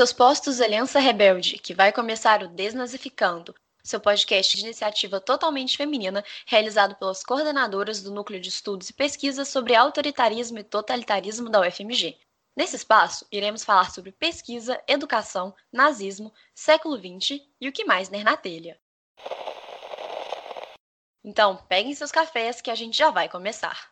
seus 0.00 0.14
postos, 0.14 0.62
Aliança 0.62 0.98
Rebelde, 0.98 1.58
que 1.58 1.74
vai 1.74 1.92
começar 1.92 2.42
o 2.42 2.48
Desnazificando, 2.48 3.54
seu 3.84 4.00
podcast 4.00 4.56
de 4.56 4.62
iniciativa 4.62 5.20
totalmente 5.20 5.76
feminina, 5.76 6.24
realizado 6.46 6.94
pelas 6.94 7.22
coordenadoras 7.22 8.00
do 8.00 8.10
Núcleo 8.10 8.40
de 8.40 8.48
Estudos 8.48 8.88
e 8.88 8.94
Pesquisas 8.94 9.48
sobre 9.48 9.74
Autoritarismo 9.74 10.58
e 10.58 10.64
Totalitarismo 10.64 11.50
da 11.50 11.60
UFMG. 11.60 12.16
Nesse 12.56 12.76
espaço, 12.76 13.26
iremos 13.30 13.62
falar 13.62 13.90
sobre 13.90 14.10
pesquisa, 14.10 14.82
educação, 14.88 15.54
nazismo, 15.70 16.32
século 16.54 16.96
XX 16.96 17.42
e 17.60 17.68
o 17.68 17.72
que 17.72 17.84
mais 17.84 18.08
ner 18.08 18.24
na 18.24 18.38
telha. 18.38 18.80
Então, 21.22 21.58
peguem 21.68 21.94
seus 21.94 22.10
cafés 22.10 22.62
que 22.62 22.70
a 22.70 22.74
gente 22.74 22.96
já 22.96 23.10
vai 23.10 23.28
começar. 23.28 23.90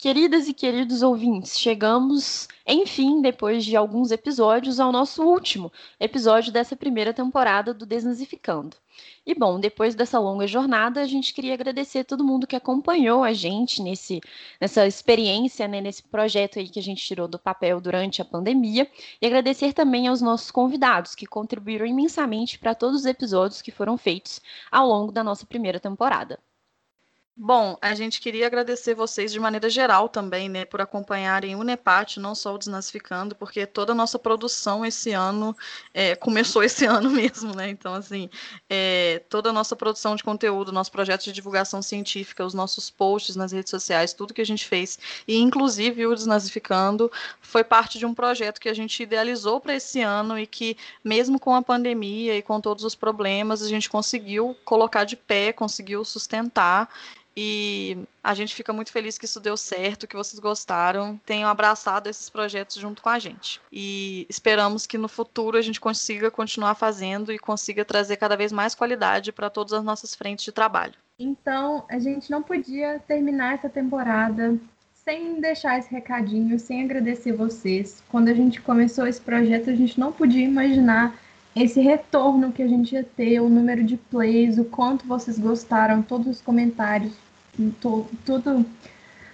Queridas 0.00 0.48
e 0.48 0.54
queridos 0.54 1.02
ouvintes, 1.02 1.60
chegamos, 1.60 2.48
enfim, 2.66 3.20
depois 3.20 3.62
de 3.62 3.76
alguns 3.76 4.10
episódios, 4.10 4.80
ao 4.80 4.90
nosso 4.90 5.22
último 5.22 5.70
episódio 6.00 6.50
dessa 6.50 6.74
primeira 6.74 7.12
temporada 7.12 7.74
do 7.74 7.84
Desnazificando. 7.84 8.78
E 9.26 9.34
bom, 9.34 9.60
depois 9.60 9.94
dessa 9.94 10.18
longa 10.18 10.46
jornada, 10.46 11.02
a 11.02 11.04
gente 11.04 11.34
queria 11.34 11.52
agradecer 11.52 12.04
todo 12.04 12.24
mundo 12.24 12.46
que 12.46 12.56
acompanhou 12.56 13.22
a 13.22 13.34
gente 13.34 13.82
nesse, 13.82 14.22
nessa 14.58 14.86
experiência, 14.86 15.68
né, 15.68 15.82
nesse 15.82 16.02
projeto 16.02 16.58
aí 16.58 16.66
que 16.66 16.78
a 16.78 16.82
gente 16.82 17.04
tirou 17.04 17.28
do 17.28 17.38
papel 17.38 17.78
durante 17.78 18.22
a 18.22 18.24
pandemia, 18.24 18.90
e 19.20 19.26
agradecer 19.26 19.74
também 19.74 20.08
aos 20.08 20.22
nossos 20.22 20.50
convidados 20.50 21.14
que 21.14 21.26
contribuíram 21.26 21.84
imensamente 21.84 22.58
para 22.58 22.74
todos 22.74 23.00
os 23.00 23.06
episódios 23.06 23.60
que 23.60 23.70
foram 23.70 23.98
feitos 23.98 24.40
ao 24.72 24.88
longo 24.88 25.12
da 25.12 25.22
nossa 25.22 25.44
primeira 25.44 25.78
temporada. 25.78 26.38
Bom, 27.42 27.78
a 27.80 27.94
gente 27.94 28.20
queria 28.20 28.46
agradecer 28.46 28.94
vocês 28.94 29.32
de 29.32 29.40
maneira 29.40 29.70
geral 29.70 30.10
também, 30.10 30.46
né, 30.46 30.66
por 30.66 30.82
acompanharem 30.82 31.56
o 31.56 31.64
NEPAT, 31.64 32.20
não 32.20 32.34
só 32.34 32.54
o 32.54 32.58
Desnazificando, 32.58 33.34
porque 33.34 33.64
toda 33.64 33.92
a 33.92 33.94
nossa 33.94 34.18
produção 34.18 34.84
esse 34.84 35.12
ano 35.12 35.56
é, 35.94 36.14
começou 36.14 36.62
esse 36.62 36.84
ano 36.84 37.08
mesmo, 37.08 37.56
né? 37.56 37.70
Então, 37.70 37.94
assim, 37.94 38.28
é, 38.68 39.22
toda 39.30 39.48
a 39.48 39.52
nossa 39.54 39.74
produção 39.74 40.14
de 40.14 40.22
conteúdo, 40.22 40.70
nosso 40.70 40.92
projeto 40.92 41.24
de 41.24 41.32
divulgação 41.32 41.80
científica, 41.80 42.44
os 42.44 42.52
nossos 42.52 42.90
posts 42.90 43.36
nas 43.36 43.52
redes 43.52 43.70
sociais, 43.70 44.12
tudo 44.12 44.34
que 44.34 44.42
a 44.42 44.46
gente 44.46 44.66
fez, 44.66 44.98
e 45.26 45.38
inclusive 45.38 46.06
o 46.06 46.14
Desnazificando, 46.14 47.10
foi 47.40 47.64
parte 47.64 47.98
de 47.98 48.04
um 48.04 48.12
projeto 48.12 48.60
que 48.60 48.68
a 48.68 48.74
gente 48.74 49.02
idealizou 49.02 49.62
para 49.62 49.74
esse 49.74 50.02
ano 50.02 50.38
e 50.38 50.46
que, 50.46 50.76
mesmo 51.02 51.40
com 51.40 51.54
a 51.54 51.62
pandemia 51.62 52.36
e 52.36 52.42
com 52.42 52.60
todos 52.60 52.84
os 52.84 52.94
problemas, 52.94 53.62
a 53.62 53.68
gente 53.68 53.88
conseguiu 53.88 54.54
colocar 54.62 55.04
de 55.04 55.16
pé, 55.16 55.54
conseguiu 55.54 56.04
sustentar. 56.04 56.86
E 57.36 57.98
a 58.22 58.34
gente 58.34 58.54
fica 58.54 58.72
muito 58.72 58.92
feliz 58.92 59.16
que 59.16 59.24
isso 59.24 59.40
deu 59.40 59.56
certo, 59.56 60.06
que 60.06 60.16
vocês 60.16 60.38
gostaram, 60.38 61.18
tenham 61.24 61.48
abraçado 61.48 62.08
esses 62.08 62.28
projetos 62.28 62.76
junto 62.76 63.02
com 63.02 63.08
a 63.08 63.18
gente. 63.18 63.60
E 63.72 64.26
esperamos 64.28 64.86
que 64.86 64.98
no 64.98 65.08
futuro 65.08 65.56
a 65.56 65.62
gente 65.62 65.80
consiga 65.80 66.30
continuar 66.30 66.74
fazendo 66.74 67.32
e 67.32 67.38
consiga 67.38 67.84
trazer 67.84 68.16
cada 68.16 68.36
vez 68.36 68.52
mais 68.52 68.74
qualidade 68.74 69.32
para 69.32 69.48
todas 69.48 69.72
as 69.72 69.84
nossas 69.84 70.14
frentes 70.14 70.44
de 70.44 70.52
trabalho. 70.52 70.94
Então, 71.18 71.84
a 71.88 71.98
gente 71.98 72.30
não 72.30 72.42
podia 72.42 72.98
terminar 73.06 73.54
essa 73.54 73.68
temporada 73.68 74.58
sem 75.04 75.40
deixar 75.40 75.78
esse 75.78 75.90
recadinho, 75.90 76.58
sem 76.58 76.82
agradecer 76.82 77.32
vocês. 77.32 78.02
Quando 78.08 78.28
a 78.28 78.34
gente 78.34 78.60
começou 78.60 79.06
esse 79.06 79.20
projeto, 79.20 79.70
a 79.70 79.74
gente 79.74 79.98
não 79.98 80.12
podia 80.12 80.44
imaginar 80.44 81.18
esse 81.54 81.80
retorno 81.80 82.52
que 82.52 82.62
a 82.62 82.68
gente 82.68 82.94
ia 82.94 83.04
ter, 83.04 83.40
o 83.40 83.48
número 83.48 83.82
de 83.82 83.96
plays, 83.96 84.58
o 84.58 84.64
quanto 84.64 85.06
vocês 85.06 85.38
gostaram, 85.38 86.02
todos 86.02 86.26
os 86.26 86.40
comentários, 86.40 87.12
to, 87.80 88.06
tudo, 88.24 88.64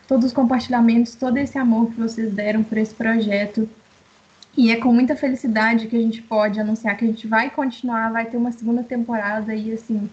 todos 0.08 0.26
os 0.26 0.32
compartilhamentos, 0.32 1.14
todo 1.14 1.36
esse 1.36 1.58
amor 1.58 1.90
que 1.90 2.00
vocês 2.00 2.32
deram 2.32 2.62
por 2.62 2.78
esse 2.78 2.94
projeto. 2.94 3.68
E 4.56 4.70
é 4.70 4.76
com 4.76 4.92
muita 4.92 5.14
felicidade 5.14 5.86
que 5.86 5.96
a 5.96 6.00
gente 6.00 6.22
pode 6.22 6.58
anunciar 6.58 6.96
que 6.96 7.04
a 7.04 7.08
gente 7.08 7.26
vai 7.26 7.50
continuar, 7.50 8.10
vai 8.10 8.24
ter 8.24 8.38
uma 8.38 8.52
segunda 8.52 8.82
temporada 8.82 9.54
e 9.54 9.72
assim, 9.72 10.08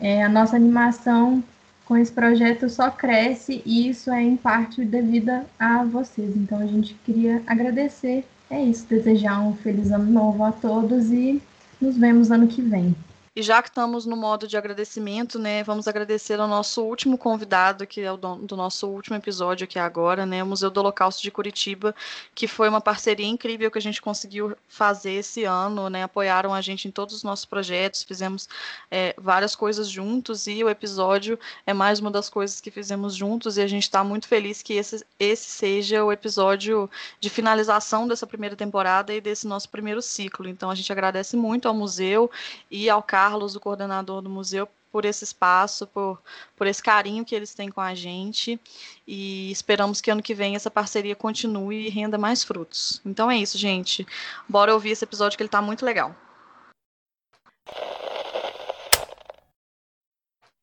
é, 0.00 0.24
a 0.24 0.28
nossa 0.30 0.56
animação 0.56 1.44
com 1.84 1.96
esse 1.96 2.10
projeto 2.10 2.68
só 2.70 2.90
cresce 2.90 3.62
e 3.66 3.88
isso 3.88 4.10
é 4.10 4.22
em 4.22 4.36
parte 4.36 4.82
devido 4.82 5.42
a 5.58 5.84
vocês. 5.84 6.34
Então 6.34 6.58
a 6.58 6.66
gente 6.66 6.94
queria 7.04 7.42
agradecer 7.46 8.24
é 8.50 8.62
isso, 8.62 8.86
desejar 8.86 9.40
um 9.40 9.54
feliz 9.54 9.90
ano 9.90 10.10
novo 10.10 10.44
a 10.44 10.52
todos 10.52 11.10
e 11.10 11.42
nos 11.80 11.96
vemos 11.96 12.30
ano 12.30 12.46
que 12.46 12.62
vem. 12.62 12.94
E 13.36 13.42
já 13.42 13.62
que 13.62 13.68
estamos 13.68 14.06
no 14.06 14.16
modo 14.16 14.48
de 14.48 14.56
agradecimento, 14.56 15.38
né, 15.38 15.62
vamos 15.62 15.86
agradecer 15.86 16.40
ao 16.40 16.48
nosso 16.48 16.82
último 16.82 17.18
convidado, 17.18 17.86
que 17.86 18.00
é 18.00 18.10
o 18.10 18.16
do, 18.16 18.36
do 18.36 18.56
nosso 18.56 18.88
último 18.88 19.14
episódio 19.14 19.64
aqui 19.64 19.78
agora, 19.78 20.24
né, 20.24 20.42
o 20.42 20.46
Museu 20.46 20.70
do 20.70 20.80
Holocausto 20.80 21.22
de 21.22 21.30
Curitiba, 21.30 21.94
que 22.34 22.48
foi 22.48 22.66
uma 22.66 22.80
parceria 22.80 23.26
incrível 23.26 23.70
que 23.70 23.76
a 23.76 23.82
gente 23.82 24.00
conseguiu 24.00 24.56
fazer 24.66 25.12
esse 25.12 25.44
ano, 25.44 25.90
né, 25.90 26.02
apoiaram 26.04 26.54
a 26.54 26.62
gente 26.62 26.88
em 26.88 26.90
todos 26.90 27.14
os 27.14 27.22
nossos 27.22 27.44
projetos, 27.44 28.04
fizemos 28.04 28.48
é, 28.90 29.14
várias 29.18 29.54
coisas 29.54 29.86
juntos 29.86 30.46
e 30.46 30.64
o 30.64 30.70
episódio 30.70 31.38
é 31.66 31.74
mais 31.74 32.00
uma 32.00 32.10
das 32.10 32.30
coisas 32.30 32.58
que 32.58 32.70
fizemos 32.70 33.14
juntos 33.14 33.58
e 33.58 33.60
a 33.60 33.66
gente 33.66 33.82
está 33.82 34.02
muito 34.02 34.26
feliz 34.26 34.62
que 34.62 34.72
esse, 34.72 35.04
esse 35.20 35.50
seja 35.50 36.02
o 36.02 36.10
episódio 36.10 36.88
de 37.20 37.28
finalização 37.28 38.08
dessa 38.08 38.26
primeira 38.26 38.56
temporada 38.56 39.12
e 39.12 39.20
desse 39.20 39.46
nosso 39.46 39.68
primeiro 39.68 40.00
ciclo. 40.00 40.48
Então 40.48 40.70
a 40.70 40.74
gente 40.74 40.90
agradece 40.90 41.36
muito 41.36 41.68
ao 41.68 41.74
museu 41.74 42.30
e 42.70 42.88
ao 42.88 43.02
Carlos 43.02 43.25
Carlos, 43.26 43.56
o 43.56 43.60
coordenador 43.60 44.22
do 44.22 44.30
museu, 44.30 44.68
por 44.92 45.04
esse 45.04 45.24
espaço, 45.24 45.84
por, 45.88 46.22
por 46.54 46.64
esse 46.64 46.80
carinho 46.80 47.24
que 47.24 47.34
eles 47.34 47.52
têm 47.54 47.68
com 47.68 47.80
a 47.80 47.92
gente. 47.92 48.58
E 49.04 49.50
esperamos 49.50 50.00
que 50.00 50.12
ano 50.12 50.22
que 50.22 50.32
vem 50.32 50.54
essa 50.54 50.70
parceria 50.70 51.16
continue 51.16 51.86
e 51.86 51.90
renda 51.90 52.16
mais 52.16 52.44
frutos. 52.44 53.00
Então 53.04 53.28
é 53.28 53.36
isso, 53.36 53.58
gente. 53.58 54.06
Bora 54.48 54.72
ouvir 54.72 54.90
esse 54.90 55.04
episódio 55.04 55.36
que 55.36 55.42
ele 55.42 55.48
está 55.48 55.60
muito 55.60 55.84
legal. 55.84 56.14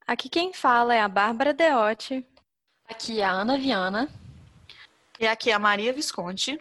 Aqui 0.08 0.30
quem 0.30 0.54
fala 0.54 0.96
é 0.96 1.02
a 1.02 1.10
Bárbara 1.10 1.54
Deotti. 1.54 2.26
Aqui 2.88 3.20
é 3.20 3.26
a 3.26 3.32
Ana 3.32 3.58
Viana. 3.58 4.10
E 5.20 5.28
aqui 5.28 5.52
é 5.52 5.54
a 5.54 5.60
Maria 5.60 5.92
Visconti. 5.92 6.58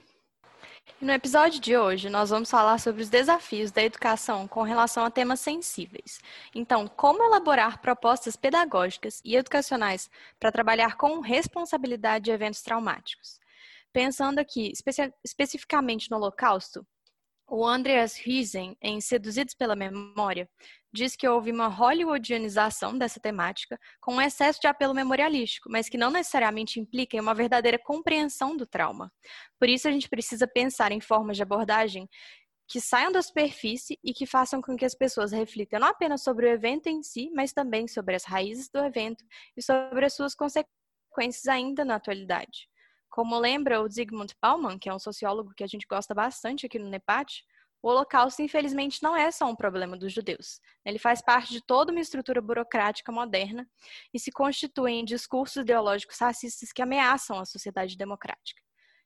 No 1.03 1.11
episódio 1.11 1.61
de 1.61 1.77
hoje, 1.77 2.09
nós 2.09 2.31
vamos 2.31 2.49
falar 2.49 2.79
sobre 2.79 3.03
os 3.03 3.09
desafios 3.09 3.73
da 3.73 3.83
educação 3.83 4.47
com 4.47 4.63
relação 4.63 5.05
a 5.05 5.11
temas 5.11 5.41
sensíveis. 5.41 6.21
Então, 6.55 6.87
como 6.87 7.25
elaborar 7.25 7.81
propostas 7.81 8.37
pedagógicas 8.37 9.21
e 9.25 9.35
educacionais 9.35 10.09
para 10.39 10.53
trabalhar 10.53 10.97
com 10.97 11.19
responsabilidade 11.19 12.27
de 12.27 12.31
eventos 12.31 12.63
traumáticos. 12.63 13.41
Pensando 13.93 14.39
aqui 14.39 14.71
especi 14.71 15.13
especificamente 15.25 16.09
no 16.09 16.19
Holocausto, 16.19 16.87
o 17.55 17.67
Andreas 17.67 18.17
Riesen, 18.17 18.75
em 18.81 18.99
Seduzidos 18.99 19.53
pela 19.55 19.77
Memória, 19.77 20.49
diz 20.91 21.15
que 21.15 21.29
houve 21.29 21.53
uma 21.53 21.69
hollywoodianização 21.69 22.97
dessa 22.97 23.21
temática 23.21 23.79
com 24.01 24.15
um 24.15 24.21
excesso 24.23 24.59
de 24.59 24.67
apelo 24.67 24.95
memorialístico, 24.95 25.69
mas 25.71 25.87
que 25.87 25.99
não 25.99 26.11
necessariamente 26.11 26.81
implica 26.81 27.15
em 27.15 27.21
uma 27.21 27.35
verdadeira 27.35 27.79
compreensão 27.79 28.57
do 28.57 28.67
trauma. 28.67 29.13
Por 29.59 29.69
isso, 29.69 29.87
a 29.87 29.93
gente 29.93 30.09
precisa 30.09 30.47
pensar 30.47 30.93
em 30.93 31.01
formas 31.01 31.37
de 31.37 31.43
abordagem 31.43 32.09
que 32.67 32.81
saiam 32.81 33.13
da 33.13 33.21
superfície 33.21 33.99
e 34.03 34.15
que 34.15 34.25
façam 34.25 34.63
com 34.63 34.75
que 34.75 34.87
as 34.87 34.95
pessoas 34.95 35.31
reflitam 35.31 35.79
não 35.79 35.89
apenas 35.89 36.23
sobre 36.23 36.47
o 36.47 36.49
evento 36.49 36.87
em 36.87 37.03
si, 37.03 37.31
mas 37.35 37.53
também 37.53 37.87
sobre 37.87 38.15
as 38.15 38.25
raízes 38.25 38.71
do 38.71 38.83
evento 38.83 39.23
e 39.55 39.63
sobre 39.63 40.07
as 40.07 40.15
suas 40.15 40.35
consequências 40.35 41.47
ainda 41.47 41.85
na 41.85 41.97
atualidade. 41.97 42.67
Como 43.13 43.39
lembra 43.39 43.83
o 43.83 43.89
Zygmunt 43.91 44.33
Bauman, 44.41 44.79
que 44.79 44.89
é 44.89 44.95
um 44.95 44.99
sociólogo 44.99 45.53
que 45.55 45.63
a 45.63 45.67
gente 45.67 45.87
gosta 45.87 46.15
bastante 46.15 46.65
aqui 46.65 46.79
no 46.79 46.89
NEPAT, 46.89 47.45
o 47.83 47.89
Holocausto, 47.89 48.41
infelizmente, 48.41 49.03
não 49.03 49.15
é 49.15 49.31
só 49.31 49.45
um 49.45 49.55
problema 49.55 49.99
dos 49.99 50.15
judeus. 50.15 50.63
Ele 50.83 50.99
faz 50.99 51.21
parte 51.21 51.53
de 51.53 51.61
toda 51.61 51.93
uma 51.93 52.01
estrutura 52.01 52.41
burocrática 52.41 53.13
moderna 53.13 53.69
e 54.15 54.19
se 54.19 54.33
constitui 54.33 54.93
em 54.93 55.05
discursos 55.05 55.57
ideológicos 55.57 56.19
racistas 56.19 56.73
que 56.73 56.81
ameaçam 56.81 57.39
a 57.39 57.45
sociedade 57.45 57.99
democrática. 57.99 58.63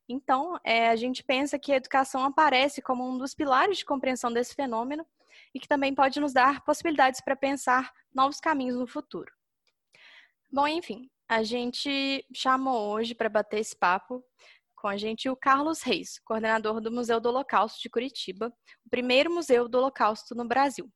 Então, 0.09 0.57
é, 0.63 0.89
a 0.89 0.95
gente 0.95 1.25
pensa 1.25 1.59
que 1.59 1.73
a 1.73 1.77
educação 1.77 2.23
aparece 2.23 2.81
como 2.81 3.05
um 3.05 3.19
dos 3.19 3.35
pilares 3.35 3.79
de 3.79 3.85
compreensão 3.85 4.33
desse 4.33 4.55
fenômeno 4.55 5.05
e 5.53 5.59
que 5.59 5.67
também 5.67 5.93
pode 5.93 6.21
nos 6.21 6.33
dar 6.33 6.63
possibilidades 6.63 7.21
para 7.21 7.35
pensar 7.35 7.93
novos 8.15 8.39
caminhos 8.39 8.77
no 8.77 8.87
futuro. 8.87 9.33
Bom, 10.53 10.69
enfim, 10.69 11.11
a 11.29 11.43
gente 11.43 12.25
chamou 12.35 12.91
hoje 12.91 13.15
para 13.15 13.29
bater 13.29 13.59
esse 13.59 13.77
papo 13.77 14.25
com 14.77 14.89
a 14.89 14.97
gente 14.97 15.29
o 15.29 15.37
Carlos 15.37 15.83
Reis, 15.83 16.19
coordenador 16.25 16.81
do 16.81 16.93
Museu 16.93 17.19
do 17.21 17.29
Holocausto 17.29 17.81
de 17.81 17.89
Curitiba, 17.89 18.53
o 18.85 18.91
primeiro 18.91 19.33
museu 19.33 19.69
do 19.69 19.79
Holocausto 19.79 20.35
no 20.35 20.47
Brasil. 20.47 20.89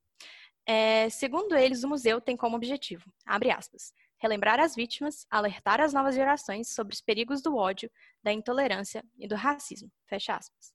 É, 0.66 1.08
segundo 1.08 1.56
eles, 1.56 1.82
o 1.82 1.88
museu 1.88 2.20
tem 2.20 2.36
como 2.36 2.54
objetivo, 2.54 3.10
abre 3.26 3.50
aspas, 3.50 3.92
relembrar 4.20 4.60
as 4.60 4.76
vítimas, 4.76 5.26
alertar 5.30 5.80
as 5.80 5.92
novas 5.92 6.14
gerações 6.14 6.72
sobre 6.74 6.94
os 6.94 7.00
perigos 7.00 7.42
do 7.42 7.56
ódio, 7.56 7.90
da 8.22 8.32
intolerância 8.32 9.02
e 9.18 9.26
do 9.26 9.34
racismo, 9.34 9.90
fecha 10.06 10.34
aspas. 10.34 10.72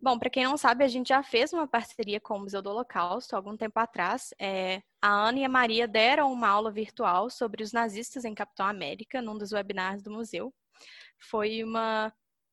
Bom, 0.00 0.16
para 0.16 0.30
quem 0.30 0.44
não 0.44 0.56
sabe, 0.56 0.84
a 0.84 0.88
gente 0.88 1.08
já 1.08 1.24
fez 1.24 1.52
uma 1.52 1.66
parceria 1.66 2.20
com 2.20 2.36
o 2.36 2.40
Museu 2.40 2.62
do 2.62 2.70
Holocausto 2.70 3.34
algum 3.34 3.56
tempo 3.56 3.80
atrás. 3.80 4.32
É, 4.38 4.80
a 5.02 5.08
Ana 5.08 5.40
e 5.40 5.44
a 5.44 5.48
Maria 5.48 5.88
deram 5.88 6.32
uma 6.32 6.48
aula 6.48 6.70
virtual 6.70 7.28
sobre 7.28 7.64
os 7.64 7.72
nazistas 7.72 8.24
em 8.24 8.32
Capitão 8.32 8.66
América, 8.66 9.20
num 9.20 9.36
dos 9.36 9.50
webinars 9.50 10.00
do 10.00 10.12
museu. 10.12 10.54
Foi 11.18 11.64
uma, 11.64 12.12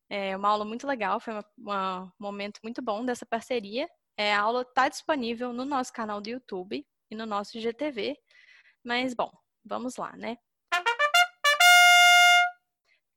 é, 0.10 0.36
uma 0.36 0.50
aula 0.50 0.66
muito 0.66 0.88
legal, 0.88 1.20
foi 1.20 1.36
um 1.36 2.12
momento 2.20 2.60
muito 2.64 2.82
bom 2.82 3.06
dessa 3.06 3.28
parceria. 3.28 3.88
É, 4.18 4.34
a 4.34 4.42
aula 4.42 4.64
está 4.64 4.90
disponível 4.90 5.54
no 5.54 5.66
nosso 5.66 5.94
canal 5.94 6.20
do 6.20 6.30
YouTube 6.30 6.84
e 7.12 7.16
no 7.16 7.28
nosso 7.28 7.60
GTV. 7.60 8.18
Mas, 8.84 9.14
bom, 9.14 9.32
vamos 9.64 9.98
lá, 9.98 10.16
né? 10.18 10.38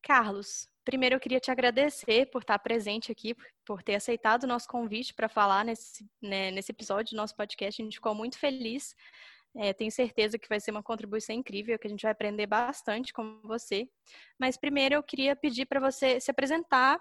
Carlos, 0.08 0.66
Primeiro, 0.88 1.16
eu 1.16 1.20
queria 1.20 1.38
te 1.38 1.50
agradecer 1.50 2.30
por 2.30 2.40
estar 2.40 2.58
presente 2.60 3.12
aqui, 3.12 3.36
por 3.62 3.82
ter 3.82 3.94
aceitado 3.94 4.44
o 4.44 4.46
nosso 4.46 4.66
convite 4.66 5.12
para 5.12 5.28
falar 5.28 5.62
nesse, 5.62 6.02
né, 6.22 6.50
nesse 6.50 6.72
episódio 6.72 7.10
do 7.10 7.18
nosso 7.18 7.36
podcast. 7.36 7.82
A 7.82 7.84
gente 7.84 7.96
ficou 7.96 8.14
muito 8.14 8.38
feliz. 8.38 8.96
É, 9.54 9.74
tenho 9.74 9.92
certeza 9.92 10.38
que 10.38 10.48
vai 10.48 10.58
ser 10.58 10.70
uma 10.70 10.82
contribuição 10.82 11.36
incrível, 11.36 11.78
que 11.78 11.86
a 11.86 11.90
gente 11.90 12.00
vai 12.00 12.12
aprender 12.12 12.46
bastante 12.46 13.12
com 13.12 13.38
você. 13.44 13.86
Mas 14.40 14.56
primeiro 14.56 14.94
eu 14.94 15.02
queria 15.02 15.36
pedir 15.36 15.66
para 15.66 15.78
você 15.78 16.18
se 16.20 16.30
apresentar, 16.30 16.98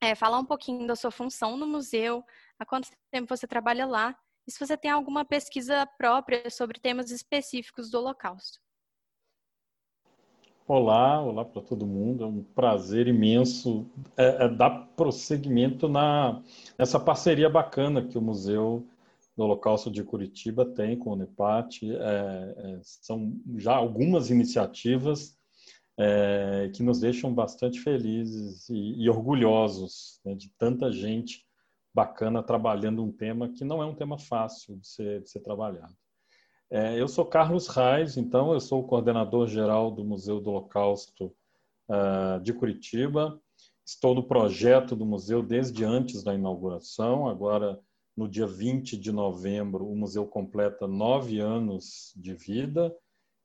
é, 0.00 0.14
falar 0.14 0.38
um 0.38 0.46
pouquinho 0.46 0.86
da 0.86 0.94
sua 0.94 1.10
função 1.10 1.56
no 1.56 1.66
museu, 1.66 2.24
há 2.56 2.64
quanto 2.64 2.88
tempo 3.10 3.36
você 3.36 3.48
trabalha 3.48 3.84
lá, 3.84 4.16
e 4.46 4.52
se 4.52 4.60
você 4.64 4.76
tem 4.76 4.92
alguma 4.92 5.24
pesquisa 5.24 5.84
própria 5.98 6.48
sobre 6.50 6.78
temas 6.78 7.10
específicos 7.10 7.90
do 7.90 7.98
Holocausto. 7.98 8.60
Olá, 10.66 11.20
olá 11.20 11.44
para 11.44 11.60
todo 11.60 11.84
mundo. 11.84 12.22
É 12.22 12.26
um 12.26 12.42
prazer 12.42 13.08
imenso 13.08 13.84
é, 14.16 14.44
é 14.44 14.48
dar 14.48 14.86
prosseguimento 14.96 15.88
na, 15.88 16.40
nessa 16.78 17.00
parceria 17.00 17.50
bacana 17.50 18.06
que 18.06 18.16
o 18.16 18.22
Museu 18.22 18.86
do 19.36 19.42
Holocausto 19.42 19.90
de 19.90 20.04
Curitiba 20.04 20.64
tem 20.64 20.96
com 20.96 21.10
o 21.10 21.16
NEPAT. 21.16 21.90
É, 21.90 21.96
é, 21.96 22.80
são 22.82 23.36
já 23.56 23.74
algumas 23.74 24.30
iniciativas 24.30 25.36
é, 25.98 26.70
que 26.72 26.82
nos 26.82 27.00
deixam 27.00 27.34
bastante 27.34 27.80
felizes 27.80 28.68
e, 28.68 29.02
e 29.02 29.10
orgulhosos 29.10 30.20
né, 30.24 30.36
de 30.36 30.48
tanta 30.56 30.92
gente 30.92 31.44
bacana 31.92 32.40
trabalhando 32.40 33.02
um 33.02 33.10
tema 33.10 33.48
que 33.48 33.64
não 33.64 33.82
é 33.82 33.86
um 33.86 33.94
tema 33.96 34.16
fácil 34.16 34.76
de 34.76 34.86
ser, 34.86 35.22
de 35.22 35.28
ser 35.28 35.40
trabalhado. 35.40 35.94
É, 36.74 36.98
eu 36.98 37.06
sou 37.06 37.26
Carlos 37.26 37.68
Reis, 37.68 38.16
então 38.16 38.54
eu 38.54 38.58
sou 38.58 38.80
o 38.80 38.86
coordenador 38.86 39.46
geral 39.46 39.90
do 39.90 40.02
Museu 40.02 40.40
do 40.40 40.48
Holocausto 40.48 41.26
uh, 41.86 42.40
de 42.42 42.54
Curitiba. 42.54 43.38
Estou 43.84 44.14
no 44.14 44.26
projeto 44.26 44.96
do 44.96 45.04
museu 45.04 45.42
desde 45.42 45.84
antes 45.84 46.22
da 46.22 46.32
inauguração. 46.32 47.28
Agora, 47.28 47.78
no 48.16 48.26
dia 48.26 48.46
20 48.46 48.96
de 48.96 49.12
novembro, 49.12 49.86
o 49.86 49.94
museu 49.94 50.26
completa 50.26 50.88
nove 50.88 51.40
anos 51.40 52.10
de 52.16 52.32
vida 52.32 52.90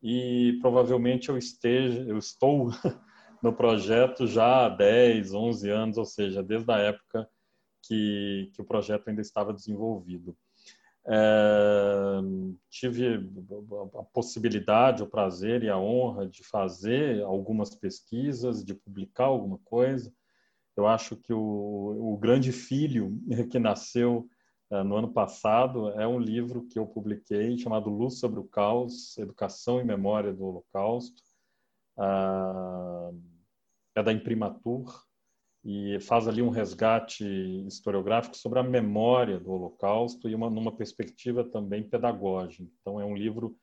e 0.01 0.57
provavelmente 0.61 1.27
eu 1.27 1.37
esteja, 1.37 1.99
eu 2.03 2.17
estou 2.17 2.69
no 3.43 3.51
projeto 3.51 4.25
já 4.25 4.67
há 4.67 4.69
10, 4.69 5.33
11 5.33 5.69
anos, 5.69 5.97
ou 5.97 6.05
seja, 6.05 6.41
desde 6.41 6.71
a 6.71 6.77
época 6.77 7.29
que, 7.83 8.49
que 8.53 8.61
o 8.61 8.65
projeto 8.65 9.09
ainda 9.09 9.19
estava 9.19 9.51
desenvolvido. 9.53 10.33
É, 11.09 12.19
tive 12.69 13.15
a 13.97 14.03
possibilidade, 14.03 15.03
o 15.03 15.07
prazer 15.07 15.63
e 15.63 15.69
a 15.69 15.77
honra 15.77 16.27
de 16.27 16.43
fazer 16.43 17.23
algumas 17.23 17.73
pesquisas, 17.73 18.63
de 18.63 18.73
publicar 18.73 19.25
alguma 19.25 19.57
coisa. 19.59 20.13
Eu 20.75 20.85
acho 20.85 21.15
que 21.15 21.33
o, 21.33 22.13
o 22.13 22.17
grande 22.17 22.51
filho 22.51 23.17
que 23.49 23.57
nasceu 23.57 24.27
é, 24.69 24.83
no 24.83 24.97
ano 24.97 25.13
passado 25.13 25.89
é 25.91 26.05
um 26.05 26.19
livro 26.19 26.67
que 26.67 26.77
eu 26.77 26.85
publiquei 26.85 27.57
chamado 27.57 27.89
Luz 27.89 28.19
sobre 28.19 28.39
o 28.39 28.43
Caos, 28.43 29.17
Educação 29.17 29.79
e 29.79 29.85
Memória 29.85 30.33
do 30.33 30.43
Holocausto. 30.43 31.23
Ah, 31.97 33.11
é 33.95 34.03
da 34.03 34.13
Imprimatur 34.13 35.06
e 35.69 35.99
faz 35.99 36.29
ali 36.29 36.41
um 36.41 36.47
resgate 36.47 37.25
historiográfico 37.67 38.37
sobre 38.37 38.57
a 38.57 38.63
memória 38.63 39.37
do 39.37 39.51
Holocausto 39.51 40.29
e 40.29 40.33
uma 40.33 40.49
numa 40.49 40.71
perspectiva 40.71 41.43
também 41.43 41.83
pedagógica. 41.83 42.63
Então 42.79 43.01
é 43.01 43.03
um 43.03 43.13
livro 43.13 43.53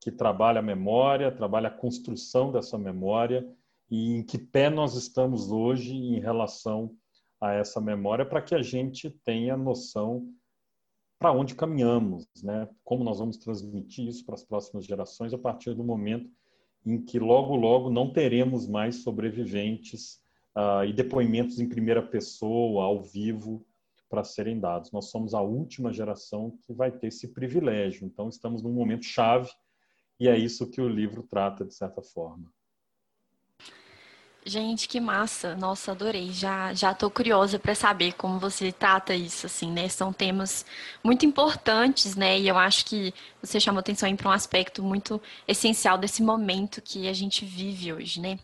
que 0.00 0.10
trabalha 0.10 0.60
a 0.60 0.62
memória, 0.62 1.30
trabalha 1.30 1.68
a 1.68 1.70
construção 1.70 2.50
dessa 2.50 2.78
memória 2.78 3.46
e 3.90 4.14
em 4.14 4.22
que 4.22 4.38
pé 4.38 4.70
nós 4.70 4.94
estamos 4.94 5.52
hoje 5.52 5.94
em 5.94 6.18
relação 6.18 6.96
a 7.38 7.52
essa 7.52 7.78
memória 7.78 8.24
para 8.24 8.40
que 8.40 8.54
a 8.54 8.62
gente 8.62 9.10
tenha 9.22 9.54
noção 9.54 10.32
para 11.18 11.30
onde 11.30 11.54
caminhamos, 11.54 12.26
né? 12.42 12.70
Como 12.82 13.04
nós 13.04 13.18
vamos 13.18 13.36
transmitir 13.36 14.08
isso 14.08 14.24
para 14.24 14.34
as 14.34 14.42
próximas 14.42 14.86
gerações 14.86 15.34
a 15.34 15.38
partir 15.38 15.74
do 15.74 15.84
momento 15.84 16.30
em 16.86 17.04
que 17.04 17.18
logo 17.18 17.54
logo 17.54 17.90
não 17.90 18.10
teremos 18.10 18.66
mais 18.66 19.02
sobreviventes 19.02 20.22
uh, 20.60 20.84
e 20.84 20.92
depoimentos 20.92 21.58
em 21.58 21.68
primeira 21.68 22.02
pessoa, 22.02 22.84
ao 22.84 23.02
vivo, 23.02 23.64
para 24.08 24.24
serem 24.24 24.58
dados. 24.58 24.92
Nós 24.92 25.10
somos 25.10 25.34
a 25.34 25.40
última 25.40 25.92
geração 25.92 26.58
que 26.66 26.72
vai 26.72 26.90
ter 26.90 27.06
esse 27.06 27.28
privilégio. 27.28 28.04
Então, 28.04 28.28
estamos 28.28 28.62
num 28.62 28.72
momento 28.72 29.04
chave 29.04 29.50
e 30.18 30.28
é 30.28 30.36
isso 30.36 30.70
que 30.70 30.80
o 30.80 30.88
livro 30.88 31.22
trata, 31.22 31.64
de 31.64 31.74
certa 31.74 32.02
forma. 32.02 32.52
Gente, 34.44 34.88
que 34.88 34.98
massa! 34.98 35.54
Nossa, 35.54 35.92
adorei. 35.92 36.32
Já 36.32 36.72
já 36.72 36.92
estou 36.92 37.10
curiosa 37.10 37.58
para 37.58 37.74
saber 37.74 38.14
como 38.14 38.38
você 38.38 38.72
trata 38.72 39.14
isso, 39.14 39.44
assim, 39.46 39.70
né? 39.70 39.86
São 39.88 40.14
temas 40.14 40.64
muito 41.04 41.26
importantes, 41.26 42.16
né? 42.16 42.38
E 42.38 42.48
eu 42.48 42.56
acho 42.56 42.86
que 42.86 43.12
você 43.42 43.60
chamou 43.60 43.80
atenção 43.80 44.14
para 44.16 44.28
um 44.28 44.32
aspecto 44.32 44.82
muito 44.82 45.20
essencial 45.46 45.98
desse 45.98 46.22
momento 46.22 46.80
que 46.80 47.06
a 47.06 47.12
gente 47.12 47.44
vive 47.44 47.92
hoje, 47.92 48.18
né? 48.18 48.38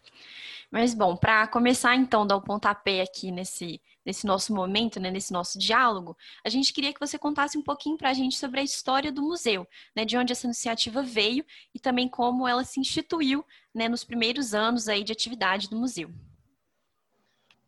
Mas, 0.71 0.95
bom, 0.95 1.17
para 1.17 1.47
começar 1.47 1.95
então, 1.95 2.27
dar 2.27 2.37
o 2.37 2.43
pontapé 2.43 3.01
aqui 3.01 3.31
nesse, 3.31 3.81
nesse 4.05 4.27
nosso 4.27 4.55
momento, 4.55 4.99
né, 4.99 5.11
nesse 5.11 5.33
nosso 5.33 5.59
diálogo, 5.59 6.17
a 6.45 6.49
gente 6.49 6.73
queria 6.73 6.93
que 6.93 7.01
você 7.01 7.19
contasse 7.19 7.57
um 7.57 7.63
pouquinho 7.63 7.97
para 7.97 8.11
a 8.11 8.15
gente 8.15 8.37
sobre 8.37 8.61
a 8.61 8.63
história 8.63 9.13
do 9.13 9.23
museu, 9.23 9.67
né, 9.95 10.05
de 10.05 10.17
onde 10.17 10.33
essa 10.33 10.47
iniciativa 10.47 11.03
veio 11.03 11.45
e 11.75 11.79
também 11.79 12.09
como 12.09 12.47
ela 12.47 12.65
se 12.65 12.81
instituiu 12.81 13.45
né, 13.75 13.89
nos 13.89 14.05
primeiros 14.05 14.55
anos 14.55 14.89
aí 14.89 15.05
de 15.05 15.13
atividade 15.13 15.69
do 15.71 15.77
museu. 15.77 16.11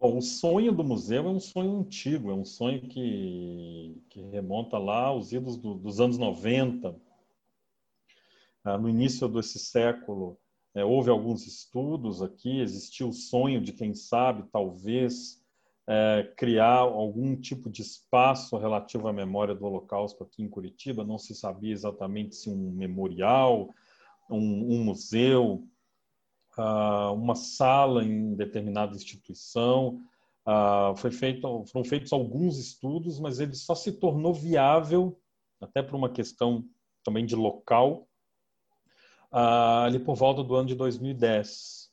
Bom, 0.00 0.18
o 0.18 0.22
sonho 0.22 0.70
do 0.70 0.84
museu 0.84 1.26
é 1.26 1.30
um 1.30 1.40
sonho 1.40 1.80
antigo, 1.80 2.30
é 2.30 2.34
um 2.34 2.44
sonho 2.44 2.82
que, 2.82 4.00
que 4.08 4.20
remonta 4.22 4.78
lá 4.78 5.06
aos 5.06 5.32
idos 5.32 5.56
do, 5.56 5.74
dos 5.74 6.00
anos 6.00 6.18
90, 6.18 6.94
ah, 8.62 8.78
no 8.78 8.88
início 8.88 9.26
desse 9.28 9.58
século. 9.58 10.38
É, 10.74 10.84
houve 10.84 11.10
alguns 11.10 11.46
estudos 11.46 12.22
aqui, 12.22 12.60
existiu 12.60 13.08
o 13.08 13.12
sonho 13.12 13.60
de, 13.60 13.72
quem 13.72 13.94
sabe, 13.94 14.44
talvez, 14.52 15.42
é, 15.88 16.32
criar 16.36 16.80
algum 16.80 17.34
tipo 17.34 17.70
de 17.70 17.82
espaço 17.82 18.56
relativo 18.58 19.08
à 19.08 19.12
memória 19.12 19.54
do 19.54 19.64
Holocausto 19.64 20.22
aqui 20.22 20.42
em 20.42 20.48
Curitiba. 20.48 21.04
Não 21.04 21.18
se 21.18 21.34
sabia 21.34 21.72
exatamente 21.72 22.36
se 22.36 22.50
um 22.50 22.70
memorial, 22.72 23.70
um, 24.30 24.74
um 24.74 24.84
museu, 24.84 25.66
uh, 26.58 27.12
uma 27.14 27.34
sala 27.34 28.04
em 28.04 28.34
determinada 28.34 28.96
instituição. 28.96 30.00
Uh, 30.46 30.96
foi 30.96 31.10
feito, 31.10 31.64
foram 31.66 31.84
feitos 31.84 32.12
alguns 32.12 32.58
estudos, 32.58 33.20
mas 33.20 33.38
ele 33.38 33.54
só 33.54 33.74
se 33.74 33.92
tornou 33.92 34.34
viável, 34.34 35.18
até 35.60 35.82
por 35.82 35.94
uma 35.94 36.10
questão 36.10 36.64
também 37.04 37.24
de 37.24 37.36
local, 37.36 38.07
ah, 39.30 39.84
ali 39.84 39.98
por 39.98 40.14
volta 40.14 40.42
do 40.42 40.54
ano 40.54 40.68
de 40.68 40.74
2010. 40.74 41.90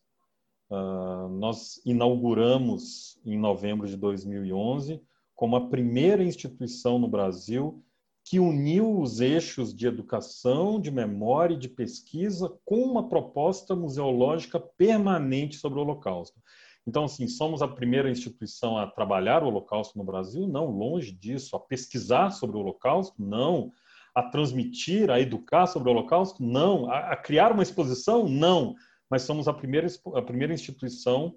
Ah, 0.69 1.27
nós 1.31 1.81
inauguramos 1.85 3.19
em 3.25 3.37
novembro 3.37 3.87
de 3.87 3.97
2011 3.97 5.01
como 5.35 5.55
a 5.55 5.67
primeira 5.69 6.23
instituição 6.23 6.97
no 6.97 7.07
Brasil 7.07 7.83
que 8.23 8.39
uniu 8.39 8.99
os 8.99 9.19
eixos 9.19 9.71
de 9.71 9.85
educação, 9.85 10.81
de 10.81 10.89
memória 10.89 11.53
e 11.53 11.59
de 11.59 11.69
pesquisa 11.69 12.51
com 12.65 12.81
uma 12.81 13.07
proposta 13.07 13.75
museológica 13.75 14.59
permanente 14.59 15.57
sobre 15.57 15.77
o 15.77 15.83
Holocausto. 15.83 16.41
Então, 16.87 17.03
assim, 17.03 17.27
somos 17.27 17.61
a 17.61 17.67
primeira 17.67 18.09
instituição 18.09 18.77
a 18.77 18.87
trabalhar 18.87 19.43
o 19.43 19.47
Holocausto 19.47 19.97
no 19.97 20.03
Brasil? 20.03 20.47
Não, 20.47 20.71
longe 20.71 21.11
disso. 21.11 21.55
A 21.55 21.59
pesquisar 21.59 22.31
sobre 22.31 22.57
o 22.57 22.61
Holocausto? 22.61 23.15
Não 23.21 23.71
a 24.15 24.23
transmitir, 24.23 25.11
a 25.11 25.19
educar 25.19 25.67
sobre 25.67 25.89
o 25.89 25.91
Holocausto? 25.91 26.41
Não. 26.41 26.89
A, 26.89 27.11
a 27.11 27.15
criar 27.17 27.51
uma 27.51 27.63
exposição? 27.63 28.27
Não. 28.27 28.75
Mas 29.09 29.23
somos 29.23 29.47
a 29.47 29.53
primeira, 29.53 29.87
a 30.15 30.21
primeira 30.21 30.53
instituição 30.53 31.35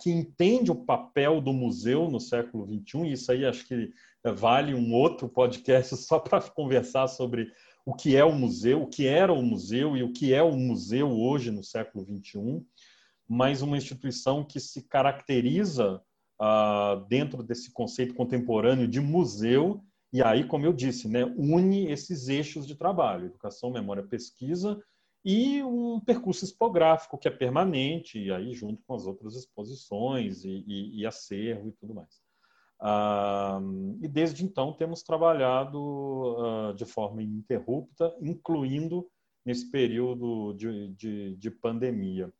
que 0.00 0.10
entende 0.10 0.70
o 0.70 0.84
papel 0.84 1.40
do 1.40 1.52
museu 1.52 2.10
no 2.10 2.18
século 2.18 2.66
XXI, 2.66 2.98
e 3.02 3.12
isso 3.12 3.30
aí 3.30 3.44
acho 3.44 3.66
que 3.66 3.92
vale 4.34 4.74
um 4.74 4.92
outro 4.92 5.28
podcast 5.28 5.96
só 6.02 6.18
para 6.18 6.40
conversar 6.40 7.06
sobre 7.08 7.52
o 7.84 7.94
que 7.94 8.16
é 8.16 8.24
o 8.24 8.32
museu, 8.32 8.82
o 8.82 8.88
que 8.88 9.06
era 9.06 9.32
o 9.32 9.42
museu 9.42 9.96
e 9.96 10.02
o 10.02 10.12
que 10.12 10.34
é 10.34 10.42
o 10.42 10.56
museu 10.56 11.08
hoje 11.08 11.52
no 11.52 11.62
século 11.62 12.04
XXI, 12.04 12.64
mas 13.28 13.62
uma 13.62 13.76
instituição 13.76 14.44
que 14.44 14.58
se 14.58 14.82
caracteriza 14.82 16.02
uh, 16.40 17.06
dentro 17.08 17.44
desse 17.44 17.72
conceito 17.72 18.14
contemporâneo 18.14 18.88
de 18.88 19.00
museu, 19.00 19.84
e 20.16 20.22
aí, 20.22 20.44
como 20.44 20.64
eu 20.64 20.72
disse, 20.72 21.08
né, 21.08 21.24
une 21.36 21.90
esses 21.92 22.28
eixos 22.28 22.66
de 22.66 22.74
trabalho, 22.74 23.26
educação, 23.26 23.70
memória, 23.70 24.02
pesquisa, 24.02 24.82
e 25.22 25.62
um 25.62 26.00
percurso 26.00 26.42
expográfico 26.42 27.18
que 27.18 27.28
é 27.28 27.30
permanente, 27.30 28.18
e 28.18 28.32
aí 28.32 28.54
junto 28.54 28.82
com 28.86 28.94
as 28.94 29.06
outras 29.06 29.34
exposições 29.34 30.42
e, 30.42 30.64
e, 30.66 31.00
e 31.00 31.06
acervo 31.06 31.68
e 31.68 31.72
tudo 31.72 31.94
mais. 31.94 32.24
Uh, 32.80 33.98
e 34.02 34.08
desde 34.08 34.42
então 34.42 34.72
temos 34.72 35.02
trabalhado 35.02 35.78
uh, 35.78 36.74
de 36.74 36.86
forma 36.86 37.22
ininterrupta, 37.22 38.16
incluindo 38.22 39.06
nesse 39.44 39.70
período 39.70 40.54
de, 40.54 40.94
de, 40.94 41.36
de 41.36 41.50
pandemia. 41.50 42.32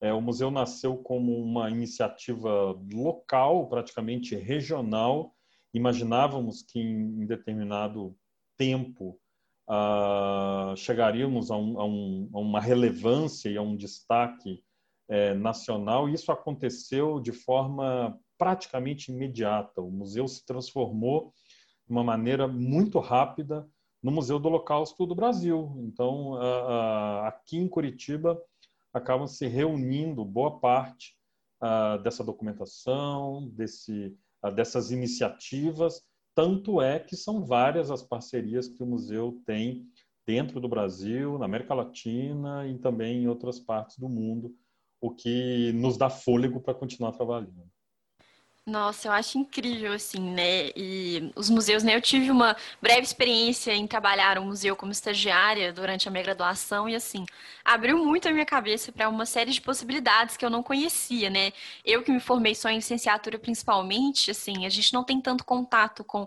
É, 0.00 0.12
o 0.12 0.20
museu 0.20 0.48
nasceu 0.48 0.96
como 0.96 1.36
uma 1.42 1.70
iniciativa 1.70 2.78
local, 2.92 3.68
praticamente 3.68 4.36
regional. 4.36 5.35
Imaginávamos 5.76 6.62
que 6.62 6.80
em, 6.80 7.26
determinado 7.26 8.16
tempo 8.56 9.20
uh, 9.68 10.74
chegaríamos 10.74 11.50
a, 11.50 11.56
um, 11.56 11.78
a, 11.78 11.84
um, 11.84 12.30
a, 12.32 12.38
uma 12.38 12.60
relevância 12.60 13.50
e 13.50 13.58
a 13.58 13.62
um 13.62 13.76
destaque 13.76 14.64
é, 15.06 15.34
nacional. 15.34 16.08
E 16.08 16.14
isso 16.14 16.32
aconteceu 16.32 17.20
de 17.20 17.30
forma 17.30 18.18
praticamente 18.38 19.12
imediata. 19.12 19.82
O 19.82 19.90
museu 19.90 20.26
se 20.26 20.46
transformou 20.46 21.34
de 21.86 21.92
uma 21.92 22.02
maneira 22.02 22.48
muito 22.48 22.98
rápida 22.98 23.68
no 24.02 24.10
Museu 24.10 24.38
do 24.38 24.48
Holocausto 24.48 25.04
do 25.04 25.14
Brasil. 25.14 25.74
Então, 25.80 26.38
aqui 27.24 27.58
em 27.58 27.68
Curitiba, 27.68 28.40
acabam 28.92 29.26
se 29.26 29.46
reunindo 29.46 30.24
boa 30.24 30.58
parte 30.58 31.14
dessa 32.02 32.22
documentação, 32.22 33.48
desse, 33.48 34.16
dessas 34.50 34.90
iniciativas. 34.90 36.02
Tanto 36.34 36.80
é 36.82 36.98
que 36.98 37.16
são 37.16 37.44
várias 37.44 37.90
as 37.90 38.02
parcerias 38.02 38.68
que 38.68 38.82
o 38.82 38.86
museu 38.86 39.40
tem 39.46 39.86
dentro 40.26 40.60
do 40.60 40.68
Brasil, 40.68 41.38
na 41.38 41.44
América 41.44 41.72
Latina 41.72 42.66
e 42.66 42.76
também 42.78 43.22
em 43.22 43.28
outras 43.28 43.60
partes 43.60 43.96
do 43.98 44.08
mundo, 44.08 44.54
o 45.00 45.10
que 45.10 45.72
nos 45.72 45.96
dá 45.96 46.10
fôlego 46.10 46.60
para 46.60 46.74
continuar 46.74 47.12
trabalhando. 47.12 47.70
Nossa, 48.68 49.06
eu 49.06 49.12
acho 49.12 49.38
incrível, 49.38 49.92
assim, 49.92 50.18
né? 50.20 50.70
E 50.74 51.30
os 51.36 51.48
museus, 51.48 51.84
né? 51.84 51.94
Eu 51.94 52.00
tive 52.00 52.32
uma 52.32 52.56
breve 52.82 53.02
experiência 53.02 53.72
em 53.72 53.86
trabalhar 53.86 54.40
um 54.40 54.46
museu 54.46 54.74
como 54.74 54.90
estagiária 54.90 55.72
durante 55.72 56.08
a 56.08 56.10
minha 56.10 56.24
graduação 56.24 56.88
e, 56.88 56.96
assim, 56.96 57.24
abriu 57.64 57.96
muito 57.96 58.28
a 58.28 58.32
minha 58.32 58.44
cabeça 58.44 58.90
para 58.90 59.08
uma 59.08 59.24
série 59.24 59.52
de 59.52 59.60
possibilidades 59.60 60.36
que 60.36 60.44
eu 60.44 60.50
não 60.50 60.64
conhecia, 60.64 61.30
né? 61.30 61.52
Eu 61.84 62.02
que 62.02 62.10
me 62.10 62.18
formei 62.18 62.56
só 62.56 62.68
em 62.68 62.76
licenciatura, 62.76 63.38
principalmente, 63.38 64.32
assim, 64.32 64.66
a 64.66 64.68
gente 64.68 64.92
não 64.92 65.04
tem 65.04 65.20
tanto 65.20 65.44
contato 65.44 66.02
com 66.02 66.26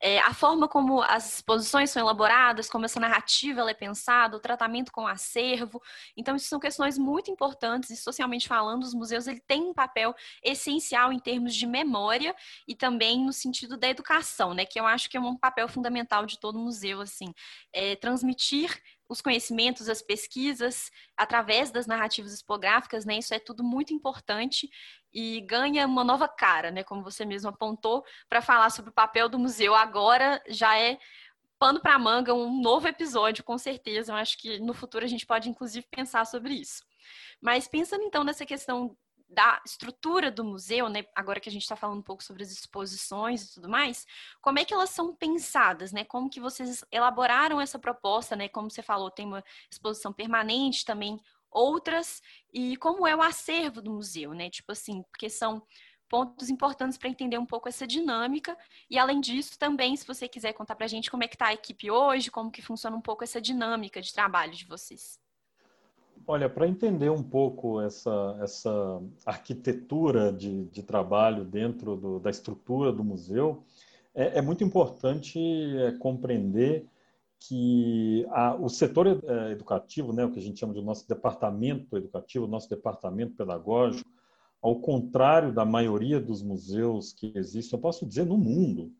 é, 0.00 0.18
a 0.20 0.32
forma 0.32 0.66
como 0.66 1.02
as 1.02 1.34
exposições 1.34 1.90
são 1.90 2.02
elaboradas, 2.02 2.68
como 2.70 2.84
essa 2.84 2.98
narrativa 2.98 3.68
é 3.70 3.74
pensada, 3.74 4.36
o 4.36 4.40
tratamento 4.40 4.90
com 4.92 5.02
o 5.02 5.06
acervo. 5.06 5.82
Então, 6.16 6.36
isso 6.36 6.48
são 6.48 6.58
questões 6.58 6.96
muito 6.96 7.30
importantes 7.30 7.90
e, 7.90 7.96
socialmente 7.96 8.48
falando, 8.48 8.82
os 8.82 8.94
museus 8.94 9.26
ele 9.26 9.40
têm 9.40 9.62
um 9.62 9.74
papel 9.74 10.14
essencial 10.42 11.12
em 11.12 11.18
termos 11.18 11.54
de 11.54 11.66
memória 11.84 12.34
e 12.66 12.74
também 12.74 13.24
no 13.24 13.32
sentido 13.32 13.76
da 13.76 13.88
educação, 13.88 14.54
né? 14.54 14.64
Que 14.64 14.78
eu 14.78 14.86
acho 14.86 15.08
que 15.08 15.16
é 15.16 15.20
um 15.20 15.36
papel 15.36 15.68
fundamental 15.68 16.26
de 16.26 16.38
todo 16.38 16.58
museu, 16.58 17.00
assim, 17.00 17.32
é, 17.72 17.96
transmitir 17.96 18.80
os 19.08 19.20
conhecimentos, 19.20 19.88
as 19.88 20.00
pesquisas, 20.00 20.90
através 21.16 21.70
das 21.70 21.86
narrativas 21.86 22.32
expográficas, 22.32 23.04
né? 23.04 23.18
Isso 23.18 23.34
é 23.34 23.38
tudo 23.38 23.64
muito 23.64 23.92
importante 23.92 24.68
e 25.12 25.40
ganha 25.40 25.86
uma 25.86 26.04
nova 26.04 26.28
cara, 26.28 26.70
né? 26.70 26.84
Como 26.84 27.02
você 27.02 27.24
mesmo 27.24 27.48
apontou, 27.48 28.04
para 28.28 28.40
falar 28.40 28.70
sobre 28.70 28.90
o 28.90 28.94
papel 28.94 29.28
do 29.28 29.38
museu 29.38 29.74
agora 29.74 30.40
já 30.48 30.78
é 30.78 30.98
pano 31.58 31.80
para 31.80 31.98
manga, 31.98 32.32
um 32.32 32.60
novo 32.60 32.88
episódio, 32.88 33.44
com 33.44 33.58
certeza. 33.58 34.12
Eu 34.12 34.16
acho 34.16 34.38
que 34.38 34.58
no 34.60 34.72
futuro 34.72 35.04
a 35.04 35.08
gente 35.08 35.26
pode, 35.26 35.50
inclusive, 35.50 35.86
pensar 35.90 36.24
sobre 36.24 36.54
isso. 36.54 36.82
Mas 37.40 37.68
pensando 37.68 38.02
então 38.04 38.24
nessa 38.24 38.46
questão 38.46 38.96
da 39.30 39.62
estrutura 39.64 40.30
do 40.30 40.44
museu, 40.44 40.88
né? 40.88 41.04
Agora 41.14 41.38
que 41.38 41.48
a 41.48 41.52
gente 41.52 41.62
está 41.62 41.76
falando 41.76 42.00
um 42.00 42.02
pouco 42.02 42.22
sobre 42.22 42.42
as 42.42 42.50
exposições 42.50 43.44
e 43.44 43.54
tudo 43.54 43.68
mais, 43.68 44.04
como 44.42 44.58
é 44.58 44.64
que 44.64 44.74
elas 44.74 44.90
são 44.90 45.14
pensadas, 45.14 45.92
né? 45.92 46.04
Como 46.04 46.28
que 46.28 46.40
vocês 46.40 46.84
elaboraram 46.90 47.60
essa 47.60 47.78
proposta, 47.78 48.34
né? 48.34 48.48
Como 48.48 48.68
você 48.70 48.82
falou, 48.82 49.10
tem 49.10 49.26
uma 49.26 49.44
exposição 49.70 50.12
permanente 50.12 50.84
também, 50.84 51.20
outras, 51.48 52.20
e 52.52 52.76
como 52.76 53.06
é 53.06 53.14
o 53.14 53.22
acervo 53.22 53.80
do 53.80 53.92
museu, 53.92 54.34
né? 54.34 54.50
Tipo 54.50 54.72
assim, 54.72 55.02
porque 55.04 55.30
são 55.30 55.62
pontos 56.08 56.50
importantes 56.50 56.98
para 56.98 57.08
entender 57.08 57.38
um 57.38 57.46
pouco 57.46 57.68
essa 57.68 57.86
dinâmica. 57.86 58.58
E 58.90 58.98
além 58.98 59.20
disso, 59.20 59.56
também, 59.56 59.96
se 59.96 60.04
você 60.04 60.28
quiser 60.28 60.52
contar 60.54 60.74
para 60.74 60.86
a 60.86 60.88
gente 60.88 61.08
como 61.08 61.22
é 61.22 61.28
que 61.28 61.36
está 61.36 61.46
a 61.46 61.54
equipe 61.54 61.88
hoje, 61.88 62.32
como 62.32 62.50
que 62.50 62.60
funciona 62.60 62.96
um 62.96 63.00
pouco 63.00 63.22
essa 63.22 63.40
dinâmica 63.40 64.02
de 64.02 64.12
trabalho 64.12 64.52
de 64.52 64.66
vocês. 64.66 65.20
Olha, 66.32 66.48
para 66.48 66.68
entender 66.68 67.10
um 67.10 67.24
pouco 67.24 67.80
essa, 67.80 68.38
essa 68.40 69.02
arquitetura 69.26 70.32
de, 70.32 70.66
de 70.66 70.80
trabalho 70.80 71.44
dentro 71.44 71.96
do, 71.96 72.20
da 72.20 72.30
estrutura 72.30 72.92
do 72.92 73.02
museu, 73.02 73.64
é, 74.14 74.38
é 74.38 74.40
muito 74.40 74.62
importante 74.62 75.40
é, 75.40 75.90
compreender 75.98 76.86
que 77.40 78.24
a, 78.30 78.54
o 78.54 78.68
setor 78.68 79.08
é, 79.08 79.50
educativo, 79.50 80.12
né, 80.12 80.24
o 80.24 80.30
que 80.30 80.38
a 80.38 80.42
gente 80.42 80.60
chama 80.60 80.72
de 80.72 80.80
nosso 80.80 81.08
departamento 81.08 81.96
educativo, 81.96 82.46
nosso 82.46 82.70
departamento 82.70 83.34
pedagógico, 83.34 84.08
ao 84.62 84.78
contrário 84.78 85.52
da 85.52 85.64
maioria 85.64 86.20
dos 86.20 86.44
museus 86.44 87.12
que 87.12 87.32
existem, 87.34 87.76
eu 87.76 87.82
posso 87.82 88.06
dizer 88.06 88.24
no 88.24 88.38
mundo, 88.38 88.92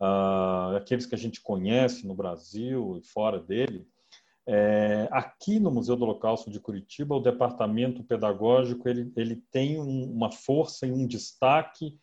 uh, 0.00 0.74
aqueles 0.76 1.06
que 1.06 1.14
a 1.14 1.18
gente 1.18 1.40
conhece 1.40 2.04
no 2.04 2.16
Brasil 2.16 2.98
e 3.00 3.06
fora 3.06 3.38
dele, 3.38 3.86
é, 4.46 5.08
aqui 5.10 5.58
no 5.58 5.70
Museu 5.70 5.96
do 5.96 6.04
Holocausto 6.04 6.50
de 6.50 6.60
Curitiba, 6.60 7.14
o 7.14 7.20
departamento 7.20 8.04
pedagógico 8.04 8.88
ele, 8.88 9.10
ele 9.16 9.36
tem 9.50 9.80
um, 9.80 10.12
uma 10.12 10.30
força 10.30 10.86
e 10.86 10.92
um 10.92 11.06
destaque 11.06 11.98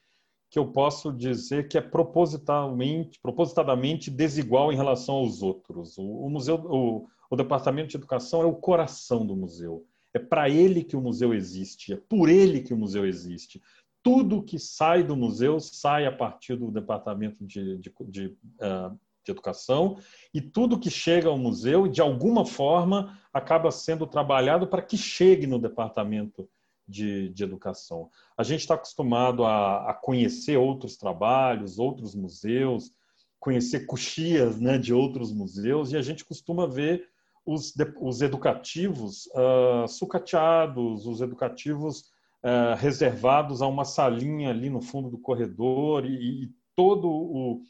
que 0.49 0.59
eu 0.59 0.67
posso 0.67 1.13
dizer 1.13 1.69
que 1.69 1.77
é 1.77 1.81
propositalmente, 1.81 3.19
propositadamente 3.21 4.11
desigual 4.11 4.73
em 4.73 4.75
relação 4.75 5.15
aos 5.15 5.41
outros. 5.41 5.97
O, 5.97 6.03
o 6.03 6.29
museu, 6.29 6.55
o, 6.55 7.07
o 7.29 7.35
departamento 7.35 7.89
de 7.89 7.97
educação 7.97 8.41
é 8.41 8.45
o 8.45 8.55
coração 8.55 9.25
do 9.25 9.35
museu. 9.35 9.85
É 10.13 10.19
para 10.19 10.49
ele 10.49 10.83
que 10.83 10.97
o 10.97 11.01
museu 11.01 11.33
existe, 11.33 11.93
é 11.93 11.95
por 11.95 12.27
ele 12.27 12.61
que 12.61 12.73
o 12.73 12.77
museu 12.77 13.05
existe. 13.05 13.61
Tudo 14.03 14.43
que 14.43 14.59
sai 14.59 15.03
do 15.03 15.15
museu 15.15 15.59
sai 15.59 16.05
a 16.05 16.11
partir 16.11 16.57
do 16.57 16.71
departamento 16.71 17.45
de, 17.45 17.77
de, 17.77 17.93
de 18.09 18.27
uh, 18.27 18.99
de 19.23 19.31
educação 19.31 19.97
e 20.33 20.41
tudo 20.41 20.79
que 20.79 20.89
chega 20.89 21.29
ao 21.29 21.37
museu, 21.37 21.87
de 21.87 22.01
alguma 22.01 22.45
forma, 22.45 23.17
acaba 23.33 23.71
sendo 23.71 24.07
trabalhado 24.07 24.67
para 24.67 24.81
que 24.81 24.97
chegue 24.97 25.45
no 25.47 25.59
departamento 25.59 26.49
de, 26.87 27.29
de 27.29 27.43
educação. 27.43 28.09
A 28.37 28.43
gente 28.43 28.61
está 28.61 28.75
acostumado 28.75 29.45
a, 29.45 29.91
a, 29.91 29.93
conhecer 29.93 30.57
outros 30.57 30.97
trabalhos, 30.97 31.79
outros 31.79 32.13
museus, 32.13 32.91
conhecer 33.39 33.85
coxias 33.85 34.59
né, 34.59 34.77
de 34.77 34.93
outros 34.93 35.31
museus, 35.31 35.91
e 35.91 35.97
a 35.97 36.01
gente 36.01 36.25
costuma 36.25 36.67
ver 36.67 37.07
os, 37.45 37.73
os 37.99 38.21
educativos 38.21 39.27
uh, 39.27 39.87
sucateados, 39.87 41.07
os 41.07 41.21
educativos 41.21 42.11
uh, 42.43 42.75
reservados 42.77 43.61
a 43.61 43.67
uma 43.67 43.85
salinha 43.85 44.49
ali 44.49 44.69
no 44.69 44.81
fundo 44.81 45.09
do 45.09 45.17
corredor, 45.17 46.05
e, 46.05 46.43
e 46.43 46.49
todo 46.75 47.09
o 47.09 47.61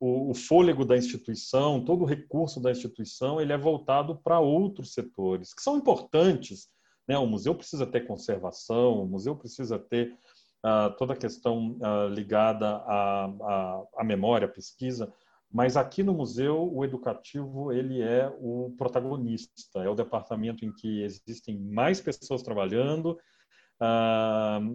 o, 0.00 0.30
o, 0.30 0.34
fôlego 0.34 0.84
da 0.84 0.96
instituição, 0.96 1.84
todo 1.84 2.02
o 2.02 2.06
recurso 2.06 2.58
da 2.58 2.70
instituição, 2.70 3.40
ele 3.40 3.52
é 3.52 3.58
voltado 3.58 4.16
para 4.16 4.40
outros 4.40 4.94
setores, 4.94 5.52
que 5.52 5.62
são 5.62 5.76
importantes. 5.76 6.68
Né? 7.06 7.18
O 7.18 7.26
museu 7.26 7.54
precisa 7.54 7.86
ter 7.86 8.06
conservação, 8.06 9.02
o 9.02 9.06
museu 9.06 9.36
precisa 9.36 9.78
ter 9.78 10.16
uh, 10.64 10.96
toda 10.96 11.12
a 11.12 11.16
questão 11.16 11.76
uh, 11.78 12.08
ligada 12.08 12.66
à, 12.66 13.24
à, 13.26 13.82
à 13.98 14.04
memória, 14.04 14.46
à 14.46 14.50
pesquisa, 14.50 15.12
mas 15.52 15.76
aqui 15.76 16.02
no 16.02 16.14
museu, 16.14 16.72
o 16.72 16.84
educativo 16.84 17.72
ele 17.72 18.00
é 18.00 18.32
o 18.40 18.72
protagonista, 18.78 19.80
é 19.80 19.88
o 19.88 19.96
departamento 19.96 20.64
em 20.64 20.72
que 20.72 21.02
existem 21.02 21.58
mais 21.58 22.00
pessoas 22.00 22.42
trabalhando, 22.42 23.18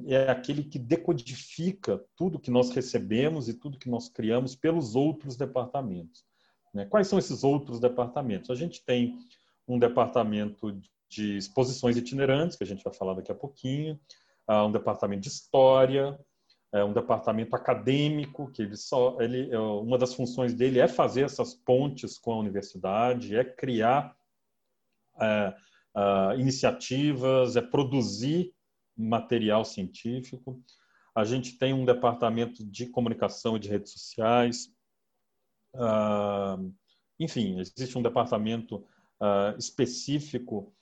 é 0.08 0.30
aquele 0.30 0.64
que 0.64 0.80
decodifica 0.80 2.04
tudo 2.16 2.40
que 2.40 2.50
nós 2.50 2.72
recebemos 2.72 3.48
e 3.48 3.54
tudo 3.54 3.78
que 3.78 3.90
nós 3.90 4.10
criamos 4.10 4.56
pelos 4.56 4.96
outros 4.96 5.36
departamentos. 5.36 6.24
Né? 6.74 6.86
Quais 6.86 7.08
são 7.08 7.20
esses 7.20 7.44
outros 7.44 7.80
departamentos? 7.80 8.50
A 8.50 8.56
gente 8.56 8.84
tem 8.84 9.18
um 9.68 9.78
departamento 9.78 10.80
de 11.10 11.38
exposições 11.38 11.98
itinerantes, 11.98 12.58
que 12.58 12.64
a 12.64 12.68
gente 12.68 12.84
vai 12.84 12.94
falar 12.94 13.14
daqui 13.14 13.32
a 13.32 13.36
pouquinho. 13.36 14.00
um 14.50 14.72
departamento 14.72 15.22
de 15.22 15.30
história, 15.30 16.20
é 16.76 16.84
um 16.84 16.92
departamento 16.92 17.56
acadêmico 17.56 18.52
que 18.52 18.62
ele 18.62 18.76
só 18.76 19.18
ele 19.22 19.50
é, 19.50 19.58
uma 19.58 19.98
das 19.98 20.14
funções 20.14 20.54
dele 20.54 20.80
é 20.80 20.90
fazer 20.90 21.22
essas 21.22 21.54
pontes 21.54 22.18
com 22.18 22.34
a 22.34 22.38
universidade, 22.38 23.36
é 23.36 23.46
criar 23.46 24.14
é, 25.22 25.56
é, 25.96 26.36
iniciativas, 26.38 27.56
é 27.56 27.62
produzir 27.62 28.54
material 28.98 29.66
científico. 29.66 30.62
A 31.14 31.24
gente 31.24 31.58
tem 31.58 31.74
um 31.74 31.86
departamento 31.86 32.64
de 32.64 32.88
comunicação 32.88 33.56
e 33.56 33.60
de 33.60 33.70
redes 33.70 33.92
sociais. 33.92 34.74
Uh, 35.74 36.74
enfim, 37.20 37.60
existe 37.60 37.98
um 37.98 38.02
departamento 38.02 38.78
uh, 39.22 39.58
específico 39.58 40.74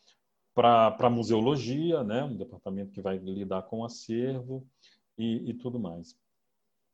para 0.53 1.10
museologia, 1.10 2.03
né? 2.03 2.24
um 2.24 2.38
departamento 2.38 2.91
que 2.91 3.01
vai 3.01 3.17
lidar 3.17 3.63
com 3.63 3.84
acervo 3.84 4.67
e, 5.17 5.50
e 5.50 5.53
tudo 5.53 5.79
mais. 5.79 6.15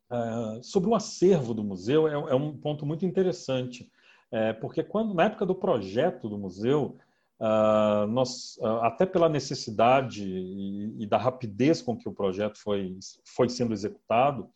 Uh, 0.10 0.64
sobre 0.64 0.90
o 0.90 0.96
acervo 0.96 1.54
do 1.54 1.64
museu, 1.64 2.08
é, 2.08 2.14
é 2.32 2.36
um 2.36 2.58
ponto 2.58 2.86
muito 2.86 3.06
interessante, 3.06 3.92
é, 4.32 4.54
porque 4.54 4.84
quando 4.84 5.14
na 5.14 5.26
época 5.26 5.46
do 5.46 5.56
projeto 5.56 6.30
do 6.30 6.38
museu, 6.38 6.98
uh, 7.40 8.08
nós, 8.08 8.58
uh, 8.58 8.82
até 8.82 9.06
pela 9.06 9.30
necessidade 9.30 10.24
e, 10.24 11.04
e, 11.04 11.08
da 11.08 11.18
rapidez 11.18 11.82
com 11.82 11.98
que 11.98 12.08
o 12.08 12.14
projeto 12.14 12.58
foi, 12.58 12.98
foi 13.26 13.50
sendo 13.50 13.74
executado, 13.74 14.50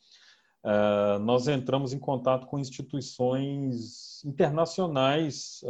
Uh, 0.66 1.20
nós 1.20 1.50
entramos 1.50 1.92
em 1.92 2.00
contato 2.00 2.48
com 2.48 2.58
instituições 2.58 4.24
internacionais 4.24 5.62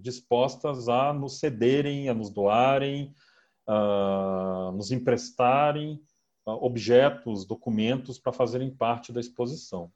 dispostas 0.00 0.88
a 0.88 1.12
nos 1.12 1.38
cederem, 1.38 2.08
a 2.08 2.14
nos 2.14 2.30
doarem, 2.30 3.14
nos 4.72 4.90
emprestarem 4.90 6.00
objetos, 6.46 7.44
documentos 7.44 8.18
para 8.18 8.32
fazerem 8.32 8.74
parte 8.74 9.12
da 9.12 9.20
exposição. 9.20 9.92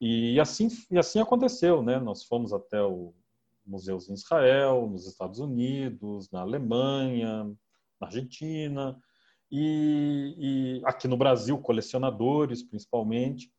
E 0.00 0.40
assim, 0.40 0.68
e 0.90 0.98
assim 0.98 1.20
aconteceu, 1.20 1.82
né? 1.82 2.00
Nós 2.00 2.24
fomos 2.24 2.52
até 2.52 2.82
o 2.82 3.12
museus 3.66 4.08
em 4.08 4.14
Israel, 4.14 4.88
nos 4.90 5.06
Estados 5.06 5.38
Unidos, 5.38 6.30
na 6.30 6.40
Alemanha, 6.40 7.44
na 8.00 8.06
Argentina, 8.06 8.98
e, 9.50 10.34
e 10.38 10.82
aqui 10.84 11.06
no 11.06 11.16
Brasil, 11.16 11.58
colecionadores 11.58 12.62
principalmente. 12.62 13.52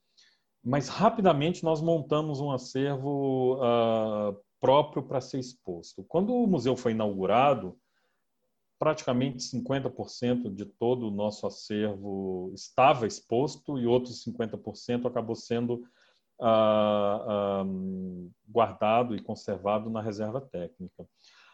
Mas 0.64 0.88
rapidamente 0.88 1.64
nós 1.64 1.82
montamos 1.82 2.40
um 2.40 2.52
acervo 2.52 3.56
uh, 3.56 4.36
próprio 4.60 5.04
para 5.04 5.22
ser 5.22 5.40
exposto. 5.40 6.04
Quando 6.06 6.34
o 6.34 6.48
museu 6.48 6.76
foi 6.76 6.94
inaugurado, 6.94 7.78
praticamente 8.80 9.44
50% 9.44 10.54
de 10.54 10.66
todo 10.66 11.08
o 11.08 11.12
nosso 11.12 11.46
acervo 11.46 12.52
estava 12.54 13.06
exposto 13.06 13.78
e 13.78 13.86
outros 13.86 14.24
50% 14.26 15.06
acabou 15.06 15.36
sendo 15.36 15.84
guardado 18.48 19.16
e 19.16 19.22
conservado 19.22 19.90
na 19.90 20.02
reserva 20.02 20.42
técnica. 20.42 21.08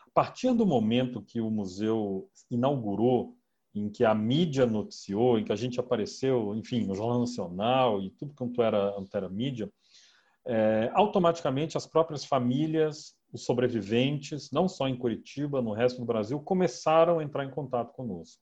A 0.08 0.12
partir 0.14 0.54
do 0.54 0.66
momento 0.66 1.22
que 1.22 1.40
o 1.40 1.50
museu 1.50 2.30
inaugurou 2.50 3.36
em 3.74 3.90
que 3.90 4.04
a 4.04 4.14
mídia 4.14 4.66
noticiou, 4.66 5.38
em 5.38 5.46
que 5.46 5.52
a 5.52 5.56
gente 5.56 5.80
apareceu, 5.80 6.56
enfim, 6.56 6.86
no 6.86 6.96
Jornal 6.96 7.20
Nacional 7.20 8.02
e 8.02 8.10
tudo 8.10 8.34
quanto 8.34 8.62
era, 8.62 8.96
era 9.14 9.30
mídia, 9.30 9.72
é, 10.46 10.90
automaticamente 10.94 11.78
as 11.78 11.86
próprias 11.86 12.26
famílias, 12.26 13.16
os 13.32 13.46
sobreviventes, 13.46 14.50
não 14.52 14.68
só 14.68 14.88
em 14.88 14.98
Curitiba, 14.98 15.62
no 15.62 15.74
resto 15.74 16.00
do 16.00 16.06
Brasil, 16.06 16.40
começaram 16.40 17.20
a 17.20 17.24
entrar 17.24 17.46
em 17.46 17.52
contato 17.52 17.94
conosco. 17.94 18.42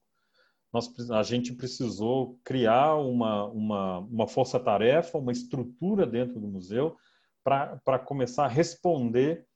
Nós, 0.73 0.93
a 1.11 1.23
gente 1.23 1.53
precisou 1.53 2.39
criar 2.43 2.95
uma, 2.95 3.45
uma, 3.45 3.99
uma 3.99 4.27
força-tarefa, 4.27 5.17
uma 5.17 5.31
estrutura 5.31 6.05
dentro 6.05 6.39
do 6.39 6.47
museu 6.47 6.95
para 7.43 7.99
começar 7.99 8.45
a 8.45 8.49
responder 8.49 9.47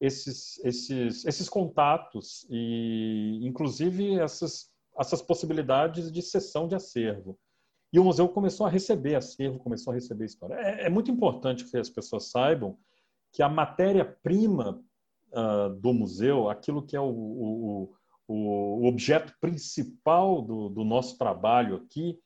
esses, 0.00 0.58
esses, 0.64 1.24
esses 1.24 1.48
contatos 1.48 2.46
e, 2.48 3.40
inclusive, 3.42 4.18
essas 4.18 4.70
essas 5.00 5.22
possibilidades 5.22 6.12
de 6.12 6.20
cessão 6.20 6.68
de 6.68 6.74
acervo. 6.74 7.38
E 7.92 7.98
o 7.98 8.04
museu 8.04 8.28
começou 8.28 8.66
a 8.66 8.70
receber 8.70 9.16
acervo, 9.16 9.58
começou 9.58 9.90
a 9.90 9.94
receber 9.94 10.26
história. 10.26 10.54
É, 10.54 10.86
é 10.86 10.90
muito 10.90 11.10
importante 11.10 11.64
que 11.64 11.76
as 11.76 11.88
pessoas 11.88 12.30
saibam 12.30 12.78
que 13.32 13.42
a 13.42 13.48
matéria-prima 13.48 14.82
uh, 15.32 15.74
do 15.80 15.92
museu, 15.92 16.50
aquilo 16.50 16.84
que 16.84 16.94
é 16.94 17.00
o, 17.00 17.08
o, 17.08 17.94
o 18.32 18.86
objeto 18.86 19.34
principal 19.40 20.40
do, 20.40 20.68
do, 20.68 20.84
nosso 20.84 21.18
trabalho 21.18 21.76
aqui, 21.76 22.16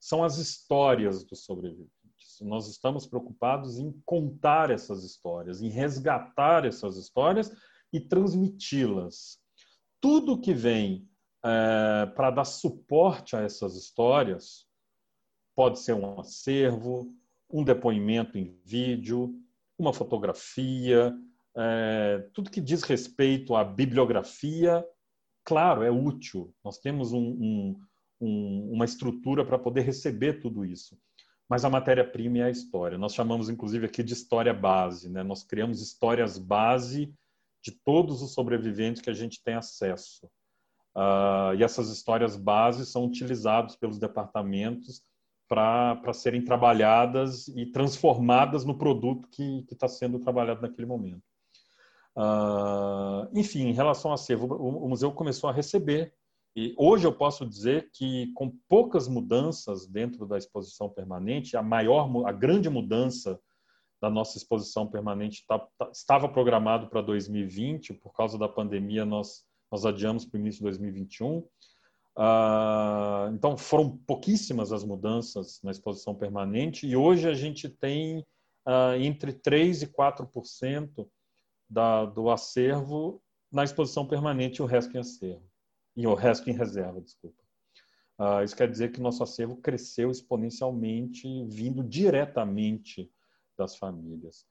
são 0.00 0.24
as 0.24 0.36
histórias 0.38 1.24
dos 1.24 1.44
sobreviventes. 1.44 2.40
Nós 2.40 2.68
estamos 2.68 3.06
preocupados 3.06 3.78
em 3.78 3.92
contar 4.04 4.70
essas 4.70 5.04
histórias, 5.04 5.62
em 5.62 5.68
resgatar 5.68 6.64
essas 6.64 6.96
histórias 6.96 7.52
e 7.92 8.00
transmiti-las. 8.00 9.38
Tudo 10.00 10.40
que 10.40 10.52
vem 10.52 11.08
é, 11.44 12.06
para 12.06 12.32
dar 12.32 12.44
suporte 12.44 13.36
a 13.36 13.42
essas 13.42 13.76
histórias, 13.76 14.66
pode 15.54 15.78
ser 15.78 15.92
um 15.92 16.18
acervo, 16.18 17.14
um 17.48 17.62
depoimento 17.62 18.36
em 18.36 18.58
vídeo, 18.64 19.32
uma 19.78 19.92
fotografia, 19.92 21.14
é, 21.56 22.28
tudo 22.32 22.50
que 22.50 22.60
diz 22.60 22.82
respeito 22.82 23.54
à 23.54 23.62
bibliografia, 23.62 24.84
claro, 25.44 25.82
é 25.82 25.90
útil. 25.90 26.54
Nós 26.64 26.78
temos 26.78 27.12
um, 27.12 27.18
um, 27.20 27.80
um, 28.20 28.70
uma 28.72 28.84
estrutura 28.84 29.44
para 29.44 29.58
poder 29.58 29.82
receber 29.82 30.40
tudo 30.40 30.64
isso. 30.64 30.98
Mas 31.48 31.64
a 31.64 31.70
matéria-prima 31.70 32.38
é 32.38 32.44
a 32.44 32.50
história. 32.50 32.96
Nós 32.96 33.14
chamamos, 33.14 33.50
inclusive, 33.50 33.86
aqui 33.86 34.02
de 34.02 34.14
história 34.14 34.54
base. 34.54 35.10
Né? 35.10 35.22
Nós 35.22 35.44
criamos 35.44 35.82
histórias 35.82 36.38
base 36.38 37.12
de 37.62 37.72
todos 37.72 38.22
os 38.22 38.32
sobreviventes 38.32 39.02
que 39.02 39.10
a 39.10 39.14
gente 39.14 39.42
tem 39.42 39.54
acesso. 39.54 40.26
Uh, 40.96 41.54
e 41.56 41.62
essas 41.62 41.88
histórias 41.88 42.36
bases 42.36 42.88
são 42.88 43.04
utilizadas 43.04 43.76
pelos 43.76 43.98
departamentos 43.98 45.02
para 45.48 46.12
serem 46.14 46.42
trabalhadas 46.42 47.48
e 47.48 47.66
transformadas 47.66 48.64
no 48.64 48.76
produto 48.76 49.28
que 49.28 49.66
está 49.70 49.86
sendo 49.86 50.18
trabalhado 50.18 50.62
naquele 50.62 50.86
momento. 50.86 51.22
Uh, 52.16 53.28
enfim, 53.34 53.68
em 53.68 53.72
relação 53.72 54.10
ao 54.10 54.14
acervo, 54.14 54.46
o, 54.46 54.84
o, 54.84 54.88
museu 54.88 55.12
começou 55.12 55.48
a 55.48 55.52
receber. 55.52 56.12
E 56.54 56.74
hoje 56.76 57.06
eu 57.06 57.12
posso 57.12 57.46
dizer 57.46 57.90
que, 57.92 58.30
com 58.34 58.52
poucas 58.68 59.08
mudanças 59.08 59.86
dentro 59.86 60.26
da 60.26 60.36
exposição 60.36 60.88
permanente, 60.90 61.56
a 61.56 61.62
maior, 61.62 62.08
a 62.26 62.32
grande 62.32 62.68
mudança 62.68 63.40
da 64.00 64.10
nossa 64.10 64.36
exposição 64.36 64.86
permanente 64.86 65.44
tá, 65.46 65.58
tá, 65.78 65.90
estava 65.92 66.28
programado 66.28 66.88
para 66.88 67.00
2020, 67.00 67.94
por 67.94 68.12
causa 68.12 68.36
da 68.36 68.48
pandemia, 68.48 69.04
nós 69.04 69.44
nós 69.72 69.86
adiamos 69.86 70.26
para 70.26 70.36
o 70.36 70.40
início 70.40 70.58
de 70.58 70.64
2021. 70.64 71.38
Uh, 71.38 71.48
ah, 72.18 73.30
então, 73.32 73.56
foram 73.56 73.96
pouquíssimas 74.06 74.70
as 74.70 74.84
mudanças 74.84 75.60
na 75.62 75.70
exposição 75.70 76.14
permanente 76.14 76.86
e 76.86 76.94
hoje 76.94 77.26
a 77.26 77.32
gente 77.32 77.70
tem 77.70 78.18
uh, 78.68 78.94
entre 79.00 79.32
3% 79.32 79.82
e 79.82 79.86
4% 79.86 81.08
da, 81.72 82.04
do 82.04 82.30
acervo 82.30 83.22
na 83.50 83.64
exposição 83.64 84.06
permanente 84.06 84.58
e 84.58 84.62
o 84.62 84.66
resto 84.66 84.96
em 84.96 85.00
acervo. 85.00 85.42
E 85.96 86.06
o 86.06 86.14
resto 86.14 86.48
em 86.50 86.52
reserva, 86.52 87.00
desculpa. 87.00 87.42
Uh, 88.18 88.44
isso 88.44 88.56
quer 88.56 88.70
dizer 88.70 88.92
que 88.92 89.00
nosso 89.00 89.22
acervo 89.22 89.56
cresceu 89.56 90.10
exponencialmente, 90.10 91.26
vindo 91.48 91.82
diretamente 91.82 93.10
das 93.56 93.76
famílias. 93.76 94.46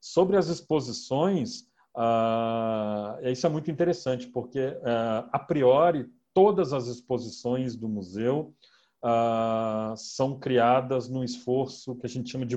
Sobre 0.00 0.36
as 0.36 0.48
exposições, 0.48 1.66
Uh, 1.96 3.26
isso 3.30 3.46
é 3.46 3.48
muito 3.48 3.70
interessante, 3.70 4.26
porque, 4.26 4.60
uh, 4.60 5.30
a 5.32 5.38
priori, 5.38 6.06
todas 6.34 6.74
as 6.74 6.88
exposições 6.88 7.74
do 7.74 7.88
museu 7.88 8.54
são 9.96 10.36
criadas 10.38 11.08
num 11.08 11.22
esforço 11.22 11.94
que 11.94 12.06
a 12.06 12.08
gente 12.08 12.28
chama 12.30 12.44
de 12.44 12.56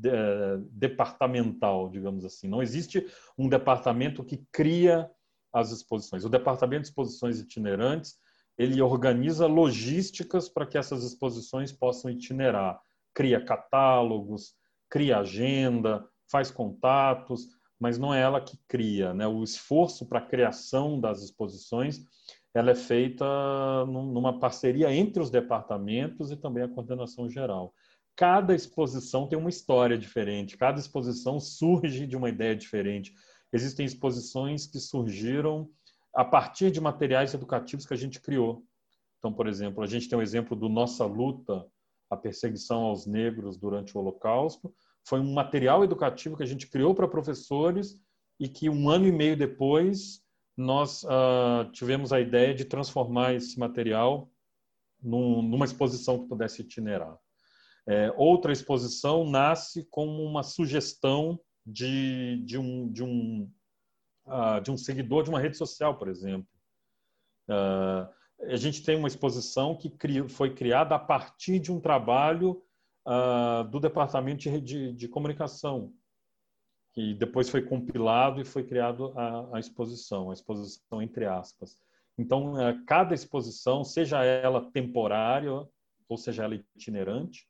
multidepartamental, 0.00 1.88
digamos 1.90 2.24
assim. 2.24 2.48
Não 2.48 2.62
existe 2.62 3.06
um 3.36 3.48
departamento 3.48 4.24
que 4.24 4.44
cria 4.52 5.10
as 5.52 5.70
exposições. 5.70 6.24
O 6.24 6.28
departamento 6.28 6.82
de 6.82 6.88
exposições 6.88 7.38
itinerantes 7.40 8.18
ele 8.56 8.80
organiza 8.82 9.46
logísticas 9.46 10.48
para 10.48 10.66
que 10.66 10.76
essas 10.76 11.02
exposições 11.02 11.72
possam 11.72 12.10
itinerar, 12.10 12.78
cria 13.14 13.42
catálogos, 13.42 14.54
cria 14.88 15.18
agenda, 15.18 16.06
faz 16.30 16.50
contatos, 16.50 17.48
mas 17.78 17.96
não 17.96 18.12
é 18.12 18.20
ela 18.20 18.40
que 18.40 18.58
cria. 18.68 19.14
Né? 19.14 19.26
O 19.26 19.42
esforço 19.42 20.06
para 20.06 20.18
a 20.18 20.26
criação 20.26 21.00
das 21.00 21.22
exposições 21.22 22.04
ela 22.52 22.72
é 22.72 22.74
feita 22.74 23.24
numa 23.86 24.40
parceria 24.40 24.92
entre 24.92 25.22
os 25.22 25.30
departamentos 25.30 26.32
e 26.32 26.36
também 26.36 26.64
a 26.64 26.68
coordenação 26.68 27.28
geral. 27.28 27.72
Cada 28.20 28.54
exposição 28.54 29.26
tem 29.26 29.38
uma 29.38 29.48
história 29.48 29.96
diferente, 29.96 30.58
cada 30.58 30.78
exposição 30.78 31.40
surge 31.40 32.06
de 32.06 32.18
uma 32.18 32.28
ideia 32.28 32.54
diferente. 32.54 33.14
Existem 33.50 33.86
exposições 33.86 34.66
que 34.66 34.78
surgiram 34.78 35.70
a 36.14 36.22
partir 36.22 36.70
de 36.70 36.82
materiais 36.82 37.32
educativos 37.32 37.86
que 37.86 37.94
a 37.94 37.96
gente 37.96 38.20
criou. 38.20 38.62
Então, 39.16 39.32
por 39.32 39.46
exemplo, 39.46 39.82
a 39.82 39.86
gente 39.86 40.06
tem 40.06 40.18
o 40.18 40.20
exemplo 40.20 40.54
do 40.54 40.68
Nossa 40.68 41.06
Luta, 41.06 41.66
a 42.10 42.16
perseguição 42.16 42.82
aos 42.82 43.06
negros 43.06 43.56
durante 43.56 43.96
o 43.96 44.00
Holocausto. 44.00 44.70
Foi 45.02 45.18
um 45.18 45.32
material 45.32 45.82
educativo 45.82 46.36
que 46.36 46.42
a 46.42 46.46
gente 46.46 46.66
criou 46.66 46.94
para 46.94 47.08
professores 47.08 47.98
e 48.38 48.50
que 48.50 48.68
um 48.68 48.90
ano 48.90 49.06
e 49.06 49.12
meio 49.12 49.34
depois 49.34 50.22
nós 50.54 51.04
uh, 51.04 51.72
tivemos 51.72 52.12
a 52.12 52.20
ideia 52.20 52.54
de 52.54 52.66
transformar 52.66 53.32
esse 53.32 53.58
material 53.58 54.30
num, 55.02 55.40
numa 55.40 55.64
exposição 55.64 56.18
que 56.18 56.28
pudesse 56.28 56.60
itinerar. 56.60 57.18
É, 57.90 58.14
outra 58.16 58.52
exposição 58.52 59.28
nasce 59.28 59.82
como 59.90 60.22
uma 60.22 60.44
sugestão 60.44 61.40
de, 61.66 62.40
de, 62.44 62.56
um, 62.56 62.88
de, 62.88 63.02
um, 63.02 63.50
uh, 64.26 64.60
de 64.62 64.70
um 64.70 64.76
seguidor 64.76 65.24
de 65.24 65.30
uma 65.30 65.40
rede 65.40 65.56
social, 65.56 65.98
por 65.98 66.06
exemplo. 66.06 66.46
Uh, 67.48 68.08
a 68.46 68.54
gente 68.54 68.84
tem 68.84 68.96
uma 68.96 69.08
exposição 69.08 69.74
que 69.74 69.90
cri, 69.90 70.28
foi 70.28 70.54
criada 70.54 70.94
a 70.94 71.00
partir 71.00 71.58
de 71.58 71.72
um 71.72 71.80
trabalho 71.80 72.62
uh, 73.04 73.64
do 73.68 73.80
Departamento 73.80 74.42
de, 74.42 74.60
de, 74.60 74.92
de, 74.92 75.08
Comunicação, 75.08 75.92
que 76.92 77.12
depois 77.14 77.48
foi 77.48 77.62
compilado 77.62 78.40
e 78.40 78.44
foi 78.44 78.62
criado 78.62 79.12
a, 79.18 79.56
a 79.56 79.58
exposição, 79.58 80.30
a 80.30 80.32
exposição 80.32 81.02
entre 81.02 81.26
aspas. 81.26 81.76
Então, 82.16 82.52
uh, 82.54 82.84
cada 82.86 83.16
exposição, 83.16 83.82
seja 83.82 84.22
ela 84.22 84.70
temporária 84.70 85.50
ou 86.08 86.16
seja 86.16 86.44
ela 86.44 86.54
itinerante, 86.54 87.49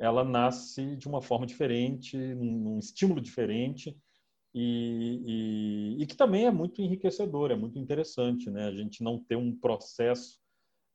ela 0.00 0.24
nasce 0.24 0.96
de 0.96 1.06
uma 1.06 1.20
forma 1.20 1.46
diferente, 1.46 2.16
num 2.16 2.78
estímulo 2.78 3.20
diferente, 3.20 3.94
e, 4.54 5.22
e, 5.98 6.02
e, 6.02 6.06
que 6.06 6.16
também 6.16 6.46
é 6.46 6.50
muito 6.50 6.82
enriquecedor, 6.82 7.52
é 7.52 7.54
muito 7.54 7.78
interessante, 7.78 8.50
né? 8.50 8.66
A 8.66 8.72
gente 8.72 9.04
não 9.04 9.22
ter 9.22 9.36
um 9.36 9.54
processo 9.54 10.40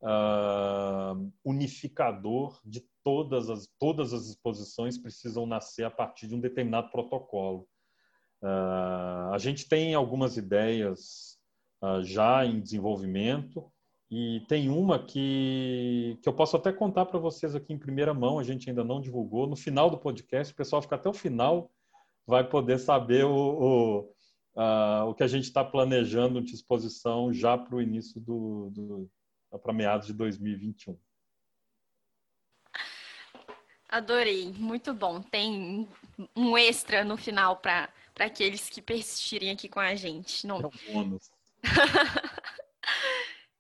uh, 0.02 1.32
unificador 1.44 2.60
de 2.66 2.84
todas 3.02 3.50
as 3.50 3.68
todas 3.80 4.12
as 4.12 4.28
exposições 4.28 4.98
precisam 4.98 5.46
nascer 5.46 5.86
a 5.86 5.92
partir 5.92 6.28
de 6.28 6.36
um 6.36 6.42
determinado 6.42 6.90
protocolo. 6.90 7.68
Uh, 8.42 9.32
a 9.32 9.38
gente 9.38 9.70
tem 9.70 9.94
algumas 9.94 10.36
ideias 10.36 11.40
uh, 11.82 12.04
já 12.04 12.46
em 12.46 12.60
desenvolvimento 12.60 13.72
e 14.10 14.42
tem 14.48 14.70
uma 14.70 15.00
que, 15.00 16.18
que 16.22 16.30
eu 16.30 16.34
posso 16.34 16.56
até 16.56 16.72
contar 16.72 17.06
para 17.06 17.20
vocês 17.20 17.56
aqui 17.56 17.74
em 17.74 17.78
primeira 17.78 18.14
mão, 18.14 18.38
a 18.38 18.44
gente 18.44 18.70
ainda 18.70 18.84
não 18.84 19.02
divulgou. 19.02 19.48
No 19.48 19.56
final 19.56 19.90
do 19.90 19.98
podcast, 19.98 20.54
o 20.54 20.56
pessoal 20.56 20.82
fica 20.82 20.96
até 20.96 21.10
o 21.10 21.14
final 21.14 21.72
vai 22.28 22.48
poder 22.48 22.80
saber 22.80 23.24
o, 23.26 23.36
o, 23.36 24.00
uh, 24.56 25.10
o 25.10 25.14
que 25.14 25.24
a 25.24 25.28
gente 25.28 25.44
está 25.44 25.64
planejando 25.64 26.42
de 26.42 26.54
exposição 26.54 27.32
já 27.32 27.58
para 27.58 27.76
o 27.76 27.82
início 27.82 28.20
do, 28.20 28.70
do 28.72 29.10
para 29.64 29.74
meados 29.74 30.08
de 30.08 30.14
2021. 30.14 30.98
Adorei, 33.88 34.52
muito 34.52 34.94
bom. 34.94 35.22
Tem 35.22 35.88
um 36.36 36.58
extra 36.58 37.06
no 37.06 37.16
final 37.16 37.58
para 37.58 37.90
aqueles 38.20 38.68
que 38.70 38.82
persistirem 38.82 39.52
aqui 39.52 39.70
com 39.70 39.80
a 39.80 39.96
gente. 39.96 40.46
Não... 40.46 40.60
É 40.60 40.66
um 40.68 40.94
bônus. 40.94 41.32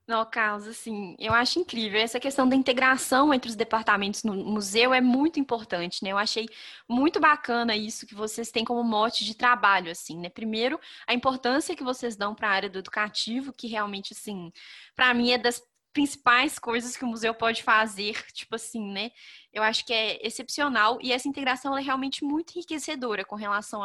No 0.07 0.23
caso, 0.23 0.69
assim, 0.69 1.15
eu 1.17 1.33
acho 1.33 1.57
incrível. 1.59 1.99
Essa 1.99 2.19
questão 2.19 2.47
da 2.47 2.55
integração 2.55 3.33
entre 3.33 3.49
os 3.49 3.55
departamentos 3.55 4.23
no 4.23 4.35
museu 4.35 4.93
é 4.93 5.01
muito 5.01 5.39
importante, 5.39 6.03
né? 6.03 6.11
Eu 6.11 6.17
achei 6.17 6.47
muito 6.87 7.19
bacana 7.19 7.75
isso 7.75 8.05
que 8.05 8.13
vocês 8.13 8.51
têm 8.51 8.63
como 8.63 8.83
mote 8.83 9.25
de 9.25 9.35
trabalho, 9.35 9.89
assim, 9.89 10.19
né? 10.19 10.29
Primeiro, 10.29 10.79
a 11.07 11.13
importância 11.13 11.75
que 11.75 11.83
vocês 11.83 12.15
dão 12.15 12.35
para 12.35 12.49
a 12.49 12.51
área 12.51 12.69
do 12.69 12.77
educativo, 12.77 13.51
que 13.51 13.65
realmente, 13.65 14.13
assim, 14.13 14.51
para 14.95 15.11
mim 15.11 15.31
é 15.31 15.39
das 15.39 15.59
principais 15.91 16.59
coisas 16.59 16.95
que 16.95 17.05
o 17.05 17.07
museu 17.07 17.33
pode 17.33 17.63
fazer, 17.63 18.21
tipo 18.33 18.53
assim, 18.55 18.91
né? 18.91 19.11
Eu 19.51 19.63
acho 19.63 19.83
que 19.85 19.93
é 19.93 20.23
excepcional 20.27 20.99
e 21.01 21.11
essa 21.13 21.27
integração 21.27 21.75
é 21.75 21.81
realmente 21.81 22.23
muito 22.23 22.51
enriquecedora 22.51 23.25
com 23.25 23.35
relação 23.35 23.81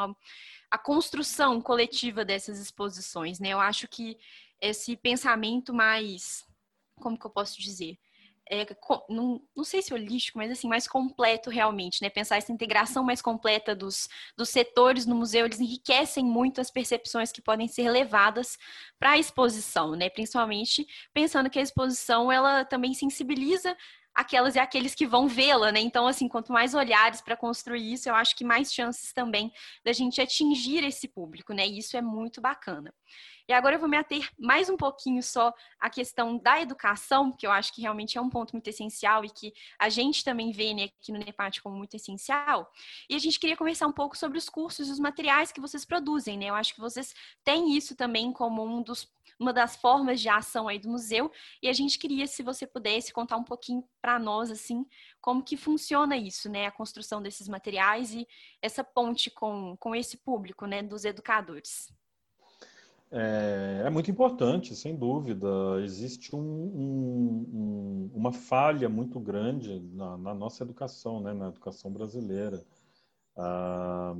à 0.70 0.76
construção 0.76 1.62
coletiva 1.62 2.26
dessas 2.26 2.58
exposições, 2.58 3.38
né? 3.40 3.50
Eu 3.50 3.60
acho 3.60 3.88
que 3.88 4.18
esse 4.60 4.96
pensamento 4.96 5.72
mais, 5.72 6.44
como 6.96 7.18
que 7.18 7.26
eu 7.26 7.30
posso 7.30 7.60
dizer? 7.60 7.98
É, 8.52 8.66
não, 9.08 9.40
não 9.54 9.62
sei 9.62 9.80
se 9.80 9.94
holístico, 9.94 10.36
mas 10.36 10.50
assim, 10.50 10.66
mais 10.66 10.88
completo 10.88 11.50
realmente, 11.50 12.02
né? 12.02 12.10
Pensar 12.10 12.36
essa 12.36 12.50
integração 12.50 13.04
mais 13.04 13.22
completa 13.22 13.76
dos, 13.76 14.08
dos 14.36 14.48
setores 14.48 15.06
no 15.06 15.14
museu, 15.14 15.46
eles 15.46 15.60
enriquecem 15.60 16.24
muito 16.24 16.60
as 16.60 16.68
percepções 16.68 17.30
que 17.30 17.40
podem 17.40 17.68
ser 17.68 17.88
levadas 17.88 18.58
para 18.98 19.12
a 19.12 19.18
exposição, 19.18 19.92
né? 19.92 20.10
Principalmente 20.10 20.84
pensando 21.14 21.48
que 21.48 21.60
a 21.60 21.62
exposição, 21.62 22.30
ela 22.30 22.64
também 22.64 22.92
sensibiliza 22.92 23.76
aquelas 24.14 24.54
e 24.54 24.58
aqueles 24.58 24.94
que 24.94 25.06
vão 25.06 25.28
vê-la, 25.28 25.72
né? 25.72 25.80
Então, 25.80 26.06
assim, 26.06 26.28
quanto 26.28 26.52
mais 26.52 26.74
olhares 26.74 27.20
para 27.20 27.36
construir 27.36 27.92
isso, 27.92 28.08
eu 28.08 28.14
acho 28.14 28.36
que 28.36 28.44
mais 28.44 28.72
chances 28.72 29.12
também 29.12 29.52
da 29.84 29.92
gente 29.92 30.20
atingir 30.20 30.84
esse 30.84 31.08
público, 31.08 31.52
né? 31.52 31.66
E 31.66 31.78
isso 31.78 31.96
é 31.96 32.02
muito 32.02 32.40
bacana. 32.40 32.92
E 33.50 33.52
agora 33.52 33.74
eu 33.74 33.80
vou 33.80 33.88
me 33.88 33.96
ater 33.96 34.30
mais 34.38 34.70
um 34.70 34.76
pouquinho 34.76 35.20
só 35.24 35.52
à 35.80 35.90
questão 35.90 36.38
da 36.38 36.60
educação, 36.60 37.32
que 37.32 37.44
eu 37.44 37.50
acho 37.50 37.74
que 37.74 37.82
realmente 37.82 38.16
é 38.16 38.20
um 38.20 38.30
ponto 38.30 38.52
muito 38.52 38.68
essencial 38.68 39.24
e 39.24 39.28
que 39.28 39.52
a 39.76 39.88
gente 39.88 40.22
também 40.22 40.52
vê 40.52 40.72
né, 40.72 40.84
aqui 40.84 41.10
no 41.10 41.18
NEPAT 41.18 41.60
como 41.60 41.76
muito 41.76 41.96
essencial. 41.96 42.70
E 43.08 43.16
a 43.16 43.18
gente 43.18 43.40
queria 43.40 43.56
conversar 43.56 43.88
um 43.88 43.92
pouco 43.92 44.16
sobre 44.16 44.38
os 44.38 44.48
cursos 44.48 44.86
e 44.86 44.92
os 44.92 45.00
materiais 45.00 45.50
que 45.50 45.60
vocês 45.60 45.84
produzem, 45.84 46.38
né? 46.38 46.44
Eu 46.44 46.54
acho 46.54 46.72
que 46.72 46.80
vocês 46.80 47.12
têm 47.42 47.76
isso 47.76 47.96
também 47.96 48.32
como 48.32 48.64
um 48.64 48.84
dos 48.84 49.12
uma 49.36 49.52
das 49.52 49.74
formas 49.74 50.20
de 50.20 50.28
ação 50.28 50.68
aí 50.68 50.78
do 50.78 50.90
museu, 50.90 51.32
e 51.62 51.68
a 51.68 51.72
gente 51.72 51.98
queria, 51.98 52.26
se 52.26 52.42
você 52.42 52.66
pudesse, 52.66 53.10
contar 53.10 53.38
um 53.38 53.42
pouquinho 53.42 53.82
para 54.00 54.18
nós, 54.18 54.50
assim, 54.50 54.84
como 55.18 55.42
que 55.42 55.56
funciona 55.56 56.14
isso, 56.14 56.50
né, 56.50 56.66
a 56.66 56.70
construção 56.70 57.22
desses 57.22 57.48
materiais 57.48 58.12
e 58.12 58.28
essa 58.60 58.84
ponte 58.84 59.30
com, 59.30 59.76
com 59.78 59.94
esse 59.94 60.18
público, 60.18 60.66
né, 60.66 60.82
dos 60.82 61.06
educadores. 61.06 61.90
É, 63.12 63.82
é, 63.86 63.90
muito 63.90 64.10
importante, 64.10 64.74
sem 64.76 64.96
dúvida. 64.96 65.48
Existe 65.82 66.34
um, 66.34 66.40
um, 66.40 68.10
uma 68.14 68.32
falha 68.32 68.88
muito 68.88 69.18
grande 69.18 69.80
na, 69.92 70.16
na, 70.16 70.34
nossa 70.34 70.62
educação, 70.62 71.20
né, 71.20 71.32
na 71.32 71.48
educação 71.48 71.92
brasileira. 71.92 72.64
Ah, 73.36 74.14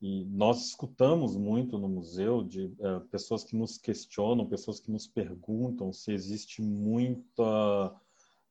e 0.00 0.24
nós 0.26 0.66
escutamos 0.66 1.36
muito 1.36 1.76
no 1.76 1.88
museu 1.88 2.44
de 2.44 2.66
uh, 2.66 3.00
pessoas 3.10 3.42
que 3.42 3.56
nos 3.56 3.76
questionam, 3.78 4.46
pessoas 4.46 4.78
que 4.78 4.92
nos 4.92 5.08
perguntam 5.08 5.92
se 5.92 6.12
existe 6.12 6.62
muita. 6.62 7.92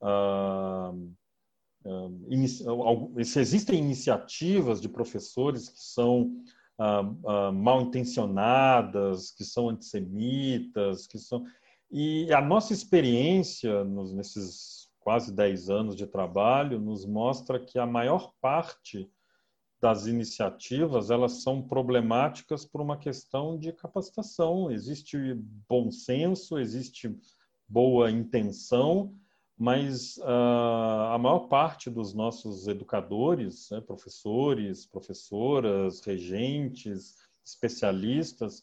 Uh, 0.01 1.13
uh, 1.85 3.23
se 3.23 3.39
existem 3.39 3.79
iniciativas 3.79 4.81
de 4.81 4.89
professores 4.89 5.69
que 5.69 5.79
são 5.79 6.35
uh, 6.79 7.49
uh, 7.49 7.53
mal 7.53 7.81
intencionadas, 7.81 9.31
que 9.31 9.43
são 9.43 9.69
antissemitas, 9.69 11.07
que 11.07 11.17
são. 11.17 11.45
E 11.91 12.31
a 12.33 12.41
nossa 12.41 12.73
experiência 12.73 13.83
nos, 13.83 14.13
nesses 14.13 14.87
quase 14.99 15.33
10 15.33 15.69
anos 15.69 15.95
de 15.95 16.05
trabalho 16.05 16.79
nos 16.79 17.05
mostra 17.05 17.59
que 17.59 17.79
a 17.79 17.85
maior 17.85 18.33
parte 18.41 19.09
das 19.79 20.05
iniciativas 20.05 21.09
elas 21.09 21.43
são 21.43 21.61
problemáticas 21.61 22.65
por 22.65 22.81
uma 22.81 22.97
questão 22.97 23.57
de 23.57 23.71
capacitação. 23.71 24.71
Existe 24.71 25.35
bom 25.69 25.91
senso, 25.91 26.57
existe 26.57 27.15
boa 27.67 28.09
intenção, 28.11 29.13
mas 29.57 30.17
uh, 30.17 31.13
a 31.13 31.17
maior 31.17 31.47
parte 31.47 31.89
dos 31.89 32.13
nossos 32.13 32.67
educadores, 32.67 33.69
né, 33.71 33.81
professores, 33.81 34.85
professoras, 34.85 36.01
regentes, 36.01 37.15
especialistas, 37.43 38.59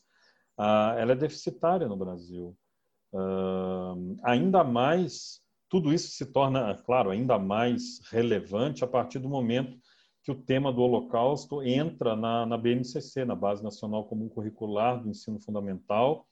uh, 0.57 0.97
ela 0.97 1.13
é 1.13 1.17
deficitária 1.17 1.89
no 1.89 1.97
Brasil. 1.97 2.57
Uh, 3.13 4.17
ainda 4.23 4.63
mais, 4.63 5.41
tudo 5.69 5.93
isso 5.93 6.13
se 6.13 6.27
torna, 6.27 6.75
claro, 6.87 7.11
ainda 7.11 7.39
mais 7.39 8.01
relevante 8.11 8.85
a 8.85 8.87
partir 8.87 9.19
do 9.19 9.29
momento 9.29 9.77
que 10.23 10.31
o 10.31 10.41
tema 10.41 10.73
do 10.73 10.81
Holocausto 10.81 11.63
entra 11.63 12.15
na, 12.15 12.47
na 12.47 12.57
BNCC, 12.57 13.25
na 13.25 13.35
Base 13.35 13.63
Nacional 13.63 14.05
Comum 14.05 14.29
Curricular 14.29 15.03
do 15.03 15.11
Ensino 15.11 15.41
Fundamental, 15.41 16.27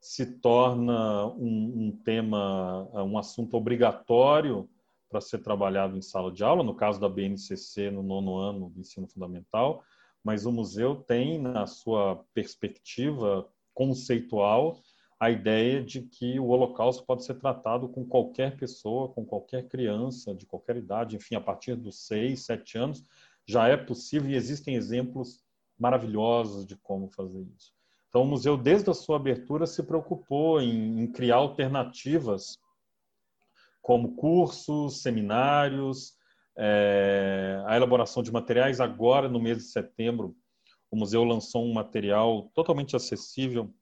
se 0.00 0.24
torna 0.38 1.26
um, 1.34 1.88
um 1.88 2.00
tema, 2.04 2.88
um 3.02 3.18
assunto 3.18 3.54
obrigatório 3.56 4.68
para 5.08 5.20
ser 5.20 5.38
trabalhado 5.38 5.96
em 5.96 6.02
sala 6.02 6.32
de 6.32 6.42
aula, 6.42 6.62
no 6.62 6.74
caso 6.74 7.00
da 7.00 7.08
BNCC, 7.08 7.90
no 7.90 8.02
nono 8.02 8.36
ano 8.36 8.70
do 8.70 8.80
ensino 8.80 9.08
fundamental, 9.08 9.84
mas 10.24 10.46
o 10.46 10.52
museu 10.52 10.96
tem, 10.96 11.38
na 11.38 11.66
sua 11.66 12.24
perspectiva 12.32 13.46
conceitual, 13.74 14.80
a 15.18 15.30
ideia 15.30 15.82
de 15.82 16.02
que 16.02 16.40
o 16.40 16.46
Holocausto 16.46 17.04
pode 17.04 17.24
ser 17.24 17.34
tratado 17.34 17.88
com 17.88 18.06
qualquer 18.06 18.56
pessoa, 18.56 19.08
com 19.08 19.24
qualquer 19.24 19.68
criança, 19.68 20.34
de 20.34 20.46
qualquer 20.46 20.76
idade, 20.76 21.16
enfim, 21.16 21.34
a 21.34 21.40
partir 21.40 21.74
dos 21.74 22.06
seis, 22.06 22.46
sete 22.46 22.78
anos, 22.78 23.04
já 23.46 23.68
é 23.68 23.76
possível 23.76 24.30
e 24.30 24.34
existem 24.34 24.76
exemplos 24.76 25.44
maravilhosos 25.78 26.64
de 26.64 26.76
como 26.76 27.10
fazer 27.10 27.42
isso. 27.56 27.79
Então, 28.10 28.22
o 28.22 28.26
museu, 28.26 28.56
desde 28.56 28.90
a 28.90 28.94
sua 28.94 29.16
abertura, 29.16 29.66
se 29.66 29.84
preocupou 29.84 30.60
em, 30.60 31.00
em 31.00 31.06
criar 31.10 31.36
alternativas 31.36 32.58
como 33.80 34.16
cursos, 34.16 35.00
seminários, 35.00 36.14
é, 36.56 37.62
a 37.66 37.76
elaboração 37.76 38.20
de 38.22 38.32
materiais. 38.32 38.80
Agora, 38.80 39.28
no 39.28 39.40
mês 39.40 39.58
de 39.58 39.64
setembro, 39.64 40.36
o 40.90 40.96
museu 40.96 41.22
lançou 41.22 41.64
um 41.64 41.72
material 41.72 42.50
totalmente 42.52 42.96
acessível 42.96 43.72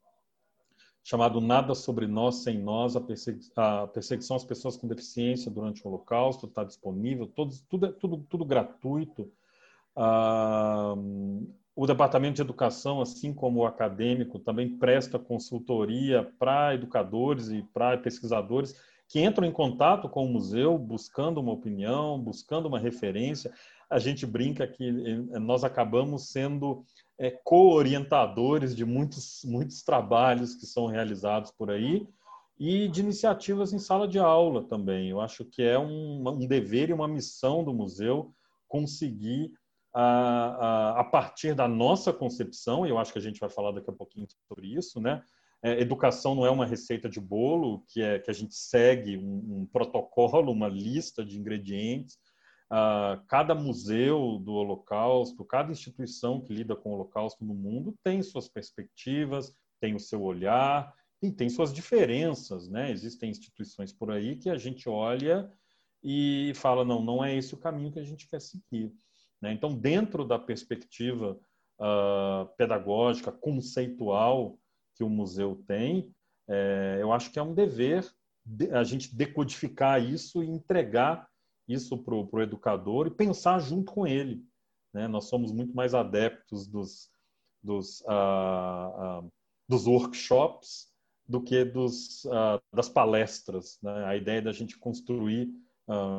chamado 1.03 1.41
Nada 1.41 1.75
sobre 1.75 2.07
Nós 2.07 2.43
Sem 2.43 2.59
Nós, 2.59 2.95
a, 2.95 3.01
persegui 3.01 3.41
a 3.57 3.87
perseguição 3.87 4.37
às 4.37 4.45
pessoas 4.45 4.77
com 4.77 4.87
deficiência 4.87 5.51
durante 5.51 5.83
o 5.83 5.89
Holocausto, 5.89 6.45
está 6.45 6.63
disponível, 6.63 7.27
tudo, 7.27 7.55
tudo, 7.67 7.93
tudo, 7.95 8.27
tudo 8.29 8.45
gratuito. 8.45 9.33
Ah, 9.97 10.95
o 11.81 11.87
Departamento 11.87 12.35
de 12.35 12.43
Educação, 12.43 13.01
assim 13.01 13.33
como 13.33 13.61
o 13.61 13.65
acadêmico, 13.65 14.41
também 14.41 14.69
presta 14.69 15.17
consultoria 15.17 16.29
para 16.37 16.75
educadores 16.75 17.51
e 17.51 17.63
para 17.73 17.97
pesquisadores 17.97 18.75
que 19.07 19.23
entram 19.23 19.47
em 19.47 19.53
contato 19.53 20.09
com 20.09 20.25
o 20.25 20.29
museu 20.29 20.77
buscando 20.77 21.39
uma 21.39 21.53
opinião, 21.53 22.19
buscando 22.19 22.67
uma 22.67 22.81
referência. 22.81 23.53
A 23.89 24.01
gente 24.01 24.27
brinca 24.27 24.67
que 24.67 24.89
eh, 24.89 25.39
nós 25.39 25.63
acabamos 25.63 26.31
sendo 26.33 26.85
é, 27.17 27.31
co-orientadores 27.45 28.75
de 28.75 28.85
muitos, 28.85 29.43
muitos 29.45 29.85
trabalhos 29.85 30.57
que 30.57 30.67
são 30.67 30.87
realizados 30.87 31.53
por 31.53 31.71
aí 31.71 32.05
e 32.59 32.89
de 32.89 33.03
iniciativas 33.03 33.73
em 33.73 33.79
sala 33.79 34.09
de 34.09 34.19
aula 34.19 34.65
também. 34.65 35.11
Eu 35.11 35.21
acho 35.21 35.45
que 35.45 35.63
é 35.63 35.79
um, 35.79 36.29
um 36.29 36.45
dever 36.45 36.91
e 36.91 36.93
uma 36.93 37.07
missão 37.07 37.63
do 37.63 37.73
museu 37.73 38.35
conseguir, 38.67 39.53
a, 39.95 40.03
a, 40.03 41.01
a, 41.01 41.05
partir 41.05 41.55
da 41.55 41.67
nossa 41.67 42.13
concepção, 42.13 42.87
e 42.87 42.91
eu 42.91 42.99
acho 42.99 43.13
que 43.13 43.19
a 43.19 43.23
gente 43.23 43.41
vai 43.41 43.49
falar 43.49 43.73
daqui 43.73 43.91
a 43.91 43.93
pouquinho 43.93 44.27
sobre 44.47 44.75
isso, 44.75 45.01
né? 45.01 45.23
É, 45.63 45.81
educação 45.81 46.35
não 46.37 46.47
é 46.47 46.51
uma 46.51 46.65
receita 46.65 47.09
de 47.09 47.21
bolo 47.21 47.85
que 47.89 48.01
é 48.01 48.21
que 48.21 48.31
a 48.31 48.35
gente 48.35 48.55
segue 48.55 49.17
um, 49.17 49.63
um 49.63 49.67
protocolo, 49.67 50.53
uma 50.53 50.69
lista 50.69 51.25
de 51.25 51.37
ingredientes 51.37 52.17
Uh, 52.71 53.25
cada 53.29 53.55
museu 53.55 54.39
do 54.45 54.53
Holocausto, 54.53 55.43
cada 55.43 55.73
instituição 55.73 56.39
que 56.39 56.53
lida 56.53 56.77
com 56.77 56.91
o 56.91 56.93
Holocausto 56.93 57.43
no 57.43 57.55
mundo 57.55 57.97
tem 58.05 58.23
suas 58.23 58.47
perspectivas, 58.47 59.57
tem 59.81 59.95
o 59.95 60.01
seu 60.01 60.23
olhar 60.23 60.95
e 61.23 61.31
tem 61.31 61.49
suas 61.49 61.73
diferenças, 61.73 62.69
né? 62.69 62.91
Existem 62.91 63.31
instituições 63.31 63.91
por 63.91 64.11
aí 64.11 64.37
que 64.37 64.51
a 64.51 64.59
gente 64.59 64.87
olha 64.87 65.51
e 66.03 66.53
fala 66.57 66.85
não, 66.85 67.03
não 67.03 67.25
é 67.25 67.35
esse 67.35 67.55
o 67.55 67.59
caminho 67.59 67.91
que 67.91 67.99
a 67.99 68.05
gente 68.05 68.29
quer 68.29 68.41
seguir. 68.41 68.93
Né? 69.41 69.53
Então, 69.53 69.75
dentro 69.75 70.25
da 70.25 70.39
perspectiva 70.39 71.39
uh, 71.79 72.47
pedagógica, 72.57 73.33
conceitual 73.33 74.59
que 74.95 75.05
o 75.05 75.09
museu 75.09 75.63
tem, 75.67 76.13
é, 76.49 76.99
eu 77.01 77.13
acho 77.13 77.31
que 77.31 77.39
é 77.39 77.43
um 77.43 77.55
dever 77.55 78.11
a 78.73 78.83
gente 78.83 79.15
decodificar 79.15 80.03
isso 80.03 80.43
e 80.43 80.49
entregar 80.49 81.29
isso 81.69 81.99
para 81.99 82.15
o 82.15 82.41
educador 82.41 83.07
e 83.07 83.11
pensar 83.11 83.59
junto 83.59 83.93
com 83.93 84.07
ele. 84.07 84.43
Né? 84.93 85.07
Nós 85.07 85.27
somos 85.27 85.53
muito 85.53 85.77
mais 85.77 85.95
adeptos 85.95 86.67
dos, 86.67 87.11
dos, 87.63 88.01
uh, 88.01 89.21
uh, 89.21 89.33
dos 89.69 89.87
workshops 89.87 90.89
do 91.29 91.43
que 91.43 91.63
dos, 91.63 92.27
das 92.73 92.89
palestras. 92.89 93.79
Né? 93.83 94.05
A 94.07 94.17
ideia 94.17 94.41
da 94.41 94.51
gente 94.51 94.79
construir 94.79 95.53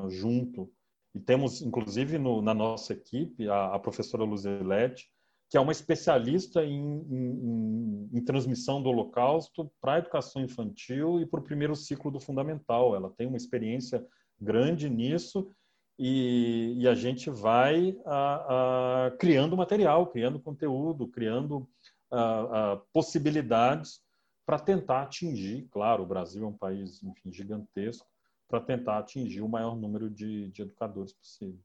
junto. 0.08 0.72
E 1.14 1.20
temos, 1.20 1.62
inclusive, 1.62 2.18
no, 2.18 2.42
na 2.42 2.54
nossa 2.54 2.94
equipe, 2.94 3.50
a, 3.50 3.76
a 3.76 3.80
professora 3.80 4.24
Luzelete, 4.24 5.10
que 5.50 5.58
é 5.58 5.60
uma 5.60 5.72
especialista 5.72 6.64
em, 6.64 6.80
em, 7.10 8.10
em, 8.14 8.24
transmissão 8.24 8.82
do 8.82 8.90
Holocausto 8.90 9.72
para 9.82 9.96
a 9.96 9.98
educação 9.98 10.44
infantil 10.44 11.20
e 11.20 11.26
para 11.26 11.40
o 11.40 11.44
primeiro 11.44 11.76
ciclo 11.76 12.12
do 12.12 12.20
fundamental. 12.20 12.96
Ela 12.96 13.10
tem 13.10 13.26
uma 13.26 13.38
experiência 13.38 14.06
grande 14.40 14.88
nisso 14.88 15.52
e, 15.98 16.76
e 16.78 16.88
a 16.88 16.94
gente 16.94 17.32
vai 17.32 17.98
a, 18.06 19.08
a, 19.08 19.12
criando 19.18 19.58
material, 19.58 20.06
criando 20.08 20.40
conteúdo, 20.40 21.08
criando 21.08 21.68
a, 22.12 22.80
possibilidades 22.94 24.02
para 24.46 24.60
tentar 24.60 25.04
atingir, 25.04 25.68
claro, 25.72 26.04
o 26.04 26.08
Brasil 26.08 26.44
é 26.44 26.48
um 26.48 26.58
país 26.58 27.04
enfim, 27.04 27.32
gigantesco, 27.32 28.08
para 28.50 28.60
tentar 28.60 28.98
atingir 28.98 29.42
o 29.42 29.48
maior 29.48 29.78
número 29.78 30.10
de, 30.10 30.50
de 30.50 30.64
educadores 30.64 31.14
possível. 31.14 31.60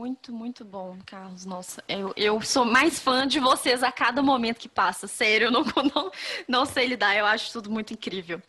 muito, 0.00 0.32
muito 0.32 0.64
bom, 0.64 0.98
Carlos. 1.04 1.44
Nossa, 1.44 1.84
eu, 1.88 2.12
eu 2.16 2.40
sou 2.40 2.64
mais 2.64 2.98
fã 2.98 3.26
de 3.26 3.38
vocês 3.38 3.82
a 3.82 3.92
cada 3.92 4.22
momento 4.22 4.58
que 4.58 4.68
passa. 4.68 5.06
Sério, 5.06 5.46
eu 5.46 5.50
não, 5.50 5.62
não, 5.94 6.10
não 6.48 6.66
sei 6.66 6.86
lidar, 6.86 7.16
eu 7.16 7.26
acho 7.26 7.52
tudo 7.52 7.70
muito 7.70 7.92
incrível. 7.92 8.40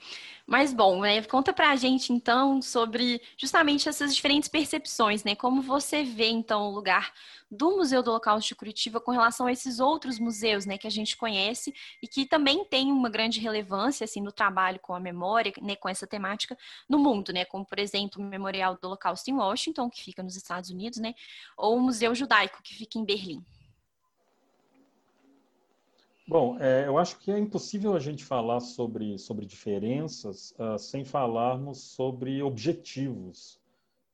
Mas 0.52 0.74
bom, 0.74 1.00
né, 1.00 1.24
conta 1.24 1.54
pra 1.54 1.78
gente 1.78 2.12
então 2.12 2.62
sobre 2.62 3.22
justamente 3.38 3.88
essas 3.88 4.14
diferentes 4.14 4.50
percepções, 4.50 5.24
né? 5.24 5.34
Como 5.34 5.62
você 5.62 6.04
vê 6.04 6.28
então 6.28 6.68
o 6.68 6.72
lugar 6.72 7.14
do 7.50 7.78
Museu 7.78 8.04
do 8.04 8.10
Holocausto 8.10 8.50
de 8.50 8.56
Curitiba 8.56 9.00
com 9.00 9.12
relação 9.12 9.48
a 9.48 9.54
esses 9.54 9.80
outros 9.80 10.20
museus, 10.20 10.66
né, 10.66 10.78
que 10.78 10.86
a 10.86 10.92
gente 10.92 11.16
conhece 11.16 11.74
e 12.04 12.08
que 12.08 12.26
também 12.26 12.66
tem 12.66 12.92
uma 12.92 13.10
grande 13.10 13.40
relevância 13.40 14.04
assim 14.04 14.20
no 14.20 14.30
trabalho 14.30 14.78
com 14.82 14.94
a 14.94 15.00
memória, 15.00 15.54
né, 15.62 15.78
com 15.78 15.88
essa 15.88 16.06
temática 16.06 16.58
no 16.90 17.00
mundo, 17.00 17.32
né? 17.32 17.46
Como 17.46 17.66
por 17.66 17.80
exemplo, 17.80 18.22
o 18.22 18.26
Memorial 18.26 18.76
do 18.76 18.88
Holocausto 18.88 19.32
em 19.32 19.36
Washington, 19.36 19.90
que 19.90 20.04
fica 20.04 20.22
nos 20.22 20.36
Estados 20.36 20.70
Unidos, 20.70 21.00
né? 21.00 21.16
Ou 21.56 21.78
o 21.78 21.80
Museu 21.80 22.14
Judaico, 22.14 22.62
que 22.62 22.76
fica 22.76 23.00
em 23.00 23.06
Berlim. 23.06 23.42
Bom, 26.32 26.58
é, 26.62 26.88
eu 26.88 26.98
acho 26.98 27.20
que 27.20 27.30
é 27.30 27.38
impossível 27.38 27.94
a 27.94 28.00
gente 28.00 28.24
falar 28.24 28.62
sobre, 28.62 29.18
sobre 29.18 29.46
diferenças 29.46 30.56
uh, 30.58 30.80
sem 30.80 31.04
falarmos 31.04 31.92
sobre 31.94 32.42
objetivos. 32.42 33.60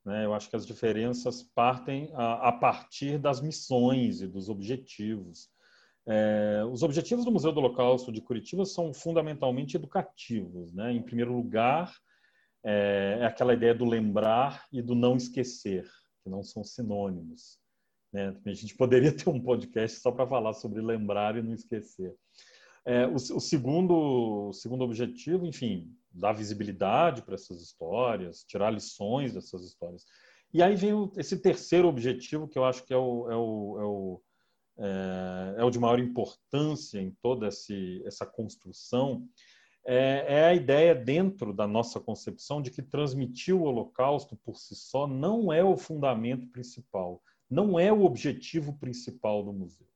Né? 0.03 0.25
Eu 0.25 0.33
acho 0.33 0.49
que 0.49 0.55
as 0.55 0.65
diferenças 0.65 1.43
partem 1.43 2.09
a, 2.15 2.47
a 2.47 2.51
partir 2.51 3.19
das 3.19 3.39
missões 3.39 4.19
e 4.19 4.27
dos 4.27 4.49
objetivos. 4.49 5.51
É, 6.07 6.63
os 6.71 6.81
objetivos 6.81 7.23
do 7.23 7.31
Museu 7.31 7.51
do 7.51 7.59
Holocausto 7.59 8.11
de 8.11 8.19
Curitiba 8.19 8.65
são 8.65 8.91
fundamentalmente 8.95 9.77
educativos. 9.77 10.73
Né? 10.73 10.93
Em 10.93 11.03
primeiro 11.03 11.35
lugar, 11.35 11.95
é, 12.63 13.19
é 13.21 13.25
aquela 13.27 13.53
ideia 13.53 13.75
do 13.75 13.85
lembrar 13.85 14.65
e 14.73 14.81
do 14.81 14.95
não 14.95 15.17
esquecer, 15.17 15.87
que 16.23 16.31
não 16.31 16.41
são 16.41 16.63
sinônimos. 16.63 17.59
Né? 18.11 18.35
A 18.45 18.53
gente 18.53 18.75
poderia 18.75 19.11
ter 19.11 19.29
um 19.29 19.41
podcast 19.41 19.99
só 19.99 20.11
para 20.11 20.27
falar 20.27 20.53
sobre 20.53 20.81
lembrar 20.81 21.37
e 21.37 21.41
não 21.41 21.53
esquecer. 21.53 22.13
É, 22.85 23.05
o, 23.05 23.15
o, 23.15 23.39
segundo, 23.39 24.49
o 24.49 24.53
segundo 24.53 24.83
objetivo, 24.83 25.45
enfim, 25.45 25.93
dar 26.09 26.31
visibilidade 26.31 27.21
para 27.21 27.35
essas 27.35 27.61
histórias, 27.61 28.43
tirar 28.45 28.71
lições 28.71 29.33
dessas 29.33 29.63
histórias. 29.65 30.05
E 30.53 30.63
aí 30.63 30.75
vem 30.75 30.93
o, 30.93 31.11
esse 31.17 31.37
terceiro 31.37 31.87
objetivo, 31.87 32.47
que 32.47 32.57
eu 32.57 32.63
acho 32.63 32.85
que 32.85 32.93
é 32.93 32.97
o, 32.97 33.29
é 33.29 33.35
o, 33.35 33.77
é 33.79 33.83
o, 33.83 34.21
é, 34.79 35.55
é 35.57 35.63
o 35.65 35.69
de 35.69 35.79
maior 35.79 35.99
importância 35.99 37.01
em 37.01 37.11
toda 37.21 37.49
esse, 37.49 38.01
essa 38.05 38.25
construção, 38.25 39.27
é, 39.85 40.25
é, 40.27 40.45
a 40.45 40.53
ideia 40.53 40.93
dentro 40.93 41.53
da 41.53 41.65
nossa 41.65 41.99
concepção 41.99 42.61
de 42.61 42.71
que 42.71 42.81
transmitir 42.81 43.55
o 43.55 43.63
Holocausto 43.63 44.35
por 44.35 44.57
si 44.57 44.75
só 44.75 45.07
não 45.07 45.51
é 45.51 45.63
o 45.63 45.77
fundamento 45.77 46.47
principal 46.47 47.21
não 47.49 47.79
é 47.79 47.91
o 47.91 48.03
objetivo 48.03 48.73
principal 48.77 49.43
do 49.43 49.53
museu. 49.53 49.87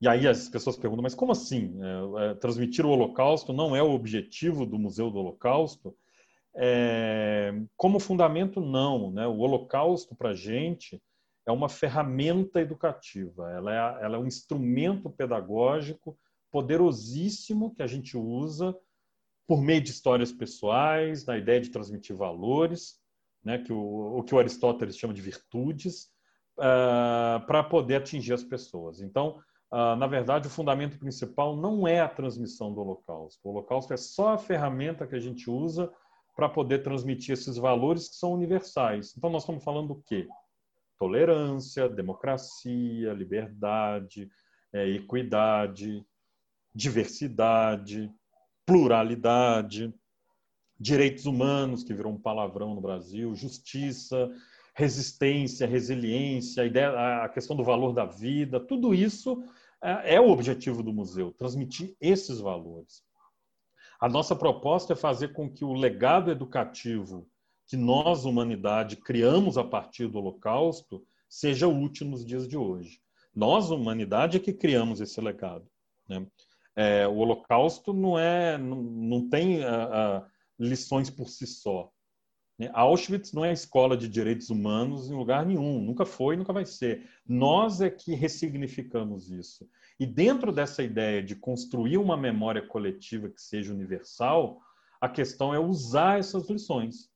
E 0.00 0.08
aí 0.08 0.26
as 0.26 0.48
pessoas 0.48 0.76
perguntam, 0.76 1.02
mas 1.02 1.14
como 1.14 1.32
assim? 1.32 1.78
É, 1.80 2.30
é, 2.30 2.34
transmitir 2.34 2.84
o 2.84 2.90
Holocausto 2.90 3.52
não 3.52 3.74
é 3.74 3.82
o 3.82 3.92
objetivo 3.92 4.66
do 4.66 4.78
Museu 4.78 5.10
do 5.10 5.18
Holocausto? 5.18 5.96
É, 6.54 7.54
como 7.76 7.98
fundamento, 7.98 8.60
não. 8.60 9.10
Né? 9.10 9.26
O 9.26 9.38
Holocausto, 9.38 10.14
para 10.14 10.30
a 10.30 10.34
gente, 10.34 11.02
é 11.46 11.52
uma 11.52 11.68
ferramenta 11.68 12.60
educativa. 12.60 13.50
Ela 13.50 13.72
é, 13.72 14.04
ela 14.04 14.16
é 14.16 14.18
um 14.18 14.26
instrumento 14.26 15.08
pedagógico 15.08 16.18
poderosíssimo 16.50 17.74
que 17.74 17.82
a 17.82 17.86
gente 17.86 18.16
usa 18.16 18.76
por 19.46 19.60
meio 19.60 19.80
de 19.80 19.90
histórias 19.90 20.32
pessoais, 20.32 21.24
da 21.24 21.36
ideia 21.36 21.60
de 21.60 21.70
transmitir 21.70 22.16
valores, 22.16 23.00
né? 23.42 23.58
que 23.58 23.72
o, 23.72 24.18
o 24.18 24.22
que 24.22 24.34
o 24.34 24.38
Aristóteles 24.38 24.96
chama 24.96 25.12
de 25.12 25.20
virtudes, 25.20 26.10
uh, 26.58 27.44
para 27.46 27.62
poder 27.62 27.96
atingir 27.96 28.32
as 28.32 28.44
pessoas. 28.44 29.00
Então, 29.00 29.38
uh, 29.72 29.96
na 29.96 30.06
verdade, 30.06 30.46
o 30.46 30.50
fundamento 30.50 30.98
principal 30.98 31.56
não 31.56 31.86
é 31.86 32.00
a 32.00 32.08
transmissão 32.08 32.72
do 32.72 32.80
Holocausto. 32.80 33.40
O 33.44 33.50
Holocausto 33.50 33.92
é 33.92 33.96
só 33.96 34.34
a 34.34 34.38
ferramenta 34.38 35.06
que 35.06 35.14
a 35.14 35.20
gente 35.20 35.50
usa 35.50 35.92
para 36.36 36.48
poder 36.48 36.82
transmitir 36.82 37.32
esses 37.32 37.56
valores 37.56 38.08
que 38.08 38.16
são 38.16 38.32
universais. 38.32 39.14
Então, 39.16 39.30
nós 39.30 39.42
estamos 39.42 39.62
falando 39.62 39.88
do 39.88 40.02
quê? 40.02 40.26
Tolerância, 40.98 41.88
democracia, 41.88 43.12
liberdade, 43.12 44.28
é, 44.72 44.88
equidade, 44.88 46.04
diversidade, 46.74 48.10
pluralidade, 48.66 49.94
direitos 50.78 51.26
humanos, 51.26 51.84
que 51.84 51.94
virou 51.94 52.12
um 52.12 52.20
palavrão 52.20 52.74
no 52.74 52.80
Brasil, 52.80 53.34
justiça, 53.34 54.30
resistência, 54.74 55.66
resiliência, 55.66 56.62
a, 56.62 56.66
ideia, 56.66 57.24
a 57.24 57.28
questão 57.28 57.56
do 57.56 57.62
valor 57.62 57.92
da 57.92 58.04
vida, 58.04 58.58
tudo 58.58 58.92
isso 58.92 59.42
é, 59.82 60.16
é 60.16 60.20
o 60.20 60.30
objetivo 60.30 60.82
do 60.82 60.92
museu, 60.92 61.32
transmitir 61.32 61.96
esses 62.00 62.40
valores. 62.40 63.02
A 64.00 64.08
nossa 64.08 64.34
proposta 64.34 64.92
é 64.92 64.96
fazer 64.96 65.32
com 65.32 65.48
que 65.48 65.64
o 65.64 65.72
legado 65.72 66.30
educativo 66.30 67.28
que 67.66 67.76
nós, 67.76 68.24
humanidade, 68.24 68.96
criamos 68.96 69.56
a 69.56 69.64
partir 69.64 70.06
do 70.08 70.18
Holocausto 70.18 71.06
seja 71.28 71.66
útil 71.66 72.06
nos 72.08 72.24
dias 72.24 72.46
de 72.46 72.56
hoje. 72.56 73.00
Nós, 73.34 73.70
humanidade, 73.70 74.36
é 74.36 74.40
que 74.40 74.52
criamos 74.52 75.00
esse 75.00 75.20
legado. 75.20 75.66
Né? 76.08 76.26
É, 76.76 77.08
o 77.08 77.16
Holocausto 77.16 77.92
não 77.92 78.18
é, 78.18 78.58
não, 78.58 78.82
não 78.82 79.28
tem 79.28 79.60
uh, 79.60 80.20
uh, 80.20 80.26
lições 80.58 81.08
por 81.08 81.28
si 81.28 81.46
só. 81.46 81.90
Né? 82.58 82.70
Auschwitz 82.72 83.32
não 83.32 83.44
é 83.44 83.52
escola 83.52 83.96
de 83.96 84.08
direitos 84.08 84.50
humanos 84.50 85.10
em 85.10 85.14
lugar 85.14 85.44
nenhum, 85.44 85.80
nunca 85.80 86.04
foi, 86.04 86.36
nunca 86.36 86.52
vai 86.52 86.64
ser. 86.64 87.08
Nós 87.26 87.80
é 87.80 87.90
que 87.90 88.14
ressignificamos 88.14 89.30
isso. 89.30 89.68
E 89.98 90.06
dentro 90.06 90.52
dessa 90.52 90.82
ideia 90.82 91.22
de 91.22 91.36
construir 91.36 91.98
uma 91.98 92.16
memória 92.16 92.62
coletiva 92.66 93.28
que 93.28 93.40
seja 93.40 93.72
universal, 93.72 94.60
a 95.00 95.08
questão 95.08 95.54
é 95.54 95.58
usar 95.58 96.18
essas 96.18 96.48
lições. 96.48 97.10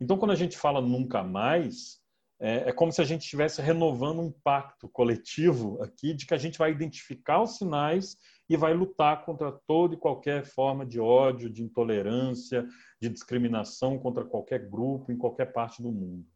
Então, 0.00 0.16
quando 0.16 0.32
a 0.32 0.36
gente 0.36 0.56
fala 0.56 0.80
nunca 0.80 1.22
mais, 1.22 2.00
é, 2.40 2.70
é, 2.70 2.72
como 2.72 2.90
se 2.90 3.02
a 3.02 3.04
gente 3.04 3.22
estivesse 3.22 3.60
renovando 3.60 4.20
um 4.20 4.32
pacto 4.32 4.88
coletivo 4.88 5.80
aqui 5.82 6.14
de 6.14 6.24
que 6.24 6.32
a 6.32 6.38
gente 6.38 6.58
vai 6.58 6.70
identificar 6.70 7.42
os 7.42 7.56
sinais 7.56 8.16
e 8.50 8.56
vai 8.56 8.74
lutar 8.74 9.24
contra 9.24 9.52
toda 9.52 9.94
e 9.94 9.96
qualquer 9.96 10.44
forma 10.44 10.84
de 10.84 10.98
ódio, 10.98 11.48
de 11.48 11.62
intolerância, 11.62 12.66
de 13.00 13.08
discriminação 13.08 13.96
contra 13.96 14.24
qualquer 14.24 14.68
grupo 14.68 15.12
em 15.12 15.16
qualquer 15.16 15.52
parte 15.52 15.80
do 15.80 15.92
mundo. 15.92 16.26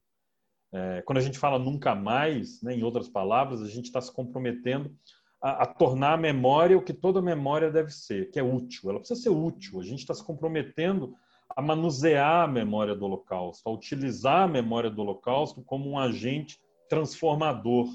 É, 0.73 1.03
quando 1.03 1.19
a 1.19 1.21
gente 1.21 1.41
fala 1.41 1.59
nunca 1.59 1.93
mais, 1.93 2.63
né, 2.63 2.73
em 2.73 2.85
outras 2.85 3.09
palavras, 3.09 3.61
a 3.61 3.67
gente 3.67 3.87
está 3.87 4.01
se 4.01 4.15
comprometendo 4.15 4.97
a, 5.43 5.65
a, 5.65 5.67
tornar 5.67 6.13
a 6.13 6.17
memória 6.17 6.79
o 6.79 6.83
que 6.83 6.93
toda 6.93 7.21
memória 7.21 7.69
deve 7.69 7.91
ser, 7.91 8.31
que 8.31 8.39
é 8.39 8.43
útil. 8.45 8.91
Ela 8.91 9.01
precisa 9.01 9.21
ser 9.21 9.31
útil. 9.31 9.81
A 9.81 9.85
gente 9.85 9.99
está 9.99 10.15
se 10.15 10.25
comprometendo 10.25 11.17
a 11.57 11.61
manusear 11.61 12.45
a 12.45 12.49
memória 12.49 12.95
do 12.95 13.07
Holocausto, 13.07 13.69
a 13.69 13.73
utilizar 13.73 14.43
a 14.43 14.49
memória 14.49 14.89
do 14.89 15.03
Holocausto 15.03 15.65
como 15.65 15.91
um 15.91 15.99
agente 15.99 16.61
transformador, 16.89 17.89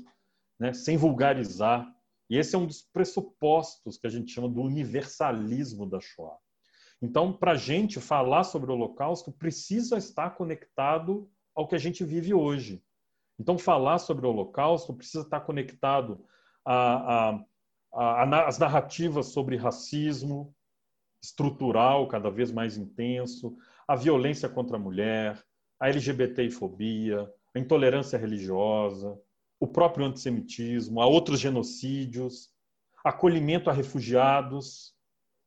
né? 0.60 0.74
sem 0.74 0.98
vulgarizar. 0.98 1.90
E 2.30 2.38
esse 2.38 2.56
é 2.56 2.58
um 2.58 2.66
dos 2.66 2.82
pressupostos 2.82 3.98
que 3.98 4.06
a 4.06 4.10
gente 4.10 4.32
chama 4.32 4.48
do 4.48 4.62
universalismo 4.62 5.90
da 5.90 6.00
Shoah. 6.00 6.38
Então, 7.02 7.34
para 7.34 7.54
a 7.54 7.56
gente 7.56 8.00
falar 8.00 8.44
sobre 8.44 8.72
o 8.72 8.76
Holocausto, 8.76 9.32
precisa 9.32 9.98
estar 9.98 10.32
conectado 10.32 11.30
ao 11.56 11.68
que 11.68 11.76
a 11.76 11.80
gente 11.80 12.04
vive 12.04 12.34
hoje. 12.34 12.84
Então, 13.40 13.58
falar 13.58 14.00
sobre 14.00 14.28
o 14.28 14.30
Holocausto 14.30 14.94
precisa 14.94 15.24
estar 15.24 15.40
conectado 15.42 16.24
às 17.92 18.60
narrativas 18.60 19.28
sobre 19.28 19.56
racismo, 19.56 20.54
estrutural 21.24 22.08
cada 22.08 22.30
vez 22.30 22.52
mais 22.52 22.78
intenso, 22.78 23.58
a 23.88 23.96
violência 23.96 24.48
contra 24.48 24.76
a 24.76 24.80
mulher, 24.80 25.42
a 25.80 25.90
LGBTfobia, 25.90 27.30
a 27.56 27.60
intolerância 27.60 28.20
religiosa, 28.20 29.20
o 29.60 29.68
próprio 29.68 30.06
antissemitismo, 30.06 31.02
a 31.02 31.06
outros 31.06 31.40
genocídios, 31.40 32.50
acolhimento 33.04 33.70
a 33.70 33.74
refugiados, 33.74 34.94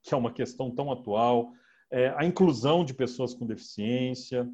que 0.02 0.14
é 0.14 0.16
uma 0.16 0.32
questão 0.32 0.70
tão 0.74 0.90
atual, 0.90 1.52
é, 1.90 2.08
a 2.16 2.24
inclusão 2.24 2.84
de 2.84 2.92
pessoas 2.92 3.34
com 3.34 3.46
deficiência, 3.46 4.48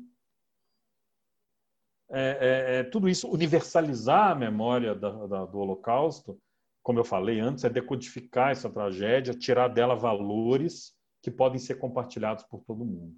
é, 2.11 2.21
é, 2.21 2.77
é 2.79 2.85
tudo 2.85 3.09
isso, 3.09 3.29
universalizar 3.29 4.31
a 4.31 4.35
memória 4.35 4.95
da, 4.95 5.27
da, 5.27 5.45
do 5.45 5.59
Holocausto, 5.59 6.41
como 6.83 6.99
eu 6.99 7.05
falei 7.05 7.39
antes, 7.39 7.65
é 7.65 7.69
decodificar 7.69 8.51
essa 8.51 8.71
tragédia, 8.71 9.35
tirar 9.35 9.69
dela 9.69 9.95
valores 9.95 10.95
que 11.23 11.31
podem 11.31 11.59
ser 11.59 11.75
compartilhados 11.75 12.45
por 12.45 12.65
todo 12.65 12.85
mundo. 12.85 13.15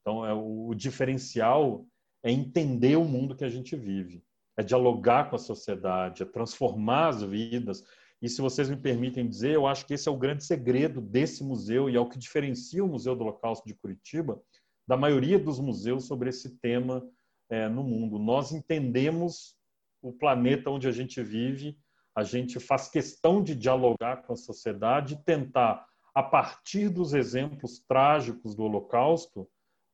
Então, 0.00 0.24
é, 0.24 0.32
o, 0.32 0.68
o 0.68 0.74
diferencial 0.74 1.86
é 2.22 2.30
entender 2.30 2.96
o 2.96 3.04
mundo 3.04 3.36
que 3.36 3.44
a 3.44 3.48
gente 3.48 3.76
vive, 3.76 4.24
é 4.58 4.62
dialogar 4.62 5.30
com 5.30 5.36
a 5.36 5.38
sociedade, 5.38 6.24
é 6.24 6.26
transformar 6.26 7.08
as 7.08 7.22
vidas. 7.22 7.84
E 8.20 8.28
se 8.28 8.42
vocês 8.42 8.68
me 8.68 8.76
permitem 8.76 9.28
dizer, 9.28 9.54
eu 9.54 9.68
acho 9.68 9.86
que 9.86 9.94
esse 9.94 10.08
é 10.08 10.12
o 10.12 10.18
grande 10.18 10.44
segredo 10.44 11.00
desse 11.00 11.44
museu 11.44 11.88
e 11.88 11.94
é 11.94 12.00
o 12.00 12.08
que 12.08 12.18
diferencia 12.18 12.84
o 12.84 12.88
Museu 12.88 13.14
do 13.14 13.22
Holocausto 13.22 13.66
de 13.66 13.74
Curitiba 13.74 14.42
da 14.88 14.96
maioria 14.96 15.38
dos 15.38 15.60
museus 15.60 16.06
sobre 16.06 16.30
esse 16.30 16.58
tema 16.58 17.06
é, 17.48 17.68
no 17.68 17.84
mundo. 17.84 18.18
Nós 18.18 18.52
entendemos 18.52 19.54
o 20.02 20.12
planeta 20.12 20.70
onde 20.70 20.88
a 20.88 20.92
gente 20.92 21.22
vive, 21.22 21.78
a 22.16 22.24
gente 22.24 22.58
faz 22.58 22.88
questão 22.88 23.42
de 23.42 23.54
dialogar 23.54 24.22
com 24.22 24.32
a 24.32 24.36
sociedade 24.36 25.14
e 25.14 25.24
tentar 25.24 25.86
a 26.14 26.22
partir 26.22 26.88
dos 26.88 27.14
exemplos 27.14 27.78
trágicos 27.86 28.56
do 28.56 28.64
Holocausto, 28.64 29.48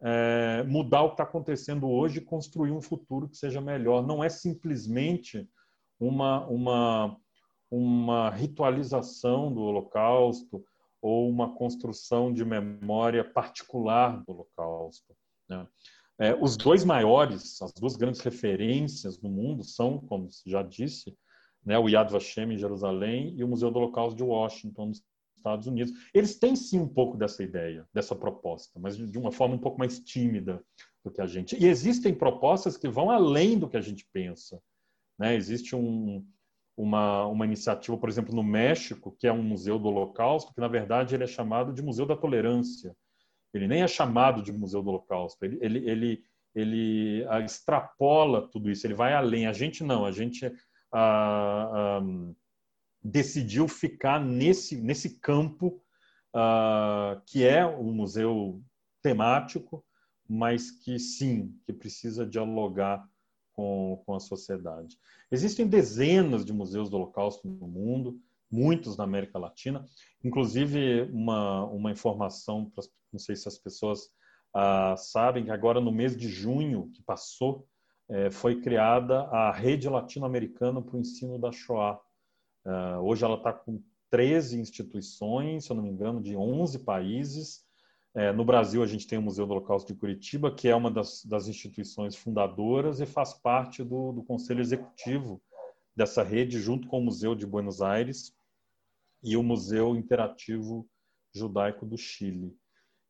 é, 0.04 0.62
mudar 0.64 1.02
o 1.02 1.08
que 1.08 1.14
está 1.14 1.22
acontecendo 1.24 1.88
hoje 1.88 2.18
e 2.18 2.24
construir 2.24 2.70
um 2.70 2.82
futuro 2.82 3.26
que 3.26 3.38
seja 3.38 3.60
melhor. 3.60 4.06
Não 4.06 4.22
é 4.22 4.28
simplesmente 4.28 5.48
uma, 5.98 6.46
uma, 6.46 7.16
uma 7.70 8.28
ritualização 8.28 9.52
do 9.52 9.62
Holocausto 9.62 10.62
ou 11.00 11.28
uma 11.28 11.54
construção 11.54 12.32
de 12.32 12.44
memória 12.44 13.24
particular 13.24 14.22
do 14.24 14.32
Holocausto. 14.32 15.16
Né? 15.48 15.66
É, 16.18 16.34
os 16.34 16.56
dois 16.56 16.84
maiores, 16.84 17.60
as 17.62 17.72
duas 17.72 17.96
grandes 17.96 18.20
referências 18.20 19.18
no 19.20 19.30
mundo 19.30 19.64
são, 19.64 19.98
como 19.98 20.28
já 20.46 20.62
disse, 20.62 21.16
né, 21.64 21.78
o 21.78 21.88
Yad 21.88 22.12
Vashem 22.12 22.52
em 22.52 22.58
Jerusalém 22.58 23.34
e 23.38 23.42
o 23.42 23.48
Museu 23.48 23.70
do 23.70 23.78
Holocausto 23.78 24.16
de 24.16 24.22
Washington, 24.22 24.86
nos 24.86 25.02
Estados 25.44 25.66
Unidos. 25.66 25.92
Eles 26.14 26.38
têm 26.38 26.56
sim 26.56 26.80
um 26.80 26.88
pouco 26.88 27.16
dessa 27.16 27.42
ideia, 27.42 27.86
dessa 27.92 28.16
proposta, 28.16 28.80
mas 28.80 28.96
de 28.96 29.18
uma 29.18 29.30
forma 29.30 29.54
um 29.54 29.58
pouco 29.58 29.78
mais 29.78 30.00
tímida 30.00 30.64
do 31.04 31.10
que 31.10 31.20
a 31.20 31.26
gente. 31.26 31.54
E 31.62 31.66
existem 31.66 32.14
propostas 32.14 32.78
que 32.78 32.88
vão 32.88 33.10
além 33.10 33.58
do 33.58 33.68
que 33.68 33.76
a 33.76 33.80
gente 33.80 34.08
pensa. 34.10 34.60
Né? 35.18 35.34
Existe 35.34 35.76
um, 35.76 36.26
uma, 36.74 37.26
uma 37.26 37.44
iniciativa, 37.44 37.96
por 37.98 38.08
exemplo, 38.08 38.34
no 38.34 38.42
México, 38.42 39.14
que 39.18 39.26
é 39.26 39.32
um 39.32 39.42
museu 39.42 39.78
do 39.78 39.88
Holocausto, 39.88 40.54
que 40.54 40.60
na 40.60 40.68
verdade 40.68 41.14
ele 41.14 41.24
é 41.24 41.28
chamado 41.28 41.72
de 41.72 41.82
Museu 41.82 42.06
da 42.06 42.16
Tolerância. 42.16 42.96
Ele 43.52 43.68
nem 43.68 43.82
é 43.82 43.88
chamado 43.88 44.42
de 44.42 44.52
Museu 44.52 44.82
do 44.82 44.88
Holocausto. 44.88 45.44
Ele, 45.44 45.58
ele, 45.60 45.88
ele, 45.88 46.24
ele 46.54 47.26
ah, 47.28 47.40
extrapola 47.40 48.48
tudo 48.48 48.70
isso. 48.70 48.84
Ele 48.86 48.94
vai 48.94 49.12
além. 49.12 49.46
A 49.46 49.52
gente 49.52 49.84
não. 49.84 50.04
A 50.04 50.10
gente 50.10 50.50
ah, 50.92 52.00
ah, 52.00 52.02
decidiu 53.04 53.68
ficar 53.68 54.18
nesse, 54.18 54.76
nesse 54.76 55.18
campo 55.20 55.82
uh, 56.34 57.20
que 57.26 57.44
é 57.44 57.66
um 57.66 57.92
museu 57.92 58.62
temático, 59.02 59.84
mas 60.26 60.70
que 60.70 60.98
sim, 60.98 61.54
que 61.66 61.72
precisa 61.72 62.26
dialogar 62.26 63.06
com, 63.52 64.02
com 64.06 64.14
a 64.14 64.20
sociedade. 64.20 64.96
Existem 65.30 65.66
dezenas 65.66 66.44
de 66.44 66.52
museus 66.52 66.88
do 66.88 66.96
Holocausto 66.96 67.46
no 67.46 67.68
mundo, 67.68 68.18
muitos 68.50 68.96
na 68.96 69.04
América 69.04 69.38
Latina, 69.38 69.84
inclusive 70.22 71.02
uma, 71.12 71.64
uma 71.66 71.90
informação, 71.90 72.72
não 73.12 73.18
sei 73.18 73.36
se 73.36 73.46
as 73.46 73.58
pessoas 73.58 74.04
uh, 74.56 74.96
sabem, 74.96 75.44
que 75.44 75.50
agora 75.50 75.80
no 75.80 75.92
mês 75.92 76.16
de 76.16 76.28
junho 76.28 76.90
que 76.92 77.02
passou, 77.02 77.68
eh, 78.08 78.30
foi 78.30 78.60
criada 78.60 79.22
a 79.28 79.50
Rede 79.50 79.88
Latino-Americana 79.88 80.82
para 80.82 80.96
o 80.96 81.00
Ensino 81.00 81.38
da 81.38 81.50
Shoah, 81.50 81.98
Uh, 82.64 83.00
hoje 83.02 83.24
ela 83.24 83.36
está 83.36 83.52
com 83.52 83.82
13 84.10 84.60
instituições, 84.60 85.64
se 85.64 85.72
eu 85.72 85.76
não 85.76 85.82
me 85.82 85.90
engano, 85.90 86.22
de 86.22 86.36
11 86.36 86.78
países. 86.80 87.64
É, 88.14 88.32
no 88.32 88.44
Brasil, 88.44 88.80
a 88.80 88.86
gente 88.86 89.08
tem 89.08 89.18
o 89.18 89.22
Museu 89.22 89.44
do 89.44 89.54
Holocausto 89.54 89.92
de 89.92 89.98
Curitiba, 89.98 90.54
que 90.54 90.68
é 90.68 90.76
uma 90.76 90.88
das, 90.88 91.24
das 91.24 91.48
instituições 91.48 92.14
fundadoras 92.14 93.00
e 93.00 93.06
faz 93.06 93.34
parte 93.34 93.82
do, 93.82 94.12
do, 94.12 94.22
Conselho 94.22 94.60
Executivo 94.60 95.42
dessa 95.96 96.22
rede, 96.22 96.60
junto 96.60 96.86
com 96.86 97.00
o 97.00 97.04
Museu 97.04 97.34
de 97.34 97.44
Buenos 97.44 97.82
Aires 97.82 98.32
e 99.20 99.36
o 99.36 99.42
Museu 99.42 99.96
Interativo 99.96 100.88
Judaico 101.34 101.84
do 101.84 101.98
Chile. 101.98 102.56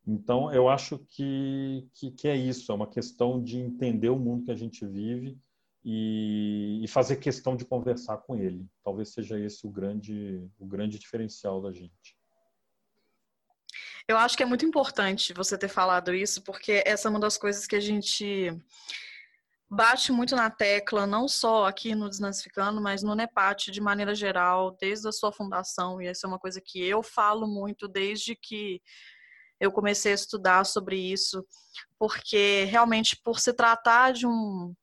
Então, 0.06 0.50
eu 0.54 0.70
acho 0.70 0.98
que, 1.10 1.86
que, 1.92 2.10
que 2.12 2.28
é 2.28 2.36
isso, 2.36 2.72
é 2.72 2.74
uma 2.74 2.88
questão 2.88 3.42
de 3.42 3.58
entender 3.58 4.08
o 4.08 4.18
mundo 4.18 4.44
que 4.44 4.50
a 4.50 4.56
gente 4.56 4.86
vive 4.86 5.38
e, 5.84 6.80
e, 6.82 6.88
fazer 6.88 7.16
questão 7.16 7.54
de 7.54 7.64
conversar 7.64 8.16
com 8.18 8.36
ele. 8.36 8.66
Talvez 8.82 9.10
seja 9.10 9.38
esse 9.38 9.66
o 9.66 9.70
grande, 9.70 10.48
o 10.58 10.66
grande 10.66 10.98
diferencial 10.98 11.60
da 11.60 11.70
gente. 11.70 12.16
Eu 14.08 14.16
acho 14.16 14.36
que 14.36 14.42
é 14.42 14.46
muito 14.46 14.64
importante 14.64 15.34
você 15.34 15.58
ter 15.58 15.68
falado 15.68 16.14
isso, 16.14 16.42
porque 16.42 16.82
essa 16.86 17.08
é 17.08 17.10
uma 17.10 17.20
das 17.20 17.36
coisas 17.36 17.66
que 17.66 17.76
a 17.76 17.80
gente 17.80 18.50
bate 19.68 20.12
muito 20.12 20.36
na 20.36 20.50
tecla, 20.50 21.06
não 21.06 21.26
só 21.26 21.66
aqui 21.66 21.94
no 21.94 22.08
Desnazificando, 22.08 22.80
mas 22.80 23.02
no 23.02 23.14
NEPAT 23.14 23.70
de 23.70 23.80
maneira 23.80 24.14
geral, 24.14 24.76
desde 24.80 25.08
a 25.08 25.12
sua 25.12 25.32
fundação, 25.32 26.00
e 26.00 26.06
essa 26.06 26.26
é 26.26 26.28
uma 26.28 26.38
coisa 26.38 26.60
que 26.64 26.82
eu 26.82 27.02
falo 27.02 27.46
muito 27.46 27.88
desde 27.88 28.36
que 28.36 28.80
eu 29.58 29.72
comecei 29.72 30.12
a 30.12 30.14
estudar 30.14 30.64
sobre 30.64 30.96
isso, 30.96 31.44
porque 31.98 32.64
realmente 32.64 33.16
por 33.22 33.40
se 33.40 33.52
tratar 33.52 34.12
de 34.12 34.26
um 34.26 34.74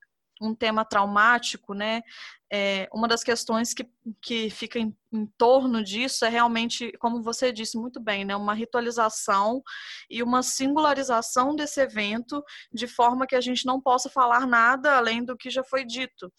um 0.41 0.55
tema 0.55 0.83
traumático, 0.83 1.73
né? 1.73 2.01
É, 2.53 2.89
uma 2.91 3.07
das 3.07 3.23
questões 3.23 3.73
que, 3.73 3.89
que 4.21 4.49
fica 4.49 4.77
em, 4.77 4.93
em, 5.13 5.25
torno 5.37 5.81
disso 5.81 6.25
é 6.25 6.29
realmente, 6.29 6.91
como 6.99 7.21
você 7.21 7.49
disse 7.49 7.77
muito 7.77 7.97
bem, 7.97 8.25
né, 8.25 8.35
uma 8.35 8.53
ritualização 8.53 9.63
e 10.09 10.21
uma 10.21 10.43
singularização 10.43 11.55
desse 11.55 11.79
evento, 11.79 12.43
de 12.73 12.87
forma 12.87 13.25
que 13.25 13.37
a 13.37 13.39
gente 13.39 13.65
não 13.65 13.79
possa 13.79 14.09
falar 14.09 14.45
nada 14.45 14.97
além 14.97 15.23
do 15.23 15.37
que 15.37 15.49
já 15.49 15.63
foi 15.63 15.85
dito. 15.85 16.29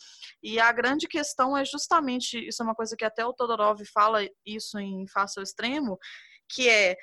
E 0.42 0.60
a 0.60 0.70
grande 0.70 1.08
questão 1.08 1.56
é 1.56 1.64
justamente, 1.64 2.46
isso 2.46 2.62
é 2.62 2.66
uma 2.66 2.74
coisa 2.74 2.94
que 2.94 3.06
até 3.06 3.24
o 3.24 3.32
Todorov 3.32 3.80
fala 3.86 4.20
isso 4.44 4.78
em 4.78 5.06
Face 5.06 5.38
ao 5.38 5.42
Extremo, 5.42 5.98
que 6.46 6.68
é, 6.68 6.94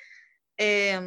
é 0.60 1.00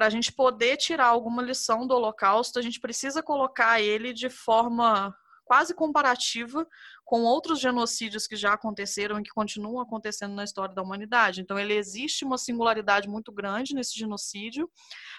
para 0.00 0.06
a 0.06 0.10
gente 0.10 0.32
poder 0.32 0.78
tirar 0.78 1.08
alguma 1.08 1.42
lição 1.42 1.86
do 1.86 1.94
Holocausto, 1.94 2.58
a 2.58 2.62
gente 2.62 2.80
precisa 2.80 3.22
colocar 3.22 3.82
ele 3.82 4.14
de 4.14 4.30
forma 4.30 5.14
quase 5.44 5.74
comparativa 5.74 6.66
com 7.10 7.24
outros 7.24 7.58
genocídios 7.58 8.24
que 8.28 8.36
já 8.36 8.52
aconteceram 8.52 9.18
e 9.18 9.24
que 9.24 9.30
continuam 9.30 9.80
acontecendo 9.80 10.32
na 10.32 10.44
história 10.44 10.72
da 10.72 10.80
humanidade. 10.80 11.40
Então, 11.40 11.58
ele 11.58 11.74
existe 11.74 12.24
uma 12.24 12.38
singularidade 12.38 13.08
muito 13.08 13.32
grande 13.32 13.74
nesse 13.74 13.98
genocídio, 13.98 14.70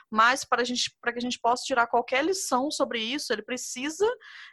mas 0.09 0.45
para, 0.45 0.61
a 0.61 0.63
gente, 0.63 0.89
para 1.01 1.11
que 1.11 1.17
a 1.17 1.21
gente 1.21 1.37
possa 1.37 1.65
tirar 1.65 1.87
qualquer 1.87 2.23
lição 2.23 2.71
sobre 2.71 2.99
isso, 3.01 3.33
ele 3.33 3.41
precisa 3.41 4.09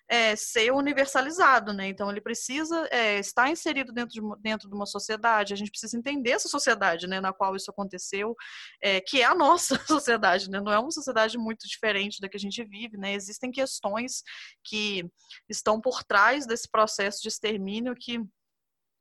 é, 0.08 0.34
ser 0.34 0.72
universalizado, 0.72 1.72
né? 1.72 1.86
Então, 1.86 2.10
ele 2.10 2.20
precisa 2.20 2.88
é, 2.90 3.20
estar 3.20 3.48
inserido 3.48 3.92
dentro 3.92 4.20
de, 4.20 4.20
dentro 4.40 4.68
de 4.68 4.74
uma 4.74 4.86
sociedade, 4.86 5.54
a 5.54 5.56
gente 5.56 5.70
precisa 5.70 5.96
entender 5.96 6.30
essa 6.30 6.48
sociedade 6.48 7.06
né, 7.06 7.20
na 7.20 7.32
qual 7.32 7.54
isso 7.54 7.70
aconteceu, 7.70 8.34
é, 8.82 9.00
que 9.00 9.22
é 9.22 9.24
a 9.24 9.34
nossa 9.34 9.78
sociedade, 9.86 10.50
né? 10.50 10.60
Não 10.60 10.72
é 10.72 10.78
uma 10.80 10.90
sociedade 10.90 11.38
muito 11.38 11.68
diferente 11.68 12.20
da 12.20 12.28
que 12.28 12.36
a 12.36 12.40
gente 12.40 12.64
vive, 12.64 12.96
né? 12.96 13.12
Existem 13.14 13.52
questões 13.52 14.24
que 14.64 15.08
estão 15.48 15.80
por 15.80 16.02
trás 16.02 16.44
desse 16.44 16.68
processo 16.68 17.20
de 17.22 17.27
de 17.28 17.34
extermínio 17.34 17.94
que 17.94 18.20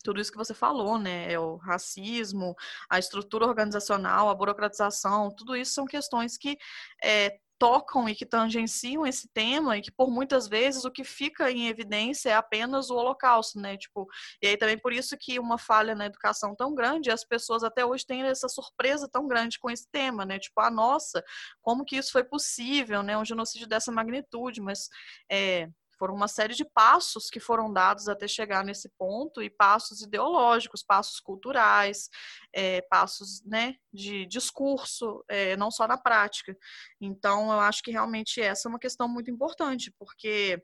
tudo 0.04 0.22
isso 0.22 0.32
que 0.32 0.38
você 0.38 0.54
falou, 0.54 0.98
né? 0.98 1.32
É 1.32 1.40
o 1.40 1.56
racismo, 1.58 2.56
a 2.90 3.00
estrutura 3.00 3.46
organizacional, 3.46 4.30
a 4.30 4.36
burocratização, 4.36 5.34
tudo 5.36 5.56
isso 5.56 5.74
são 5.74 5.86
questões 5.86 6.38
que 6.38 6.58
é, 7.04 7.38
tocam 7.60 8.08
e 8.08 8.16
que 8.16 8.26
tangenciam 8.26 9.06
esse 9.06 9.28
tema 9.34 9.78
e 9.78 9.82
que 9.82 9.92
por 9.92 10.10
muitas 10.10 10.48
vezes 10.48 10.86
o 10.86 10.92
que 10.92 11.04
fica 11.04 11.52
em 11.52 11.68
evidência 11.68 12.30
é 12.30 12.34
apenas 12.36 12.90
o 12.90 12.96
holocausto, 12.96 13.60
né? 13.60 13.78
Tipo, 13.78 14.08
e 14.42 14.48
aí 14.48 14.58
também 14.58 14.78
por 14.78 14.94
isso 14.94 15.18
que 15.20 15.40
uma 15.40 15.58
falha 15.58 15.96
na 15.96 16.06
educação 16.06 16.56
tão 16.56 16.74
grande, 16.74 17.12
as 17.12 17.26
pessoas 17.26 17.64
até 17.64 17.86
hoje 17.86 18.06
têm 18.06 18.22
essa 18.24 18.48
surpresa 18.48 19.10
tão 19.12 19.28
grande 19.28 19.60
com 19.60 19.70
esse 19.70 19.88
tema, 19.92 20.26
né? 20.26 20.40
Tipo, 20.40 20.62
a 20.62 20.68
ah, 20.68 20.72
nossa, 20.72 21.24
como 21.62 21.84
que 21.84 21.98
isso 21.98 22.12
foi 22.12 22.24
possível, 22.24 23.02
né? 23.04 23.18
Um 23.18 23.26
genocídio 23.26 23.68
dessa 23.68 23.92
magnitude, 23.92 24.62
mas 24.62 24.88
é, 25.32 25.68
foram 25.98 26.16
uma 26.16 26.28
série 26.28 26.54
de 26.54 26.64
passos 26.64 27.30
que 27.30 27.40
foram 27.40 27.72
dados 27.72 28.08
até 28.08 28.28
chegar 28.28 28.64
nesse 28.64 28.90
ponto, 28.98 29.42
e 29.42 29.50
passos 29.50 30.02
ideológicos, 30.02 30.84
passos 30.84 31.20
culturais, 31.20 32.10
é, 32.54 32.82
passos 32.82 33.44
né, 33.46 33.76
de 33.92 34.26
discurso, 34.26 35.24
é, 35.28 35.58
não 35.58 35.72
só 35.72 35.88
na 35.88 35.98
prática. 35.98 36.56
Então, 37.02 37.52
eu 37.52 37.60
acho 37.60 37.82
que 37.82 37.92
realmente 37.92 38.42
essa 38.42 38.68
é 38.68 38.70
uma 38.70 38.80
questão 38.80 39.08
muito 39.08 39.32
importante, 39.32 39.94
porque 39.98 40.62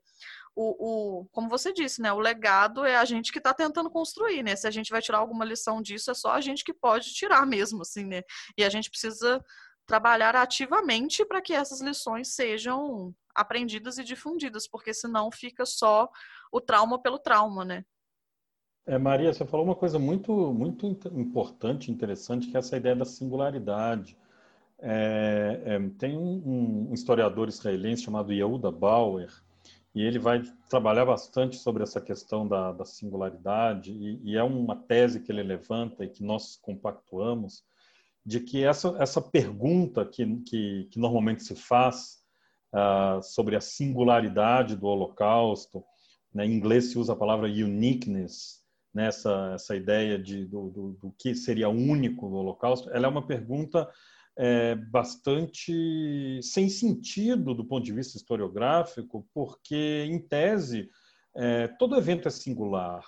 o, 0.55 1.21
o, 1.21 1.25
como 1.31 1.49
você 1.49 1.73
disse, 1.73 2.01
né, 2.01 2.13
o 2.13 2.19
legado 2.19 2.85
é 2.85 2.95
a 2.95 3.05
gente 3.05 3.31
que 3.31 3.39
está 3.39 3.53
tentando 3.53 3.89
construir, 3.89 4.43
né? 4.43 4.55
Se 4.55 4.67
a 4.67 4.71
gente 4.71 4.91
vai 4.91 5.01
tirar 5.01 5.17
alguma 5.17 5.43
lição 5.43 5.81
disso, 5.81 6.11
é 6.11 6.13
só 6.13 6.31
a 6.31 6.41
gente 6.41 6.63
que 6.63 6.73
pode 6.73 7.13
tirar 7.13 7.45
mesmo, 7.45 7.81
assim, 7.81 8.05
né? 8.05 8.21
E 8.57 8.63
a 8.63 8.69
gente 8.69 8.89
precisa 8.89 9.43
trabalhar 9.85 10.35
ativamente 10.35 11.25
para 11.25 11.41
que 11.41 11.53
essas 11.53 11.81
lições 11.81 12.35
sejam 12.35 13.13
aprendidas 13.35 13.97
e 13.97 14.03
difundidas, 14.03 14.67
porque 14.67 14.93
senão 14.93 15.31
fica 15.31 15.65
só 15.65 16.09
o 16.51 16.61
trauma 16.61 17.01
pelo 17.01 17.19
trauma, 17.19 17.65
né? 17.65 17.83
É, 18.85 18.97
Maria, 18.97 19.33
você 19.33 19.45
falou 19.45 19.65
uma 19.65 19.75
coisa 19.75 19.97
muito, 19.97 20.53
muito 20.53 20.87
importante, 21.13 21.89
interessante, 21.89 22.49
que 22.49 22.57
é 22.57 22.59
essa 22.59 22.75
ideia 22.75 22.95
da 22.95 23.05
singularidade. 23.05 24.17
É, 24.79 25.61
é, 25.65 25.89
tem 25.97 26.17
um, 26.17 26.89
um, 26.89 26.93
historiador 26.93 27.47
israelense 27.47 28.03
chamado 28.03 28.33
Yehuda 28.33 28.69
Bauer, 28.69 29.31
e 29.95 30.01
ele 30.01 30.19
vai 30.19 30.41
trabalhar 30.69 31.05
bastante 31.05 31.55
sobre 31.55 31.83
essa 31.83 32.01
questão 32.01 32.45
da, 32.45 32.73
da 32.73 32.83
singularidade, 32.83 33.91
e, 33.91 34.19
e, 34.23 34.37
é 34.37 34.43
uma 34.43 34.75
tese 34.75 35.21
que 35.21 35.31
ele 35.31 35.43
levanta 35.43 36.03
e 36.03 36.09
que 36.09 36.23
nós 36.23 36.57
compactuamos, 36.57 37.63
de 38.25 38.41
que 38.41 38.65
essa, 38.65 38.95
essa 38.99 39.21
pergunta 39.21 40.05
que, 40.05 40.25
que, 40.41 40.87
que 40.91 40.99
normalmente 40.99 41.43
se 41.43 41.55
faz 41.55 42.22
uh, 42.73 43.21
sobre 43.21 43.55
a 43.55 43.61
singularidade 43.61 44.75
do 44.75 44.87
Holocausto. 44.87 45.83
Né? 46.33 46.45
Em 46.45 46.53
inglês 46.53 46.91
se 46.91 46.97
usa 46.97 47.13
a 47.13 47.17
palavra 47.17 47.47
uniqueness, 47.47 48.63
né? 48.93 49.07
essa, 49.07 49.51
essa 49.53 49.75
ideia 49.75 50.17
de, 50.17 50.45
do, 50.45 50.69
do, 50.69 50.91
do 50.93 51.15
que 51.17 51.35
seria 51.35 51.69
único 51.69 52.27
do 52.27 52.35
Holocausto. 52.35 52.89
Ela 52.89 53.05
é 53.05 53.09
uma 53.09 53.25
pergunta 53.25 53.89
é, 54.35 54.75
bastante 54.75 56.39
sem 56.41 56.67
sentido 56.67 57.53
do 57.53 57.63
ponto 57.63 57.85
de 57.85 57.93
vista 57.93 58.17
historiográfico, 58.17 59.27
porque, 59.33 60.05
em 60.09 60.19
tese, 60.19 60.89
é, 61.35 61.67
todo 61.67 61.95
evento 61.95 62.27
é 62.27 62.31
singular. 62.31 63.03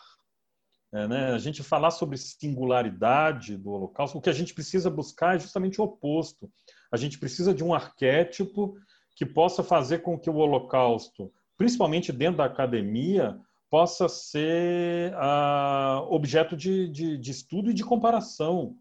É, 0.93 1.07
né? 1.07 1.33
A 1.33 1.37
gente 1.37 1.63
falar 1.63 1.91
sobre 1.91 2.17
singularidade 2.17 3.57
do 3.57 3.71
Holocausto, 3.71 4.17
o 4.17 4.21
que 4.21 4.29
a 4.29 4.33
gente 4.33 4.53
precisa 4.53 4.89
buscar 4.89 5.35
é 5.35 5.39
justamente 5.39 5.81
o 5.81 5.83
oposto. 5.83 6.49
A 6.91 6.97
gente 6.97 7.19
precisa 7.19 7.53
de 7.53 7.63
um 7.63 7.73
arquétipo 7.73 8.77
que 9.15 9.25
possa 9.25 9.63
fazer 9.63 9.99
com 9.99 10.19
que 10.19 10.29
o 10.29 10.35
Holocausto, 10.35 11.31
principalmente 11.57 12.11
dentro 12.11 12.37
da 12.37 12.45
academia, 12.45 13.39
possa 13.69 14.07
ser 14.07 15.13
uh, 15.13 16.13
objeto 16.13 16.55
de, 16.55 16.87
de, 16.89 17.17
de, 17.17 17.31
estudo 17.31 17.71
e 17.71 17.73
de 17.73 17.83
comparação. 17.83 18.77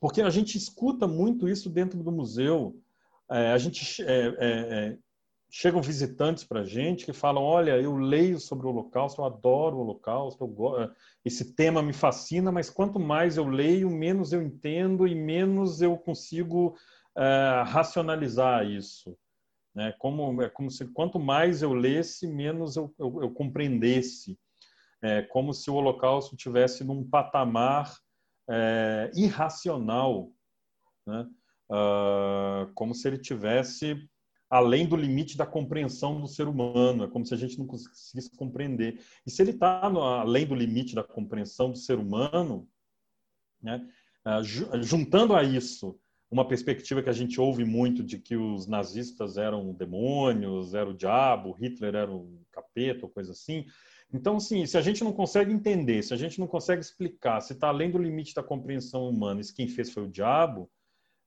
Porque 0.00 0.22
a 0.22 0.30
gente 0.30 0.56
escuta 0.56 1.06
muito 1.06 1.48
isso 1.48 1.68
dentro 1.68 2.02
do 2.02 2.12
museu. 2.12 2.80
É, 3.30 3.52
a 3.52 3.58
gente 3.58 4.02
é, 4.02 4.06
é, 4.06 4.34
é 4.40 4.98
chegam 5.50 5.80
visitantes 5.80 6.44
para 6.44 6.60
a 6.60 6.64
gente 6.64 7.04
que 7.04 7.12
falam: 7.12 7.42
olha, 7.42 7.80
eu 7.80 7.96
leio 7.96 8.38
sobre 8.38 8.66
o 8.66 8.70
Holocausto, 8.70 9.20
eu 9.20 9.26
adoro 9.26 9.76
o 9.76 9.80
Holocausto, 9.80 10.44
eu, 10.44 10.90
esse 11.24 11.54
tema 11.54 11.82
me 11.82 11.92
fascina, 11.92 12.52
mas 12.52 12.70
quanto 12.70 13.00
mais 13.00 13.36
eu 13.36 13.48
leio, 13.48 13.90
menos 13.90 14.32
eu 14.32 14.42
entendo 14.42 15.06
e 15.06 15.14
menos 15.14 15.82
eu 15.82 15.96
consigo 15.96 16.76
uh, 17.16 17.64
racionalizar 17.66 18.66
isso. 18.66 19.16
Né? 19.74 19.92
Como, 19.98 20.42
é 20.42 20.48
como 20.48 20.70
se 20.70 20.86
quanto 20.88 21.18
mais 21.18 21.62
eu 21.62 21.72
lesse, 21.72 22.26
menos 22.26 22.76
eu, 22.76 22.92
eu, 22.98 23.22
eu 23.22 23.30
compreendesse. 23.30 24.38
É 25.00 25.22
como 25.22 25.54
se 25.54 25.70
o 25.70 25.74
Holocausto 25.74 26.36
tivesse 26.36 26.82
num 26.82 27.08
patamar 27.08 27.96
é, 28.48 29.10
irracional, 29.14 30.32
né? 31.06 31.28
Uh, 31.70 32.72
como 32.74 32.94
se 32.94 33.06
ele 33.06 33.18
tivesse 33.18 34.08
além 34.48 34.86
do 34.88 34.96
limite 34.96 35.36
da 35.36 35.44
compreensão 35.44 36.18
do 36.18 36.26
ser 36.26 36.48
humano, 36.48 37.04
é 37.04 37.08
como 37.08 37.26
se 37.26 37.34
a 37.34 37.36
gente 37.36 37.58
não 37.58 37.66
conseguisse 37.66 38.34
compreender. 38.36 39.02
E 39.26 39.30
se 39.30 39.42
ele 39.42 39.50
está 39.50 39.82
além 39.82 40.46
do 40.46 40.54
limite 40.54 40.94
da 40.94 41.04
compreensão 41.04 41.70
do 41.70 41.76
ser 41.76 41.98
humano, 41.98 42.66
né, 43.60 43.86
uh, 44.26 44.42
juntando 44.82 45.36
a 45.36 45.42
isso 45.42 46.00
uma 46.30 46.46
perspectiva 46.46 47.02
que 47.02 47.08
a 47.08 47.14
gente 47.14 47.40
ouve 47.40 47.64
muito 47.64 48.02
de 48.02 48.18
que 48.18 48.36
os 48.36 48.66
nazistas 48.66 49.38
eram 49.38 49.72
demônios, 49.72 50.74
era 50.74 50.88
o 50.88 50.94
diabo, 50.94 51.52
Hitler 51.52 51.94
era 51.94 52.12
o 52.12 52.40
capeta, 52.52 53.06
ou 53.06 53.10
coisa 53.10 53.32
assim. 53.32 53.64
Então, 54.12 54.36
assim, 54.36 54.66
se 54.66 54.76
a 54.76 54.80
gente 54.80 55.02
não 55.02 55.12
consegue 55.12 55.52
entender, 55.52 56.02
se 56.02 56.12
a 56.12 56.16
gente 56.16 56.38
não 56.38 56.46
consegue 56.46 56.82
explicar, 56.82 57.40
se 57.40 57.54
está 57.54 57.68
além 57.68 57.90
do 57.90 57.98
limite 57.98 58.34
da 58.34 58.42
compreensão 58.42 59.08
humana, 59.08 59.42
se 59.42 59.54
quem 59.54 59.68
fez 59.68 59.90
foi 59.90 60.04
o 60.04 60.10
diabo, 60.10 60.70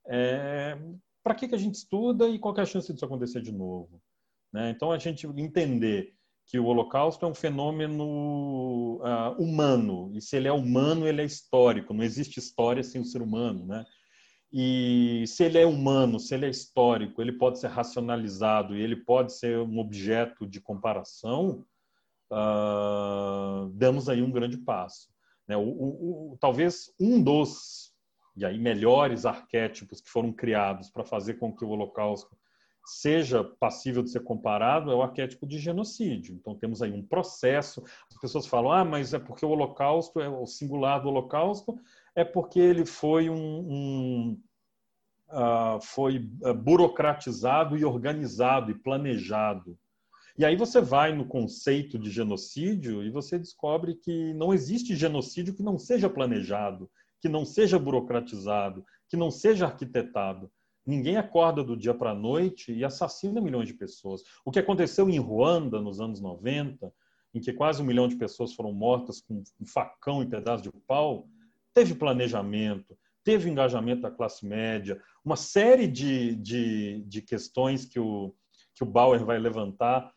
é... 0.08 0.78
para 1.24 1.36
que, 1.36 1.48
que 1.48 1.56
a 1.56 1.60
gente 1.60 1.76
estuda 1.76 2.28
e 2.28 2.40
qual 2.40 2.56
é 2.58 2.62
a 2.62 2.66
chance 2.66 2.92
disso 2.92 3.06
acontecer 3.06 3.42
de 3.42 3.52
novo? 3.52 4.02
Né? 4.54 4.70
Então, 4.70 4.92
a 4.92 4.98
gente 4.98 5.26
entender 5.26 6.14
que 6.46 6.60
o 6.60 6.66
Holocausto 6.66 7.26
é 7.26 7.30
um 7.30 7.34
fenômeno 7.34 8.98
uh, 8.98 9.42
humano, 9.42 10.12
e 10.14 10.22
se 10.22 10.36
ele 10.36 10.48
é 10.48 10.52
humano, 10.52 11.08
ele 11.08 11.22
é 11.22 11.26
histórico, 11.26 11.94
não 11.94 12.04
existe 12.04 12.40
história 12.40 12.84
sem 12.84 13.00
o 13.00 13.06
ser 13.06 13.22
humano, 13.22 13.66
né? 13.66 13.86
E 14.52 15.24
se 15.28 15.46
ele 15.46 15.58
é 15.58 15.66
humano, 15.66 16.20
se 16.20 16.34
ele 16.34 16.46
é 16.46 16.50
histórico, 16.50 17.22
ele 17.22 17.32
pode 17.32 17.60
ser 17.60 17.68
racionalizado 17.68 18.76
e 18.76 18.82
ele 18.82 18.98
pode 18.98 19.34
ser 19.34 19.60
um 19.60 19.80
objeto 19.80 20.46
de 20.46 20.60
comparação, 20.60 21.66
uh, 22.32 23.70
damos 23.74 24.10
aí 24.10 24.22
um 24.22 24.32
grande 24.32 24.58
passo. 24.58 25.10
Né? 25.48 25.56
O, 25.56 25.62
o, 25.62 26.34
o, 26.34 26.38
talvez 26.38 26.94
um 27.00 27.22
dos 27.22 27.92
e 28.36 28.46
aí 28.46 28.58
melhores 28.58 29.26
arquétipos 29.26 30.00
que 30.00 30.10
foram 30.10 30.32
criados 30.32 30.90
para 30.90 31.04
fazer 31.04 31.36
com 31.36 31.54
que 31.54 31.66
o 31.66 31.70
Holocausto 31.70 32.38
seja 32.86 33.44
passível 33.44 34.02
de 34.02 34.10
ser 34.10 34.24
comparado 34.24 34.92
é 34.92 34.96
o 34.96 35.02
arquétipo 35.04 35.46
de 35.46 35.60
genocídio. 35.60 36.36
Então 36.36 36.56
temos 36.56 36.82
aí 36.82 36.92
um 36.92 37.06
processo. 37.06 37.84
As 38.10 38.20
pessoas 38.20 38.48
falam, 38.48 38.72
ah, 38.72 38.86
mas 38.86 39.14
é 39.14 39.20
porque 39.20 39.46
o 39.46 39.50
Holocausto 39.50 40.20
é 40.20 40.28
o 40.28 40.46
singular 40.46 41.02
do 41.02 41.10
Holocausto 41.10 41.78
é 42.16 42.24
porque 42.24 42.60
ele 42.60 42.86
foi 42.86 43.30
um, 43.30 43.36
um 43.36 44.42
uh, 45.32 45.82
foi 45.82 46.30
ah, 46.44 46.54
burocratizado 46.54 47.78
e 47.78 47.86
organizado 47.86 48.72
e 48.72 48.76
planejado. 48.76 49.78
E 50.38 50.46
aí 50.46 50.56
você 50.56 50.82
vai 50.82 51.14
no 51.14 51.26
conceito 51.26 52.00
de 52.00 52.10
genocídio 52.10 53.04
e 53.04 53.10
você 53.10 53.38
descobre 53.38 53.96
que 53.96 54.34
não 54.34 54.54
existe 54.54 54.96
genocídio 54.96 55.54
que 55.54 55.64
não 55.64 55.78
seja 55.78 56.10
planejado, 56.10 56.90
que 57.20 57.30
não 57.30 57.46
seja 57.46 57.78
burocratizado, 57.78 58.84
que 59.10 59.18
não 59.18 59.30
seja 59.30 59.66
arquitetado. 59.66 60.50
Ninguém 60.86 61.18
acorda 61.18 61.64
do 61.64 61.78
dia 61.78 61.94
para 61.94 62.12
a 62.12 62.16
noite 62.16 62.74
e 62.74 62.84
assassina 62.84 63.40
milhões 63.40 63.68
de 63.68 63.74
pessoas. 63.74 64.24
O 64.44 64.52
que 64.52 64.58
aconteceu 64.58 65.10
em 65.10 65.20
Ruanda 65.20 65.80
nos 65.80 66.00
anos 66.00 66.20
90, 66.20 66.92
em 67.34 67.40
que 67.40 67.54
quase 67.54 67.82
um 67.82 67.86
milhão 67.86 68.08
de 68.08 68.16
pessoas 68.16 68.54
foram 68.54 68.74
mortas 68.74 69.22
com 69.22 69.44
um 69.60 69.66
facão 69.66 70.24
e 70.24 70.26
pedaço 70.28 70.64
de 70.64 70.72
pau, 70.88 71.28
teve 71.74 71.96
planejamento, 71.96 72.98
teve 73.24 73.50
engajamento 73.50 74.02
da 74.02 74.12
classe 74.12 74.46
média, 74.46 75.02
uma 75.24 75.36
série 75.36 75.88
de, 75.88 76.36
de, 76.36 77.04
de 77.04 77.22
questões 77.22 77.86
que 77.86 78.00
o, 78.00 78.34
que 78.74 78.84
o 78.84 78.88
Bauer 78.88 79.24
vai 79.24 79.38
levantar 79.38 80.12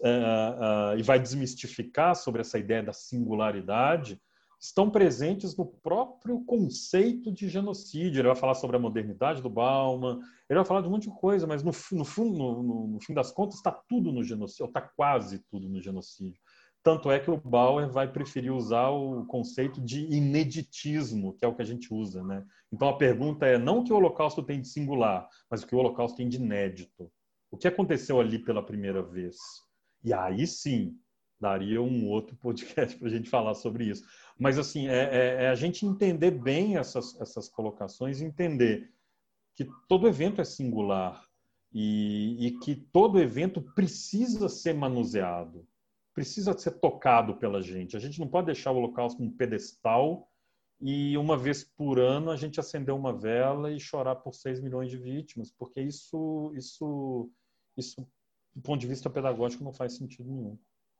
uh, 0.00 0.94
uh, 0.94 0.98
e 0.98 1.02
vai 1.02 1.18
desmistificar 1.18 2.14
sobre 2.14 2.42
essa 2.42 2.58
ideia 2.58 2.82
da 2.82 2.92
singularidade, 2.92 4.20
estão 4.60 4.90
presentes 4.90 5.56
no 5.56 5.64
próprio 5.64 6.44
conceito 6.44 7.32
de 7.32 7.48
genocídio. 7.48 8.20
Ele 8.20 8.28
vai 8.28 8.36
falar 8.36 8.54
sobre 8.54 8.76
a 8.76 8.80
modernidade 8.80 9.40
do 9.40 9.48
Bauman, 9.48 10.20
ele 10.48 10.58
vai 10.58 10.64
falar 10.66 10.82
de 10.82 10.88
um 10.88 10.90
monte 10.90 11.08
de 11.08 11.16
coisa, 11.16 11.46
mas 11.46 11.62
no, 11.62 11.72
no, 11.92 12.62
no, 12.62 12.86
no 12.88 13.00
fim 13.00 13.14
das 13.14 13.32
contas 13.32 13.56
está 13.56 13.72
tudo 13.72 14.12
no 14.12 14.22
genocídio, 14.22 14.66
está 14.66 14.82
quase 14.82 15.38
tudo 15.50 15.66
no 15.66 15.80
genocídio. 15.80 16.38
Tanto 16.82 17.10
é 17.10 17.20
que 17.20 17.30
o 17.30 17.36
Bauer 17.36 17.90
vai 17.90 18.10
preferir 18.10 18.52
usar 18.52 18.88
o 18.88 19.26
conceito 19.26 19.80
de 19.82 20.06
ineditismo, 20.06 21.34
que 21.34 21.44
é 21.44 21.48
o 21.48 21.54
que 21.54 21.60
a 21.60 21.66
gente 21.66 21.92
usa. 21.92 22.22
Né? 22.24 22.44
Então 22.72 22.88
a 22.88 22.96
pergunta 22.96 23.46
é 23.46 23.58
não 23.58 23.80
o 23.80 23.84
que 23.84 23.92
o 23.92 23.96
Holocausto 23.96 24.42
tem 24.42 24.60
de 24.60 24.68
singular, 24.68 25.28
mas 25.50 25.62
o 25.62 25.66
que 25.66 25.74
o 25.74 25.78
Holocausto 25.78 26.16
tem 26.16 26.28
de 26.28 26.38
inédito. 26.38 27.12
O 27.50 27.56
que 27.56 27.68
aconteceu 27.68 28.18
ali 28.18 28.38
pela 28.38 28.64
primeira 28.64 29.02
vez? 29.02 29.36
E 30.02 30.14
aí 30.14 30.46
sim, 30.46 30.98
daria 31.38 31.82
um 31.82 32.08
outro 32.08 32.34
podcast 32.36 32.96
para 32.96 33.08
a 33.08 33.10
gente 33.10 33.28
falar 33.28 33.54
sobre 33.54 33.84
isso. 33.84 34.02
Mas 34.38 34.58
assim, 34.58 34.88
é, 34.88 35.02
é, 35.02 35.44
é, 35.44 35.48
a 35.48 35.54
gente 35.54 35.84
entender 35.84 36.30
bem 36.30 36.78
essas, 36.78 37.20
essas 37.20 37.46
colocações, 37.46 38.22
entender 38.22 38.90
que 39.54 39.68
todo 39.86 40.08
evento 40.08 40.40
é 40.40 40.44
singular 40.44 41.22
e, 41.70 42.46
e 42.46 42.58
que 42.58 42.74
todo 42.74 43.20
evento 43.20 43.60
precisa 43.74 44.48
ser 44.48 44.74
manuseado 44.74 45.68
precisa 46.14 46.56
ser 46.56 46.72
tocado 46.72 47.36
pela 47.36 47.62
gente. 47.62 47.96
A 47.96 48.00
gente 48.00 48.18
não 48.18 48.28
pode 48.28 48.46
deixar 48.46 48.72
o 48.72 48.76
Holocausto 48.76 49.22
um 49.22 49.30
pedestal 49.30 50.28
e 50.80 51.16
uma 51.18 51.36
vez 51.36 51.62
por 51.62 51.98
ano 51.98 52.30
a 52.30 52.36
gente 52.36 52.58
acender 52.58 52.94
uma 52.94 53.12
vela 53.12 53.70
e 53.70 53.78
chorar 53.78 54.16
por 54.16 54.34
6 54.34 54.60
milhões 54.60 54.90
de 54.90 54.96
vítimas, 54.96 55.50
porque 55.50 55.80
isso, 55.80 56.52
isso, 56.56 57.30
isso, 57.76 58.00
do 58.54 58.62
ponto 58.62 58.80
de 58.80 58.86
vista 58.86 59.10
pedagógico, 59.10 59.62
não 59.62 59.72
faz 59.72 59.96
sentido 59.96 60.30
nenhum. 60.30 60.58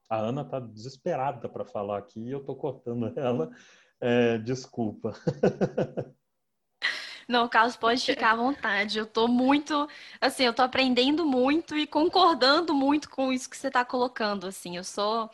A 0.08 0.18
Ana 0.18 0.42
está 0.42 0.60
desesperada 0.60 1.48
para 1.48 1.64
falar 1.64 1.98
aqui 1.98 2.20
e 2.20 2.30
eu 2.30 2.40
estou 2.40 2.56
cortando 2.56 3.12
ela. 3.18 3.50
É, 4.00 4.38
desculpa. 4.38 5.12
Não, 7.30 7.48
Carlos, 7.48 7.76
pode 7.76 8.04
ficar 8.04 8.32
à 8.32 8.34
vontade. 8.34 8.98
Eu 8.98 9.06
tô 9.06 9.28
muito, 9.28 9.88
assim, 10.20 10.42
eu 10.42 10.52
tô 10.52 10.62
aprendendo 10.62 11.24
muito 11.24 11.76
e 11.78 11.86
concordando 11.86 12.74
muito 12.74 13.08
com 13.08 13.32
isso 13.32 13.48
que 13.48 13.56
você 13.56 13.68
está 13.68 13.84
colocando, 13.84 14.48
assim. 14.48 14.76
Eu 14.76 14.82
sou 14.82 15.30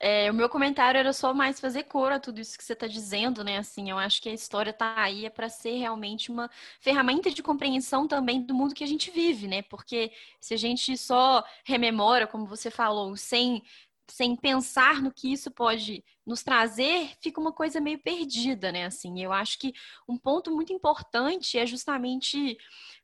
é, 0.00 0.28
o 0.30 0.34
meu 0.34 0.48
comentário 0.48 0.98
era 0.98 1.12
só 1.12 1.32
mais 1.32 1.60
fazer 1.60 1.84
cor 1.84 2.10
a 2.10 2.18
tudo 2.18 2.40
isso 2.40 2.58
que 2.58 2.64
você 2.64 2.72
está 2.72 2.88
dizendo, 2.88 3.44
né? 3.44 3.58
Assim, 3.58 3.88
eu 3.88 3.98
acho 3.98 4.20
que 4.20 4.28
a 4.28 4.32
história 4.32 4.70
está 4.70 5.00
aí 5.00 5.26
é 5.26 5.30
para 5.30 5.48
ser 5.48 5.76
realmente 5.78 6.28
uma 6.30 6.50
ferramenta 6.80 7.30
de 7.30 7.40
compreensão 7.42 8.08
também 8.08 8.42
do 8.42 8.52
mundo 8.54 8.74
que 8.74 8.82
a 8.82 8.86
gente 8.88 9.10
vive, 9.12 9.46
né? 9.46 9.62
Porque 9.62 10.10
se 10.40 10.54
a 10.54 10.56
gente 10.56 10.96
só 10.96 11.44
rememora, 11.64 12.26
como 12.26 12.46
você 12.46 12.68
falou, 12.68 13.16
sem 13.16 13.62
sem 14.08 14.34
pensar 14.34 15.02
no 15.02 15.12
que 15.12 15.32
isso 15.32 15.50
pode 15.50 16.04
nos 16.26 16.42
trazer, 16.42 17.10
fica 17.20 17.40
uma 17.40 17.52
coisa 17.52 17.80
meio 17.80 17.98
perdida, 17.98 18.70
né? 18.70 18.84
Assim, 18.84 19.22
eu 19.22 19.32
acho 19.32 19.58
que 19.58 19.72
um 20.08 20.16
ponto 20.16 20.50
muito 20.50 20.72
importante 20.72 21.58
é 21.58 21.64
justamente 21.64 22.58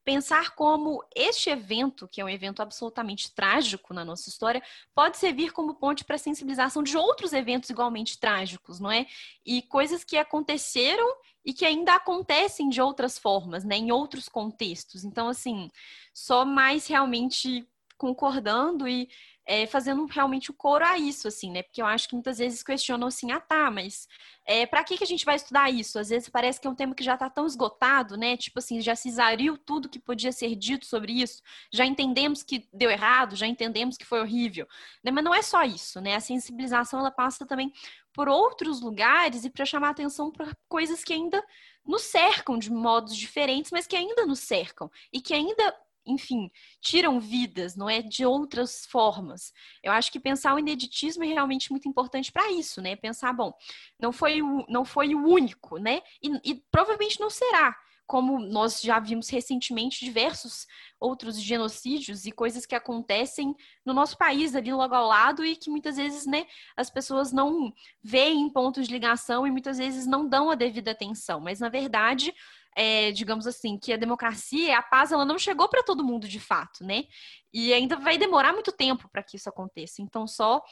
pensar 0.05 0.55
como 0.55 1.03
este 1.15 1.49
evento, 1.49 2.07
que 2.07 2.21
é 2.21 2.25
um 2.25 2.29
evento 2.29 2.61
absolutamente 2.61 3.35
trágico 3.35 3.95
na 3.95 4.05
nossa 4.05 4.29
história, 4.29 4.63
pode 4.95 5.17
servir 5.17 5.53
como 5.53 5.75
ponte 5.75 6.05
para 6.05 6.17
a 6.17 6.19
sensibilização 6.19 6.83
de 6.83 6.97
outros 6.97 7.33
eventos 7.33 7.71
igualmente 7.71 8.19
trágicos, 8.19 8.79
não 8.79 8.91
é? 8.91 9.07
E 9.45 9.63
coisas 9.63 10.05
que 10.05 10.17
aconteceram 10.17 11.17
e 11.45 11.53
que 11.53 11.65
ainda 11.65 11.95
acontecem 11.95 12.69
de 12.69 12.81
outras 12.81 13.19
formas, 13.19 13.65
né? 13.65 13.77
Em 13.77 13.93
outros 13.93 14.29
contextos. 14.29 15.05
Então, 15.05 15.29
assim, 15.29 15.71
só 16.13 16.45
mais 16.45 16.87
realmente 16.87 17.67
concordando 17.97 18.87
e 18.89 19.09
é, 19.47 19.67
fazendo 19.67 20.07
realmente 20.07 20.51
o 20.51 20.55
coro 20.55 20.85
a 20.85 20.99
isso, 20.99 21.29
assim, 21.29 21.51
né? 21.51 21.63
Porque 21.63 21.83
eu 21.83 21.87
acho 21.87 22.09
que 22.09 22.15
muitas 22.15 22.39
vezes 22.39 22.63
questionam 22.63 23.09
assim, 23.09 23.31
ah, 23.31 23.41
tá, 23.41 23.71
mas 23.71 24.09
é, 24.47 24.65
para 24.65 24.83
que, 24.83 24.97
que 24.97 25.05
a 25.05 25.07
gente 25.07 25.25
vai 25.25 25.37
estudar 25.37 25.71
isso? 25.71 25.99
Às 25.99 26.09
vezes 26.09 26.29
parece 26.29 26.61
que 26.61 26.67
é 26.67 26.71
um 26.71 26.75
tema 26.75 26.95
que 26.95 27.05
já 27.05 27.15
está 27.15 27.29
tão 27.29 27.47
esgotado, 27.47 28.17
né? 28.17 28.37
Tipo 28.37 28.59
assim, 28.59 28.81
já 28.81 28.97
se 28.97 29.09
exariu 29.09 29.59
tudo 29.59 29.89
que 29.89 29.99
podia 29.99 30.33
ser 30.33 30.55
dito 30.57 30.87
sobre 30.87 31.13
isso, 31.13 31.43
já 31.71 31.85
entendemos 31.85 32.43
que 32.43 32.67
deu 32.73 32.91
errado, 32.91 33.37
já 33.37 33.47
entendemos 33.47 33.97
que 33.97 34.05
foi 34.05 34.21
horrível. 34.21 34.67
Né? 35.03 35.11
Mas 35.11 35.25
não 35.25 35.35
é 35.35 35.43
só 35.43 35.63
isso, 35.63 36.01
né? 36.01 36.15
A 36.15 36.21
sensibilização, 36.21 37.01
ela 37.01 37.11
passa 37.11 37.47
também 37.47 37.73
por 38.15 38.29
outros 38.29 38.81
lugares 38.81 39.45
e 39.45 39.51
para 39.51 39.65
chamar 39.65 39.91
atenção 39.91 40.31
para 40.31 40.57
coisas 40.69 41.03
que 41.03 41.13
ainda 41.13 41.45
nos 41.85 42.03
cercam 42.03 42.59
de 42.59 42.71
modos 42.71 43.15
diferentes, 43.15 43.71
mas 43.71 43.87
que 43.87 43.97
ainda 43.97 44.25
nos 44.25 44.39
cercam 44.39 44.91
e 45.13 45.21
que 45.21 45.35
ainda 45.35 45.75
enfim, 46.07 46.51
tiram 46.81 47.19
vidas, 47.21 47.77
não 47.77 47.89
é? 47.89 48.03
De 48.03 48.25
outras 48.27 48.85
formas. 48.87 49.53
Eu 49.83 49.93
acho 49.93 50.11
que 50.11 50.21
pensar 50.21 50.55
o 50.55 50.59
ineditismo 50.59 51.25
é 51.25 51.29
realmente 51.29 51.71
muito 51.71 51.89
importante 51.89 52.31
para 52.31 52.51
isso, 52.53 52.81
né? 52.81 52.97
Pensar, 52.97 53.33
bom, 53.33 53.53
não 53.99 54.13
foi 54.13 54.43
o, 54.43 54.65
não 54.69 54.85
foi 54.85 55.15
o 55.15 55.27
único, 55.27 55.79
né? 55.79 56.03
E, 56.23 56.53
e 56.53 56.55
provavelmente 56.71 57.21
não 57.21 57.31
será 57.31 57.75
como 58.07 58.39
nós 58.39 58.81
já 58.83 58.99
vimos 58.99 59.29
recentemente 59.31 60.05
diversos 60.05 60.67
outros 61.01 61.41
genocídios 61.41 62.27
e 62.27 62.33
coisas 62.33 62.67
que 62.67 62.75
acontecem 62.75 63.55
no 63.85 63.95
nosso 63.95 64.17
país 64.17 64.55
ali 64.55 64.73
logo 64.73 64.95
ao 64.95 65.07
lado 65.07 65.45
e 65.45 65.57
que 65.57 65.71
muitas 65.71 65.97
vezes, 65.97 66.27
né, 66.27 66.47
as 66.77 66.91
pessoas 66.91 67.33
não 67.33 67.73
veem 68.03 68.51
pontos 68.51 68.87
de 68.87 68.93
ligação 68.93 69.47
e 69.47 69.51
muitas 69.51 69.79
vezes 69.79 70.07
não 70.07 70.29
dão 70.29 70.51
a 70.51 70.55
devida 70.55 70.91
atenção, 70.91 71.41
mas 71.41 71.61
na 71.61 71.69
verdade 71.69 72.35
é, 72.77 73.13
digamos 73.13 73.47
assim, 73.47 73.79
que 73.79 73.93
a 73.93 73.97
democracia, 73.97 74.79
a 74.79 74.83
paz, 74.83 75.13
ela 75.13 75.25
não 75.25 75.39
chegou 75.39 75.69
para 75.69 75.83
todo 75.83 76.05
mundo 76.05 76.29
de 76.29 76.41
fato, 76.41 76.85
né? 76.85 77.05
E 77.53 77.73
ainda 77.73 77.97
vai 77.97 78.19
demorar 78.19 78.53
muito 78.53 78.73
tempo 78.73 79.09
para 79.11 79.23
que 79.23 79.37
isso 79.37 79.49
aconteça. 79.49 80.03
Então, 80.03 80.27
só 80.27 80.63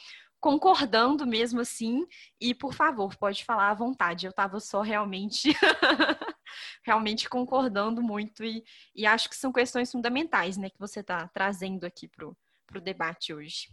concordando 0.43 1.25
mesmo 1.25 1.61
assim, 1.61 2.05
e 2.39 2.53
por 2.53 2.73
favor, 2.73 3.15
pode 3.15 3.45
falar 3.45 3.69
à 3.69 3.73
vontade. 3.73 4.25
Eu 4.25 4.31
estava 4.31 4.59
só 4.59 4.81
realmente, 4.81 5.53
realmente 6.85 7.29
concordando 7.29 8.01
muito 8.01 8.43
e, 8.43 8.61
e 8.93 9.05
acho 9.05 9.29
que 9.29 9.37
são 9.37 9.53
questões 9.53 9.89
fundamentais, 9.89 10.57
né, 10.57 10.69
que 10.69 10.79
você 10.79 10.99
está 10.99 11.29
trazendo 11.29 11.85
aqui 11.85 12.09
para 12.09 12.27
o 12.27 12.81
debate 12.81 13.33
hoje. 13.33 13.69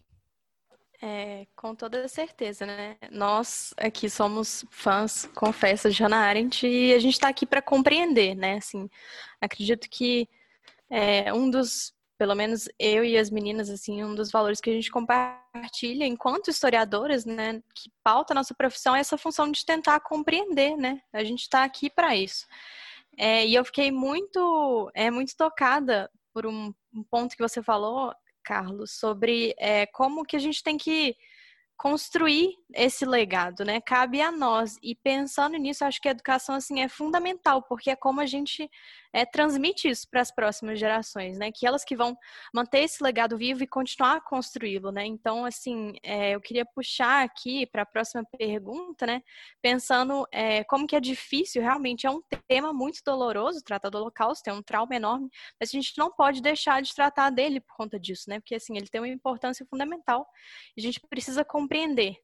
É, 1.02 1.46
com 1.56 1.74
toda 1.74 2.06
certeza, 2.08 2.66
né? 2.66 2.96
Nós 3.10 3.72
aqui 3.78 4.10
somos 4.10 4.66
fãs, 4.70 5.24
confesso, 5.34 5.90
de 5.90 6.02
Hannah 6.02 6.26
Arendt 6.26 6.66
e 6.66 6.92
a 6.92 6.98
gente 6.98 7.14
está 7.14 7.28
aqui 7.28 7.46
para 7.46 7.62
compreender, 7.62 8.34
né? 8.34 8.58
Assim, 8.58 8.86
acredito 9.40 9.88
que 9.88 10.28
é, 10.90 11.32
um 11.32 11.48
dos, 11.48 11.94
pelo 12.18 12.34
menos 12.34 12.68
eu 12.78 13.02
e 13.02 13.16
as 13.16 13.30
meninas, 13.30 13.70
assim, 13.70 14.04
um 14.04 14.14
dos 14.14 14.30
valores 14.30 14.60
que 14.60 14.68
a 14.68 14.74
gente 14.74 14.90
compartilha 14.90 16.04
enquanto 16.04 16.50
historiadoras, 16.50 17.24
né? 17.24 17.62
Que 17.74 17.90
pauta 18.04 18.34
a 18.34 18.36
nossa 18.36 18.52
profissão 18.54 18.94
é 18.94 19.00
essa 19.00 19.16
função 19.16 19.50
de 19.50 19.64
tentar 19.64 20.00
compreender, 20.00 20.76
né? 20.76 21.00
A 21.14 21.24
gente 21.24 21.40
está 21.40 21.64
aqui 21.64 21.88
para 21.88 22.14
isso. 22.14 22.46
É, 23.16 23.46
e 23.46 23.54
eu 23.54 23.64
fiquei 23.64 23.90
muito, 23.90 24.90
é, 24.92 25.10
muito 25.10 25.34
tocada 25.34 26.10
por 26.32 26.46
um, 26.46 26.74
um 26.94 27.02
ponto 27.04 27.34
que 27.34 27.42
você 27.42 27.62
falou 27.62 28.14
Carlos, 28.42 28.92
sobre 28.92 29.54
é, 29.58 29.86
como 29.86 30.24
que 30.24 30.36
a 30.36 30.40
gente 30.40 30.62
tem 30.62 30.76
que 30.76 31.16
construir 31.76 32.56
esse 32.74 33.06
legado, 33.06 33.64
né? 33.64 33.80
Cabe 33.80 34.20
a 34.20 34.30
nós. 34.30 34.76
E 34.82 34.94
pensando 34.94 35.56
nisso, 35.56 35.82
acho 35.82 35.98
que 35.98 36.08
a 36.08 36.10
educação 36.10 36.54
assim 36.54 36.82
é 36.82 36.88
fundamental, 36.88 37.62
porque 37.62 37.90
é 37.90 37.96
como 37.96 38.20
a 38.20 38.26
gente 38.26 38.70
é, 39.12 39.24
transmite 39.24 39.88
isso 39.88 40.08
para 40.08 40.20
as 40.20 40.30
próximas 40.30 40.78
gerações, 40.78 41.38
né? 41.38 41.50
Que 41.52 41.66
elas 41.66 41.84
que 41.84 41.96
vão 41.96 42.16
manter 42.54 42.80
esse 42.80 43.02
legado 43.02 43.36
vivo 43.36 43.62
e 43.62 43.66
continuar 43.66 44.16
a 44.16 44.20
construí-lo, 44.20 44.90
né? 44.92 45.04
Então, 45.04 45.44
assim, 45.44 45.94
é, 46.02 46.32
eu 46.34 46.40
queria 46.40 46.64
puxar 46.64 47.24
aqui 47.24 47.66
para 47.66 47.82
a 47.82 47.86
próxima 47.86 48.24
pergunta, 48.38 49.06
né? 49.06 49.22
Pensando 49.62 50.26
é, 50.32 50.64
como 50.64 50.86
que 50.86 50.96
é 50.96 51.00
difícil, 51.00 51.62
realmente 51.62 52.06
é 52.06 52.10
um 52.10 52.22
tema 52.48 52.72
muito 52.72 53.00
doloroso 53.04 53.62
tratar 53.64 53.90
do 53.90 53.98
Holocausto, 53.98 54.48
é 54.48 54.52
um 54.52 54.62
trauma 54.62 54.94
enorme, 54.94 55.28
mas 55.58 55.70
a 55.70 55.72
gente 55.72 55.92
não 55.98 56.10
pode 56.10 56.40
deixar 56.40 56.80
de 56.82 56.94
tratar 56.94 57.30
dele 57.30 57.60
por 57.60 57.76
conta 57.76 57.98
disso, 57.98 58.24
né? 58.28 58.40
Porque 58.40 58.54
assim 58.54 58.76
ele 58.76 58.88
tem 58.88 59.00
uma 59.00 59.08
importância 59.08 59.66
fundamental. 59.66 60.26
E 60.76 60.80
a 60.80 60.82
gente 60.82 61.00
precisa 61.08 61.44
compreender 61.44 62.16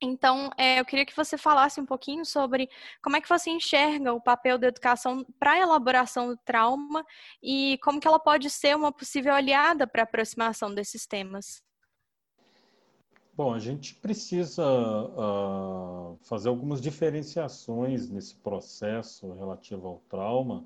então, 0.00 0.50
é, 0.56 0.80
eu 0.80 0.84
queria 0.84 1.04
que 1.04 1.14
você 1.14 1.36
falasse 1.36 1.80
um 1.80 1.84
pouquinho 1.84 2.24
sobre 2.24 2.70
como 3.02 3.16
é 3.16 3.20
que 3.20 3.28
você 3.28 3.50
enxerga 3.50 4.14
o 4.14 4.20
papel 4.20 4.56
da 4.56 4.68
educação 4.68 5.24
para 5.38 5.52
a 5.52 5.58
elaboração 5.58 6.28
do 6.28 6.36
trauma 6.38 7.04
e 7.42 7.78
como 7.82 8.00
que 8.00 8.08
ela 8.08 8.18
pode 8.18 8.48
ser 8.48 8.74
uma 8.74 8.90
possível 8.90 9.34
aliada 9.34 9.86
para 9.86 10.02
a 10.02 10.04
aproximação 10.04 10.74
desses 10.74 11.06
temas. 11.06 11.62
Bom, 13.34 13.54
a 13.54 13.58
gente 13.58 13.94
precisa 13.94 14.64
uh, 14.64 16.18
fazer 16.22 16.48
algumas 16.48 16.80
diferenciações 16.80 18.08
nesse 18.10 18.34
processo 18.36 19.32
relativo 19.34 19.86
ao 19.86 19.98
trauma. 20.08 20.64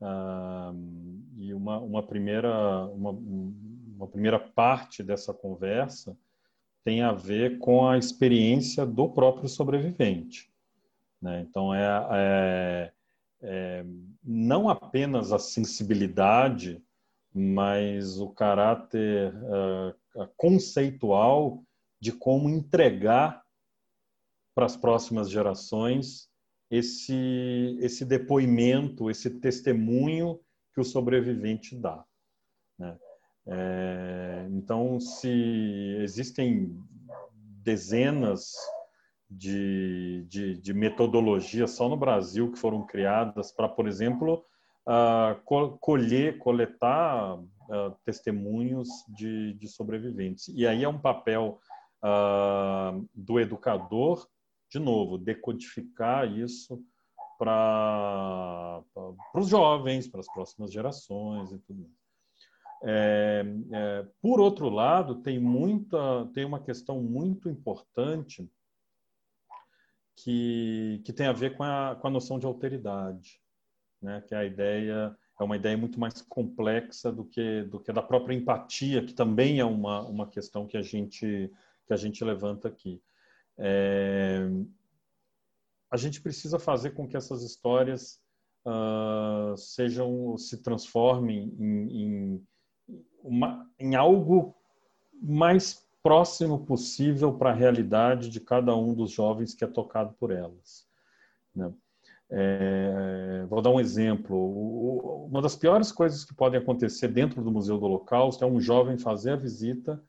Uh, 0.00 1.22
e 1.36 1.52
uma, 1.52 1.78
uma, 1.80 2.02
primeira, 2.02 2.86
uma, 2.86 3.10
uma 3.10 4.06
primeira 4.06 4.38
parte 4.38 5.02
dessa 5.02 5.34
conversa 5.34 6.16
tem 6.88 7.02
a 7.02 7.12
ver 7.12 7.58
com 7.58 7.86
a 7.86 7.98
experiência 7.98 8.86
do 8.86 9.10
próprio 9.10 9.46
sobrevivente. 9.46 10.50
Né? 11.20 11.42
Então, 11.42 11.74
é, 11.74 11.82
é, 12.12 12.92
é, 13.42 13.84
não 14.24 14.70
apenas 14.70 15.30
a 15.30 15.38
sensibilidade, 15.38 16.82
mas 17.34 18.18
o 18.18 18.30
caráter 18.30 19.34
uh, 19.34 20.26
conceitual 20.34 21.62
de 22.00 22.10
como 22.10 22.48
entregar 22.48 23.44
para 24.54 24.64
as 24.64 24.74
próximas 24.74 25.28
gerações 25.28 26.26
esse, 26.70 27.76
esse 27.82 28.02
depoimento, 28.02 29.10
esse 29.10 29.28
testemunho 29.28 30.40
que 30.72 30.80
o 30.80 30.84
sobrevivente 30.84 31.76
dá. 31.76 32.02
Né? 32.78 32.98
É, 33.50 34.46
então, 34.50 35.00
se 35.00 35.96
existem 36.00 36.78
dezenas 37.62 38.52
de, 39.30 40.26
de, 40.28 40.58
de, 40.58 40.74
metodologias 40.74 41.70
só 41.72 41.88
no 41.88 41.96
Brasil 41.96 42.52
que 42.52 42.58
foram 42.58 42.86
criadas 42.86 43.50
para, 43.50 43.68
por 43.68 43.88
exemplo, 43.88 44.44
uh, 44.86 45.78
colher, 45.78 46.38
coletar 46.38 47.38
uh, 47.38 47.96
testemunhos 48.04 48.88
de, 49.08 49.54
de 49.54 49.68
sobreviventes. 49.68 50.48
E 50.48 50.66
aí 50.66 50.84
é 50.84 50.88
um 50.88 50.98
papel 50.98 51.58
uh, 52.02 53.08
do 53.14 53.40
educador, 53.40 54.26
de 54.70 54.78
novo, 54.78 55.16
decodificar 55.16 56.30
isso 56.30 56.82
para 57.38 58.82
os 59.34 59.48
jovens, 59.48 60.08
para 60.08 60.20
as 60.20 60.32
próximas 60.32 60.72
gerações 60.72 61.52
e 61.52 61.58
tudo 61.58 61.80
mais. 61.82 62.07
É, 62.84 63.44
é, 63.72 64.06
por 64.20 64.40
outro 64.40 64.68
lado, 64.68 65.16
tem 65.16 65.38
muita, 65.38 66.26
tem 66.32 66.44
uma 66.44 66.60
questão 66.60 67.02
muito 67.02 67.48
importante 67.48 68.48
que, 70.16 71.00
que 71.04 71.12
tem 71.12 71.26
a 71.26 71.32
ver 71.32 71.56
com 71.56 71.64
a, 71.64 71.96
com 72.00 72.06
a 72.06 72.10
noção 72.10 72.38
de 72.38 72.46
alteridade, 72.46 73.40
né? 74.00 74.22
Que 74.26 74.34
é 74.34 74.38
a 74.38 74.44
ideia 74.44 75.16
é 75.40 75.44
uma 75.44 75.56
ideia 75.56 75.76
muito 75.76 76.00
mais 76.00 76.20
complexa 76.22 77.12
do 77.12 77.24
que 77.24 77.62
do 77.64 77.78
que 77.78 77.92
da 77.92 78.02
própria 78.02 78.34
empatia, 78.34 79.04
que 79.04 79.14
também 79.14 79.60
é 79.60 79.64
uma, 79.64 80.00
uma 80.02 80.28
questão 80.28 80.66
que 80.66 80.76
a 80.76 80.82
gente 80.82 81.52
que 81.86 81.92
a 81.92 81.96
gente 81.96 82.24
levanta 82.24 82.68
aqui. 82.68 83.00
É, 83.56 84.48
a 85.90 85.96
gente 85.96 86.20
precisa 86.20 86.58
fazer 86.58 86.90
com 86.90 87.08
que 87.08 87.16
essas 87.16 87.42
histórias 87.42 88.20
uh, 88.66 89.56
sejam, 89.56 90.36
se 90.36 90.62
transformem 90.62 91.54
em, 91.58 92.02
em, 92.02 92.46
uma, 93.22 93.68
em 93.78 93.94
algo 93.94 94.54
mais 95.20 95.86
próximo 96.02 96.64
possível 96.64 97.34
para 97.34 97.50
a 97.50 97.54
realidade 97.54 98.28
de 98.28 98.40
cada 98.40 98.74
um 98.76 98.94
dos 98.94 99.10
jovens 99.10 99.54
que 99.54 99.64
é 99.64 99.66
tocado 99.66 100.14
por 100.14 100.30
elas. 100.30 100.86
Né? 101.54 101.72
É, 102.30 103.46
vou 103.48 103.60
dar 103.62 103.70
um 103.70 103.80
exemplo. 103.80 105.26
Uma 105.26 105.42
das 105.42 105.56
piores 105.56 105.90
coisas 105.90 106.24
que 106.24 106.34
podem 106.34 106.60
acontecer 106.60 107.08
dentro 107.08 107.42
do 107.42 107.50
Museu 107.50 107.78
do 107.78 107.86
Holocausto 107.86 108.44
é 108.44 108.46
um 108.46 108.60
jovem 108.60 108.98
fazer 108.98 109.32
a 109.32 109.36
visita 109.36 110.02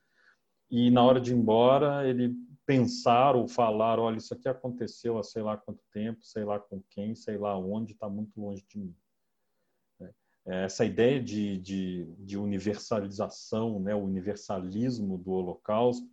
e 0.69 0.91
na 0.91 1.03
hora 1.03 1.19
de 1.19 1.33
ir 1.33 1.37
embora 1.37 2.07
ele 2.07 2.35
pensar 2.65 3.35
ou 3.35 3.47
falar, 3.47 3.97
olha, 3.97 4.17
isso 4.17 4.33
aqui 4.33 4.47
aconteceu 4.47 5.17
há 5.17 5.23
sei 5.23 5.41
lá 5.41 5.57
quanto 5.57 5.81
tempo, 5.91 6.19
sei 6.21 6.43
lá 6.43 6.59
com 6.59 6.83
quem, 6.91 7.15
sei 7.15 7.37
lá 7.37 7.57
onde, 7.57 7.93
está 7.93 8.07
muito 8.07 8.39
longe 8.39 8.63
de 8.69 8.77
mim. 8.77 8.95
É, 10.49 10.63
essa 10.65 10.83
ideia 10.83 11.21
de, 11.21 11.57
de, 11.59 12.05
de 12.17 12.37
universalização, 12.37 13.79
né, 13.79 13.93
o 13.93 14.03
universalismo 14.03 15.17
do 15.17 15.31
Holocausto, 15.31 16.09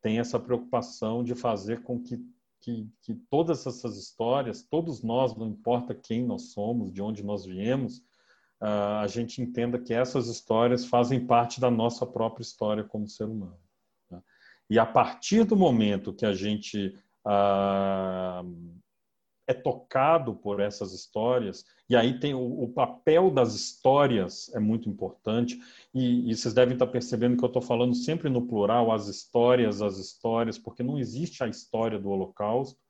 tem 0.00 0.20
essa 0.20 0.38
preocupação 0.38 1.24
de 1.24 1.34
fazer 1.34 1.82
com 1.82 2.00
que, 2.00 2.24
que, 2.60 2.88
que 3.00 3.14
todas 3.28 3.66
essas 3.66 3.96
histórias, 3.96 4.62
todos 4.62 5.02
nós, 5.02 5.36
não 5.36 5.48
importa 5.48 5.94
quem 5.94 6.24
nós 6.24 6.52
somos, 6.52 6.92
de 6.92 7.02
onde 7.02 7.24
nós 7.24 7.44
viemos, 7.44 7.98
uh, 8.60 9.00
a 9.02 9.06
gente 9.08 9.42
entenda 9.42 9.78
que 9.78 9.92
essas 9.92 10.28
histórias 10.28 10.84
fazem 10.84 11.26
parte 11.26 11.60
da 11.60 11.70
nossa 11.70 12.06
própria 12.06 12.42
história 12.42 12.84
como 12.84 13.08
ser 13.08 13.24
humano. 13.24 13.58
E 14.70 14.78
a 14.78 14.86
partir 14.86 15.44
do 15.44 15.56
momento 15.56 16.14
que 16.14 16.24
a 16.24 16.32
gente 16.32 16.96
ah, 17.24 18.42
é 19.46 19.52
tocado 19.52 20.34
por 20.34 20.60
essas 20.60 20.92
histórias, 20.92 21.64
e 21.88 21.96
aí 21.96 22.18
tem 22.18 22.34
o, 22.34 22.62
o 22.62 22.68
papel 22.68 23.30
das 23.30 23.54
histórias 23.54 24.50
é 24.54 24.60
muito 24.60 24.88
importante, 24.88 25.58
e, 25.92 26.30
e, 26.30 26.34
vocês 26.34 26.54
devem 26.54 26.74
estar 26.74 26.86
percebendo 26.86 27.36
que 27.36 27.44
eu 27.44 27.48
estou 27.48 27.62
falando 27.62 27.94
sempre 27.94 28.28
no 28.28 28.46
plural, 28.46 28.92
as 28.92 29.08
histórias, 29.08 29.82
as 29.82 29.98
histórias, 29.98 30.58
porque 30.58 30.82
não 30.82 30.98
existe 30.98 31.42
a 31.42 31.48
história 31.48 31.98
do 31.98 32.10
Holocausto. 32.10 32.80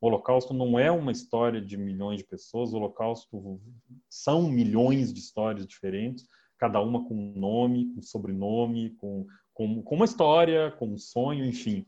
O 0.00 0.06
Holocausto 0.06 0.52
não 0.52 0.78
é 0.78 0.90
uma 0.90 1.12
história 1.12 1.60
de 1.60 1.76
milhões 1.76 2.18
de 2.18 2.24
pessoas, 2.24 2.72
o 2.72 2.76
Holocausto 2.76 3.60
são 4.08 4.42
milhões 4.42 5.12
de 5.12 5.20
histórias 5.20 5.66
diferentes, 5.66 6.26
cada 6.58 6.80
uma 6.80 7.04
com 7.04 7.14
um 7.14 7.32
nome, 7.34 7.92
com 7.94 8.02
sobrenome, 8.02 8.90
com 8.90 9.26
com, 9.54 9.82
com 9.82 9.94
uma 9.94 10.04
história, 10.04 10.70
com 10.72 10.88
um 10.88 10.98
sonho, 10.98 11.44
enfim. 11.44 11.86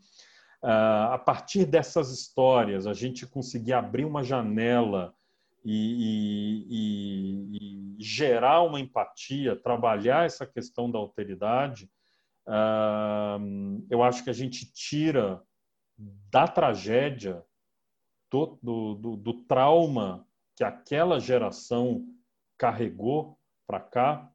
Uh, 0.64 1.12
a 1.12 1.18
partir 1.18 1.66
dessas 1.66 2.10
histórias, 2.10 2.86
a 2.86 2.94
gente 2.94 3.26
conseguir 3.26 3.74
abrir 3.74 4.06
uma 4.06 4.24
janela 4.24 5.14
e, 5.62 6.64
e, 6.70 7.96
e, 7.98 8.02
gerar 8.02 8.62
uma 8.62 8.80
empatia, 8.80 9.56
trabalhar 9.56 10.24
essa 10.24 10.46
questão 10.46 10.90
da 10.90 10.98
alteridade, 10.98 11.90
uh, 12.46 13.84
eu 13.90 14.02
acho 14.02 14.24
que 14.24 14.30
a 14.30 14.32
gente 14.32 14.64
tira 14.72 15.42
da 16.30 16.48
tragédia, 16.48 17.44
do, 18.30 18.58
do, 18.62 19.16
do, 19.16 19.34
trauma 19.44 20.26
que 20.56 20.64
aquela 20.64 21.20
geração 21.20 22.08
carregou 22.56 23.38
para 23.66 23.80
cá, 23.80 24.32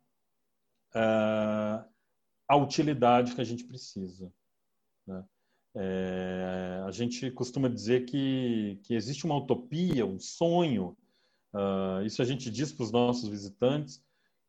uh, 0.94 1.84
a 2.48 2.56
utilidade 2.56 3.34
que 3.34 3.42
a 3.42 3.44
gente 3.44 3.64
precisa. 3.64 4.32
Né? 5.08 5.24
É, 5.76 6.84
a 6.86 6.92
gente 6.92 7.30
costuma 7.32 7.70
dizer 7.70 8.06
que, 8.06 8.80
que 8.84 8.96
existe 8.96 9.26
uma 9.26 9.38
utopia, 9.38 10.06
um 10.06 10.20
sonho, 10.20 10.98
uh, 11.54 12.04
isso 12.06 12.22
a 12.22 12.26
gente 12.26 12.50
diz 12.50 12.72
para 12.72 12.84
os 12.84 12.92
nossos 12.92 13.30
visitantes, 13.30 14.04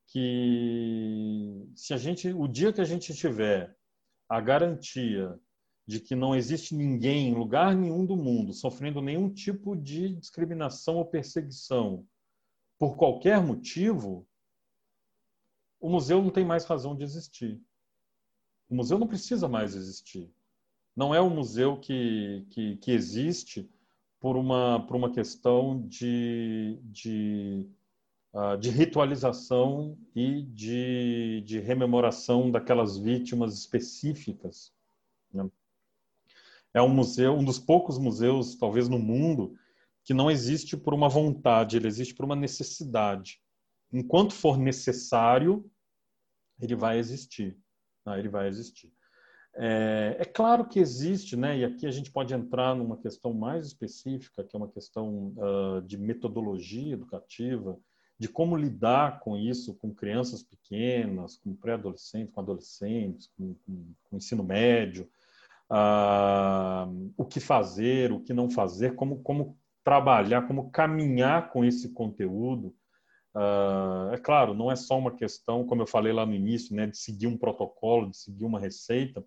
que 0.07 1.69
se 1.75 1.95
a 1.95 1.97
gente, 1.97 2.33
o 2.33 2.49
dia 2.49 2.73
que 2.73 2.81
a 2.81 2.85
gente 2.85 3.15
tiver 3.15 3.77
a 4.29 4.41
garantia 4.41 5.39
de 5.87 6.01
que 6.01 6.15
não 6.15 6.35
existe 6.35 6.75
ninguém 6.75 7.29
em 7.29 7.35
lugar 7.35 7.75
nenhum 7.75 8.07
do 8.07 8.17
mundo 8.17 8.53
sofrendo 8.53 9.03
nenhum 9.03 9.29
tipo 9.29 9.77
de 9.77 10.15
discriminação 10.17 10.97
ou 10.97 11.05
perseguição 11.05 12.07
por 12.79 12.97
qualquer 12.97 13.41
motivo, 13.43 14.27
o 15.79 15.91
museu 15.91 16.23
não 16.23 16.31
tem 16.31 16.45
mais 16.45 16.65
razão 16.65 16.97
de 16.97 17.05
existir. 17.05 17.61
O 18.69 18.75
museu 18.75 18.99
não 18.99 19.07
precisa 19.07 19.49
mais 19.49 19.75
existir. 19.75 20.33
Não 21.01 21.15
é 21.15 21.23
um 21.23 21.31
museu 21.31 21.79
que, 21.79 22.45
que, 22.51 22.77
que 22.77 22.93
existe 22.93 23.67
por 24.21 24.37
uma, 24.37 24.85
por 24.87 24.97
uma 24.97 25.11
questão 25.11 25.81
de, 25.89 26.79
de, 26.83 27.67
uh, 28.35 28.59
de 28.59 28.69
ritualização 28.69 29.97
e 30.15 30.43
de, 30.43 31.43
de 31.47 31.59
rememoração 31.59 32.51
daquelas 32.51 32.99
vítimas 32.99 33.55
específicas. 33.55 34.75
Né? 35.33 35.51
É 36.75 36.83
um 36.83 36.91
museu, 36.91 37.33
um 37.33 37.45
dos 37.47 37.59
poucos 37.59 37.97
museus, 37.97 38.55
talvez 38.57 38.87
no 38.87 38.99
mundo, 38.99 39.57
que 40.05 40.13
não 40.13 40.31
existe 40.31 40.77
por 40.77 40.93
uma 40.93 41.09
vontade, 41.09 41.79
ele 41.79 41.89
existe 41.89 42.15
por 42.15 42.27
uma 42.27 42.37
necessidade. 42.37 43.41
Enquanto 43.91 44.35
for 44.35 44.59
necessário, 44.59 45.65
ele 46.61 46.77
vai 46.77 46.99
existir. 46.99 47.57
Ah, 48.05 48.19
ele 48.19 48.29
vai 48.29 48.49
existir. 48.49 48.93
É, 49.57 50.17
é, 50.21 50.25
claro 50.25 50.65
que 50.65 50.79
existe, 50.79 51.37
né? 51.37 51.59
E 51.59 51.65
aqui 51.65 51.87
a 51.87 51.91
gente 51.91 52.11
pode 52.11 52.33
entrar 52.33 52.75
numa 52.75 52.97
questão 52.97 53.33
mais 53.33 53.67
específica, 53.67 54.45
que 54.45 54.55
é 54.55 54.59
uma 54.59 54.69
questão 54.69 55.35
uh, 55.37 55.83
de 55.83 55.99
metodologia 55.99 56.95
educativa, 56.95 57.79
de 58.19 58.29
como 58.29 58.57
lidar 58.57 59.21
com 59.21 59.37
isso, 59.37 59.75
com 59.75 59.93
crianças 59.93 60.43
pequenas, 60.43 61.37
com 61.37 61.55
pré-adolescentes, 61.55 62.33
com 62.33 62.41
adolescentes, 62.41 63.31
com, 63.37 63.55
com, 63.67 63.95
com 64.05 64.17
ensino 64.17 64.45
médio, 64.45 65.09
uh, 65.71 67.13
o 67.17 67.25
que 67.25 67.41
fazer, 67.41 68.13
o 68.13 68.21
que 68.21 68.33
não 68.33 68.51
fazer, 68.51 68.95
como, 68.95 69.21
como 69.23 69.59
trabalhar, 69.83 70.47
como 70.47 70.71
caminhar 70.71 71.51
com 71.51 71.65
esse 71.65 71.93
conteúdo 71.93 72.75
Uh, 73.35 74.13
é 74.13 74.19
claro, 74.19 74.55
não 74.55 74.71
é 74.73 74.77
só 74.77 74.99
uma 74.99 75.15
questão, 75.15 75.65
como 75.65 75.83
eu 75.83 75.87
falei 75.87 76.13
lá 76.13 76.27
no 76.27 76.35
início, 76.35 76.75
né, 76.75 76.87
de 76.87 76.99
seguir 76.99 77.29
um 77.29 77.39
protocolo, 77.39 78.11
de 78.11 78.17
seguir 78.17 78.45
uma 78.45 78.59
receita, 78.59 79.25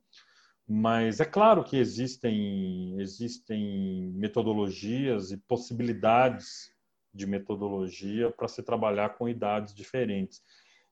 Mas 0.68 1.20
é 1.20 1.26
claro 1.26 1.64
que 1.64 1.78
existem, 1.78 3.00
existem 3.00 4.12
metodologias 4.14 5.32
e 5.32 5.38
possibilidades 5.38 6.72
de 7.14 7.28
metodologia 7.28 8.32
para 8.32 8.48
se 8.48 8.64
trabalhar 8.64 9.18
com 9.18 9.28
idades 9.28 9.74
diferentes. 9.74 10.42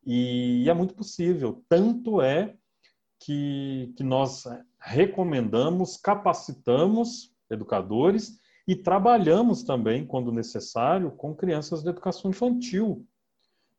E, 0.05 0.63
e 0.63 0.69
é 0.69 0.73
muito 0.73 0.93
possível. 0.93 1.63
Tanto 1.69 2.21
é 2.21 2.55
que, 3.19 3.93
que 3.95 4.03
nós 4.03 4.43
recomendamos, 4.79 5.95
capacitamos 5.97 7.33
educadores 7.49 8.39
e 8.67 8.75
trabalhamos 8.75 9.63
também, 9.63 10.05
quando 10.05 10.31
necessário, 10.31 11.11
com 11.11 11.35
crianças 11.35 11.81
de 11.83 11.89
educação 11.89 12.31
infantil. 12.31 13.05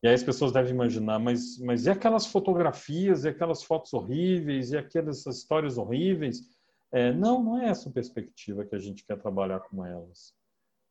E 0.02 0.08
aí 0.08 0.14
as 0.14 0.22
pessoas 0.22 0.52
devem 0.52 0.72
imaginar, 0.72 1.18
mas, 1.18 1.58
mas 1.58 1.86
e 1.86 1.90
aquelas 1.90 2.26
fotografias, 2.26 3.24
e 3.24 3.28
aquelas 3.28 3.62
fotos 3.62 3.92
horríveis, 3.94 4.72
e 4.72 4.76
aquelas 4.76 5.24
histórias 5.26 5.78
horríveis? 5.78 6.42
É, 6.90 7.12
não, 7.12 7.42
não 7.42 7.58
é 7.58 7.68
essa 7.68 7.88
perspectiva 7.88 8.64
que 8.64 8.74
a 8.74 8.78
gente 8.78 9.04
quer 9.04 9.16
trabalhar 9.16 9.60
com 9.60 9.84
elas. 9.86 10.34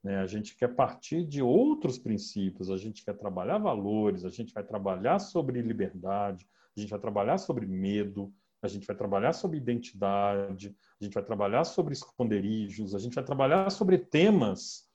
Né? 0.03 0.17
A 0.17 0.25
gente 0.25 0.55
quer 0.55 0.69
partir 0.69 1.25
de 1.25 1.41
outros 1.41 1.99
princípios, 1.99 2.71
a 2.71 2.77
gente 2.77 3.03
quer 3.03 3.15
trabalhar 3.15 3.57
valores, 3.57 4.25
a 4.25 4.29
gente 4.29 4.53
vai 4.53 4.63
trabalhar 4.63 5.19
sobre 5.19 5.61
liberdade, 5.61 6.47
a 6.75 6.79
gente 6.79 6.89
vai 6.89 6.99
trabalhar 6.99 7.37
sobre 7.37 7.67
medo, 7.67 8.33
a 8.61 8.67
gente 8.67 8.85
vai 8.85 8.95
trabalhar 8.95 9.33
sobre 9.33 9.57
identidade, 9.57 10.75
a 10.99 11.03
gente 11.03 11.13
vai 11.13 11.23
trabalhar 11.23 11.63
sobre 11.63 11.93
esconderijos, 11.93 12.93
a 12.93 12.99
gente 12.99 13.15
vai 13.15 13.23
trabalhar 13.23 13.69
sobre 13.71 13.97
temas. 13.97 14.89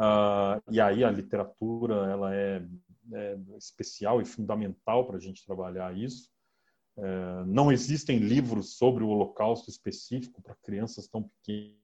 Uh, 0.00 0.62
e 0.70 0.80
aí 0.80 1.04
a 1.04 1.10
literatura 1.10 2.10
ela 2.10 2.34
é, 2.34 2.62
é 3.12 3.38
especial 3.58 4.20
e 4.20 4.24
fundamental 4.24 5.06
para 5.06 5.16
a 5.16 5.20
gente 5.20 5.44
trabalhar 5.44 5.96
isso. 5.96 6.30
É, 6.98 7.44
não 7.46 7.72
existem 7.72 8.18
livros 8.18 8.76
sobre 8.76 9.02
o 9.02 9.08
Holocausto 9.08 9.70
específico 9.70 10.42
para 10.42 10.54
crianças 10.56 11.08
tão 11.08 11.22
pequenas. 11.22 11.78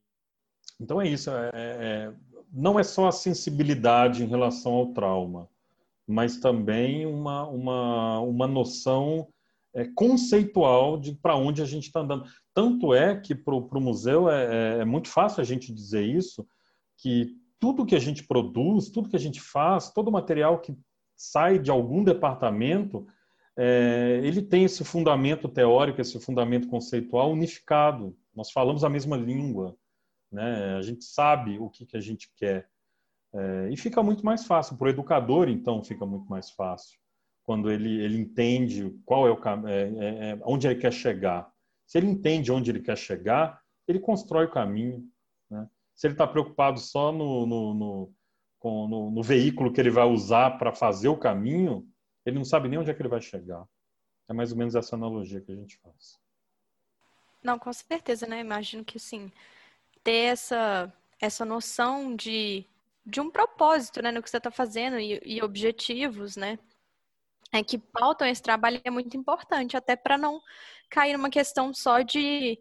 Então 0.78 1.00
é 1.00 1.08
isso. 1.08 1.30
É, 1.30 1.50
é, 1.54 2.14
não 2.52 2.78
é 2.78 2.82
só 2.82 3.08
a 3.08 3.12
sensibilidade 3.12 4.22
em 4.22 4.26
relação 4.26 4.72
ao 4.74 4.92
trauma, 4.92 5.48
mas 6.06 6.36
também 6.36 7.06
uma, 7.06 7.46
uma, 7.48 8.20
uma 8.20 8.46
noção 8.46 9.28
é, 9.76 9.84
conceitual 9.94 10.98
de 10.98 11.14
para 11.14 11.36
onde 11.36 11.60
a 11.60 11.66
gente 11.66 11.84
está 11.84 12.00
andando. 12.00 12.24
Tanto 12.54 12.94
é 12.94 13.14
que 13.14 13.34
para 13.34 13.54
o 13.54 13.80
museu 13.80 14.30
é, 14.30 14.44
é, 14.44 14.78
é, 14.80 14.84
muito 14.86 15.08
fácil 15.08 15.42
a 15.42 15.44
gente 15.44 15.72
dizer 15.72 16.02
isso, 16.02 16.48
que 16.96 17.36
tudo 17.60 17.84
que 17.84 17.94
a 17.94 17.98
gente 17.98 18.26
produz, 18.26 18.88
tudo 18.88 19.10
que 19.10 19.16
a 19.16 19.20
gente 19.20 19.38
faz, 19.38 19.92
todo 19.92 20.10
material 20.10 20.60
que 20.60 20.74
sai 21.14 21.58
de 21.58 21.70
algum 21.70 22.02
departamento, 22.02 23.06
é, 23.54 24.20
ele 24.24 24.40
tem 24.40 24.64
esse 24.64 24.82
fundamento 24.82 25.46
teórico, 25.46 26.00
esse 26.00 26.18
fundamento 26.18 26.68
conceitual 26.68 27.30
unificado. 27.30 28.16
Nós 28.34 28.50
falamos 28.50 28.82
a 28.82 28.88
mesma 28.88 29.16
língua, 29.16 29.76
né? 30.32 30.76
a 30.76 30.82
gente 30.82 31.04
sabe 31.04 31.58
o 31.58 31.68
que, 31.68 31.84
que 31.84 31.98
a 31.98 32.00
gente 32.00 32.30
quer. 32.34 32.66
É, 33.34 33.68
e 33.70 33.76
fica 33.76 34.02
muito 34.02 34.24
mais 34.24 34.46
fácil. 34.46 34.76
Para 34.78 34.86
o 34.86 34.90
educador, 34.90 35.50
então, 35.50 35.84
fica 35.84 36.06
muito 36.06 36.26
mais 36.30 36.50
fácil 36.50 36.98
quando 37.46 37.70
ele, 37.70 38.02
ele 38.02 38.18
entende 38.18 38.92
qual 39.04 39.26
é 39.26 39.30
o 39.30 39.68
é, 39.68 39.82
é, 39.82 40.30
é, 40.30 40.38
onde 40.42 40.66
ele 40.66 40.80
quer 40.80 40.92
chegar. 40.92 41.48
Se 41.86 41.96
ele 41.96 42.08
entende 42.08 42.50
onde 42.50 42.70
ele 42.70 42.80
quer 42.80 42.98
chegar, 42.98 43.62
ele 43.86 44.00
constrói 44.00 44.46
o 44.46 44.50
caminho. 44.50 45.08
Né? 45.48 45.66
Se 45.94 46.08
ele 46.08 46.14
está 46.14 46.26
preocupado 46.26 46.80
só 46.80 47.12
no, 47.12 47.46
no, 47.46 47.74
no, 47.74 48.14
com, 48.58 48.88
no, 48.88 49.10
no 49.12 49.22
veículo 49.22 49.72
que 49.72 49.80
ele 49.80 49.90
vai 49.90 50.04
usar 50.04 50.58
para 50.58 50.74
fazer 50.74 51.08
o 51.08 51.16
caminho, 51.16 51.88
ele 52.26 52.36
não 52.36 52.44
sabe 52.44 52.68
nem 52.68 52.80
onde 52.80 52.90
é 52.90 52.94
que 52.94 53.00
ele 53.00 53.08
vai 53.08 53.20
chegar. 53.20 53.64
É 54.28 54.32
mais 54.32 54.50
ou 54.50 54.58
menos 54.58 54.74
essa 54.74 54.96
analogia 54.96 55.40
que 55.40 55.52
a 55.52 55.54
gente 55.54 55.78
faz. 55.78 56.18
Não, 57.40 57.60
com 57.60 57.72
certeza, 57.72 58.26
né? 58.26 58.40
Imagino 58.40 58.84
que, 58.84 58.98
sim, 58.98 59.30
ter 60.02 60.32
essa, 60.32 60.92
essa 61.20 61.44
noção 61.44 62.16
de, 62.16 62.64
de 63.04 63.20
um 63.20 63.30
propósito, 63.30 64.02
né, 64.02 64.10
no 64.10 64.20
que 64.20 64.28
você 64.28 64.38
está 64.38 64.50
fazendo 64.50 64.98
e, 64.98 65.22
e 65.24 65.40
objetivos, 65.40 66.36
né? 66.36 66.58
É, 67.56 67.64
que 67.64 67.78
pautam 67.78 68.26
esse 68.26 68.42
trabalho 68.42 68.80
é 68.84 68.90
muito 68.90 69.16
importante, 69.16 69.76
até 69.76 69.96
para 69.96 70.18
não 70.18 70.40
cair 70.90 71.12
numa 71.14 71.30
questão 71.30 71.72
só 71.72 72.02
de, 72.02 72.58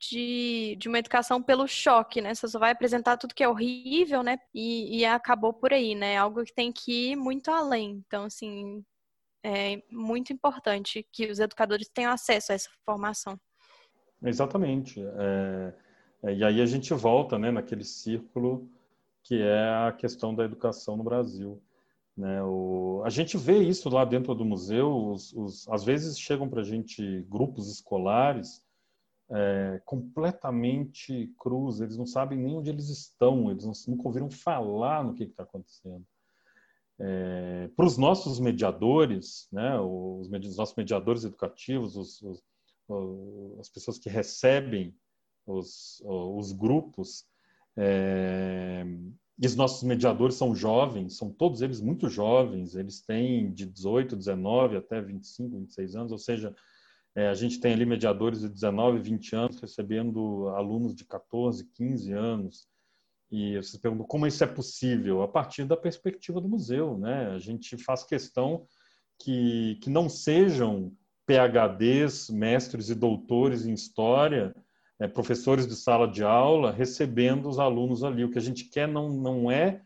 de, 0.00 0.76
de, 0.78 0.88
uma 0.88 0.98
educação 0.98 1.42
pelo 1.42 1.66
choque, 1.66 2.20
né? 2.20 2.34
Você 2.34 2.46
só 2.48 2.58
vai 2.58 2.70
apresentar 2.70 3.16
tudo 3.16 3.34
que 3.34 3.42
é 3.42 3.48
horrível, 3.48 4.22
né? 4.22 4.38
E, 4.54 4.98
e 4.98 5.04
acabou 5.04 5.52
por 5.52 5.72
aí, 5.72 5.94
né? 5.94 6.16
Algo 6.16 6.44
que 6.44 6.54
tem 6.54 6.72
que 6.72 7.12
ir 7.12 7.16
muito 7.16 7.50
além. 7.50 8.02
Então, 8.06 8.24
assim, 8.24 8.84
é 9.44 9.82
muito 9.90 10.32
importante 10.32 11.06
que 11.12 11.30
os 11.30 11.38
educadores 11.38 11.88
tenham 11.88 12.12
acesso 12.12 12.52
a 12.52 12.54
essa 12.54 12.70
formação. 12.84 13.38
Exatamente. 14.22 15.00
É, 15.00 15.74
é, 16.24 16.34
e 16.34 16.44
aí 16.44 16.60
a 16.60 16.66
gente 16.66 16.92
volta, 16.94 17.38
né, 17.38 17.50
naquele 17.50 17.84
círculo 17.84 18.68
que 19.22 19.40
é 19.42 19.88
a 19.88 19.92
questão 19.92 20.32
da 20.34 20.44
educação 20.44 20.96
no 20.96 21.02
Brasil. 21.02 21.60
Né? 22.16 22.42
O, 22.42 23.02
a 23.04 23.10
gente 23.10 23.36
vê 23.36 23.58
isso 23.58 23.88
lá 23.88 24.04
dentro 24.04 24.34
do 24.34 24.44
museu, 24.44 25.10
os, 25.10 25.32
os, 25.34 25.68
às 25.68 25.84
vezes 25.84 26.18
chegam 26.18 26.48
para 26.48 26.60
a 26.62 26.64
gente 26.64 27.22
grupos 27.28 27.70
escolares 27.70 28.64
é, 29.30 29.80
completamente 29.84 31.32
cruz, 31.38 31.80
eles 31.80 31.96
não 31.96 32.06
sabem 32.06 32.38
nem 32.38 32.56
onde 32.56 32.70
eles 32.70 32.88
estão, 32.88 33.50
eles 33.50 33.64
não, 33.64 33.72
nunca 33.88 34.08
ouviram 34.08 34.30
falar 34.30 35.04
no 35.04 35.14
que 35.14 35.24
está 35.24 35.42
acontecendo. 35.42 36.06
É, 36.98 37.68
para 37.76 37.84
os 37.84 37.98
nossos 37.98 38.40
mediadores, 38.40 39.48
né, 39.52 39.78
os, 39.78 40.30
os 40.30 40.56
nossos 40.56 40.74
mediadores 40.74 41.24
educativos, 41.24 41.96
os, 41.96 42.22
os, 42.22 42.42
as 43.58 43.68
pessoas 43.68 43.98
que 43.98 44.08
recebem 44.08 44.94
os, 45.46 46.02
os 46.04 46.52
grupos, 46.52 47.26
é, 47.76 48.86
e 49.38 49.46
os 49.46 49.54
nossos 49.54 49.82
mediadores 49.82 50.36
são 50.36 50.54
jovens, 50.54 51.16
são 51.16 51.30
todos 51.30 51.60
eles 51.60 51.80
muito 51.80 52.08
jovens, 52.08 52.74
eles 52.74 53.02
têm 53.02 53.52
de 53.52 53.66
18, 53.66 54.16
19 54.16 54.76
até 54.76 55.00
25, 55.00 55.58
26 55.58 55.96
anos, 55.96 56.12
ou 56.12 56.18
seja, 56.18 56.54
é, 57.14 57.28
a 57.28 57.34
gente 57.34 57.60
tem 57.60 57.72
ali 57.72 57.84
mediadores 57.84 58.40
de 58.40 58.48
19, 58.48 58.98
20 58.98 59.36
anos 59.36 59.60
recebendo 59.60 60.48
alunos 60.50 60.94
de 60.94 61.04
14, 61.04 61.64
15 61.72 62.12
anos. 62.12 62.68
E 63.30 63.56
vocês 63.56 63.76
perguntam 63.78 64.06
como 64.06 64.26
isso 64.26 64.44
é 64.44 64.46
possível? 64.46 65.22
A 65.22 65.28
partir 65.28 65.64
da 65.64 65.76
perspectiva 65.76 66.40
do 66.40 66.48
museu, 66.48 66.96
né? 66.98 67.28
A 67.28 67.38
gente 67.38 67.76
faz 67.78 68.04
questão 68.04 68.66
que, 69.18 69.78
que 69.82 69.88
não 69.88 70.08
sejam 70.08 70.92
PhDs, 71.26 72.28
mestres 72.30 72.90
e 72.90 72.94
doutores 72.94 73.66
em 73.66 73.72
história, 73.72 74.54
é, 74.98 75.06
professores 75.06 75.66
de 75.66 75.76
sala 75.76 76.08
de 76.08 76.22
aula 76.24 76.72
recebendo 76.72 77.48
os 77.48 77.58
alunos 77.58 78.02
ali. 78.02 78.24
O 78.24 78.30
que 78.30 78.38
a 78.38 78.42
gente 78.42 78.64
quer 78.64 78.88
não, 78.88 79.08
não 79.08 79.50
é 79.50 79.82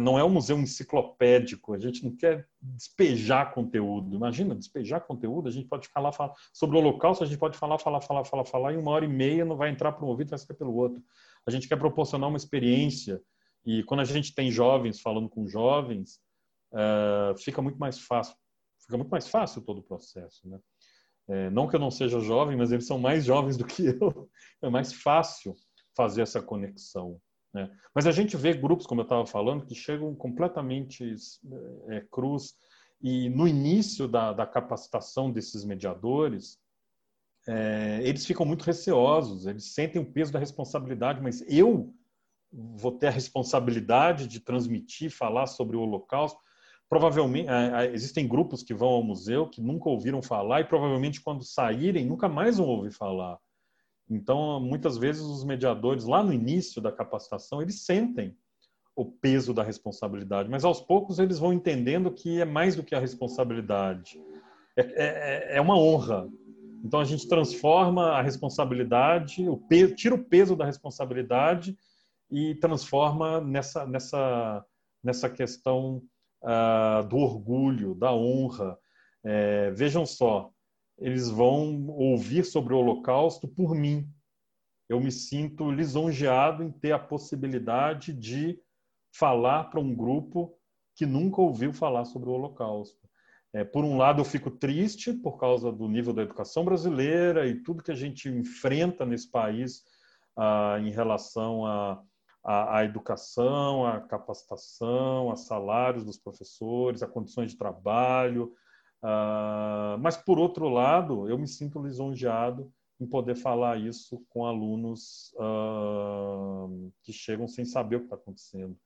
não 0.00 0.18
é 0.18 0.24
um 0.24 0.28
museu 0.28 0.58
enciclopédico, 0.58 1.72
a 1.72 1.78
gente 1.78 2.04
não 2.04 2.14
quer 2.14 2.46
despejar 2.60 3.54
conteúdo. 3.54 4.14
Imagina, 4.14 4.54
despejar 4.54 5.00
conteúdo, 5.00 5.48
a 5.48 5.50
gente 5.50 5.66
pode 5.66 5.86
ficar 5.86 6.00
lá 6.00 6.12
falar 6.12 6.34
sobre 6.52 6.76
o 6.76 6.80
holocausto, 6.80 7.24
a 7.24 7.26
gente 7.26 7.38
pode 7.38 7.56
falar, 7.56 7.78
falar, 7.78 8.00
falar, 8.02 8.24
falar, 8.24 8.44
falar, 8.44 8.72
e 8.74 8.76
uma 8.76 8.90
hora 8.90 9.04
e 9.04 9.08
meia 9.08 9.44
não 9.44 9.56
vai 9.56 9.70
entrar 9.70 9.92
para 9.92 10.04
um 10.04 10.08
ouvido, 10.08 10.28
vai 10.28 10.38
sair 10.38 10.56
pelo 10.56 10.74
outro. 10.74 11.02
A 11.46 11.50
gente 11.50 11.68
quer 11.68 11.76
proporcionar 11.76 12.28
uma 12.28 12.36
experiência, 12.36 13.20
e 13.64 13.82
quando 13.84 14.00
a 14.00 14.04
gente 14.04 14.34
tem 14.34 14.50
jovens 14.50 15.00
falando 15.00 15.28
com 15.28 15.48
jovens, 15.48 16.20
uh, 16.72 17.36
fica 17.38 17.62
muito 17.62 17.78
mais 17.78 17.98
fácil, 17.98 18.36
fica 18.78 18.96
muito 18.98 19.10
mais 19.10 19.26
fácil 19.26 19.62
todo 19.62 19.78
o 19.78 19.82
processo, 19.82 20.46
né? 20.46 20.58
É, 21.28 21.50
não 21.50 21.68
que 21.68 21.76
eu 21.76 21.80
não 21.80 21.90
seja 21.90 22.20
jovem, 22.20 22.56
mas 22.56 22.72
eles 22.72 22.86
são 22.86 22.98
mais 22.98 23.24
jovens 23.24 23.56
do 23.56 23.64
que 23.64 23.84
eu. 24.00 24.28
É 24.60 24.68
mais 24.68 24.92
fácil 24.92 25.54
fazer 25.96 26.22
essa 26.22 26.42
conexão. 26.42 27.20
Né? 27.54 27.70
Mas 27.94 28.06
a 28.06 28.12
gente 28.12 28.36
vê 28.36 28.54
grupos, 28.54 28.86
como 28.86 29.00
eu 29.00 29.04
estava 29.04 29.26
falando, 29.26 29.66
que 29.66 29.74
chegam 29.74 30.14
completamente 30.14 31.14
é, 31.88 32.04
cruz. 32.10 32.54
E 33.00 33.28
no 33.30 33.46
início 33.46 34.06
da, 34.08 34.32
da 34.32 34.46
capacitação 34.46 35.30
desses 35.30 35.64
mediadores, 35.64 36.58
é, 37.46 38.00
eles 38.02 38.24
ficam 38.24 38.46
muito 38.46 38.62
receosos, 38.62 39.46
eles 39.46 39.74
sentem 39.74 40.00
o 40.00 40.12
peso 40.12 40.32
da 40.32 40.38
responsabilidade, 40.38 41.20
mas 41.20 41.42
eu 41.48 41.92
vou 42.52 42.92
ter 42.92 43.08
a 43.08 43.10
responsabilidade 43.10 44.28
de 44.28 44.38
transmitir, 44.38 45.10
falar 45.10 45.46
sobre 45.46 45.76
o 45.76 45.80
Holocausto 45.80 46.38
provavelmente 46.92 47.48
existem 47.94 48.28
grupos 48.28 48.62
que 48.62 48.74
vão 48.74 48.90
ao 48.90 49.02
museu 49.02 49.48
que 49.48 49.62
nunca 49.62 49.88
ouviram 49.88 50.20
falar 50.20 50.60
e 50.60 50.64
provavelmente 50.64 51.22
quando 51.22 51.42
saírem 51.42 52.04
nunca 52.04 52.28
mais 52.28 52.58
vão 52.58 52.68
ouvir 52.68 52.90
falar. 52.90 53.38
Então, 54.10 54.60
muitas 54.60 54.98
vezes 54.98 55.22
os 55.22 55.42
mediadores 55.42 56.04
lá 56.04 56.22
no 56.22 56.34
início 56.34 56.82
da 56.82 56.92
capacitação, 56.92 57.62
eles 57.62 57.86
sentem 57.86 58.36
o 58.94 59.06
peso 59.06 59.54
da 59.54 59.62
responsabilidade, 59.62 60.50
mas 60.50 60.66
aos 60.66 60.82
poucos 60.82 61.18
eles 61.18 61.38
vão 61.38 61.50
entendendo 61.50 62.12
que 62.12 62.42
é 62.42 62.44
mais 62.44 62.76
do 62.76 62.82
que 62.82 62.94
a 62.94 63.00
responsabilidade. 63.00 64.22
É, 64.76 64.82
é, 64.82 65.56
é 65.56 65.60
uma 65.62 65.78
honra. 65.78 66.28
Então 66.84 67.00
a 67.00 67.06
gente 67.06 67.26
transforma 67.26 68.08
a 68.08 68.20
responsabilidade, 68.20 69.48
o 69.48 69.56
peso, 69.56 69.94
tira 69.94 70.14
o 70.14 70.22
peso 70.22 70.54
da 70.54 70.66
responsabilidade 70.66 71.74
e 72.30 72.54
transforma 72.56 73.40
nessa 73.40 73.86
nessa 73.86 74.62
nessa 75.02 75.30
questão 75.30 76.02
uh, 76.42 77.06
do 77.06 77.16
orgulho, 77.16 77.94
da 77.94 78.12
honra. 78.12 78.78
É, 79.24 79.70
vejam 79.70 80.04
só, 80.04 80.50
eles 80.98 81.28
vão 81.28 81.86
ouvir 81.88 82.44
sobre 82.44 82.74
o 82.74 82.78
Holocausto 82.78 83.48
por 83.48 83.74
mim. 83.74 84.08
Eu 84.88 85.00
me 85.00 85.10
sinto 85.10 85.70
lisonjeado 85.70 86.62
em 86.62 86.70
ter 86.70 86.92
a 86.92 86.98
possibilidade 86.98 88.12
de 88.12 88.58
falar 89.14 89.64
para 89.64 89.80
um 89.80 89.94
grupo 89.94 90.56
que 90.94 91.06
nunca 91.06 91.40
ouviu 91.40 91.72
falar 91.72 92.04
sobre 92.04 92.28
o 92.28 92.32
Holocausto. 92.32 93.00
É, 93.54 93.64
por 93.64 93.84
um 93.84 93.96
lado, 93.96 94.20
eu 94.20 94.24
fico 94.24 94.50
triste 94.50 95.12
por 95.12 95.38
causa 95.38 95.70
do 95.70 95.86
nível 95.86 96.12
da 96.12 96.22
educação 96.22 96.64
brasileira 96.64 97.46
e 97.46 97.62
tudo 97.62 97.82
que 97.82 97.90
a 97.90 97.96
gente 97.96 98.28
enfrenta 98.28 99.04
nesse 99.04 99.30
país 99.30 99.82
ah, 100.36 100.78
em 100.80 100.90
relação 100.90 101.66
a, 101.66 102.02
a, 102.42 102.78
a, 102.78 102.84
educação, 102.84 103.86
à 103.86 104.00
capacitação, 104.00 105.30
a 105.30 105.36
salários 105.36 106.04
dos 106.04 106.18
professores, 106.18 107.02
a 107.02 107.06
condições 107.06 107.52
de 107.52 107.58
trabalho. 107.58 108.52
Ah, 109.02 109.96
mas, 110.00 110.16
por 110.16 110.38
outro 110.38 110.68
lado, 110.68 111.28
eu 111.28 111.38
me 111.38 111.46
sinto 111.46 111.82
lisonjeado 111.82 112.72
em 113.00 113.06
poder 113.06 113.34
falar 113.34 113.78
isso 113.78 114.24
com 114.28 114.46
alunos 114.46 115.34
ah, 115.38 116.66
que 117.02 117.12
chegam 117.12 117.46
sem 117.46 117.64
saber 117.64 117.96
o 117.96 118.00
que 118.00 118.06
está 118.06 118.16
acontecendo. 118.16 118.76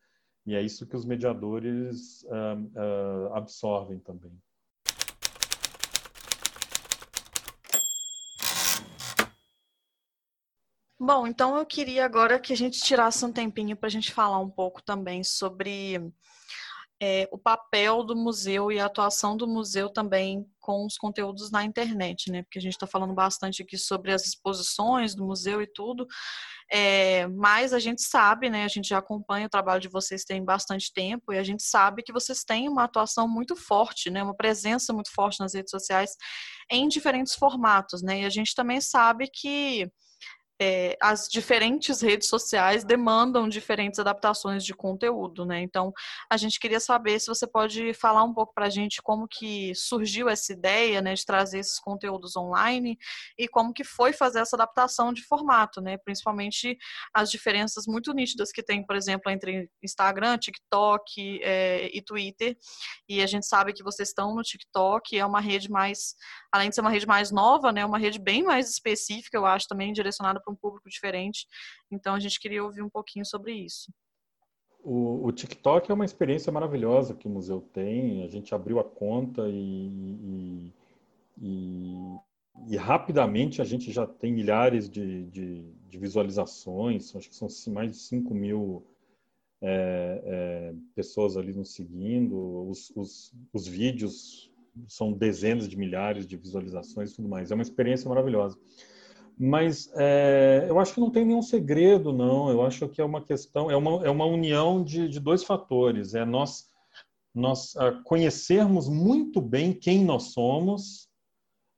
E 0.47 0.55
é 0.55 0.63
isso 0.63 0.87
que 0.87 0.95
os 0.95 1.05
mediadores 1.05 2.25
absorvem 3.33 3.99
também. 3.99 4.31
Bom, 10.99 11.27
então 11.27 11.57
eu 11.59 11.67
queria 11.67 12.07
agora 12.07 12.41
que 12.41 12.55
a 12.55 12.57
gente 12.57 12.81
tirasse 12.81 13.23
um 13.25 13.31
tempinho 13.31 13.77
para 13.77 13.87
a 13.87 13.91
gente 13.91 14.13
falar 14.13 14.39
um 14.39 14.49
pouco 14.49 14.83
também 14.83 15.23
sobre 15.23 16.01
é, 16.99 17.29
o 17.31 17.37
papel 17.37 18.03
do 18.03 18.17
museu 18.17 18.73
e 18.73 18.81
a 18.81 18.87
atuação 18.87 19.37
do 19.37 19.47
museu 19.47 19.91
também 19.91 20.47
com 20.59 20.87
os 20.87 20.97
conteúdos 20.97 21.51
na 21.51 21.63
internet, 21.63 22.31
né? 22.31 22.43
Porque 22.43 22.59
a 22.59 22.63
gente 22.63 22.73
está 22.73 22.87
falando 22.87 23.13
bastante 23.13 23.63
aqui 23.63 23.77
sobre 23.77 24.11
as 24.11 24.25
exposições 24.25 25.15
do 25.15 25.27
museu 25.27 25.61
e 25.61 25.67
tudo, 25.67 26.07
é, 26.73 27.27
mas 27.29 27.75
a 27.75 27.79
gente 27.79 28.01
sabe, 28.01 28.49
né? 28.49 28.65
A 28.65 28.69
gente 28.69 28.89
já 28.89 28.99
acompanha 28.99 29.47
o 29.47 29.51
trabalho 29.51 29.83
de 29.83 29.89
vocês 29.89 30.25
tem 30.25 30.43
bastante 30.43 30.91
tempo 30.95 31.31
e 31.31 31.39
a 31.39 31.43
gente 31.43 31.63
sabe 31.63 32.03
que 32.03 32.13
vocês 32.13 32.43
têm 32.43 32.71
uma 32.71 32.85
atuação 32.85 33.29
muito 33.29 33.55
forte, 33.55 34.09
né? 34.09 34.23
Uma 34.23 34.35
presença 34.35 34.95
muito 34.95 35.13
forte 35.13 35.41
nas 35.41 35.53
redes 35.53 35.71
sociais 35.71 36.13
em 36.71 36.89
diferentes 36.89 37.35
formatos, 37.35 38.03
né? 38.03 38.23
E 38.23 38.25
a 38.25 38.31
gente 38.31 38.55
também 38.55 38.81
sabe 38.81 39.29
que 39.31 39.91
é, 40.61 40.97
as 41.03 41.29
diferentes 41.29 42.01
redes 42.01 42.29
sociais 42.29 42.85
demandam 42.85 43.49
diferentes 43.49 43.99
adaptações 43.99 44.65
de 44.65 44.75
conteúdo, 44.75 45.45
né? 45.45 45.61
Então, 45.61 45.93
a 46.31 46.37
gente 46.37 46.59
queria 46.59 46.81
saber 46.81 47.21
se 47.21 47.27
você 47.27 47.47
pode 47.47 47.93
falar 47.93 48.23
um 48.25 48.33
pouco 48.33 48.55
para 48.55 48.67
a 48.67 48.71
gente 48.71 49.03
como 49.03 49.29
que 49.29 49.75
surgiu 49.75 50.29
essa 50.29 50.53
ideia, 50.53 51.03
né, 51.03 51.15
de 51.15 51.25
trazer 51.27 51.59
esses 51.59 51.79
conteúdos 51.79 52.37
online 52.37 52.97
e 53.39 53.47
como 53.47 53.73
que 53.73 53.85
foi 53.85 54.13
fazer 54.13 54.41
essa 54.41 54.57
adaptação 54.57 55.13
de 55.13 55.23
formato, 55.23 55.81
né? 55.81 55.99
Principalmente 55.99 56.77
as 57.13 57.31
diferenças 57.31 57.85
muito 57.87 58.13
nítidas 58.15 58.51
que 58.51 58.63
tem, 58.63 58.85
por 58.85 58.97
exemplo, 58.97 59.31
entre 59.31 59.69
Instagram, 59.83 60.39
TikTok 60.39 61.41
é, 61.43 61.91
e 61.95 62.01
Twitter. 62.03 62.57
E 63.09 63.23
a 63.23 63.27
gente 63.27 63.47
sabe 63.47 63.75
que 63.75 63.83
vocês 63.83 64.09
estão 64.09 64.35
no 64.35 64.43
TikTok, 64.43 65.19
é 65.19 65.27
uma 65.27 65.41
rede 65.41 65.71
mais, 65.71 66.15
além 66.51 66.71
de 66.71 66.75
ser 66.75 66.81
uma 66.81 66.91
rede 66.91 67.07
mais 67.07 67.31
nova, 67.31 67.71
né, 67.73 67.85
uma 67.85 67.99
rede 67.99 68.19
bem 68.19 68.43
mais 68.43 68.71
específica, 68.71 69.37
eu 69.37 69.45
acho, 69.45 69.69
também 69.69 69.93
direcionada 69.93 70.41
para 70.47 70.53
um 70.53 70.57
público 70.57 70.89
diferente. 70.89 71.47
Então 71.91 72.15
a 72.15 72.21
gente 72.21 72.39
queria 72.39 72.63
ouvir 72.63 72.83
um 72.83 72.89
pouquinho 72.89 73.25
sobre 73.25 73.53
isso. 73.53 73.93
O, 74.83 75.27
o, 75.27 75.33
TikTok 75.33 75.91
é 75.91 75.95
uma 75.95 76.05
experiência 76.05 76.53
maravilhosa 76.53 77.15
que 77.15 77.27
o 77.27 77.31
museu 77.31 77.61
tem. 77.61 78.23
A 78.23 78.29
gente 78.29 78.55
abriu 78.55 78.79
a 78.79 78.85
conta 78.85 79.49
e, 79.49 80.71
e, 80.71 80.73
e, 81.43 82.19
e 82.69 82.77
rapidamente 82.77 83.61
a 83.61 83.65
gente 83.65 83.91
já 83.91 84.07
tem 84.07 84.33
milhares 84.33 84.89
de, 84.89 85.25
de, 85.25 85.65
de, 85.89 85.99
visualizações. 85.99 87.17
Acho 87.17 87.29
que 87.29 87.35
são 87.35 87.49
mais 87.73 87.91
de 87.91 87.97
5 87.97 88.33
mil 88.33 88.87
é, 89.61 90.23
é, 90.25 90.75
pessoas 90.95 91.37
ali 91.37 91.53
nos 91.53 91.75
seguindo. 91.75 92.69
Os, 92.69 92.93
os, 92.95 93.35
os 93.53 93.67
vídeos 93.67 94.53
são 94.87 95.13
dezenas 95.13 95.69
de 95.69 95.77
milhares 95.77 96.29
de 96.29 96.37
visualizações 96.37 97.11
e 97.11 97.17
tudo 97.17 97.29
mais. 97.29 97.51
É 97.51 97.55
uma 97.55 97.63
experiência 97.63 98.09
maravilhosa. 98.09 98.57
Mas 99.39 99.91
é, 99.95 100.65
eu 100.69 100.79
acho 100.81 100.95
que 100.95 101.01
não 101.01 101.11
tem 101.11 101.25
nenhum 101.25 101.43
segredo, 101.43 102.13
não. 102.13 102.49
Eu 102.49 102.63
acho 102.63 102.89
que 102.89 103.01
é 103.01 103.05
uma 103.05 103.23
questão, 103.23 103.71
é 103.71 103.77
uma, 103.77 104.07
é 104.07 104.11
uma 104.11 104.25
união 104.25 104.83
de, 104.83 105.09
de 105.09 105.21
dois 105.21 105.45
fatores. 105.45 106.15
É 106.15 106.25
nós, 106.25 106.71
nós 107.35 107.75
uh, 107.75 108.03
conhecermos 108.05 108.89
muito 108.89 109.41
bem 109.41 109.75
quem 109.75 110.05
nós 110.05 110.33
somos, 110.33 111.07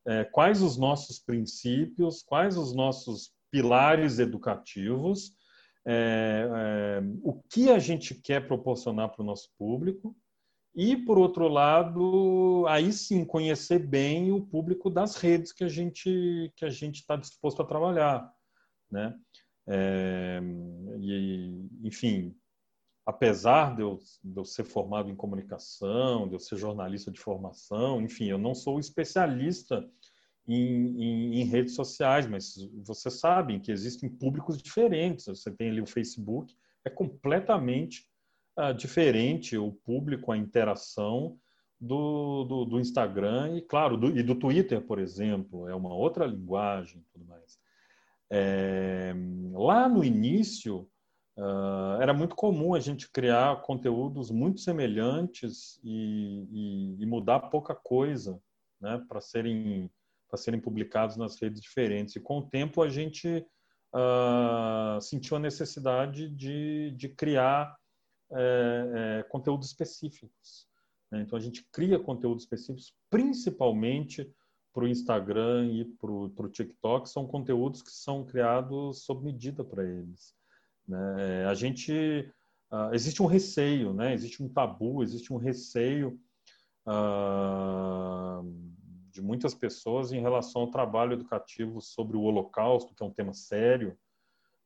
é, 0.06 0.24
quais 0.24 0.62
os 0.62 0.78
nossos 0.78 1.18
princípios, 1.18 2.22
quais 2.22 2.56
os 2.56 2.72
nossos 2.74 3.32
pilares 3.50 4.18
educativos, 4.18 5.32
é, 5.84 6.48
é, 6.50 7.02
o 7.22 7.42
que 7.50 7.70
a 7.70 7.78
gente 7.78 8.14
quer 8.14 8.46
proporcionar 8.46 9.08
para 9.10 9.22
o 9.22 9.26
nosso 9.26 9.50
público 9.58 10.14
e, 10.80 10.96
por 10.96 11.18
outro 11.18 11.48
lado, 11.48 12.64
aí 12.68 12.92
sim 12.92 13.24
conhecer 13.24 13.80
bem 13.80 14.30
o 14.30 14.40
público 14.40 14.88
das 14.88 15.16
redes 15.16 15.50
que 15.50 15.64
a 15.64 15.68
gente 15.68 16.52
que 16.54 16.64
a 16.64 16.70
gente 16.70 17.00
está 17.00 17.16
disposto 17.16 17.60
a 17.60 17.64
trabalhar, 17.64 18.32
né? 18.88 19.12
É, 19.66 20.40
e, 21.00 21.68
enfim, 21.82 22.32
apesar 23.04 23.74
de 23.74 23.82
eu, 23.82 23.98
de 24.22 24.38
eu, 24.38 24.44
ser 24.44 24.62
formado 24.62 25.10
em 25.10 25.16
comunicação, 25.16 26.28
de 26.28 26.36
eu 26.36 26.38
ser 26.38 26.56
jornalista 26.56 27.10
de 27.10 27.18
formação, 27.18 28.00
enfim, 28.00 28.26
eu 28.26 28.38
não 28.38 28.54
sou 28.54 28.78
especialista 28.78 29.84
em, 30.46 31.02
em, 31.02 31.40
em 31.40 31.44
redes 31.44 31.74
sociais, 31.74 32.24
mas 32.28 32.54
vocês 32.84 33.18
sabem 33.18 33.58
que 33.58 33.72
existem 33.72 34.08
públicos 34.08 34.62
diferentes. 34.62 35.26
Você 35.26 35.50
tem 35.50 35.70
ali 35.70 35.80
o 35.80 35.86
Facebook, 35.86 36.54
é 36.84 36.88
completamente 36.88 38.08
uh, 38.58 38.74
diferente 38.74 39.56
o 39.56 39.72
público, 39.72 40.32
a 40.32 40.36
interação 40.36 41.38
do, 41.80 42.44
do, 42.44 42.64
do 42.64 42.80
Instagram 42.80 43.56
e, 43.56 43.62
claro, 43.62 43.96
do, 43.96 44.18
e 44.18 44.22
do 44.22 44.34
Twitter, 44.34 44.80
por 44.82 44.98
exemplo. 44.98 45.68
É 45.68 45.74
uma 45.74 45.94
outra 45.94 46.26
linguagem 46.26 47.04
tudo 47.12 47.24
mais. 47.24 47.58
É, 48.30 49.14
lá 49.52 49.88
no 49.88 50.04
início, 50.04 50.88
uh, 51.36 52.00
era 52.00 52.12
muito 52.12 52.34
comum 52.34 52.74
a 52.74 52.80
gente 52.80 53.10
criar 53.10 53.62
conteúdos 53.62 54.30
muito 54.30 54.60
semelhantes 54.60 55.80
e, 55.84 56.46
e, 56.50 57.02
e 57.02 57.06
mudar 57.06 57.40
pouca 57.48 57.74
coisa 57.74 58.40
né, 58.80 59.02
para 59.08 59.20
serem, 59.20 59.90
serem 60.34 60.60
publicados 60.60 61.16
nas 61.16 61.40
redes 61.40 61.60
diferentes. 61.60 62.16
E 62.16 62.20
com 62.20 62.38
o 62.38 62.46
tempo, 62.46 62.82
a 62.82 62.88
gente 62.88 63.46
uh, 63.94 65.00
sentiu 65.00 65.36
a 65.36 65.40
necessidade 65.40 66.28
de, 66.28 66.92
de 66.96 67.08
criar 67.08 67.76
é, 68.32 69.20
é, 69.20 69.22
conteúdos 69.24 69.68
específicos. 69.68 70.66
Né? 71.10 71.22
Então, 71.22 71.38
a 71.38 71.40
gente 71.40 71.66
cria 71.72 71.98
conteúdos 71.98 72.44
específicos, 72.44 72.94
principalmente 73.10 74.30
para 74.72 74.84
o 74.84 74.88
Instagram 74.88 75.66
e 75.66 75.84
para 75.84 76.10
o 76.10 76.48
TikTok, 76.48 77.08
são 77.08 77.26
conteúdos 77.26 77.82
que 77.82 77.90
são 77.90 78.24
criados 78.24 79.04
sob 79.04 79.24
medida 79.24 79.64
para 79.64 79.84
eles. 79.84 80.34
Né? 80.86 81.46
A 81.46 81.54
gente. 81.54 82.30
Uh, 82.70 82.92
existe 82.92 83.22
um 83.22 83.26
receio, 83.26 83.94
né? 83.94 84.12
existe 84.12 84.42
um 84.42 84.48
tabu, 84.48 85.02
existe 85.02 85.32
um 85.32 85.38
receio 85.38 86.20
uh, 86.86 88.44
de 89.10 89.22
muitas 89.22 89.54
pessoas 89.54 90.12
em 90.12 90.20
relação 90.20 90.62
ao 90.62 90.70
trabalho 90.70 91.14
educativo 91.14 91.80
sobre 91.80 92.18
o 92.18 92.20
Holocausto, 92.20 92.94
que 92.94 93.02
é 93.02 93.06
um 93.06 93.12
tema 93.12 93.32
sério, 93.32 93.98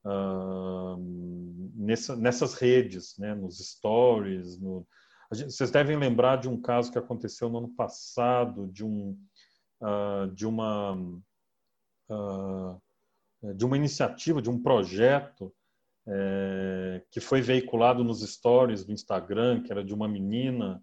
uh, 0.04 0.96
nessa, 1.74 2.16
nessas 2.16 2.54
redes, 2.54 3.16
né, 3.18 3.34
nos 3.34 3.58
stories. 3.58 4.58
No... 4.58 4.86
Gente, 5.32 5.52
vocês 5.52 5.70
devem 5.70 5.96
lembrar 5.96 6.36
de 6.36 6.48
um 6.48 6.60
caso 6.60 6.92
que 6.92 6.98
aconteceu 6.98 7.48
no 7.48 7.58
ano 7.58 7.68
passado, 7.74 8.68
de, 8.68 8.84
um, 8.84 9.18
uh, 9.80 10.30
de, 10.34 10.46
uma, 10.46 10.92
uh, 12.10 12.82
de 13.54 13.64
uma 13.64 13.76
iniciativa, 13.76 14.42
de 14.42 14.50
um 14.50 14.62
projeto 14.62 15.52
é, 16.06 17.02
que 17.10 17.20
foi 17.20 17.40
veiculado 17.40 18.02
nos 18.02 18.20
stories 18.28 18.84
do 18.84 18.92
Instagram, 18.92 19.62
que 19.62 19.70
era 19.70 19.84
de 19.84 19.94
uma 19.94 20.08
menina. 20.08 20.82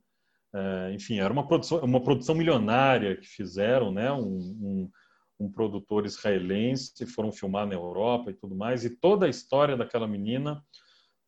É, 0.54 0.94
enfim, 0.94 1.20
era 1.20 1.32
uma 1.32 1.48
produção, 1.48 1.80
uma 1.80 2.02
produção 2.02 2.34
milionária 2.36 3.16
que 3.18 3.28
fizeram, 3.28 3.92
né? 3.92 4.12
Um, 4.12 4.38
um, 4.38 4.92
um 5.40 5.50
produtor 5.50 6.06
israelense, 6.06 7.06
foram 7.06 7.32
filmar 7.32 7.66
na 7.66 7.74
Europa 7.74 8.30
e 8.30 8.34
tudo 8.34 8.56
mais, 8.56 8.84
e 8.84 8.90
toda 8.90 9.26
a 9.26 9.30
história 9.30 9.78
daquela 9.78 10.08
menina 10.08 10.64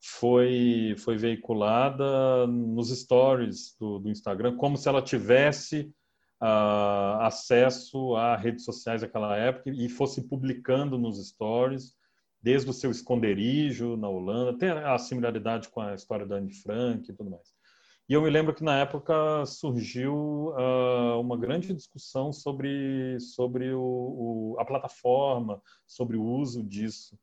foi, 0.02 0.96
foi 0.98 1.16
veiculada 1.16 2.48
nos 2.48 2.90
stories 2.90 3.76
do, 3.80 4.00
do 4.00 4.10
Instagram, 4.10 4.58
como 4.58 4.76
se 4.76 4.90
ela 4.90 5.02
tivesse 5.02 5.94
uh, 6.42 7.22
acesso 7.22 8.16
a 8.16 8.36
redes 8.36 8.66
sociais 8.66 9.02
daquela 9.02 9.38
época 9.38 9.70
e 9.70 9.88
fosse 9.88 10.28
publicando 10.28 10.98
nos 10.98 11.24
stories, 11.26 11.96
desde 12.42 12.70
o 12.70 12.74
seu 12.74 12.90
esconderijo 12.90 13.96
na 13.96 14.10
Holanda, 14.10 14.58
tem 14.58 14.70
a 14.72 14.98
similaridade 14.98 15.70
com 15.70 15.80
a 15.80 15.94
história 15.94 16.26
da 16.26 16.38
Anne 16.38 16.52
Frank 16.52 17.10
e 17.10 17.14
tudo 17.14 17.30
mais. 17.30 17.61
E 18.10 18.14
eu 18.14 18.22
me 18.22 18.30
lembro 18.30 18.54
que 18.54 18.64
na 18.64 18.80
época 18.80 19.46
surgiu 19.46 20.54
uh, 20.54 21.20
uma 21.20 21.38
grande 21.38 21.74
discussão 21.74 22.34
sobre, 22.34 23.18
sobre 23.20 23.74
o, 23.74 23.82
o, 23.82 24.56
a 24.60 24.66
plataforma, 24.66 25.62
sobre 25.88 26.18
o 26.18 26.24
uso 26.24 26.64
disso. 26.64 27.18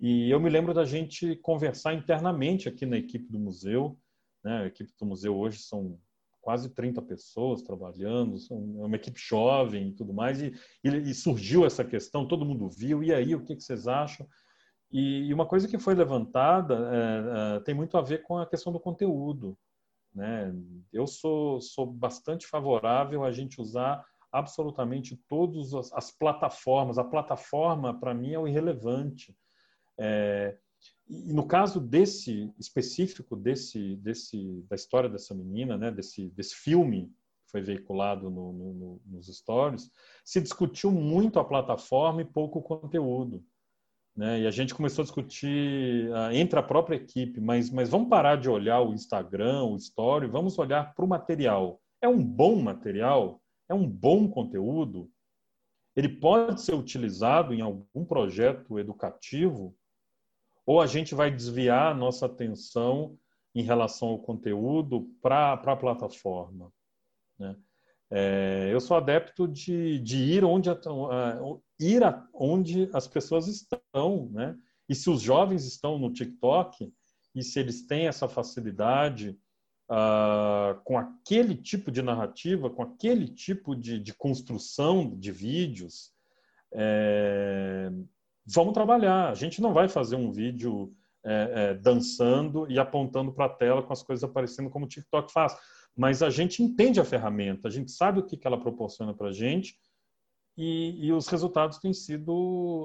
E 0.00 0.30
eu 0.30 0.40
me 0.40 0.50
lembro 0.50 0.74
da 0.74 0.84
gente 0.84 1.36
conversar 1.36 1.94
internamente 1.94 2.68
aqui 2.68 2.84
na 2.84 2.96
equipe 2.96 3.30
do 3.30 3.38
museu. 3.38 3.96
Né? 4.42 4.62
A 4.62 4.66
equipe 4.66 4.92
do 4.98 5.06
museu 5.06 5.36
hoje 5.36 5.58
são 5.58 5.98
quase 6.44 6.68
30 6.68 7.00
pessoas 7.00 7.62
trabalhando, 7.62 8.38
são 8.38 8.58
uma 8.58 8.96
equipe 8.96 9.18
jovem 9.18 9.88
e 9.88 9.92
tudo 9.94 10.12
mais. 10.12 10.42
E, 10.42 10.52
e, 10.84 10.88
e 10.88 11.14
surgiu 11.14 11.64
essa 11.64 11.84
questão, 11.84 12.28
todo 12.28 12.44
mundo 12.44 12.68
viu. 12.68 13.02
E 13.02 13.14
aí, 13.14 13.34
o 13.34 13.42
que, 13.42 13.56
que 13.56 13.62
vocês 13.62 13.88
acham? 13.88 14.28
E, 14.92 15.28
e, 15.28 15.34
uma 15.34 15.46
coisa 15.46 15.66
que 15.66 15.78
foi 15.78 15.94
levantada 15.94 16.74
é, 16.74 17.56
é, 17.56 17.60
tem 17.60 17.74
muito 17.74 17.96
a 17.96 18.02
ver 18.02 18.22
com 18.22 18.38
a 18.38 18.46
questão 18.46 18.72
do 18.72 18.78
conteúdo. 18.78 19.56
Né? 20.14 20.54
Eu 20.92 21.06
sou, 21.06 21.60
sou 21.60 21.86
bastante 21.86 22.46
favorável 22.46 23.24
a 23.24 23.32
gente 23.32 23.60
usar 23.60 24.04
absolutamente 24.30 25.16
todas 25.28 25.74
as, 25.74 25.92
as 25.92 26.10
plataformas. 26.10 26.98
A 26.98 27.04
plataforma, 27.04 27.98
para 27.98 28.14
mim, 28.14 28.32
é 28.32 28.38
o 28.38 28.46
irrelevante. 28.46 29.36
É, 29.98 30.56
e 31.08 31.32
no 31.32 31.46
caso 31.46 31.80
desse 31.80 32.52
específico 32.58 33.36
desse, 33.36 33.96
desse 33.96 34.62
da 34.68 34.76
história 34.76 35.08
dessa 35.08 35.34
menina, 35.34 35.76
né, 35.76 35.90
desse, 35.90 36.30
desse 36.30 36.54
filme 36.54 37.12
que 37.44 37.50
foi 37.50 37.62
veiculado 37.62 38.30
no, 38.30 38.52
no, 38.52 39.02
nos 39.06 39.26
stories, 39.26 39.90
se 40.24 40.40
discutiu 40.40 40.90
muito 40.90 41.38
a 41.38 41.44
plataforma 41.44 42.22
e 42.22 42.24
pouco 42.24 42.58
o 42.58 42.62
conteúdo. 42.62 43.44
Né? 44.16 44.42
E 44.42 44.46
a 44.46 44.50
gente 44.50 44.74
começou 44.74 45.02
a 45.02 45.04
discutir 45.04 46.08
uh, 46.10 46.30
entre 46.32 46.58
a 46.58 46.62
própria 46.62 46.96
equipe, 46.96 47.40
mas, 47.40 47.70
mas 47.70 47.88
vamos 47.88 48.08
parar 48.08 48.36
de 48.36 48.48
olhar 48.48 48.80
o 48.80 48.94
Instagram, 48.94 49.64
o 49.64 49.76
Story, 49.76 50.26
vamos 50.26 50.58
olhar 50.58 50.94
para 50.94 51.04
o 51.04 51.08
material. 51.08 51.80
É 52.00 52.08
um 52.08 52.22
bom 52.22 52.60
material? 52.62 53.40
É 53.68 53.74
um 53.74 53.88
bom 53.88 54.28
conteúdo? 54.28 55.10
Ele 55.96 56.08
pode 56.08 56.60
ser 56.60 56.74
utilizado 56.74 57.52
em 57.52 57.60
algum 57.60 58.04
projeto 58.04 58.78
educativo? 58.78 59.76
Ou 60.66 60.80
a 60.80 60.86
gente 60.86 61.14
vai 61.14 61.30
desviar 61.30 61.92
a 61.92 61.94
nossa 61.94 62.26
atenção 62.26 63.18
em 63.54 63.62
relação 63.62 64.08
ao 64.08 64.18
conteúdo 64.18 65.08
para 65.20 65.52
a 65.54 65.76
plataforma? 65.76 66.72
Né? 67.38 67.56
É, 68.10 68.68
eu 68.70 68.80
sou 68.80 68.96
adepto 68.96 69.48
de, 69.48 69.98
de 69.98 70.18
ir 70.18 70.44
onde 70.44 70.68
ir 71.80 72.02
onde 72.32 72.88
as 72.92 73.08
pessoas 73.08 73.48
estão, 73.48 74.28
né? 74.30 74.56
E 74.88 74.94
se 74.94 75.08
os 75.08 75.20
jovens 75.20 75.64
estão 75.66 75.98
no 75.98 76.12
TikTok 76.12 76.92
e 77.34 77.42
se 77.42 77.58
eles 77.58 77.86
têm 77.86 78.06
essa 78.06 78.28
facilidade 78.28 79.36
uh, 79.90 80.80
com 80.84 80.98
aquele 80.98 81.54
tipo 81.54 81.90
de 81.90 82.02
narrativa, 82.02 82.70
com 82.70 82.82
aquele 82.82 83.28
tipo 83.28 83.74
de, 83.74 83.98
de 83.98 84.14
construção 84.14 85.18
de 85.18 85.32
vídeos, 85.32 86.12
é, 86.72 87.90
vamos 88.46 88.74
trabalhar. 88.74 89.30
A 89.30 89.34
gente 89.34 89.62
não 89.62 89.72
vai 89.72 89.88
fazer 89.88 90.16
um 90.16 90.30
vídeo 90.30 90.92
é, 91.24 91.52
é, 91.54 91.74
dançando 91.74 92.70
e 92.70 92.78
apontando 92.78 93.32
para 93.32 93.46
a 93.46 93.54
tela 93.54 93.82
com 93.82 93.92
as 93.92 94.02
coisas 94.02 94.22
aparecendo 94.22 94.68
como 94.68 94.84
o 94.84 94.88
TikTok 94.88 95.32
faz 95.32 95.56
mas 95.96 96.22
a 96.22 96.30
gente 96.30 96.62
entende 96.62 97.00
a 97.00 97.04
ferramenta, 97.04 97.68
a 97.68 97.70
gente 97.70 97.90
sabe 97.90 98.20
o 98.20 98.24
que, 98.24 98.36
que 98.36 98.46
ela 98.46 98.60
proporciona 98.60 99.14
para 99.14 99.28
a 99.28 99.32
gente 99.32 99.76
e, 100.56 101.06
e, 101.06 101.12
os 101.12 101.26
resultados 101.28 101.78
têm 101.78 101.92
sido 101.92 102.32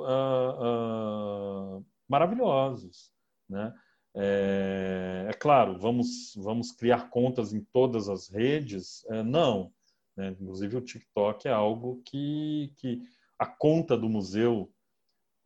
uh, 0.04 1.78
uh, 1.78 1.86
maravilhosos, 2.08 3.12
né? 3.48 3.74
É, 4.16 5.28
é, 5.30 5.34
claro, 5.34 5.78
vamos, 5.78 6.34
vamos 6.36 6.72
criar 6.72 7.10
contas 7.10 7.54
em 7.54 7.62
todas 7.72 8.10
as 8.10 8.28
redes? 8.28 9.06
É, 9.10 9.22
não. 9.22 9.72
Né? 10.18 10.30
Inclusive, 10.32 10.78
o 10.78 10.82
TikTok 10.82 11.48
é 11.48 11.52
algo 11.52 12.02
que, 12.06 12.74
que 12.78 13.02
a 13.38 13.46
conta 13.46 13.96
do 13.96 14.10
museu 14.10 14.72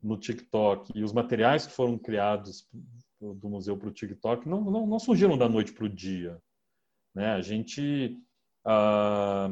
no 0.02 0.18
TikTok 0.18 0.92
e 0.96 1.04
os 1.04 1.14
materiais 1.14 1.68
que 1.68 1.74
foram 1.74 1.98
criados 1.98 2.68
do 3.20 3.50
museu 3.50 3.78
para 3.78 3.88
o 3.88 3.94
TikTok 3.94 4.48
não, 4.48 4.62
não, 4.62 4.88
não 4.88 5.00
surgiram 5.00 5.38
da 5.38 5.48
noite 5.48 5.72
para 5.72 5.86
o 5.86 5.90
dia. 5.90 6.42
Né? 7.14 7.34
A 7.34 7.42
gente 7.42 8.18
ah, 8.66 9.50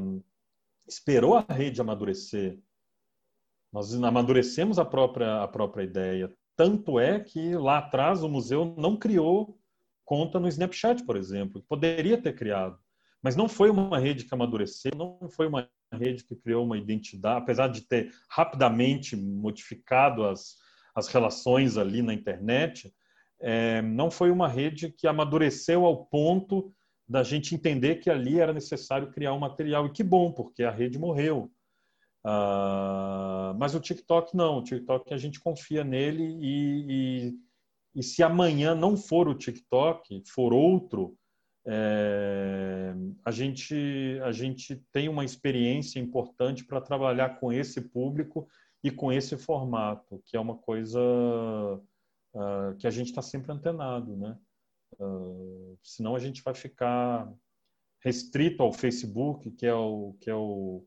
esperou 0.87 1.35
a 1.35 1.45
rede 1.53 1.81
amadurecer. 1.81 2.59
Nós 3.71 3.93
amadurecemos 3.93 4.79
a 4.79 4.85
própria, 4.85 5.43
a 5.43 5.47
própria 5.47 5.83
ideia. 5.83 6.33
Tanto 6.55 6.99
é 6.99 7.19
que 7.19 7.55
lá 7.55 7.77
atrás 7.77 8.23
o 8.23 8.29
museu 8.29 8.75
não 8.77 8.97
criou 8.97 9.57
conta 10.03 10.39
no 10.39 10.47
Snapchat, 10.47 11.05
por 11.05 11.15
exemplo. 11.15 11.63
Poderia 11.67 12.21
ter 12.21 12.33
criado. 12.33 12.77
Mas 13.21 13.35
não 13.35 13.47
foi 13.47 13.69
uma 13.69 13.97
rede 13.97 14.25
que 14.25 14.33
amadureceu, 14.33 14.91
não 14.95 15.29
foi 15.29 15.47
uma 15.47 15.69
rede 15.93 16.23
que 16.23 16.35
criou 16.35 16.65
uma 16.65 16.77
identidade, 16.77 17.43
apesar 17.43 17.67
de 17.67 17.81
ter 17.81 18.11
rapidamente 18.29 19.15
modificado 19.15 20.25
as, 20.25 20.57
as 20.95 21.07
relações 21.07 21.77
ali 21.77 22.01
na 22.01 22.13
internet, 22.13 22.93
é, 23.39 23.81
não 23.81 24.11
foi 24.11 24.31
uma 24.31 24.47
rede 24.47 24.91
que 24.91 25.07
amadureceu 25.07 25.85
ao 25.85 26.05
ponto 26.05 26.73
da 27.11 27.23
gente 27.23 27.53
entender 27.53 27.95
que 27.95 28.09
ali 28.09 28.39
era 28.39 28.53
necessário 28.53 29.11
criar 29.11 29.33
um 29.33 29.39
material. 29.39 29.85
E 29.85 29.91
que 29.91 30.01
bom, 30.01 30.31
porque 30.31 30.63
a 30.63 30.71
rede 30.71 30.97
morreu. 30.97 31.51
Uh, 32.25 33.53
mas 33.59 33.75
o 33.75 33.81
TikTok 33.81 34.35
não. 34.35 34.59
O 34.59 34.63
TikTok 34.63 35.13
a 35.13 35.17
gente 35.17 35.37
confia 35.37 35.83
nele 35.83 36.23
e, 36.39 36.85
e, 36.87 37.99
e 37.99 38.01
se 38.01 38.23
amanhã 38.23 38.73
não 38.73 38.95
for 38.95 39.27
o 39.27 39.35
TikTok, 39.35 40.23
for 40.25 40.53
outro, 40.53 41.17
é, 41.67 42.93
a, 43.25 43.29
gente, 43.29 43.75
a 44.23 44.31
gente 44.31 44.77
tem 44.93 45.09
uma 45.09 45.25
experiência 45.25 45.99
importante 45.99 46.63
para 46.63 46.79
trabalhar 46.79 47.41
com 47.41 47.51
esse 47.51 47.81
público 47.81 48.47
e 48.81 48.89
com 48.89 49.11
esse 49.11 49.37
formato, 49.37 50.23
que 50.25 50.37
é 50.37 50.39
uma 50.39 50.55
coisa 50.55 50.99
uh, 52.33 52.75
que 52.79 52.87
a 52.87 52.89
gente 52.89 53.07
está 53.07 53.21
sempre 53.21 53.51
antenado, 53.51 54.15
né? 54.15 54.37
Uh, 55.01 55.77
senão 55.81 56.15
a 56.15 56.19
gente 56.19 56.43
vai 56.43 56.53
ficar 56.53 57.27
restrito 58.03 58.61
ao 58.61 58.71
Facebook, 58.71 59.49
que 59.51 59.65
é 59.65 59.73
o 59.73 60.15
que 60.21 60.29
é 60.29 60.35
o 60.35 60.85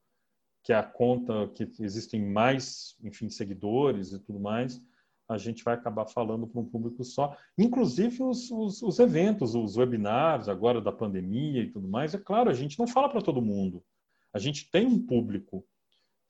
que 0.62 0.72
é 0.72 0.76
a 0.76 0.82
conta 0.82 1.48
que 1.54 1.70
existem 1.80 2.24
mais, 2.24 2.96
enfim, 3.02 3.28
seguidores 3.28 4.12
e 4.12 4.18
tudo 4.18 4.40
mais. 4.40 4.80
A 5.28 5.36
gente 5.36 5.62
vai 5.62 5.74
acabar 5.74 6.06
falando 6.06 6.46
para 6.46 6.60
um 6.60 6.64
público 6.64 7.04
só, 7.04 7.36
inclusive 7.58 8.22
os, 8.22 8.50
os, 8.50 8.82
os 8.82 8.98
eventos, 8.98 9.54
os 9.54 9.76
webinars 9.76 10.48
agora 10.48 10.80
da 10.80 10.92
pandemia 10.92 11.62
e 11.62 11.70
tudo 11.70 11.86
mais. 11.86 12.14
É 12.14 12.18
claro, 12.18 12.48
a 12.48 12.54
gente 12.54 12.78
não 12.78 12.86
fala 12.86 13.10
para 13.10 13.20
todo 13.20 13.42
mundo. 13.42 13.84
A 14.32 14.38
gente 14.38 14.70
tem 14.70 14.86
um 14.86 15.04
público, 15.04 15.66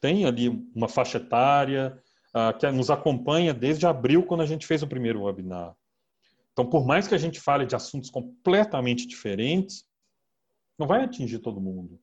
tem 0.00 0.24
ali 0.26 0.48
uma 0.74 0.88
faixa 0.88 1.18
etária 1.18 1.96
uh, 2.34 2.56
que 2.58 2.68
nos 2.72 2.90
acompanha 2.90 3.54
desde 3.54 3.86
abril, 3.86 4.24
quando 4.24 4.42
a 4.42 4.46
gente 4.46 4.66
fez 4.66 4.82
o 4.82 4.88
primeiro 4.88 5.22
webinar. 5.22 5.76
Então, 6.54 6.70
por 6.70 6.86
mais 6.86 7.08
que 7.08 7.14
a 7.16 7.18
gente 7.18 7.40
fale 7.40 7.66
de 7.66 7.74
assuntos 7.74 8.10
completamente 8.10 9.08
diferentes, 9.08 9.84
não 10.78 10.86
vai 10.86 11.02
atingir 11.02 11.40
todo 11.40 11.60
mundo. 11.60 12.00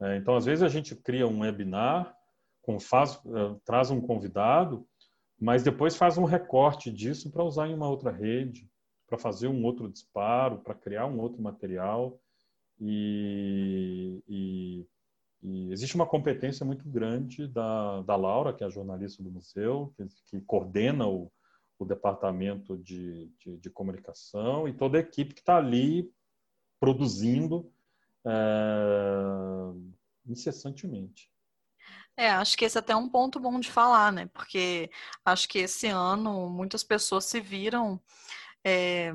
É, 0.00 0.16
então, 0.16 0.34
às 0.34 0.46
vezes 0.46 0.62
a 0.62 0.68
gente 0.68 0.96
cria 0.96 1.28
um 1.28 1.40
webinar, 1.40 2.16
com, 2.62 2.80
faz, 2.80 3.16
uh, 3.26 3.60
traz 3.66 3.90
um 3.90 4.00
convidado, 4.00 4.86
mas 5.38 5.62
depois 5.62 5.94
faz 5.94 6.16
um 6.16 6.24
recorte 6.24 6.90
disso 6.90 7.30
para 7.30 7.44
usar 7.44 7.68
em 7.68 7.74
uma 7.74 7.88
outra 7.88 8.10
rede, 8.10 8.66
para 9.06 9.18
fazer 9.18 9.48
um 9.48 9.62
outro 9.62 9.90
disparo, 9.90 10.58
para 10.60 10.74
criar 10.74 11.04
um 11.06 11.20
outro 11.20 11.42
material. 11.42 12.18
E, 12.80 14.22
e, 14.26 14.86
e, 15.42 15.70
existe 15.70 15.94
uma 15.96 16.06
competência 16.06 16.64
muito 16.64 16.88
grande 16.88 17.46
da, 17.46 18.00
da 18.02 18.16
Laura, 18.16 18.54
que 18.54 18.64
é 18.64 18.66
a 18.66 18.70
jornalista 18.70 19.22
do 19.22 19.30
museu, 19.30 19.92
que, 19.96 20.06
que 20.30 20.40
coordena 20.40 21.06
o, 21.06 21.30
o 21.82 21.86
departamento 21.86 22.76
de, 22.76 23.28
de, 23.38 23.56
de 23.58 23.70
comunicação 23.70 24.68
e 24.68 24.72
toda 24.72 24.98
a 24.98 25.00
equipe 25.00 25.34
que 25.34 25.40
está 25.40 25.56
ali 25.56 26.12
produzindo 26.80 27.72
é, 28.26 28.32
incessantemente. 30.26 31.30
É, 32.16 32.30
acho 32.30 32.56
que 32.56 32.64
esse 32.64 32.76
é 32.76 32.80
até 32.80 32.94
um 32.94 33.08
ponto 33.08 33.40
bom 33.40 33.58
de 33.58 33.70
falar, 33.70 34.12
né? 34.12 34.26
Porque 34.32 34.90
acho 35.24 35.48
que 35.48 35.60
esse 35.60 35.86
ano 35.86 36.50
muitas 36.50 36.84
pessoas 36.84 37.24
se 37.24 37.40
viram 37.40 38.00
é, 38.64 39.14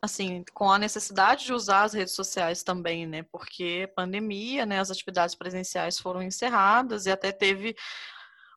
assim, 0.00 0.44
com 0.52 0.70
a 0.70 0.78
necessidade 0.78 1.44
de 1.44 1.52
usar 1.52 1.84
as 1.84 1.92
redes 1.92 2.14
sociais 2.14 2.62
também, 2.64 3.06
né? 3.06 3.22
Porque 3.24 3.90
pandemia, 3.94 4.66
né? 4.66 4.80
As 4.80 4.90
atividades 4.90 5.34
presenciais 5.36 5.98
foram 5.98 6.22
encerradas 6.22 7.06
e 7.06 7.10
até 7.10 7.30
teve 7.30 7.76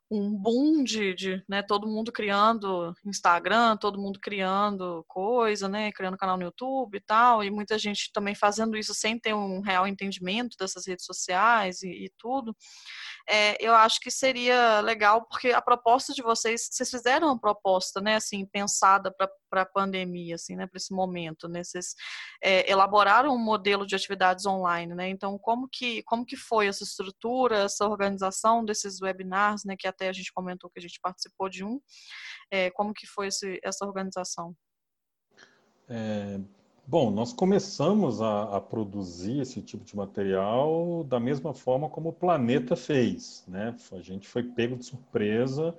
um 0.09 0.31
boom 0.31 0.83
de, 0.83 1.13
de 1.15 1.43
né, 1.49 1.63
todo 1.63 1.87
mundo 1.87 2.11
criando 2.11 2.93
Instagram, 3.05 3.75
todo 3.77 3.99
mundo 3.99 4.19
criando 4.19 5.03
coisa, 5.07 5.67
né, 5.67 5.91
criando 5.91 6.17
canal 6.17 6.37
no 6.37 6.43
YouTube 6.43 6.95
e 6.95 7.01
tal, 7.01 7.43
e 7.43 7.49
muita 7.49 7.77
gente 7.77 8.11
também 8.13 8.35
fazendo 8.35 8.77
isso 8.77 8.93
sem 8.93 9.19
ter 9.19 9.33
um 9.33 9.61
real 9.61 9.87
entendimento 9.87 10.55
dessas 10.59 10.85
redes 10.85 11.05
sociais 11.05 11.81
e, 11.81 12.05
e 12.05 12.11
tudo. 12.17 12.55
É, 13.27 13.57
eu 13.59 13.73
acho 13.73 13.99
que 13.99 14.11
seria 14.11 14.79
legal, 14.81 15.25
porque 15.25 15.49
a 15.49 15.61
proposta 15.61 16.13
de 16.13 16.21
vocês, 16.21 16.69
vocês 16.71 16.89
fizeram 16.89 17.27
uma 17.27 17.39
proposta, 17.39 17.99
né, 17.99 18.15
assim, 18.15 18.45
pensada 18.45 19.11
para 19.11 19.61
a 19.61 19.65
pandemia, 19.65 20.35
assim, 20.35 20.55
né, 20.55 20.67
para 20.67 20.77
esse 20.77 20.93
momento, 20.93 21.47
né, 21.47 21.63
vocês 21.63 21.95
é, 22.43 22.69
elaboraram 22.69 23.33
um 23.33 23.43
modelo 23.43 23.85
de 23.85 23.95
atividades 23.95 24.45
online, 24.45 24.93
né, 24.93 25.09
então 25.09 25.37
como 25.39 25.67
que, 25.71 26.03
como 26.03 26.25
que 26.25 26.35
foi 26.37 26.67
essa 26.67 26.83
estrutura, 26.83 27.63
essa 27.63 27.87
organização 27.87 28.63
desses 28.63 29.01
webinars, 29.01 29.63
né, 29.65 29.75
que 29.77 29.87
até 29.87 30.07
a 30.09 30.13
gente 30.13 30.31
comentou 30.31 30.69
que 30.69 30.79
a 30.79 30.81
gente 30.81 30.99
participou 31.01 31.49
de 31.49 31.63
um, 31.63 31.79
é, 32.51 32.69
como 32.71 32.93
que 32.93 33.07
foi 33.07 33.27
esse, 33.27 33.59
essa 33.63 33.85
organização? 33.85 34.55
É, 35.89 36.39
Bom, 36.87 37.09
nós 37.09 37.33
começamos 37.33 38.21
a, 38.21 38.57
a, 38.57 38.61
produzir 38.61 39.39
esse 39.39 39.59
tipo 39.59 39.83
de 39.83 39.95
material 39.95 41.03
da 41.03 41.19
mesma 41.19 41.51
forma 41.51 41.89
como 41.89 42.09
o 42.09 42.13
planeta 42.13 42.75
fez, 42.75 43.43
né? 43.47 43.75
A 43.91 44.01
gente 44.01 44.27
foi 44.27 44.43
pego 44.43 44.75
de 44.75 44.85
surpresa. 44.85 45.75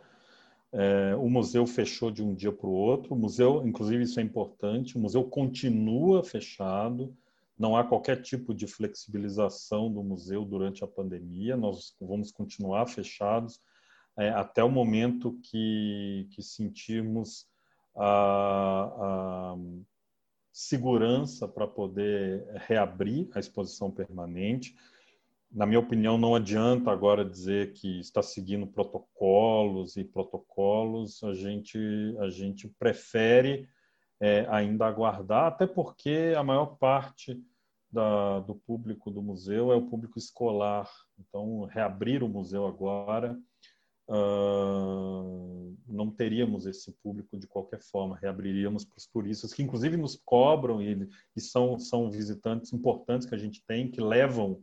É, 0.73 1.15
o 1.15 1.31
museu 1.31 1.65
fechou 1.65 2.11
de 2.11 2.25
um 2.25 2.35
dia 2.35 2.51
para 2.51 2.67
o 2.67 2.73
outro. 2.73 3.15
O 3.15 3.17
museu, 3.17 3.65
inclusive, 3.65 4.03
isso 4.03 4.19
é 4.19 4.23
importante. 4.25 4.97
O 4.97 5.01
museu 5.01 5.23
continua 5.23 6.25
fechado. 6.25 7.17
Não 7.57 7.77
há 7.77 7.85
qualquer 7.85 8.21
tipo 8.21 8.53
de 8.53 8.67
flexibilização 8.67 9.89
do 9.93 10.03
museu 10.03 10.45
durante 10.45 10.83
a 10.83 10.89
pandemia. 10.89 11.57
Nós 11.57 11.95
vamos 12.01 12.33
continuar 12.33 12.85
fechados 12.89 13.61
é, 14.19 14.31
até 14.31 14.65
o 14.65 14.69
momento 14.69 15.39
que, 15.41 16.27
que 16.33 16.43
sentirmos 16.43 17.47
a, 17.95 19.53
a 19.53 19.57
segurança 20.57 21.47
para 21.47 21.67
poder 21.67 22.43
reabrir 22.67 23.29
a 23.35 23.39
exposição 23.39 23.91
permanente. 23.91 24.75
Na 25.53 25.67
minha 25.67 25.79
opinião, 25.79 26.17
não 26.17 26.35
adianta 26.35 26.91
agora 26.91 27.23
dizer 27.23 27.75
que 27.75 28.01
está 28.01 28.23
seguindo 28.23 28.67
protocolos 28.67 29.99
e 29.99 30.05
protocolos. 30.05 31.23
A 31.23 31.35
gente, 31.35 31.79
a 32.21 32.31
gente 32.31 32.69
prefere 32.79 33.69
é, 34.19 34.47
ainda 34.49 34.87
aguardar, 34.87 35.49
até 35.49 35.67
porque 35.67 36.33
a 36.35 36.43
maior 36.43 36.79
parte 36.79 37.39
da, 37.93 38.41
do 38.41 38.55
público 38.55 39.11
do 39.11 39.21
museu 39.21 39.71
é 39.71 39.77
o 39.77 39.87
público 39.87 40.19
escolar. 40.19 40.91
Então, 41.19 41.65
reabrir 41.67 42.23
o 42.23 42.29
museu 42.29 42.67
agora 42.67 43.39
uh, 44.09 45.77
não 45.87 46.11
teríamos 46.11 46.67
esse 46.67 46.93
público 47.03 47.39
de 47.39 47.47
qualquer 47.47 47.81
forma, 47.81 48.19
reabriríamos 48.21 48.85
para 48.85 48.99
os 48.99 49.07
turistas, 49.07 49.53
que 49.53 49.63
inclusive 49.63 49.97
nos 49.97 50.17
cobram 50.17 50.83
e, 50.83 51.09
e, 51.35 51.41
são, 51.41 51.79
são 51.79 52.11
visitantes 52.11 52.73
importantes 52.73 53.27
que 53.27 53.35
a 53.35 53.39
gente 53.39 53.63
tem, 53.67 53.91
que 53.91 54.01
levam 54.01 54.61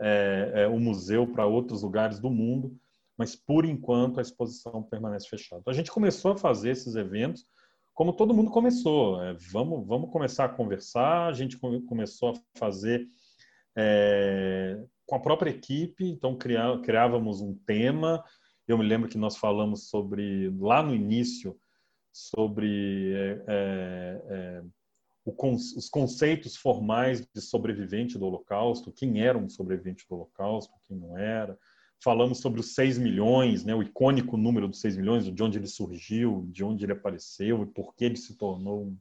é, 0.00 0.52
é, 0.54 0.66
o 0.66 0.78
museu 0.78 1.26
para 1.26 1.46
outros 1.46 1.82
lugares 1.82 2.18
do 2.18 2.30
mundo, 2.30 2.76
mas 3.16 3.36
por 3.36 3.64
enquanto 3.64 4.18
a 4.18 4.22
exposição 4.22 4.82
permanece 4.82 5.28
fechada. 5.28 5.62
A 5.66 5.72
gente 5.72 5.90
começou 5.90 6.32
a 6.32 6.36
fazer 6.36 6.70
esses 6.70 6.96
eventos 6.96 7.46
como 7.94 8.12
todo 8.12 8.34
mundo 8.34 8.50
começou, 8.50 9.22
é, 9.22 9.34
vamos, 9.52 9.86
vamos 9.86 10.10
começar 10.10 10.46
a 10.46 10.48
conversar, 10.48 11.28
a 11.28 11.32
gente 11.32 11.56
começou 11.56 12.30
a 12.30 12.58
fazer 12.58 13.06
é, 13.76 14.82
com 15.06 15.14
a 15.14 15.20
própria 15.20 15.50
equipe, 15.50 16.04
então 16.04 16.36
criávamos 16.36 17.40
um 17.40 17.54
tema, 17.54 18.22
eu 18.66 18.78
me 18.78 18.84
lembro 18.84 19.08
que 19.08 19.18
nós 19.18 19.36
falamos 19.36 19.88
sobre, 19.88 20.50
lá 20.58 20.82
no 20.82 20.94
início, 20.94 21.56
sobre 22.12 23.12
é, 23.14 23.44
é, 23.46 24.22
é 24.28 24.62
os 25.26 25.88
conceitos 25.88 26.54
formais 26.54 27.26
de 27.34 27.40
sobrevivente 27.40 28.18
do 28.18 28.26
Holocausto, 28.26 28.92
quem 28.92 29.22
era 29.22 29.38
um 29.38 29.48
sobrevivente 29.48 30.06
do 30.06 30.16
Holocausto, 30.16 30.74
quem 30.86 30.98
não 30.98 31.16
era. 31.16 31.58
Falamos 32.02 32.40
sobre 32.40 32.60
os 32.60 32.74
6 32.74 32.98
milhões, 32.98 33.64
né, 33.64 33.74
o 33.74 33.82
icônico 33.82 34.36
número 34.36 34.68
dos 34.68 34.80
6 34.80 34.98
milhões, 34.98 35.24
de 35.24 35.42
onde 35.42 35.58
ele 35.58 35.66
surgiu, 35.66 36.46
de 36.50 36.62
onde 36.62 36.84
ele 36.84 36.92
apareceu 36.92 37.62
e 37.62 37.66
por 37.66 37.94
que 37.94 38.04
ele 38.04 38.16
se 38.16 38.36
tornou 38.36 38.84
um 38.84 38.98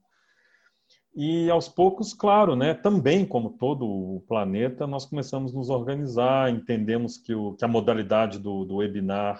e 1.15 1.47
aos 1.47 1.69
poucos, 1.69 2.11
claro, 2.11 2.55
né, 2.55 2.73
também 2.73 3.23
como 3.23 3.51
todo 3.51 3.85
o 3.85 4.21
planeta, 4.27 4.87
nós 4.87 5.05
começamos 5.05 5.53
a 5.53 5.55
nos 5.55 5.69
organizar, 5.69 6.49
entendemos 6.49 7.17
que, 7.17 7.35
o, 7.35 7.53
que 7.53 7.63
a 7.63 7.67
modalidade 7.67 8.39
do, 8.39 8.65
do 8.65 8.77
webinar 8.77 9.39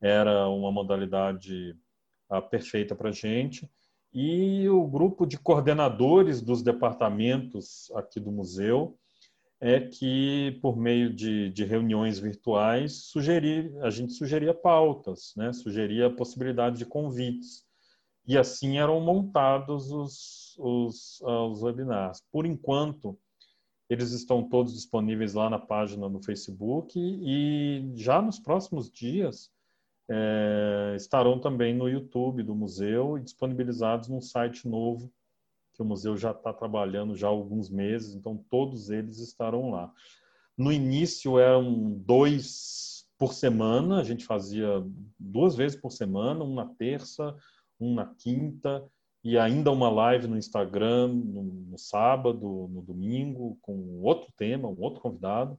era 0.00 0.48
uma 0.48 0.72
modalidade 0.72 1.76
uh, 2.30 2.42
perfeita 2.42 2.94
para 2.94 3.10
a 3.10 3.12
gente. 3.12 3.70
E 4.12 4.68
o 4.68 4.86
grupo 4.88 5.26
de 5.26 5.38
coordenadores 5.38 6.40
dos 6.40 6.62
departamentos 6.62 7.90
aqui 7.94 8.18
do 8.18 8.32
museu 8.32 8.98
é 9.60 9.78
que, 9.78 10.58
por 10.62 10.76
meio 10.76 11.12
de, 11.14 11.50
de 11.50 11.64
reuniões 11.64 12.18
virtuais, 12.18 13.04
sugerir, 13.04 13.72
a 13.82 13.90
gente 13.90 14.14
sugeria 14.14 14.54
pautas, 14.54 15.34
né? 15.36 15.52
sugeria 15.52 16.06
a 16.06 16.14
possibilidade 16.14 16.78
de 16.78 16.86
convites. 16.86 17.64
E 18.26 18.38
assim 18.38 18.78
eram 18.78 19.00
montados 19.00 19.92
os, 19.92 20.56
os, 20.58 21.20
uh, 21.20 21.50
os 21.50 21.62
webinars. 21.62 22.22
Por 22.32 22.46
enquanto, 22.46 23.18
eles 23.88 24.12
estão 24.12 24.48
todos 24.48 24.72
disponíveis 24.72 25.34
lá 25.34 25.50
na 25.50 25.58
página 25.58 26.08
no 26.08 26.22
Facebook 26.22 26.94
e 26.96 27.92
já 27.96 28.22
nos 28.22 28.38
próximos 28.38 28.90
dias 28.90 29.50
é, 30.10 30.94
estarão 30.96 31.38
também 31.38 31.72
no 31.72 31.88
YouTube 31.88 32.42
do 32.42 32.54
museu 32.54 33.16
e 33.16 33.22
disponibilizados 33.22 34.08
num 34.08 34.20
site 34.20 34.66
novo 34.68 35.12
que 35.72 35.82
o 35.82 35.84
museu 35.84 36.16
já 36.16 36.32
está 36.32 36.52
trabalhando 36.52 37.16
já 37.16 37.28
há 37.28 37.30
alguns 37.30 37.70
meses, 37.70 38.14
então 38.14 38.36
todos 38.50 38.90
eles 38.90 39.18
estarão 39.18 39.70
lá. 39.70 39.92
No 40.58 40.72
início 40.72 41.38
eram 41.38 41.92
dois 41.92 43.06
por 43.16 43.32
semana, 43.32 44.00
a 44.00 44.04
gente 44.04 44.24
fazia 44.24 44.84
duas 45.18 45.54
vezes 45.54 45.80
por 45.80 45.90
semana, 45.90 46.44
um 46.44 46.54
na 46.54 46.66
terça, 46.66 47.36
um 47.78 47.94
na 47.94 48.06
quinta, 48.06 48.84
e 49.22 49.38
ainda 49.38 49.70
uma 49.70 49.90
live 49.90 50.26
no 50.26 50.36
Instagram 50.36 51.08
no, 51.08 51.42
no 51.42 51.78
sábado, 51.78 52.68
no 52.70 52.82
domingo, 52.82 53.58
com 53.62 54.02
outro 54.02 54.32
tema, 54.36 54.68
um 54.68 54.80
outro 54.80 55.00
convidado. 55.00 55.58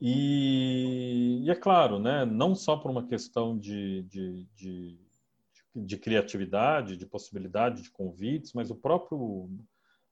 E, 0.00 1.42
e, 1.44 1.50
é 1.50 1.54
claro, 1.54 1.98
né, 1.98 2.24
não 2.24 2.54
só 2.54 2.76
por 2.76 2.90
uma 2.90 3.06
questão 3.06 3.58
de, 3.58 4.02
de, 4.04 4.46
de, 4.54 4.98
de, 5.76 5.96
criatividade, 5.98 6.96
de 6.96 7.04
possibilidade 7.04 7.82
de 7.82 7.90
convites, 7.90 8.54
mas 8.54 8.70
o 8.70 8.74
próprio, 8.74 9.50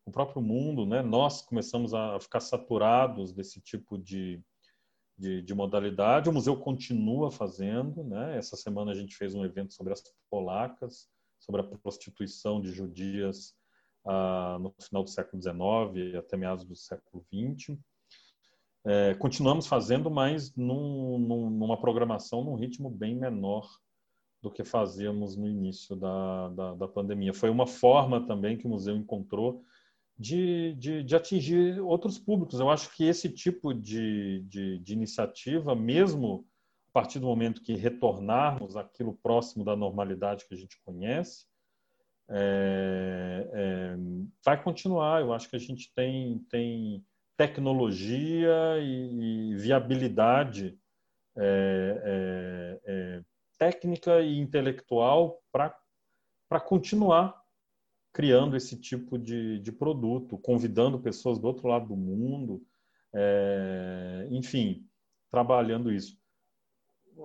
o 0.05 0.11
próprio 0.13 0.43
mundo, 0.43 0.85
né, 0.85 1.01
nós 1.01 1.41
começamos 1.41 1.95
a 1.95 2.21
ficar 2.21 2.41
saturados 2.41 3.33
desse 3.33 3.63
tipo 3.63 3.97
de, 3.97 4.43
de, 5.17 5.41
de 5.41 5.55
modalidade. 5.55 6.29
O 6.29 6.35
museu 6.35 6.55
continua 6.55 7.31
fazendo. 7.31 8.05
Né? 8.05 8.37
Essa 8.37 8.57
semana 8.57 8.91
a 8.91 8.95
gente 8.95 9.17
fez 9.17 9.35
um 9.35 9.45
evento 9.45 9.73
sobre 9.73 9.95
as 9.95 10.03
polacas, 10.29 11.09
sobre 11.39 11.63
a 11.63 11.65
prostituição 11.65 12.61
de 12.61 12.73
judias 12.73 13.55
ah, 14.07 14.59
no 14.61 14.75
final 14.83 15.03
do 15.03 15.09
século 15.09 15.43
XIX 15.43 16.15
até 16.19 16.37
meados 16.37 16.65
do 16.65 16.77
século 16.77 17.25
XX 17.33 17.79
é, 18.85 19.15
continuamos 19.15 19.67
fazendo, 19.67 20.11
mas 20.11 20.55
num, 20.55 21.19
num, 21.19 21.51
numa 21.51 21.81
programação 21.81 22.45
num 22.45 22.55
ritmo 22.55 22.91
bem 22.91 23.15
menor 23.17 23.69
do 24.41 24.51
que 24.51 24.65
fazíamos 24.65 25.37
no 25.37 25.49
início 25.49 25.97
da, 25.97 26.49
da, 26.51 26.75
da, 26.75 26.89
pandemia. 26.89 27.35
Foi 27.35 27.51
uma 27.51 27.67
forma 27.67 28.25
também 28.27 28.57
que 28.57 28.67
o 28.67 28.71
museu 28.71 28.97
encontrou 28.97 29.63
de, 30.17 30.75
de, 30.75 31.03
de 31.03 31.17
atingir 31.17 31.81
outros 31.81 32.19
públicos. 32.19 32.61
Eu 32.61 32.71
acho 32.71 32.95
que 32.95 33.05
esse 33.05 33.29
tipo 33.29 33.75
de, 33.75 34.45
de, 34.49 34.79
de 34.79 34.93
iniciativa, 34.93 35.75
mesmo 35.75 36.47
a 36.91 36.93
partir 36.93 37.19
do 37.19 37.27
momento 37.27 37.63
que 37.63 37.75
retornarmos 37.75 38.77
aquilo 38.77 39.19
próximo 39.23 39.65
da 39.65 39.77
normalidade 39.77 40.47
que 40.47 40.55
a 40.55 40.57
gente 40.57 40.81
conhece, 40.85 41.47
é, 42.31 43.51
é, 43.53 43.97
vai 44.45 44.63
continuar. 44.63 45.21
Eu 45.21 45.33
acho 45.33 45.49
que 45.49 45.57
a 45.57 45.61
gente 45.61 45.93
tem, 45.95 46.39
tem 46.51 47.05
tecnologia 47.39 48.79
e, 48.81 49.53
e 49.53 49.57
viabilidade 49.57 50.77
é, 51.37 52.03
é, 52.05 52.81
é, 52.85 53.23
técnica 53.57 54.21
e 54.21 54.41
intelectual 54.41 55.41
para 55.53 56.61
continuar 56.61 57.41
criando 58.13 58.57
esse 58.57 58.77
tipo 58.77 59.17
de, 59.17 59.61
de 59.61 59.71
produto, 59.71 60.37
convidando 60.37 60.99
pessoas 60.99 61.39
do 61.39 61.47
outro 61.47 61.69
lado 61.69 61.87
do 61.87 61.97
mundo, 61.97 62.61
é, 63.15 64.27
enfim, 64.33 64.85
trabalhando 65.31 65.93
isso. 65.93 66.19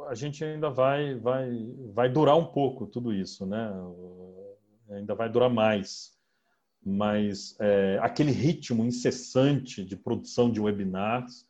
A 0.07 0.13
gente 0.13 0.45
ainda 0.45 0.69
vai, 0.69 1.15
vai, 1.15 1.49
vai 1.91 2.07
durar 2.07 2.37
um 2.37 2.45
pouco 2.45 2.85
tudo 2.85 3.11
isso, 3.11 3.47
né? 3.47 3.71
Ainda 4.91 5.15
vai 5.15 5.27
durar 5.27 5.49
mais 5.49 6.12
mas 6.85 7.55
é, 7.59 7.97
aquele 8.01 8.31
ritmo 8.31 8.83
incessante 8.83 9.83
de 9.83 9.95
produção 9.95 10.51
de 10.51 10.59
webinars, 10.59 11.47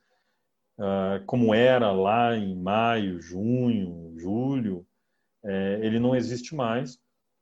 uh, 0.78 1.24
como 1.26 1.54
era 1.54 1.90
lá 1.92 2.36
em 2.36 2.56
maio, 2.56 3.20
junho, 3.20 4.14
julho, 4.18 4.86
é, 5.44 5.80
ele 5.82 5.98
não 5.98 6.14
existe 6.14 6.54
mais, 6.54 6.98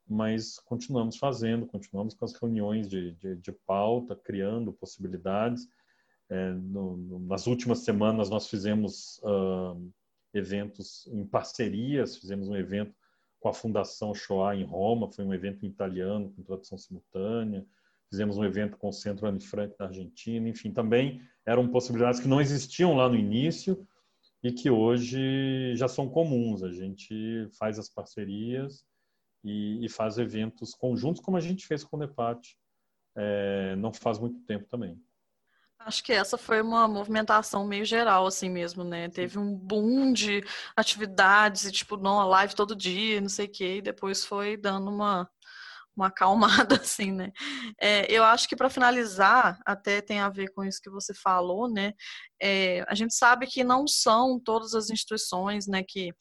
mas 0.09 0.59
continuamos 0.59 1.17
fazendo, 1.17 1.67
continuamos 1.67 2.15
com 2.15 2.25
as 2.25 2.35
reuniões 2.35 2.89
de, 2.89 3.13
de, 3.13 3.37
de 3.37 3.53
pauta, 3.53 4.17
criando 4.17 4.73
possibilidades. 4.73 5.69
é, 6.29 6.53
no, 6.53 6.97
no, 6.97 7.19
nas 7.21 7.47
últimas 7.47 7.81
semanas 7.81 8.31
nós 8.31 8.49
fizemos 8.49 9.21
uh, 9.23 9.93
eventos 10.35 11.07
em 11.09 11.27
parcerias, 11.27 12.17
fizemos 12.17 12.49
um 12.49 12.57
evento 12.57 12.95
com 13.39 13.49
a 13.49 13.53
Fundação 13.55 14.15
Shoah 14.15 14.57
em 14.57 14.65
Roma, 14.65 15.11
foi 15.11 15.25
um 15.25 15.35
evento 15.35 15.67
italiano 15.67 16.33
com 16.33 16.43
tradução 16.43 16.79
simultânea, 16.79 17.67
fizemos 18.13 18.37
um 18.37 18.45
evento 18.45 18.77
com 18.77 18.91
o 18.91 18.93
Centro 18.93 19.27
Anne 19.27 19.41
Frank 19.41 19.75
da 19.79 19.87
Argentina, 19.87 20.47
enfim, 20.47 20.71
também 20.71 21.23
eram 21.47 21.67
possibilidades 21.67 22.21
que 22.21 22.29
não 22.29 22.43
existiam 22.43 22.95
lá 22.95 23.09
no 23.09 23.17
início 23.17 23.89
e 24.43 24.53
que 24.53 24.69
hoje 24.69 25.75
já 25.77 25.89
são 25.89 26.11
comuns. 26.11 26.63
A 26.63 26.71
gente 26.71 27.49
faz 27.59 27.79
as 27.79 27.89
parcerias 27.89 28.85
e, 29.43 29.83
e 29.83 29.89
faz 29.89 30.19
eventos 30.19 30.75
conjuntos, 30.75 31.23
como 31.23 31.39
a 31.39 31.41
gente 31.41 31.67
fez 31.67 31.83
com 31.83 31.97
o 31.97 32.01
NEPAT 32.01 32.55
é, 33.17 33.75
não 33.77 33.95
faz 33.95 34.19
muito 34.19 34.39
tempo 34.41 34.67
também. 34.69 35.01
Acho 35.79 36.05
que 36.05 36.13
essa 36.13 36.37
foi 36.37 36.61
uma 36.61 36.87
movimentação 36.87 37.67
meio 37.67 37.85
geral, 37.85 38.27
assim 38.27 38.51
mesmo, 38.51 38.85
né? 38.85 39.09
Teve 39.09 39.39
um 39.39 39.55
boom 39.55 40.13
de 40.13 40.45
atividades 40.77 41.65
e, 41.65 41.73
tipo, 41.73 41.97
não, 41.97 42.29
live 42.29 42.55
todo 42.55 42.77
dia, 42.77 43.23
não 43.23 43.29
sei 43.29 43.47
o 43.47 43.51
quê, 43.51 43.77
e 43.79 43.83
depois 43.83 44.25
foi 44.25 44.57
dando 44.57 44.91
uma, 44.91 45.29
uma 45.97 46.09
acalmada, 46.09 46.77
assim, 46.81 47.13
né? 47.13 47.33
É, 47.81 48.11
eu 48.11 48.25
acho 48.25 48.49
que 48.49 48.57
para 48.57 48.71
finalizar, 48.71 49.61
até 49.65 50.01
tem 50.01 50.21
a 50.21 50.29
ver 50.29 50.53
com 50.53 50.65
isso 50.65 50.81
que 50.83 50.91
você 50.91 51.15
falou, 51.15 51.69
né? 51.71 51.93
É, 52.41 52.85
a 52.89 52.95
gente 52.95 53.15
sabe 53.15 53.47
que 53.47 53.63
não 53.63 53.87
são 53.87 54.41
todas 54.41 54.75
as 54.75 54.91
instituições, 54.91 55.67
né, 55.67 55.83
que 55.87 56.13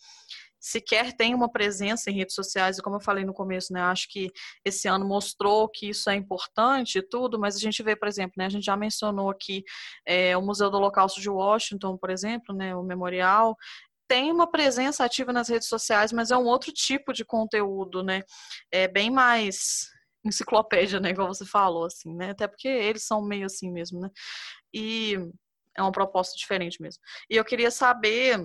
sequer 0.61 1.13
tem 1.13 1.33
uma 1.33 1.51
presença 1.51 2.11
em 2.11 2.13
redes 2.13 2.35
sociais, 2.35 2.77
e 2.77 2.81
como 2.83 2.97
eu 2.97 3.01
falei 3.01 3.25
no 3.25 3.33
começo, 3.33 3.73
né, 3.73 3.81
acho 3.81 4.07
que 4.07 4.29
esse 4.63 4.87
ano 4.87 5.03
mostrou 5.03 5.67
que 5.67 5.89
isso 5.89 6.07
é 6.07 6.15
importante 6.15 6.99
e 6.99 7.01
tudo, 7.01 7.39
mas 7.39 7.55
a 7.55 7.59
gente 7.59 7.81
vê, 7.81 7.95
por 7.95 8.07
exemplo, 8.07 8.33
né, 8.37 8.45
a 8.45 8.49
gente 8.49 8.65
já 8.65 8.77
mencionou 8.77 9.31
aqui 9.31 9.63
é, 10.05 10.37
o 10.37 10.41
Museu 10.41 10.69
do 10.69 10.77
Holocausto 10.77 11.19
de 11.19 11.29
Washington, 11.29 11.97
por 11.97 12.11
exemplo, 12.11 12.55
né, 12.55 12.75
o 12.75 12.83
memorial, 12.83 13.57
tem 14.11 14.29
uma 14.29 14.45
presença 14.45 15.05
ativa 15.05 15.31
nas 15.31 15.47
redes 15.47 15.69
sociais, 15.69 16.11
mas 16.11 16.31
é 16.31 16.37
um 16.37 16.43
outro 16.43 16.69
tipo 16.73 17.13
de 17.13 17.23
conteúdo, 17.23 18.03
né, 18.03 18.23
é 18.69 18.85
bem 18.85 19.09
mais 19.09 19.87
enciclopédia, 20.25 20.99
né, 20.99 21.11
igual 21.11 21.29
você 21.29 21.45
falou, 21.45 21.85
assim, 21.85 22.13
né, 22.13 22.31
até 22.31 22.45
porque 22.45 22.67
eles 22.67 23.05
são 23.05 23.21
meio 23.25 23.45
assim 23.45 23.71
mesmo, 23.71 24.01
né, 24.01 24.09
e 24.73 25.15
é 25.77 25.81
uma 25.81 25.93
proposta 25.93 26.35
diferente 26.37 26.81
mesmo. 26.81 27.01
E 27.29 27.37
eu 27.37 27.45
queria 27.45 27.71
saber 27.71 28.37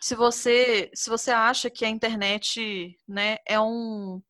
se 0.00 0.16
você 0.16 0.90
se 0.92 1.08
você 1.08 1.30
acha 1.30 1.70
que 1.70 1.84
a 1.84 1.88
internet 1.88 2.98
né, 3.06 3.36
é 3.46 3.60
um, 3.60 4.20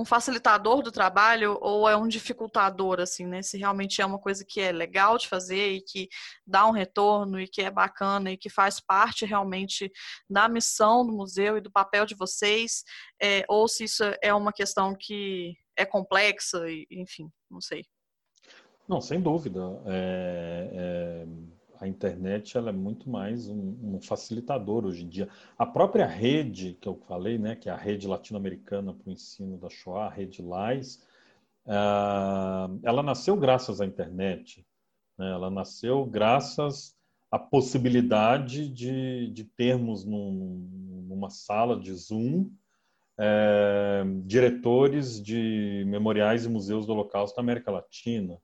um 0.00 0.04
facilitador 0.04 0.82
do 0.82 0.90
trabalho 0.90 1.58
ou 1.60 1.88
é 1.88 1.94
um 1.94 2.08
dificultador, 2.08 3.00
assim, 3.00 3.26
né? 3.26 3.42
Se 3.42 3.58
realmente 3.58 4.00
é 4.00 4.06
uma 4.06 4.18
coisa 4.18 4.44
que 4.48 4.60
é 4.60 4.72
legal 4.72 5.18
de 5.18 5.28
fazer 5.28 5.72
e 5.72 5.82
que 5.82 6.08
dá 6.46 6.66
um 6.66 6.70
retorno 6.70 7.38
e 7.38 7.46
que 7.46 7.60
é 7.60 7.70
bacana 7.70 8.32
e 8.32 8.38
que 8.38 8.48
faz 8.48 8.80
parte 8.80 9.26
realmente 9.26 9.90
da 10.28 10.48
missão 10.48 11.06
do 11.06 11.12
museu 11.12 11.58
e 11.58 11.60
do 11.60 11.70
papel 11.70 12.06
de 12.06 12.14
vocês, 12.14 12.82
é, 13.20 13.44
ou 13.46 13.68
se 13.68 13.84
isso 13.84 14.02
é 14.22 14.32
uma 14.32 14.52
questão 14.52 14.96
que 14.98 15.54
é 15.76 15.84
complexa, 15.84 16.68
e, 16.68 16.86
enfim, 16.90 17.30
não 17.50 17.60
sei. 17.60 17.84
Não, 18.88 19.00
sem 19.00 19.20
dúvida. 19.20 19.60
É, 19.86 20.70
é 20.72 21.59
a 21.80 21.88
internet 21.88 22.56
ela 22.56 22.68
é 22.68 22.72
muito 22.72 23.08
mais 23.08 23.48
um, 23.48 23.76
um, 23.82 24.00
facilitador 24.00 24.84
hoje 24.84 25.04
em 25.04 25.08
dia. 25.08 25.28
A 25.58 25.64
própria 25.64 26.06
rede 26.06 26.76
que 26.80 26.86
eu 26.86 26.94
falei, 26.94 27.38
né, 27.38 27.56
que 27.56 27.68
é 27.68 27.72
a 27.72 27.76
rede 27.76 28.06
latino-americana 28.06 28.92
para 28.92 29.08
o 29.08 29.12
ensino 29.12 29.56
da 29.56 29.70
Shoah, 29.70 30.06
a 30.06 30.10
rede 30.10 30.42
LAIS, 30.42 31.02
uh, 31.66 32.78
ela 32.82 33.02
nasceu 33.02 33.34
graças 33.36 33.80
à 33.80 33.86
internet. 33.86 34.66
Né? 35.16 35.30
Ela 35.30 35.50
nasceu 35.50 36.04
graças 36.04 36.94
à 37.30 37.38
possibilidade 37.38 38.68
de, 38.68 39.28
de 39.28 39.44
termos 39.44 40.04
num, 40.04 40.68
numa 41.08 41.30
sala 41.30 41.80
de 41.80 41.94
Zoom 41.94 42.50
é, 43.22 44.02
diretores 44.24 45.22
de 45.22 45.84
memoriais 45.86 46.46
e 46.46 46.48
museus 46.48 46.86
do 46.86 46.92
Holocausto 46.92 47.36
da 47.36 47.42
América 47.42 47.70
Latina. 47.70 48.40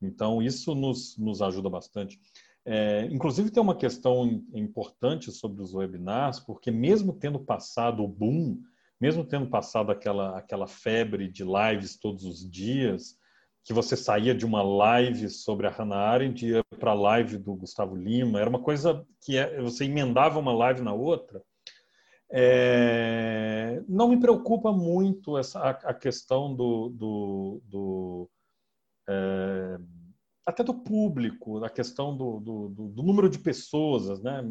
Então, 0.00 0.40
isso 0.40 0.74
nos, 0.76 1.18
nos 1.18 1.42
ajuda 1.42 1.68
bastante. 1.68 2.20
É, 2.68 3.06
inclusive, 3.12 3.50
tem 3.50 3.62
uma 3.62 3.76
questão 3.76 4.42
importante 4.52 5.30
sobre 5.30 5.62
os 5.62 5.72
webinars, 5.72 6.40
porque 6.40 6.68
mesmo 6.68 7.12
tendo 7.12 7.38
passado 7.38 8.02
o 8.02 8.08
boom, 8.08 8.60
mesmo 9.00 9.24
tendo 9.24 9.48
passado 9.48 9.92
aquela, 9.92 10.36
aquela 10.36 10.66
febre 10.66 11.28
de 11.28 11.44
lives 11.44 11.96
todos 11.96 12.24
os 12.24 12.50
dias, 12.50 13.16
que 13.62 13.72
você 13.72 13.96
saía 13.96 14.34
de 14.34 14.44
uma 14.44 14.62
live 14.62 15.28
sobre 15.28 15.68
a 15.68 15.70
Hannah 15.70 15.96
Arendt 15.96 16.44
e 16.44 16.50
ia 16.50 16.64
para 16.78 16.90
a 16.90 16.94
live 16.94 17.38
do 17.38 17.54
Gustavo 17.54 17.94
Lima, 17.94 18.40
era 18.40 18.50
uma 18.50 18.62
coisa 18.62 19.06
que 19.20 19.36
é, 19.36 19.60
você 19.60 19.84
emendava 19.84 20.38
uma 20.40 20.52
live 20.52 20.82
na 20.82 20.92
outra. 20.92 21.40
É, 22.28 23.80
não 23.88 24.08
me 24.08 24.18
preocupa 24.18 24.72
muito 24.72 25.38
essa, 25.38 25.60
a, 25.60 25.70
a 25.70 25.94
questão 25.94 26.52
do, 26.52 26.88
do, 26.88 27.62
do 27.64 28.30
é, 29.08 29.78
até 30.46 30.62
do 30.62 30.72
público, 30.72 31.58
da 31.58 31.68
questão 31.68 32.16
do, 32.16 32.38
do, 32.38 32.68
do, 32.68 33.02
número 33.02 33.28
de 33.28 33.38
pessoas, 33.38 34.22
né? 34.22 34.42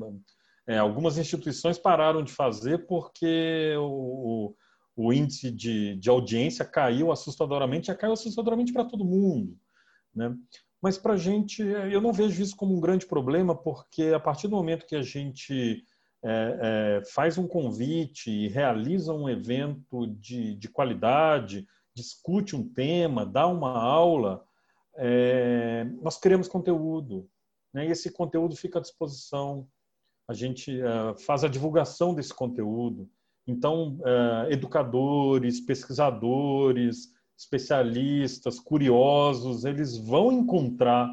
É, 0.67 0.77
algumas 0.77 1.17
instituições 1.17 1.77
pararam 1.77 2.23
de 2.23 2.33
fazer 2.33 2.85
porque 2.85 3.75
o, 3.77 4.53
o 4.95 5.13
índice 5.13 5.49
de, 5.49 5.95
de 5.95 6.09
audiência 6.09 6.65
caiu 6.65 7.11
assustadoramente, 7.11 7.87
já 7.87 7.95
caiu 7.95 8.13
assustadoramente 8.13 8.73
para 8.73 8.83
todo 8.83 9.05
mundo, 9.05 9.57
né? 10.13 10.35
Mas 10.81 10.97
para 10.97 11.13
a 11.13 11.17
gente, 11.17 11.61
eu 11.63 12.01
não 12.01 12.13
vejo 12.13 12.43
isso 12.43 12.55
como 12.55 12.75
um 12.75 12.79
grande 12.79 13.07
problema, 13.07 13.55
porque 13.55 14.11
a 14.15 14.19
partir 14.19 14.47
do 14.47 14.55
momento 14.55 14.85
que 14.85 14.95
a 14.95 15.01
gente 15.01 15.83
é, 16.23 16.99
é, 17.01 17.05
faz 17.05 17.37
um 17.37 17.47
convite 17.47 18.29
e 18.29 18.47
realiza 18.47 19.13
um 19.13 19.29
evento 19.29 20.07
de, 20.19 20.55
de 20.55 20.67
qualidade, 20.69 21.65
discute 21.95 22.55
um 22.55 22.67
tema, 22.67 23.25
dá 23.25 23.47
uma 23.47 23.71
aula, 23.71 24.43
é, 24.97 25.85
nós 26.01 26.17
criamos 26.17 26.47
conteúdo, 26.47 27.29
né? 27.73 27.87
e 27.87 27.91
esse 27.91 28.11
conteúdo 28.11 28.55
fica 28.55 28.79
à 28.79 28.81
disposição. 28.81 29.67
A 30.27 30.33
gente 30.33 30.71
uh, 30.81 31.17
faz 31.19 31.43
a 31.43 31.47
divulgação 31.47 32.13
desse 32.13 32.33
conteúdo. 32.33 33.09
Então, 33.45 33.99
uh, 33.99 34.49
educadores, 34.49 35.59
pesquisadores, 35.59 37.13
especialistas, 37.37 38.59
curiosos, 38.59 39.65
eles 39.65 39.97
vão 39.97 40.31
encontrar 40.31 41.09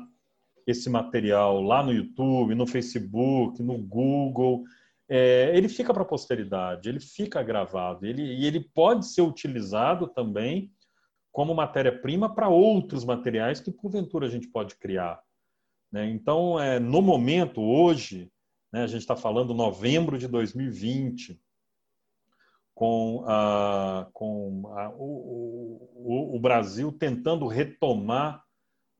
esse 0.66 0.88
material 0.88 1.60
lá 1.60 1.82
no 1.82 1.92
YouTube, 1.92 2.54
no 2.54 2.66
Facebook, 2.66 3.62
no 3.62 3.76
Google. 3.76 4.62
É, 5.09 5.50
ele 5.54 5.68
fica 5.68 5.92
para 5.92 6.02
a 6.02 6.06
posteridade, 6.06 6.88
ele 6.88 7.00
fica 7.00 7.42
gravado, 7.42 8.06
ele, 8.06 8.22
e 8.22 8.46
ele 8.46 8.60
pode 8.60 9.06
ser 9.06 9.22
utilizado 9.22 10.06
também 10.06 10.70
como 11.32 11.54
matéria-prima 11.54 12.32
para 12.32 12.48
outros 12.48 13.04
materiais 13.04 13.59
que, 13.59 13.72
porventura, 13.72 14.26
a 14.26 14.30
gente 14.30 14.46
pode 14.48 14.76
criar. 14.76 15.20
Né? 15.90 16.10
Então, 16.10 16.60
é, 16.60 16.78
no 16.78 17.00
momento, 17.00 17.62
hoje, 17.62 18.30
né, 18.70 18.84
a 18.84 18.86
gente 18.86 19.00
está 19.00 19.16
falando 19.16 19.54
novembro 19.54 20.18
de 20.18 20.28
2020, 20.28 21.40
com, 22.74 23.24
a, 23.26 24.09
com 24.12 24.72
a, 24.76 24.90
o, 24.90 25.88
o, 25.94 26.36
o, 26.36 26.40
Brasil 26.40 26.90
tentando 26.90 27.46
retomar 27.46 28.42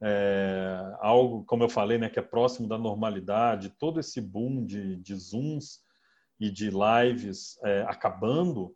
é, 0.03 0.97
algo, 1.01 1.45
como 1.45 1.65
eu 1.65 1.69
falei, 1.69 1.99
né, 1.99 2.09
que 2.09 2.19
é 2.19 2.23
próximo 2.23 2.69
da 2.69 2.77
normalidade, 2.77 3.75
todo 3.79 3.99
esse 3.99 4.21
boom 4.21 4.65
de, 4.65 4.97
de 4.97 5.15
Zooms 5.15 5.81
e 6.39 6.51
de 6.51 6.71
lives 6.71 7.59
é, 7.65 7.83
acabando, 7.83 8.75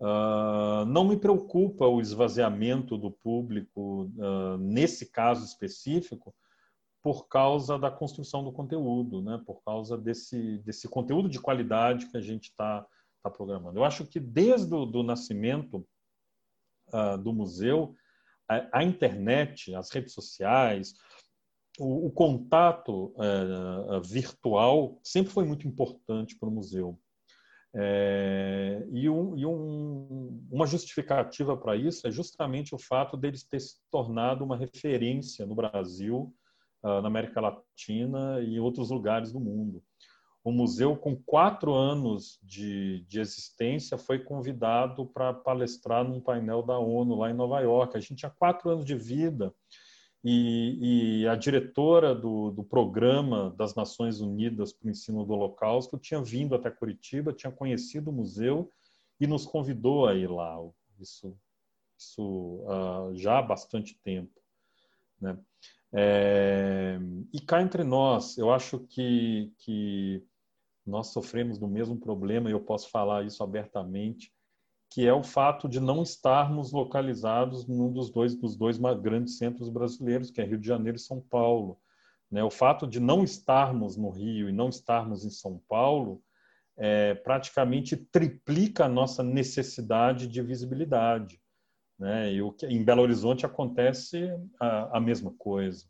Uh, 0.00 0.86
não 0.86 1.04
me 1.04 1.18
preocupa 1.18 1.86
o 1.86 2.00
esvaziamento 2.00 2.96
do 2.96 3.10
público 3.10 4.10
uh, 4.16 4.56
nesse 4.56 5.10
caso 5.10 5.44
específico 5.44 6.34
por 7.02 7.28
causa 7.28 7.78
da 7.78 7.90
construção 7.90 8.42
do 8.42 8.50
conteúdo, 8.50 9.20
né? 9.20 9.42
por 9.44 9.62
causa 9.62 9.98
desse, 9.98 10.56
desse 10.58 10.88
conteúdo 10.88 11.28
de 11.28 11.38
qualidade 11.38 12.06
que 12.06 12.16
a 12.16 12.20
gente 12.20 12.44
está 12.44 12.86
tá 13.22 13.30
programando. 13.30 13.78
Eu 13.78 13.84
acho 13.84 14.06
que 14.06 14.18
desde 14.18 14.74
o 14.74 14.86
do 14.86 15.02
nascimento 15.02 15.86
uh, 16.88 17.18
do 17.18 17.32
museu, 17.34 17.94
a, 18.48 18.78
a, 18.78 18.82
internet, 18.82 19.74
as 19.74 19.90
redes 19.90 20.14
sociais, 20.14 20.94
o, 21.78 22.06
o 22.06 22.10
contato 22.10 23.14
eh, 23.18 24.00
virtual 24.04 24.98
sempre 25.02 25.32
foi 25.32 25.44
muito 25.44 25.66
importante 25.68 26.36
para 26.36 26.48
o 26.48 26.52
museu. 26.52 26.98
É, 27.74 28.84
e, 28.90 29.08
um, 29.08 29.36
e 29.36 29.46
um, 29.46 30.44
uma 30.50 30.66
justificativa 30.66 31.56
para 31.56 31.76
isso 31.76 32.06
é 32.06 32.10
justamente 32.10 32.74
o 32.74 32.78
fato 32.78 33.16
deles 33.16 33.44
ter 33.44 33.60
se 33.60 33.76
tornado 33.90 34.44
uma 34.44 34.56
referência 34.56 35.46
no 35.46 35.54
Brasil, 35.54 36.34
uh, 36.82 37.00
na 37.00 37.06
América 37.06 37.40
Latina 37.40 38.40
e 38.40 38.56
em 38.56 38.58
outros 38.58 38.90
lugares 38.90 39.32
do 39.32 39.38
mundo. 39.38 39.82
O 40.42 40.50
museu, 40.50 40.96
com 40.96 41.14
quatro 41.14 41.74
anos 41.74 42.38
de, 42.42 43.04
de 43.06 43.20
existência, 43.20 43.98
foi 43.98 44.18
convidado 44.18 45.06
para 45.06 45.34
palestrar 45.34 46.02
num 46.02 46.20
painel 46.20 46.62
da 46.62 46.78
ONU 46.78 47.14
lá 47.14 47.30
em 47.30 47.34
Nova 47.34 47.60
York. 47.60 47.96
A 47.96 48.00
gente 48.00 48.16
tinha 48.16 48.30
quatro 48.30 48.70
anos 48.70 48.84
de 48.84 48.96
vida 48.96 49.54
e, 50.22 51.22
e 51.22 51.28
a 51.28 51.34
diretora 51.34 52.14
do, 52.14 52.50
do, 52.50 52.62
programa 52.62 53.54
das 53.56 53.74
Nações 53.74 54.20
Unidas 54.20 54.72
para 54.72 54.88
o 54.88 54.90
Ensino 54.90 55.24
do 55.24 55.32
Holocausto 55.32 55.98
tinha 55.98 56.22
vindo 56.22 56.54
até 56.54 56.70
Curitiba, 56.70 57.32
tinha 57.32 57.50
conhecido 57.50 58.10
o 58.10 58.12
museu 58.12 58.70
e 59.18 59.26
nos 59.26 59.46
convidou 59.46 60.06
a 60.06 60.14
ir 60.14 60.30
lá. 60.30 60.58
Isso, 60.98 61.34
isso 61.96 62.22
uh, 62.22 63.14
já 63.14 63.38
há 63.38 63.42
bastante 63.42 63.98
tempo. 64.02 64.40
Né? 65.20 65.38
É, 65.92 66.98
e 67.32 67.40
cá 67.40 67.62
entre 67.62 67.82
nós, 67.82 68.36
eu 68.38 68.52
acho 68.52 68.78
que, 68.80 69.52
que 69.58 70.22
nós 70.86 71.08
sofremos 71.08 71.58
do 71.58 71.66
mesmo 71.66 71.98
problema, 71.98 72.48
e 72.48 72.52
eu 72.52 72.60
posso 72.60 72.90
falar 72.90 73.24
isso 73.24 73.42
abertamente, 73.42 74.32
que 74.90 75.06
é 75.06 75.12
o 75.12 75.22
fato 75.22 75.68
de 75.68 75.78
não 75.78 76.02
estarmos 76.02 76.72
localizados 76.72 77.66
num 77.66 77.92
dos 77.92 78.10
dois, 78.10 78.34
dos 78.34 78.56
dois 78.56 78.76
grandes 79.00 79.38
centros 79.38 79.68
brasileiros, 79.68 80.32
que 80.32 80.40
é 80.40 80.44
Rio 80.44 80.58
de 80.58 80.66
Janeiro 80.66 80.96
e 80.96 81.00
São 81.00 81.20
Paulo. 81.20 81.78
Né? 82.28 82.42
O 82.42 82.50
fato 82.50 82.88
de 82.88 82.98
não 82.98 83.22
estarmos 83.22 83.96
no 83.96 84.10
Rio 84.10 84.48
e 84.48 84.52
não 84.52 84.68
estarmos 84.68 85.24
em 85.24 85.30
São 85.30 85.62
Paulo 85.68 86.20
é, 86.76 87.14
praticamente 87.14 87.96
triplica 87.96 88.86
a 88.86 88.88
nossa 88.88 89.22
necessidade 89.22 90.26
de 90.26 90.42
visibilidade. 90.42 91.40
Né? 91.96 92.32
E 92.32 92.42
o 92.42 92.50
que, 92.50 92.66
em 92.66 92.82
Belo 92.82 93.02
Horizonte 93.02 93.46
acontece 93.46 94.28
a, 94.58 94.96
a 94.98 95.00
mesma 95.00 95.32
coisa. 95.38 95.86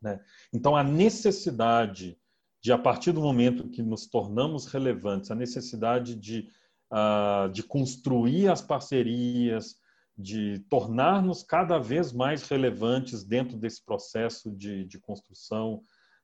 Né? 0.00 0.20
Então, 0.52 0.76
a 0.76 0.84
necessidade 0.84 2.16
de, 2.62 2.72
a 2.72 2.78
partir 2.78 3.10
do 3.10 3.20
momento 3.20 3.68
que 3.70 3.82
nos 3.82 4.06
tornamos 4.06 4.66
relevantes, 4.66 5.32
a 5.32 5.34
necessidade 5.34 6.14
de 6.14 6.48
uh, 6.94 7.48
de 7.50 7.62
construir 7.62 8.48
as 8.48 8.62
parcerias, 8.62 9.74
de 10.16 10.60
tornar-nos 10.70 11.42
cada 11.42 11.78
vez 11.78 12.12
mais 12.12 12.46
relevantes 12.48 13.24
dentro 13.24 13.56
desse 13.56 13.84
processo 13.84 14.50
de, 14.52 14.84
de 14.84 14.98
construção 15.00 15.82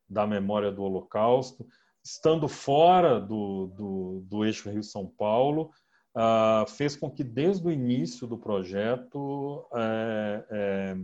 da 0.09 0.27
memória 0.27 0.71
do 0.71 0.83
Holocausto, 0.83 1.67
estando 2.03 2.49
fora 2.49 3.21
do, 3.21 3.67
do, 3.67 4.21
do 4.27 4.45
eixo 4.45 4.71
Rio-São 4.71 5.07
Paulo, 5.07 5.71
uh, 6.17 6.69
fez 6.71 6.95
com 6.95 7.11
que, 7.11 7.25
desde 7.25 7.67
o 7.67 7.71
início 7.71 8.27
do 8.27 8.39
projeto, 8.39 9.67
é, 9.75 10.47
é, 10.51 10.97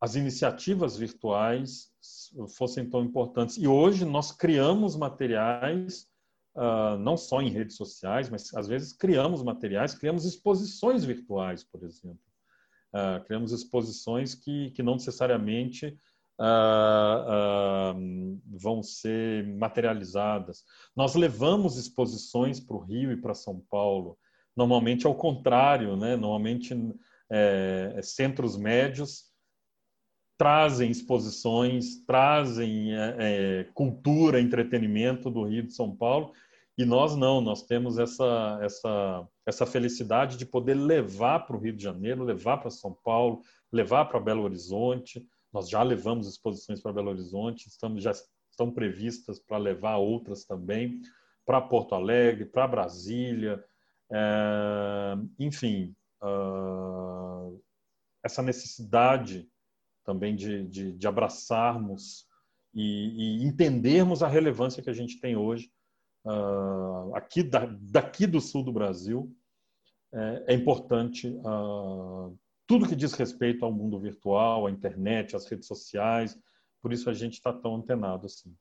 as 0.00 0.14
iniciativas 0.14 0.96
virtuais 0.96 1.90
fossem 2.56 2.88
tão 2.88 3.02
importantes. 3.02 3.56
E 3.56 3.66
hoje 3.66 4.04
nós 4.04 4.32
criamos 4.32 4.96
materiais 4.96 6.09
uh, 6.60 6.98
não 6.98 7.16
só 7.16 7.40
em 7.40 7.48
redes 7.48 7.76
sociais, 7.76 8.28
mas 8.28 8.52
às 8.54 8.68
vezes 8.68 8.92
criamos 8.92 9.42
materiais, 9.42 9.94
criamos 9.94 10.26
exposições 10.26 11.04
virtuais, 11.04 11.64
por 11.64 11.82
exemplo. 11.82 12.20
Uh, 12.92 13.24
criamos 13.24 13.52
exposições 13.52 14.34
que, 14.34 14.70
que 14.72 14.82
não 14.82 14.94
necessariamente 14.94 15.96
uh, 16.38 18.40
vão 18.46 18.82
ser 18.82 19.46
materializadas. 19.46 20.64
Nós 20.94 21.14
levamos 21.14 21.78
exposições 21.78 22.60
para 22.60 22.76
o 22.76 22.80
Rio 22.80 23.12
e 23.12 23.16
para 23.16 23.34
São 23.34 23.64
Paulo. 23.70 24.18
Normalmente 24.54 25.06
ao 25.06 25.14
contrário, 25.14 25.96
né? 25.96 26.16
normalmente 26.16 26.74
é, 27.30 28.00
centros 28.02 28.56
médios 28.56 29.30
trazem 30.36 30.90
exposições, 30.90 32.04
trazem 32.06 32.94
é, 32.94 33.16
é, 33.18 33.64
cultura, 33.74 34.40
entretenimento 34.40 35.30
do 35.30 35.44
Rio 35.44 35.62
de 35.62 35.74
São 35.74 35.94
Paulo, 35.94 36.32
e 36.80 36.84
nós 36.86 37.14
não, 37.14 37.42
nós 37.42 37.62
temos 37.62 37.98
essa, 37.98 38.58
essa, 38.62 39.28
essa 39.44 39.66
felicidade 39.66 40.38
de 40.38 40.46
poder 40.46 40.72
levar 40.72 41.40
para 41.40 41.54
o 41.54 41.60
Rio 41.60 41.76
de 41.76 41.82
Janeiro, 41.82 42.24
levar 42.24 42.56
para 42.56 42.70
São 42.70 42.94
Paulo, 43.04 43.42
levar 43.70 44.06
para 44.06 44.18
Belo 44.18 44.44
Horizonte. 44.44 45.22
Nós 45.52 45.68
já 45.68 45.82
levamos 45.82 46.26
exposições 46.26 46.80
para 46.80 46.94
Belo 46.94 47.10
Horizonte, 47.10 47.68
estamos, 47.68 48.02
já 48.02 48.12
estão 48.50 48.72
previstas 48.72 49.38
para 49.38 49.58
levar 49.58 49.98
outras 49.98 50.46
também, 50.46 51.02
para 51.44 51.60
Porto 51.60 51.94
Alegre, 51.94 52.46
para 52.46 52.66
Brasília, 52.66 53.62
é, 54.10 55.16
enfim, 55.38 55.94
uh, 56.22 57.62
essa 58.24 58.40
necessidade 58.40 59.46
também 60.02 60.34
de, 60.34 60.66
de, 60.66 60.92
de 60.94 61.06
abraçarmos 61.06 62.26
e, 62.72 63.42
e, 63.42 63.44
entendermos 63.44 64.22
a 64.22 64.28
relevância 64.28 64.82
que 64.82 64.88
a 64.88 64.94
gente 64.94 65.20
tem 65.20 65.36
hoje 65.36 65.70
uh, 66.24 67.14
aqui 67.14 67.42
da, 67.42 67.66
daqui 67.66 68.26
do 68.26 68.40
sul 68.40 68.62
do 68.62 68.72
Brasil 68.72 69.34
é, 70.12 70.44
é 70.48 70.54
importante 70.54 71.28
uh, 71.28 72.36
tudo 72.66 72.88
que 72.88 72.96
diz 72.96 73.12
respeito 73.14 73.64
ao 73.64 73.72
mundo 73.72 73.98
virtual, 73.98 74.66
à 74.66 74.70
internet, 74.70 75.34
às 75.34 75.46
redes 75.46 75.66
sociais. 75.66 76.38
Por 76.80 76.92
isso 76.92 77.10
a 77.10 77.14
gente 77.14 77.34
está 77.34 77.52
tão 77.52 77.76
antenado 77.76 78.26
assim. 78.26 78.54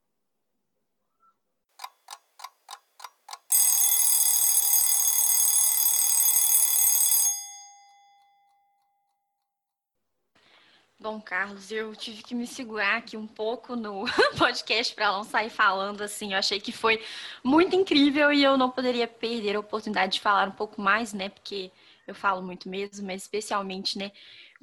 Bom, 11.11 11.19
Carlos, 11.19 11.72
eu 11.72 11.95
tive 11.95 12.22
que 12.22 12.36
me 12.36 12.45
segurar 12.45 12.98
aqui 12.98 13.18
um 13.18 13.26
pouco 13.26 13.76
no 13.76 14.06
podcast 14.38 14.94
para 14.94 15.11
não 15.11 15.23
sair 15.23 15.49
falando 15.49 16.03
assim. 16.03 16.34
Eu 16.34 16.38
achei 16.38 16.60
que 16.60 16.72
foi 16.72 17.03
muito 17.44 17.76
incrível 17.76 18.31
e 18.31 18.44
eu 18.44 18.56
não 18.56 18.69
poderia 18.69 19.07
perder 19.07 19.56
a 19.56 19.60
oportunidade 19.60 20.14
de 20.14 20.19
falar 20.22 20.48
um 20.48 20.52
pouco 20.52 20.80
mais, 20.80 21.11
né? 21.11 21.30
Porque 21.30 21.72
eu 22.06 22.14
falo 22.14 22.44
muito 22.44 22.69
mesmo, 22.69 23.07
mas 23.07 23.23
especialmente, 23.23 23.98
né? 23.98 24.11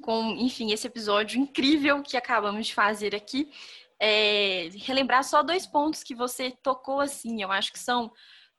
Com, 0.01 0.37
enfim, 0.37 0.71
esse 0.71 0.87
episódio 0.87 1.37
incrível 1.37 2.01
que 2.01 2.15
acabamos 2.15 2.67
de 2.67 2.73
fazer 2.73 3.13
aqui. 3.13 3.51
É, 3.99 4.69
relembrar 4.85 5.25
só 5.25 5.43
dois 5.43 5.67
pontos 5.67 6.01
que 6.01 6.15
você 6.15 6.51
tocou 6.63 7.01
assim. 7.01 7.43
Eu 7.43 7.51
acho 7.51 7.73
que 7.73 7.79
são 7.79 8.09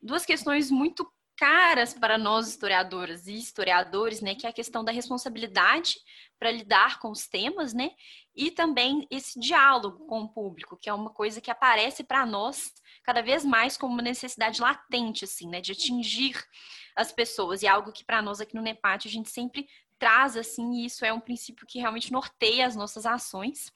duas 0.02 0.26
questões 0.26 0.70
muito 0.70 1.10
caras 1.38 1.94
para 1.94 2.18
nós 2.18 2.48
historiadoras 2.48 3.28
e 3.28 3.34
historiadores, 3.34 4.20
né, 4.20 4.34
que 4.34 4.44
é 4.44 4.50
a 4.50 4.52
questão 4.52 4.84
da 4.84 4.90
responsabilidade 4.90 5.94
para 6.36 6.50
lidar 6.50 6.98
com 6.98 7.10
os 7.10 7.28
temas, 7.28 7.72
né, 7.72 7.92
e 8.34 8.50
também 8.50 9.06
esse 9.08 9.38
diálogo 9.38 10.04
com 10.06 10.22
o 10.22 10.28
público, 10.28 10.76
que 10.76 10.90
é 10.90 10.94
uma 10.94 11.10
coisa 11.10 11.40
que 11.40 11.50
aparece 11.50 12.02
para 12.02 12.26
nós 12.26 12.72
cada 13.04 13.22
vez 13.22 13.44
mais 13.44 13.76
como 13.76 13.94
uma 13.94 14.02
necessidade 14.02 14.60
latente, 14.60 15.24
assim, 15.24 15.48
né, 15.48 15.60
de 15.60 15.72
atingir 15.72 16.36
as 16.96 17.12
pessoas, 17.12 17.62
e 17.62 17.66
é 17.66 17.68
algo 17.68 17.92
que 17.92 18.04
para 18.04 18.20
nós 18.20 18.40
aqui 18.40 18.56
no 18.56 18.62
NEPAT 18.62 19.06
a 19.06 19.10
gente 19.10 19.30
sempre 19.30 19.68
traz, 19.98 20.36
assim, 20.36 20.72
e 20.74 20.86
isso 20.86 21.04
é 21.04 21.12
um 21.12 21.20
princípio 21.20 21.66
que 21.66 21.78
realmente 21.78 22.12
norteia 22.12 22.66
as 22.66 22.76
nossas 22.76 23.04
ações. 23.06 23.72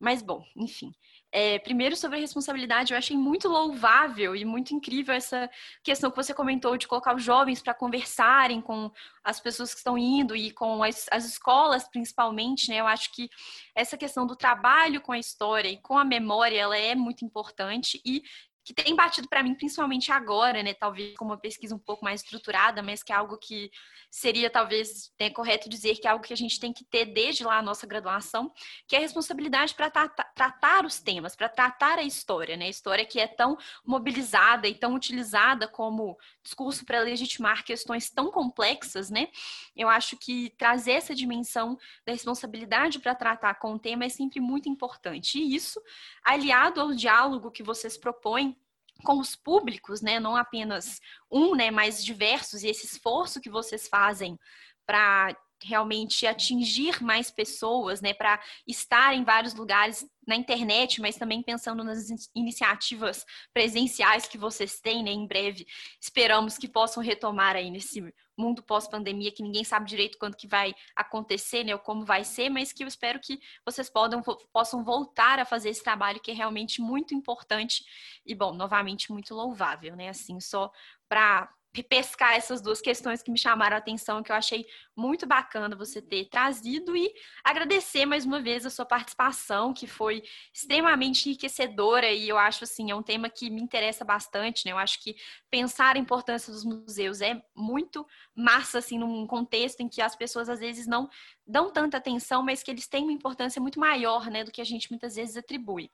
Mas, 0.00 0.22
bom, 0.22 0.44
enfim. 0.56 0.92
É, 1.30 1.58
primeiro, 1.58 1.94
sobre 1.94 2.16
a 2.16 2.20
responsabilidade, 2.20 2.92
eu 2.92 2.98
achei 2.98 3.16
muito 3.16 3.48
louvável 3.48 4.34
e 4.34 4.46
muito 4.46 4.74
incrível 4.74 5.14
essa 5.14 5.48
questão 5.82 6.10
que 6.10 6.16
você 6.16 6.32
comentou 6.32 6.76
de 6.78 6.88
colocar 6.88 7.14
os 7.14 7.22
jovens 7.22 7.60
para 7.60 7.74
conversarem 7.74 8.62
com 8.62 8.90
as 9.22 9.38
pessoas 9.38 9.72
que 9.72 9.78
estão 9.78 9.98
indo 9.98 10.34
e 10.34 10.50
com 10.50 10.82
as, 10.82 11.06
as, 11.10 11.26
escolas, 11.26 11.86
principalmente, 11.86 12.70
né? 12.70 12.80
Eu 12.80 12.86
acho 12.86 13.12
que 13.12 13.28
essa 13.74 13.96
questão 13.96 14.26
do 14.26 14.34
trabalho 14.34 15.02
com 15.02 15.12
a 15.12 15.18
história 15.18 15.68
e 15.68 15.76
com 15.76 15.98
a 15.98 16.04
memória, 16.04 16.58
ela 16.58 16.78
é 16.78 16.94
muito 16.94 17.26
importante 17.26 18.00
e 18.06 18.22
que 18.68 18.74
tem 18.74 18.94
batido 18.94 19.26
para 19.26 19.42
mim, 19.42 19.54
principalmente 19.54 20.12
agora, 20.12 20.62
né? 20.62 20.74
Talvez 20.74 21.16
com 21.16 21.24
uma 21.24 21.38
pesquisa 21.38 21.74
um 21.74 21.78
pouco 21.78 22.04
mais 22.04 22.20
estruturada, 22.20 22.82
mas 22.82 23.02
que 23.02 23.10
é 23.10 23.16
algo 23.16 23.38
que 23.38 23.70
seria 24.10 24.50
talvez 24.50 25.10
né, 25.18 25.30
correto 25.30 25.70
dizer 25.70 25.96
que 25.96 26.06
é 26.06 26.10
algo 26.10 26.22
que 26.22 26.34
a 26.34 26.36
gente 26.36 26.60
tem 26.60 26.70
que 26.70 26.84
ter 26.84 27.06
desde 27.06 27.44
lá 27.44 27.58
a 27.58 27.62
nossa 27.62 27.86
graduação, 27.86 28.52
que 28.86 28.94
é 28.94 28.98
a 28.98 29.00
responsabilidade 29.00 29.74
para 29.74 29.88
tratar 29.88 30.84
os 30.84 31.00
temas, 31.00 31.34
para 31.34 31.48
tratar 31.48 31.98
a 31.98 32.02
história, 32.02 32.58
né? 32.58 32.66
A 32.66 32.68
história 32.68 33.06
que 33.06 33.18
é 33.18 33.26
tão 33.26 33.56
mobilizada 33.86 34.68
e 34.68 34.74
tão 34.74 34.94
utilizada 34.94 35.66
como 35.66 36.18
discurso 36.42 36.84
para 36.84 37.00
legitimar 37.00 37.64
questões 37.64 38.10
tão 38.10 38.30
complexas, 38.30 39.08
né? 39.08 39.28
Eu 39.74 39.88
acho 39.88 40.14
que 40.18 40.50
trazer 40.58 40.92
essa 40.92 41.14
dimensão 41.14 41.78
da 42.04 42.12
responsabilidade 42.12 42.98
para 42.98 43.14
tratar 43.14 43.54
com 43.54 43.72
o 43.72 43.78
tema 43.78 44.04
é 44.04 44.10
sempre 44.10 44.40
muito 44.40 44.68
importante. 44.68 45.38
E 45.38 45.54
isso, 45.54 45.80
aliado 46.22 46.82
ao 46.82 46.92
diálogo 46.92 47.50
que 47.50 47.62
vocês 47.62 47.96
propõem 47.96 48.57
com 49.04 49.18
os 49.18 49.36
públicos, 49.36 50.02
né, 50.02 50.18
não 50.18 50.36
apenas 50.36 51.00
um, 51.30 51.54
né, 51.54 51.70
mas 51.70 52.04
diversos, 52.04 52.62
e 52.62 52.68
esse 52.68 52.86
esforço 52.86 53.40
que 53.40 53.50
vocês 53.50 53.88
fazem 53.88 54.38
para 54.86 55.36
realmente 55.62 56.26
atingir 56.26 57.02
mais 57.02 57.30
pessoas, 57.30 58.00
né, 58.00 58.14
para 58.14 58.40
estar 58.66 59.14
em 59.14 59.24
vários 59.24 59.54
lugares 59.54 60.06
na 60.26 60.36
internet, 60.36 61.00
mas 61.00 61.16
também 61.16 61.42
pensando 61.42 61.82
nas 61.82 62.08
iniciativas 62.34 63.24
presenciais 63.52 64.26
que 64.26 64.38
vocês 64.38 64.80
têm, 64.80 65.02
né, 65.02 65.10
em 65.10 65.26
breve, 65.26 65.66
esperamos 66.00 66.58
que 66.58 66.68
possam 66.68 67.02
retomar 67.02 67.56
aí 67.56 67.70
nesse 67.70 68.02
mundo 68.36 68.62
pós-pandemia, 68.62 69.32
que 69.32 69.42
ninguém 69.42 69.64
sabe 69.64 69.86
direito 69.86 70.16
quando 70.16 70.36
que 70.36 70.46
vai 70.46 70.74
acontecer, 70.94 71.64
né, 71.64 71.74
ou 71.74 71.80
como 71.80 72.04
vai 72.04 72.22
ser, 72.22 72.48
mas 72.48 72.72
que 72.72 72.84
eu 72.84 72.88
espero 72.88 73.18
que 73.18 73.40
vocês 73.64 73.90
podam, 73.90 74.22
possam 74.52 74.84
voltar 74.84 75.40
a 75.40 75.44
fazer 75.44 75.70
esse 75.70 75.82
trabalho 75.82 76.20
que 76.20 76.30
é 76.30 76.34
realmente 76.34 76.80
muito 76.80 77.14
importante 77.14 77.84
e, 78.24 78.34
bom, 78.34 78.52
novamente 78.52 79.10
muito 79.10 79.34
louvável, 79.34 79.96
né, 79.96 80.08
assim, 80.08 80.40
só 80.40 80.70
para 81.08 81.52
pescar 81.88 82.34
essas 82.34 82.60
duas 82.60 82.80
questões 82.80 83.22
que 83.22 83.30
me 83.30 83.38
chamaram 83.38 83.76
a 83.76 83.78
atenção, 83.78 84.22
que 84.22 84.32
eu 84.32 84.36
achei 84.36 84.66
muito 84.96 85.26
bacana 85.26 85.76
você 85.76 86.02
ter 86.02 86.28
trazido 86.28 86.96
e 86.96 87.12
agradecer 87.44 88.04
mais 88.04 88.24
uma 88.24 88.40
vez 88.40 88.66
a 88.66 88.70
sua 88.70 88.84
participação, 88.84 89.72
que 89.72 89.86
foi 89.86 90.22
extremamente 90.52 91.28
enriquecedora 91.28 92.10
e 92.10 92.28
eu 92.28 92.36
acho 92.36 92.64
assim, 92.64 92.90
é 92.90 92.94
um 92.94 93.02
tema 93.02 93.28
que 93.28 93.48
me 93.50 93.62
interessa 93.62 94.04
bastante, 94.04 94.66
né? 94.66 94.72
Eu 94.72 94.78
acho 94.78 95.02
que 95.02 95.14
pensar 95.50 95.96
a 95.96 95.98
importância 95.98 96.52
dos 96.52 96.64
museus 96.64 97.20
é 97.20 97.40
muito 97.54 98.06
massa 98.34 98.78
assim 98.78 98.98
num 98.98 99.26
contexto 99.26 99.80
em 99.80 99.88
que 99.88 100.02
as 100.02 100.16
pessoas 100.16 100.48
às 100.48 100.60
vezes 100.60 100.86
não 100.86 101.08
dão 101.46 101.72
tanta 101.72 101.96
atenção, 101.96 102.42
mas 102.42 102.62
que 102.62 102.70
eles 102.70 102.86
têm 102.88 103.04
uma 103.04 103.12
importância 103.12 103.60
muito 103.60 103.78
maior, 103.78 104.30
né, 104.30 104.44
do 104.44 104.50
que 104.50 104.60
a 104.60 104.64
gente 104.64 104.90
muitas 104.90 105.14
vezes 105.16 105.36
atribui. 105.36 105.90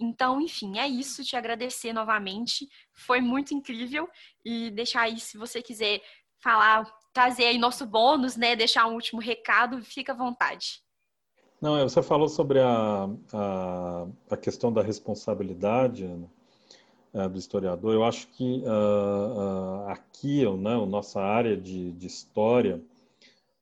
Então, 0.00 0.40
enfim, 0.40 0.78
é 0.78 0.86
isso. 0.86 1.24
Te 1.24 1.36
agradecer 1.36 1.92
novamente. 1.92 2.68
Foi 2.92 3.20
muito 3.20 3.54
incrível. 3.54 4.08
E 4.44 4.70
deixar 4.70 5.02
aí, 5.02 5.18
se 5.18 5.38
você 5.38 5.62
quiser 5.62 6.00
falar, 6.42 6.84
trazer 7.12 7.46
aí 7.46 7.58
nosso 7.58 7.86
bônus, 7.86 8.36
né? 8.36 8.54
Deixar 8.56 8.86
um 8.86 8.94
último 8.94 9.20
recado, 9.20 9.82
fica 9.82 10.12
à 10.12 10.16
vontade. 10.16 10.82
Não, 11.60 11.80
você 11.88 12.02
falou 12.02 12.28
sobre 12.28 12.60
a, 12.60 13.08
a, 13.32 14.06
a 14.30 14.36
questão 14.36 14.70
da 14.70 14.82
responsabilidade 14.82 16.04
né, 16.06 16.28
é, 17.14 17.28
do 17.28 17.38
historiador. 17.38 17.94
Eu 17.94 18.04
acho 18.04 18.28
que 18.28 18.62
uh, 18.66 19.86
uh, 19.86 19.88
aqui, 19.88 20.44
né, 20.58 20.74
a 20.74 20.84
nossa 20.84 21.22
área 21.22 21.56
de, 21.56 21.92
de 21.92 22.06
história, 22.06 22.82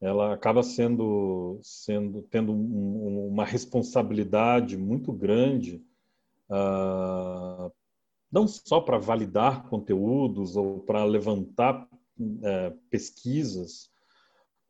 ela 0.00 0.34
acaba 0.34 0.64
sendo, 0.64 1.60
sendo 1.62 2.22
tendo 2.22 2.52
um, 2.52 3.28
uma 3.28 3.44
responsabilidade 3.44 4.76
muito 4.76 5.12
grande 5.12 5.80
uh, 6.52 7.72
não 8.30 8.46
só 8.46 8.80
para 8.80 8.98
validar 8.98 9.68
conteúdos 9.68 10.56
ou 10.56 10.80
para 10.80 11.04
levantar 11.04 11.88
uh, 12.20 12.78
pesquisas, 12.90 13.90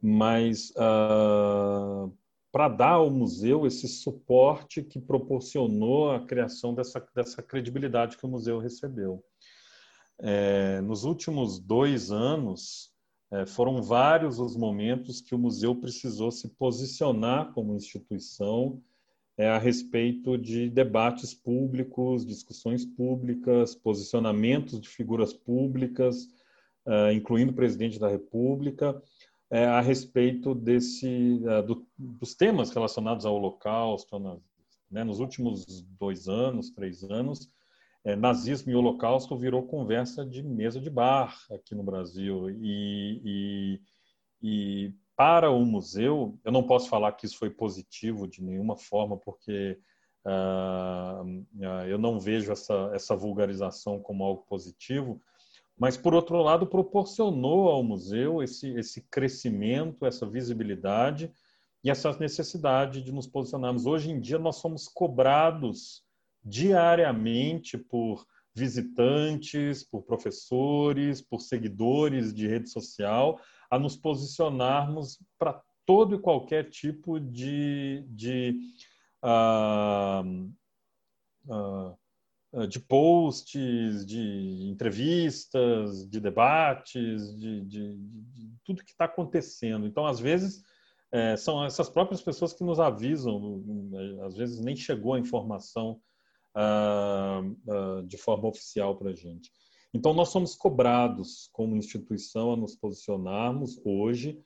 mas 0.00 0.70
uh, 0.70 2.12
para 2.52 2.68
dar 2.68 2.92
ao 2.92 3.10
museu 3.10 3.66
esse 3.66 3.88
suporte 3.88 4.82
que 4.82 5.00
proporcionou 5.00 6.12
a 6.12 6.26
criação 6.26 6.74
dessa, 6.74 7.04
dessa 7.14 7.42
credibilidade 7.42 8.18
que 8.18 8.26
o 8.26 8.28
museu 8.28 8.58
recebeu. 8.58 9.24
É, 10.20 10.80
nos 10.82 11.04
últimos 11.04 11.58
dois 11.58 12.12
anos, 12.12 12.92
é, 13.30 13.46
foram 13.46 13.82
vários 13.82 14.38
os 14.38 14.54
momentos 14.54 15.22
que 15.22 15.34
o 15.34 15.38
museu 15.38 15.74
precisou 15.74 16.30
se 16.30 16.48
posicionar 16.50 17.52
como 17.54 17.74
instituição 17.74 18.82
é 19.36 19.48
a 19.48 19.58
respeito 19.58 20.36
de 20.36 20.68
debates 20.68 21.34
públicos, 21.34 22.26
discussões 22.26 22.84
públicas, 22.84 23.74
posicionamentos 23.74 24.80
de 24.80 24.88
figuras 24.88 25.32
públicas, 25.32 26.28
uh, 26.86 27.10
incluindo 27.12 27.52
o 27.52 27.54
presidente 27.54 27.98
da 27.98 28.08
República, 28.08 28.90
uh, 29.50 29.54
a 29.54 29.80
respeito 29.80 30.54
desse, 30.54 31.40
uh, 31.44 31.62
do, 31.66 31.86
dos 31.98 32.34
temas 32.34 32.70
relacionados 32.70 33.24
ao 33.24 33.34
Holocausto. 33.34 34.18
Na, 34.18 34.36
né, 34.90 35.02
nos 35.02 35.20
últimos 35.20 35.82
dois 35.98 36.28
anos, 36.28 36.70
três 36.70 37.02
anos, 37.02 37.50
é, 38.04 38.16
nazismo 38.16 38.70
e 38.70 38.74
holocausto 38.74 39.36
virou 39.36 39.66
conversa 39.66 40.26
de 40.26 40.42
mesa 40.42 40.80
de 40.80 40.90
bar 40.90 41.38
aqui 41.50 41.74
no 41.74 41.82
Brasil. 41.82 42.50
E, 42.50 43.22
e, 43.24 43.80
e 44.42 44.94
para 45.16 45.50
o 45.50 45.64
museu, 45.64 46.38
eu 46.44 46.52
não 46.52 46.62
posso 46.62 46.88
falar 46.88 47.12
que 47.12 47.26
isso 47.26 47.38
foi 47.38 47.50
positivo 47.50 48.26
de 48.26 48.42
nenhuma 48.42 48.76
forma, 48.76 49.16
porque 49.16 49.78
uh, 50.24 51.84
eu 51.86 51.98
não 51.98 52.18
vejo 52.18 52.50
essa, 52.50 52.90
essa 52.94 53.14
vulgarização 53.14 54.00
como 54.00 54.24
algo 54.24 54.42
positivo, 54.48 55.20
mas, 55.78 55.96
por 55.96 56.14
outro 56.14 56.40
lado, 56.42 56.66
proporcionou 56.66 57.68
ao 57.68 57.82
museu 57.82 58.42
esse, 58.42 58.68
esse 58.74 59.02
crescimento, 59.10 60.06
essa 60.06 60.26
visibilidade 60.26 61.32
e 61.82 61.90
essa 61.90 62.16
necessidade 62.18 63.02
de 63.02 63.10
nos 63.10 63.26
posicionarmos. 63.26 63.86
Hoje 63.86 64.10
em 64.10 64.20
dia, 64.20 64.38
nós 64.38 64.56
somos 64.56 64.86
cobrados 64.86 66.04
diariamente 66.44 67.76
por 67.76 68.24
visitantes, 68.54 69.82
por 69.82 70.02
professores, 70.02 71.22
por 71.22 71.40
seguidores 71.40 72.32
de 72.32 72.46
rede 72.46 72.68
social, 72.68 73.40
a 73.72 73.78
nos 73.78 73.96
posicionarmos 73.96 75.18
para 75.38 75.58
todo 75.86 76.14
e 76.14 76.18
qualquer 76.18 76.68
tipo 76.68 77.18
de, 77.18 78.04
de, 78.06 78.54
uh, 79.24 80.52
uh, 81.46 82.66
de 82.68 82.78
posts, 82.78 84.04
de 84.04 84.68
entrevistas, 84.68 86.06
de 86.06 86.20
debates, 86.20 87.34
de, 87.38 87.62
de, 87.62 87.96
de 87.96 88.52
tudo 88.62 88.84
que 88.84 88.90
está 88.90 89.06
acontecendo. 89.06 89.86
Então, 89.86 90.04
às 90.04 90.20
vezes, 90.20 90.62
é, 91.10 91.34
são 91.38 91.64
essas 91.64 91.88
próprias 91.88 92.20
pessoas 92.20 92.52
que 92.52 92.62
nos 92.62 92.78
avisam, 92.78 93.64
às 94.26 94.36
vezes 94.36 94.60
nem 94.60 94.76
chegou 94.76 95.14
a 95.14 95.18
informação 95.18 95.98
uh, 96.54 98.02
de 98.02 98.18
forma 98.18 98.48
oficial 98.48 98.98
para 98.98 99.12
a 99.12 99.14
gente. 99.14 99.50
Então, 99.94 100.14
nós 100.14 100.30
somos 100.30 100.54
cobrados 100.54 101.48
como 101.52 101.76
instituição 101.76 102.52
a 102.52 102.56
nos 102.56 102.74
posicionarmos 102.74 103.80
hoje. 103.84 104.40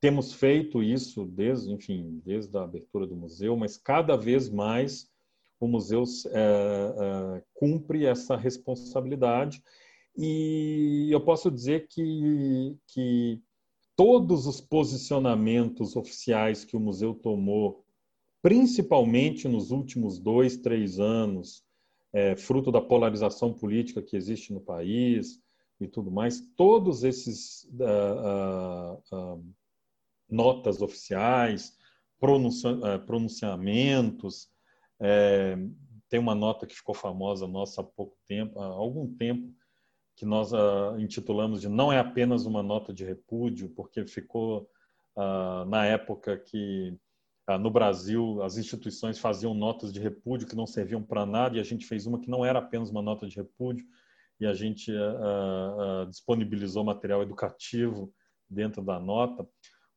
Temos 0.00 0.32
feito 0.32 0.82
isso 0.82 1.24
desde, 1.24 1.72
enfim, 1.72 2.20
desde 2.24 2.56
a 2.56 2.62
abertura 2.62 3.06
do 3.06 3.16
museu, 3.16 3.56
mas 3.56 3.76
cada 3.76 4.16
vez 4.16 4.50
mais 4.50 5.10
o 5.58 5.66
museu 5.66 6.04
é, 6.26 6.38
é, 6.38 7.42
cumpre 7.54 8.06
essa 8.06 8.36
responsabilidade. 8.36 9.62
E 10.16 11.08
eu 11.10 11.20
posso 11.20 11.50
dizer 11.50 11.86
que, 11.88 12.76
que 12.88 13.40
todos 13.94 14.46
os 14.46 14.60
posicionamentos 14.60 15.96
oficiais 15.96 16.64
que 16.64 16.76
o 16.76 16.80
museu 16.80 17.14
tomou, 17.14 17.84
principalmente 18.42 19.46
nos 19.46 19.70
últimos 19.70 20.18
dois, 20.18 20.56
três 20.56 20.98
anos, 20.98 21.62
é, 22.12 22.36
fruto 22.36 22.72
da 22.72 22.80
polarização 22.80 23.52
política 23.52 24.02
que 24.02 24.16
existe 24.16 24.52
no 24.52 24.60
país 24.60 25.40
e 25.80 25.86
tudo 25.88 26.10
mais, 26.10 26.40
todos 26.56 27.04
esses 27.04 27.64
uh, 27.72 28.98
uh, 29.14 29.36
uh, 29.36 29.44
notas 30.28 30.82
oficiais, 30.82 31.78
pronunciamentos, 33.06 34.50
é, 35.00 35.56
tem 36.06 36.20
uma 36.20 36.34
nota 36.34 36.66
que 36.66 36.74
ficou 36.74 36.94
famosa 36.94 37.46
nossa 37.46 37.80
há 37.80 37.84
pouco 37.84 38.18
tempo, 38.26 38.60
há 38.60 38.66
algum 38.66 39.10
tempo, 39.14 39.50
que 40.14 40.26
nós 40.26 40.52
intitulamos 40.98 41.62
de 41.62 41.68
não 41.70 41.90
é 41.90 41.98
apenas 41.98 42.44
uma 42.44 42.62
nota 42.62 42.92
de 42.92 43.06
repúdio, 43.06 43.70
porque 43.70 44.06
ficou 44.06 44.68
na 45.66 45.86
época 45.86 46.36
que 46.36 46.94
no 47.58 47.70
Brasil, 47.70 48.42
as 48.42 48.56
instituições 48.56 49.18
faziam 49.18 49.54
notas 49.54 49.92
de 49.92 50.00
repúdio 50.00 50.46
que 50.46 50.56
não 50.56 50.66
serviam 50.66 51.02
para 51.02 51.24
nada 51.24 51.56
e 51.56 51.60
a 51.60 51.64
gente 51.64 51.86
fez 51.86 52.06
uma 52.06 52.20
que 52.20 52.30
não 52.30 52.44
era 52.44 52.58
apenas 52.58 52.90
uma 52.90 53.02
nota 53.02 53.26
de 53.26 53.36
repúdio 53.36 53.86
e 54.40 54.46
a 54.46 54.54
gente 54.54 54.90
uh, 54.90 56.02
uh, 56.02 56.06
disponibilizou 56.06 56.82
material 56.82 57.22
educativo 57.22 58.12
dentro 58.48 58.82
da 58.82 58.98
nota. 58.98 59.46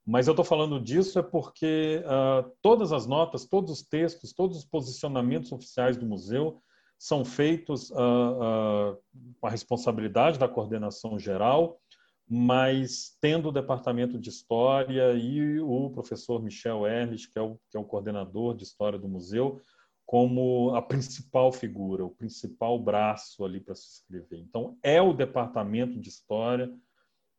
Mas 0.05 0.27
eu 0.27 0.33
estou 0.33 0.43
falando 0.43 0.81
disso 0.81 1.17
é 1.17 1.23
porque 1.23 2.03
uh, 2.03 2.51
todas 2.61 2.91
as 2.91 3.07
notas, 3.07 3.45
todos 3.45 3.71
os 3.71 3.81
textos, 3.81 4.33
todos 4.33 4.57
os 4.57 4.65
posicionamentos 4.65 5.51
oficiais 5.51 5.95
do 5.95 6.05
museu 6.05 6.61
são 6.99 7.25
feitos 7.25 7.89
com 7.89 9.47
a 9.47 9.49
responsabilidade 9.49 10.39
da 10.39 10.47
coordenação 10.47 11.19
geral 11.19 11.81
mas 12.27 13.17
tendo 13.21 13.49
o 13.49 13.51
departamento 13.51 14.17
de 14.17 14.29
história 14.29 15.13
e 15.13 15.59
o 15.59 15.89
professor 15.89 16.41
Michel 16.41 16.87
Erlich, 16.87 17.31
que 17.31 17.37
é 17.37 17.41
o, 17.41 17.59
que 17.69 17.77
é 17.77 17.79
o 17.79 17.85
coordenador 17.85 18.55
de 18.55 18.63
história 18.63 18.97
do 18.97 19.07
museu, 19.07 19.61
como 20.05 20.75
a 20.75 20.81
principal 20.81 21.51
figura, 21.51 22.05
o 22.05 22.15
principal 22.15 22.77
braço 22.79 23.43
ali 23.43 23.59
para 23.59 23.75
se 23.75 23.87
escrever. 23.87 24.39
Então, 24.39 24.77
é 24.83 25.01
o 25.01 25.13
departamento 25.13 25.99
de 25.99 26.09
história. 26.09 26.71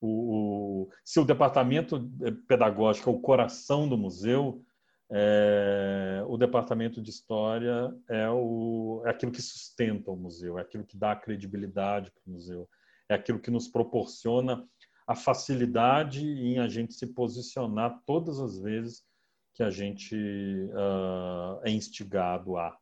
O, 0.01 0.87
o, 0.87 0.91
se 1.05 1.21
o 1.21 1.25
departamento 1.25 2.11
é, 2.23 2.31
pedagógico 2.31 3.11
é 3.11 3.13
o 3.13 3.21
coração 3.21 3.89
do 3.89 3.97
museu, 3.97 4.63
é, 5.11 6.25
o 6.27 6.37
departamento 6.37 7.01
de 7.01 7.11
história 7.11 7.95
é, 8.09 8.29
o, 8.31 9.03
é 9.07 9.11
aquilo 9.11 9.33
que 9.33 9.43
sustenta 9.43 10.11
o 10.11 10.17
museu, 10.17 10.59
é 10.59 10.63
aquilo 10.63 10.85
que 10.85 10.97
dá 10.97 11.15
credibilidade 11.15 12.11
para 12.11 12.23
o 12.27 12.31
museu, 12.33 12.69
é 13.09 13.15
aquilo 13.15 13.41
que 13.41 13.51
nos 13.51 13.69
proporciona 13.69 14.67
a 15.07 15.15
facilidade 15.15 16.27
em 16.27 16.59
a 16.59 16.69
gente 16.69 16.95
se 16.95 17.07
posicionar 17.07 18.03
todas 18.07 18.41
as 18.41 18.59
vezes 18.59 19.05
que 19.53 19.63
a 19.63 19.71
gente 19.71 20.17
uh, 20.17 21.61
é 21.63 21.71
instigado 21.71 22.57
a. 22.57 22.77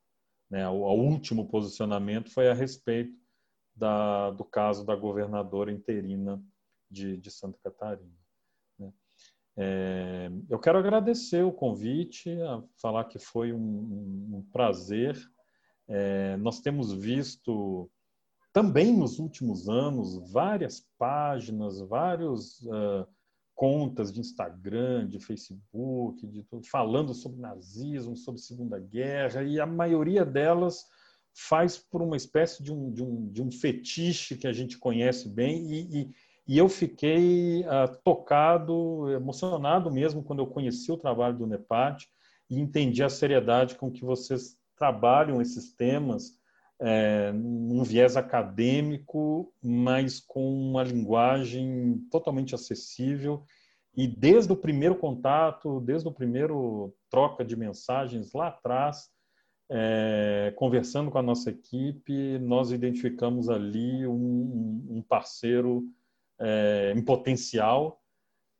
Né? 0.50 0.68
O, 0.68 0.82
o, 0.82 0.94
último 0.94 1.48
posicionamento 1.48 2.30
foi 2.30 2.48
a 2.48 2.54
respeito 2.54 3.16
da, 3.74 4.30
do 4.30 4.44
caso 4.44 4.84
da 4.84 4.94
governadora 4.94 5.72
interina 5.72 6.42
de, 6.90 7.16
de 7.16 7.30
Santa 7.30 7.58
Catarina. 7.62 8.16
Né? 8.78 8.92
É, 9.56 10.30
eu 10.48 10.58
quero 10.58 10.78
agradecer 10.78 11.42
o 11.42 11.52
convite, 11.52 12.30
falar 12.80 13.04
que 13.04 13.18
foi 13.18 13.52
um, 13.52 14.38
um 14.38 14.48
prazer. 14.52 15.18
É, 15.88 16.36
nós 16.38 16.60
temos 16.60 16.92
visto 16.92 17.90
também 18.52 18.94
nos 18.94 19.18
últimos 19.18 19.68
anos, 19.68 20.30
várias 20.30 20.86
páginas, 20.98 21.80
vários 21.80 22.60
uh, 22.62 23.06
contas 23.54 24.12
de 24.12 24.20
Instagram, 24.20 25.08
de 25.08 25.18
Facebook, 25.18 26.26
de 26.26 26.42
tudo, 26.42 26.66
falando 26.66 27.14
sobre 27.14 27.40
nazismo, 27.40 28.16
sobre 28.16 28.40
Segunda 28.40 28.78
Guerra, 28.78 29.42
e 29.42 29.58
a 29.58 29.66
maioria 29.66 30.24
delas 30.24 30.84
faz 31.34 31.78
por 31.78 32.02
uma 32.02 32.16
espécie 32.16 32.62
de 32.62 32.70
um, 32.70 32.92
de 32.92 33.02
um, 33.02 33.28
de 33.30 33.42
um 33.42 33.50
fetiche 33.50 34.36
que 34.36 34.46
a 34.46 34.52
gente 34.52 34.78
conhece 34.78 35.28
bem, 35.30 35.72
e, 35.72 36.00
e, 36.00 36.10
e 36.46 36.58
eu 36.58 36.68
fiquei 36.68 37.62
uh, 37.62 37.96
tocado, 38.04 39.10
emocionado 39.12 39.90
mesmo 39.90 40.22
quando 40.22 40.40
eu 40.40 40.46
conheci 40.46 40.92
o 40.92 40.98
trabalho 40.98 41.38
do 41.38 41.46
NEPAT 41.46 42.06
e 42.50 42.60
entendi 42.60 43.02
a 43.02 43.08
seriedade 43.08 43.76
com 43.76 43.90
que 43.90 44.04
vocês 44.04 44.58
trabalham 44.76 45.40
esses 45.40 45.72
temas 45.72 46.41
é, 46.84 47.30
num 47.32 47.84
viés 47.84 48.16
acadêmico, 48.16 49.54
mas 49.62 50.18
com 50.18 50.52
uma 50.52 50.82
linguagem 50.82 52.04
totalmente 52.10 52.54
acessível. 52.56 53.44
E 53.96 54.08
desde 54.08 54.52
o 54.52 54.56
primeiro 54.56 54.96
contato, 54.96 55.80
desde 55.80 56.08
o 56.08 56.12
primeiro 56.12 56.92
troca 57.08 57.44
de 57.44 57.54
mensagens 57.54 58.32
lá 58.32 58.48
atrás, 58.48 59.08
é, 59.70 60.52
conversando 60.56 61.10
com 61.10 61.18
a 61.18 61.22
nossa 61.22 61.50
equipe, 61.50 62.38
nós 62.40 62.72
identificamos 62.72 63.48
ali 63.48 64.04
um, 64.06 64.86
um 64.90 65.02
parceiro 65.02 65.84
é, 66.40 66.92
em 66.96 67.02
potencial 67.02 68.01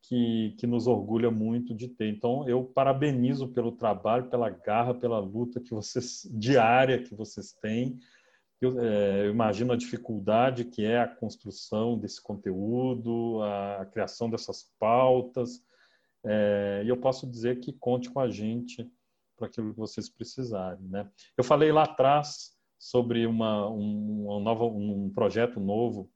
que, 0.03 0.55
que 0.59 0.66
nos 0.66 0.87
orgulha 0.87 1.31
muito 1.31 1.74
de 1.74 1.89
ter. 1.89 2.09
Então, 2.09 2.47
eu 2.49 2.65
parabenizo 2.65 3.49
pelo 3.49 3.73
trabalho, 3.73 4.29
pela 4.29 4.51
garra, 4.51 4.93
pela 4.93 5.19
luta 5.19 5.61
que 5.61 5.73
vocês 5.73 6.29
diária 6.33 7.03
que 7.03 7.15
vocês 7.15 7.53
têm. 7.53 7.99
Eu, 8.61 8.81
é, 8.81 9.27
eu, 9.27 9.31
imagino 9.31 9.73
a 9.73 9.77
dificuldade 9.77 10.65
que 10.65 10.85
é 10.85 11.01
a 11.01 11.09
construção 11.09 11.99
desse 11.99 12.20
conteúdo, 12.23 13.41
a, 13.43 13.83
a 13.83 13.87
criação 13.87 14.29
dessas 14.29 14.73
pautas. 14.79 15.62
É, 16.24 16.83
e 16.85 16.89
eu 16.89 16.97
posso 16.97 17.29
dizer 17.29 17.61
que 17.61 17.73
conte 17.73 18.11
com 18.11 18.20
a 18.20 18.29
gente 18.29 18.89
para 19.37 19.47
aquilo 19.47 19.73
que 19.73 19.79
vocês 19.79 20.09
precisarem. 20.09 20.85
Né? 20.89 21.09
Eu 21.37 21.45
falei 21.45 21.73
lá 21.73 21.85
atrás 21.85 22.53
sobre 22.79 23.27
uma, 23.27 23.69
um, 23.69 24.27
uma 24.27 24.41
nova, 24.41 24.65
um 24.65 25.11
projeto 25.11 25.61
novo 25.61 26.11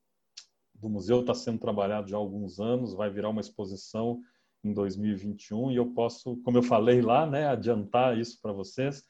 do 0.80 0.88
museu 0.88 1.20
está 1.20 1.34
sendo 1.34 1.58
trabalhado 1.58 2.08
já 2.08 2.16
há 2.16 2.20
alguns 2.20 2.60
anos, 2.60 2.94
vai 2.94 3.10
virar 3.10 3.30
uma 3.30 3.40
exposição 3.40 4.20
em 4.64 4.72
2021 4.72 5.70
e 5.70 5.76
eu 5.76 5.86
posso, 5.92 6.36
como 6.44 6.58
eu 6.58 6.62
falei 6.62 7.00
lá, 7.00 7.26
né, 7.26 7.46
adiantar 7.46 8.18
isso 8.18 8.40
para 8.40 8.52
vocês. 8.52 9.04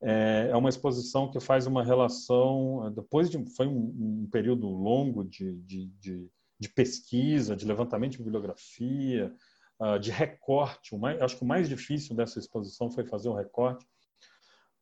É, 0.00 0.48
é 0.50 0.56
uma 0.56 0.68
exposição 0.68 1.30
que 1.30 1.38
faz 1.38 1.66
uma 1.66 1.84
relação, 1.84 2.92
depois 2.92 3.30
de 3.30 3.44
foi 3.54 3.66
um, 3.66 4.24
um 4.24 4.28
período 4.30 4.68
longo 4.68 5.24
de, 5.24 5.54
de, 5.60 5.86
de, 6.00 6.28
de, 6.58 6.68
pesquisa, 6.68 7.54
de 7.54 7.64
levantamento 7.64 8.12
de 8.12 8.18
bibliografia, 8.18 9.32
uh, 9.80 9.98
de 10.00 10.10
recorte. 10.10 10.90
Acho 11.20 11.36
que 11.36 11.44
o 11.44 11.46
mais 11.46 11.68
difícil 11.68 12.16
dessa 12.16 12.38
exposição 12.38 12.90
foi 12.90 13.04
fazer 13.04 13.28
o 13.28 13.34
recorte, 13.34 13.86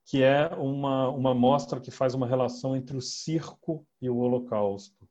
que 0.07 0.23
é 0.23 0.48
uma 0.55 1.11
uma 1.11 1.35
mostra 1.35 1.81
que 1.81 1.90
faz 1.90 2.15
uma 2.15 2.27
relação 2.27 2.74
entre 2.74 2.97
o 2.97 3.02
circo 3.02 3.86
e 4.01 4.09
o 4.09 4.16
Holocausto. 4.16 5.07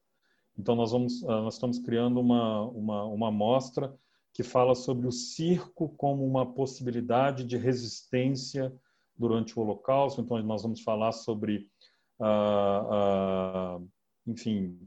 Então, 0.59 0.75
nós, 0.75 0.91
vamos, 0.91 1.23
ah, 1.23 1.41
nós 1.41 1.53
estamos 1.53 1.79
criando 1.79 2.19
uma, 2.19 2.67
uma, 2.67 3.05
uma 3.05 3.31
mostra 3.31 3.97
que 4.33 4.43
fala 4.43 4.75
sobre 4.75 5.07
o 5.07 5.11
circo 5.11 5.87
como 5.95 6.25
uma 6.25 6.53
possibilidade 6.53 7.45
de 7.45 7.55
resistência 7.55 8.73
durante 9.17 9.57
o 9.57 9.61
Holocausto. 9.61 10.19
Então, 10.19 10.41
nós 10.43 10.61
vamos 10.61 10.81
falar 10.81 11.13
sobre, 11.13 11.69
uh, 12.19 13.79
uh, 13.79 13.89
enfim, 14.27 14.77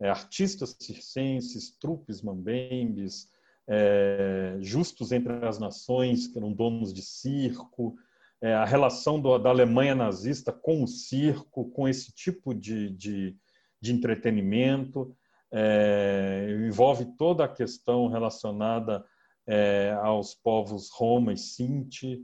é, 0.00 0.08
artistas 0.08 0.76
circenses, 0.78 1.76
trupes 1.76 2.22
mambembes, 2.22 3.28
é, 3.66 4.56
justos 4.60 5.10
entre 5.10 5.32
as 5.44 5.58
nações, 5.58 6.28
que 6.28 6.38
eram 6.38 6.52
donos 6.52 6.94
de 6.94 7.02
circo, 7.02 7.96
é, 8.40 8.54
a 8.54 8.64
relação 8.64 9.20
do, 9.20 9.36
da 9.36 9.50
Alemanha 9.50 9.96
nazista 9.96 10.52
com 10.52 10.84
o 10.84 10.86
circo, 10.86 11.68
com 11.70 11.88
esse 11.88 12.12
tipo 12.12 12.54
de, 12.54 12.90
de 12.90 13.36
de 13.80 13.92
entretenimento, 13.92 15.14
é, 15.50 16.46
envolve 16.66 17.06
toda 17.16 17.44
a 17.44 17.48
questão 17.48 18.08
relacionada 18.08 19.04
é, 19.46 19.96
aos 20.02 20.34
povos 20.34 20.90
Roma 20.90 21.32
e 21.32 21.38
Sinti, 21.38 22.22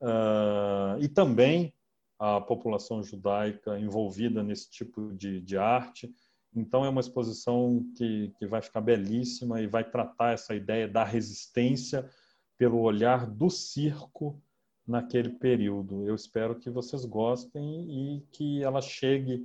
uh, 0.00 0.98
e 1.00 1.08
também 1.08 1.72
a 2.18 2.40
população 2.40 3.02
judaica 3.02 3.78
envolvida 3.78 4.42
nesse 4.42 4.70
tipo 4.70 5.12
de, 5.12 5.40
de 5.40 5.56
arte. 5.56 6.12
Então, 6.54 6.84
é 6.84 6.88
uma 6.88 7.00
exposição 7.00 7.84
que, 7.96 8.32
que 8.38 8.46
vai 8.46 8.62
ficar 8.62 8.80
belíssima 8.80 9.60
e 9.60 9.66
vai 9.66 9.84
tratar 9.84 10.32
essa 10.32 10.54
ideia 10.54 10.88
da 10.88 11.04
resistência 11.04 12.08
pelo 12.56 12.80
olhar 12.80 13.26
do 13.26 13.50
circo 13.50 14.40
naquele 14.86 15.30
período. 15.30 16.06
Eu 16.06 16.14
espero 16.14 16.58
que 16.58 16.70
vocês 16.70 17.04
gostem 17.04 18.16
e 18.16 18.20
que 18.32 18.62
ela 18.62 18.80
chegue 18.80 19.44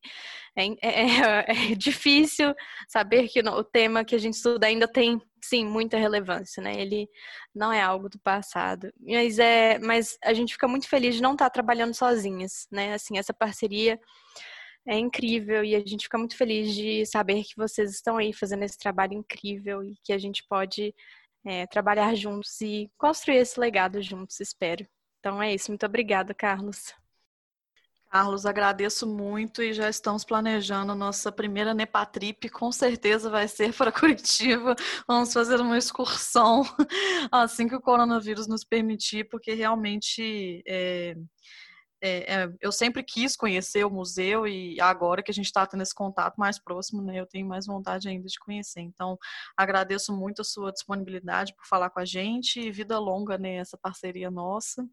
é, 0.56 0.66
é, 0.84 1.72
é, 1.72 1.76
difícil 1.76 2.54
saber 2.88 3.30
que 3.30 3.40
o 3.40 3.64
tema 3.64 4.04
que 4.04 4.14
a 4.14 4.18
gente 4.18 4.34
estuda 4.34 4.68
ainda 4.68 4.88
tem, 4.88 5.22
sim, 5.42 5.66
muita 5.66 5.98
relevância, 5.98 6.62
né? 6.62 6.74
Ele 6.80 7.08
não 7.56 7.72
é 7.72 7.82
algo 7.82 8.10
do 8.10 8.20
passado, 8.20 8.92
mas 9.00 9.40
é, 9.40 9.80
mas 9.80 10.18
a 10.24 10.34
gente 10.34 10.54
fica 10.54 10.68
muito 10.68 10.90
feliz 10.90 11.16
de 11.16 11.22
não 11.22 11.34
estar 11.34 11.50
trabalhando 11.50 11.94
sozinhas, 11.94 12.68
né? 12.70 12.94
Assim, 12.94 13.18
essa 13.18 13.34
parceria 13.34 13.98
é 14.88 14.98
incrível 14.98 15.64
e 15.64 15.76
a 15.76 15.80
gente 15.80 16.04
fica 16.04 16.18
muito 16.18 16.36
feliz 16.36 16.74
de 16.74 17.06
saber 17.06 17.44
que 17.44 17.56
vocês 17.56 17.92
estão 17.92 18.18
aí 18.18 18.34
fazendo 18.34 18.64
esse 18.64 18.78
trabalho 18.78 19.14
incrível 19.14 19.84
e 19.84 19.96
que 20.04 20.12
a 20.12 20.18
gente 20.18 20.44
pode 20.50 20.94
é, 21.46 21.66
trabalhar 21.68 22.16
juntos 22.16 22.60
e 22.62 22.90
construir 22.98 23.38
esse 23.38 23.60
legado 23.60 24.02
juntos, 24.02 24.40
espero. 24.40 24.86
Então 25.20 25.42
é 25.42 25.54
isso. 25.54 25.72
Muito 25.72 25.86
obrigada, 25.86 26.34
Carlos. 26.34 26.94
Carlos, 28.12 28.46
agradeço 28.46 29.08
muito 29.08 29.64
e 29.64 29.72
já 29.72 29.88
estamos 29.88 30.26
planejando 30.26 30.94
nossa 30.94 31.32
primeira 31.32 31.74
Nepatrip, 31.74 32.50
com 32.50 32.70
certeza 32.70 33.30
vai 33.30 33.48
ser 33.48 33.74
para 33.74 33.90
Curitiba. 33.94 34.76
Vamos 35.08 35.32
fazer 35.32 35.62
uma 35.62 35.78
excursão 35.78 36.64
assim 37.32 37.70
que 37.70 37.76
o 37.76 37.80
coronavírus 37.80 38.48
nos 38.48 38.66
permitir, 38.66 39.30
porque 39.30 39.54
realmente 39.54 40.62
é, 40.68 41.16
é, 42.02 42.34
é, 42.34 42.54
eu 42.60 42.72
sempre 42.72 43.04
quis 43.04 43.36
conhecer 43.36 43.86
o 43.86 43.92
museu 43.92 44.48
e 44.48 44.82
agora 44.82 45.22
que 45.22 45.30
a 45.30 45.34
gente 45.34 45.46
está 45.46 45.66
tendo 45.68 45.84
esse 45.84 45.94
contato 45.94 46.36
mais 46.36 46.58
próximo, 46.58 47.02
né, 47.02 47.20
eu 47.20 47.28
tenho 47.28 47.48
mais 47.48 47.68
vontade 47.68 48.10
ainda 48.10 48.28
de 48.28 48.40
conhecer. 48.40 48.82
Então, 48.82 49.18
agradeço 49.56 50.12
muito 50.12 50.42
a 50.42 50.46
sua 50.46 50.72
disponibilidade 50.72 51.54
por 51.56 51.66
falar 51.68 51.92
com 51.92 52.00
a 52.00 52.06
gente 52.06 52.60
e 52.60 52.72
vida 52.72 52.98
longa 52.98 53.38
né, 53.38 53.62
parceria 53.82 54.32
nossa. 54.32 54.84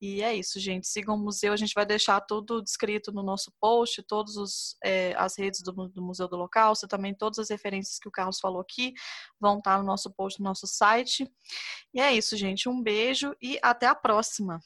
E 0.00 0.22
é 0.22 0.34
isso, 0.34 0.58
gente. 0.58 0.86
Sigam 0.86 1.16
o 1.16 1.18
museu, 1.18 1.52
a 1.52 1.56
gente 1.56 1.74
vai 1.74 1.84
deixar 1.84 2.20
tudo 2.20 2.62
descrito 2.62 3.12
no 3.12 3.22
nosso 3.22 3.52
post, 3.60 4.02
todas 4.04 4.76
é, 4.84 5.14
as 5.16 5.36
redes 5.36 5.60
do, 5.60 5.72
do 5.72 6.02
Museu 6.02 6.28
do 6.28 6.36
Local, 6.36 6.72
também 6.88 7.14
todas 7.14 7.38
as 7.38 7.50
referências 7.50 7.98
que 7.98 8.08
o 8.08 8.12
Carlos 8.12 8.38
falou 8.38 8.60
aqui 8.60 8.94
vão 9.40 9.58
estar 9.58 9.78
no 9.78 9.84
nosso 9.84 10.10
post, 10.12 10.40
no 10.40 10.44
nosso 10.44 10.66
site. 10.66 11.30
E 11.92 12.00
é 12.00 12.12
isso, 12.12 12.36
gente. 12.36 12.68
Um 12.68 12.82
beijo 12.82 13.34
e 13.42 13.58
até 13.62 13.86
a 13.86 13.94
próxima. 13.94 14.60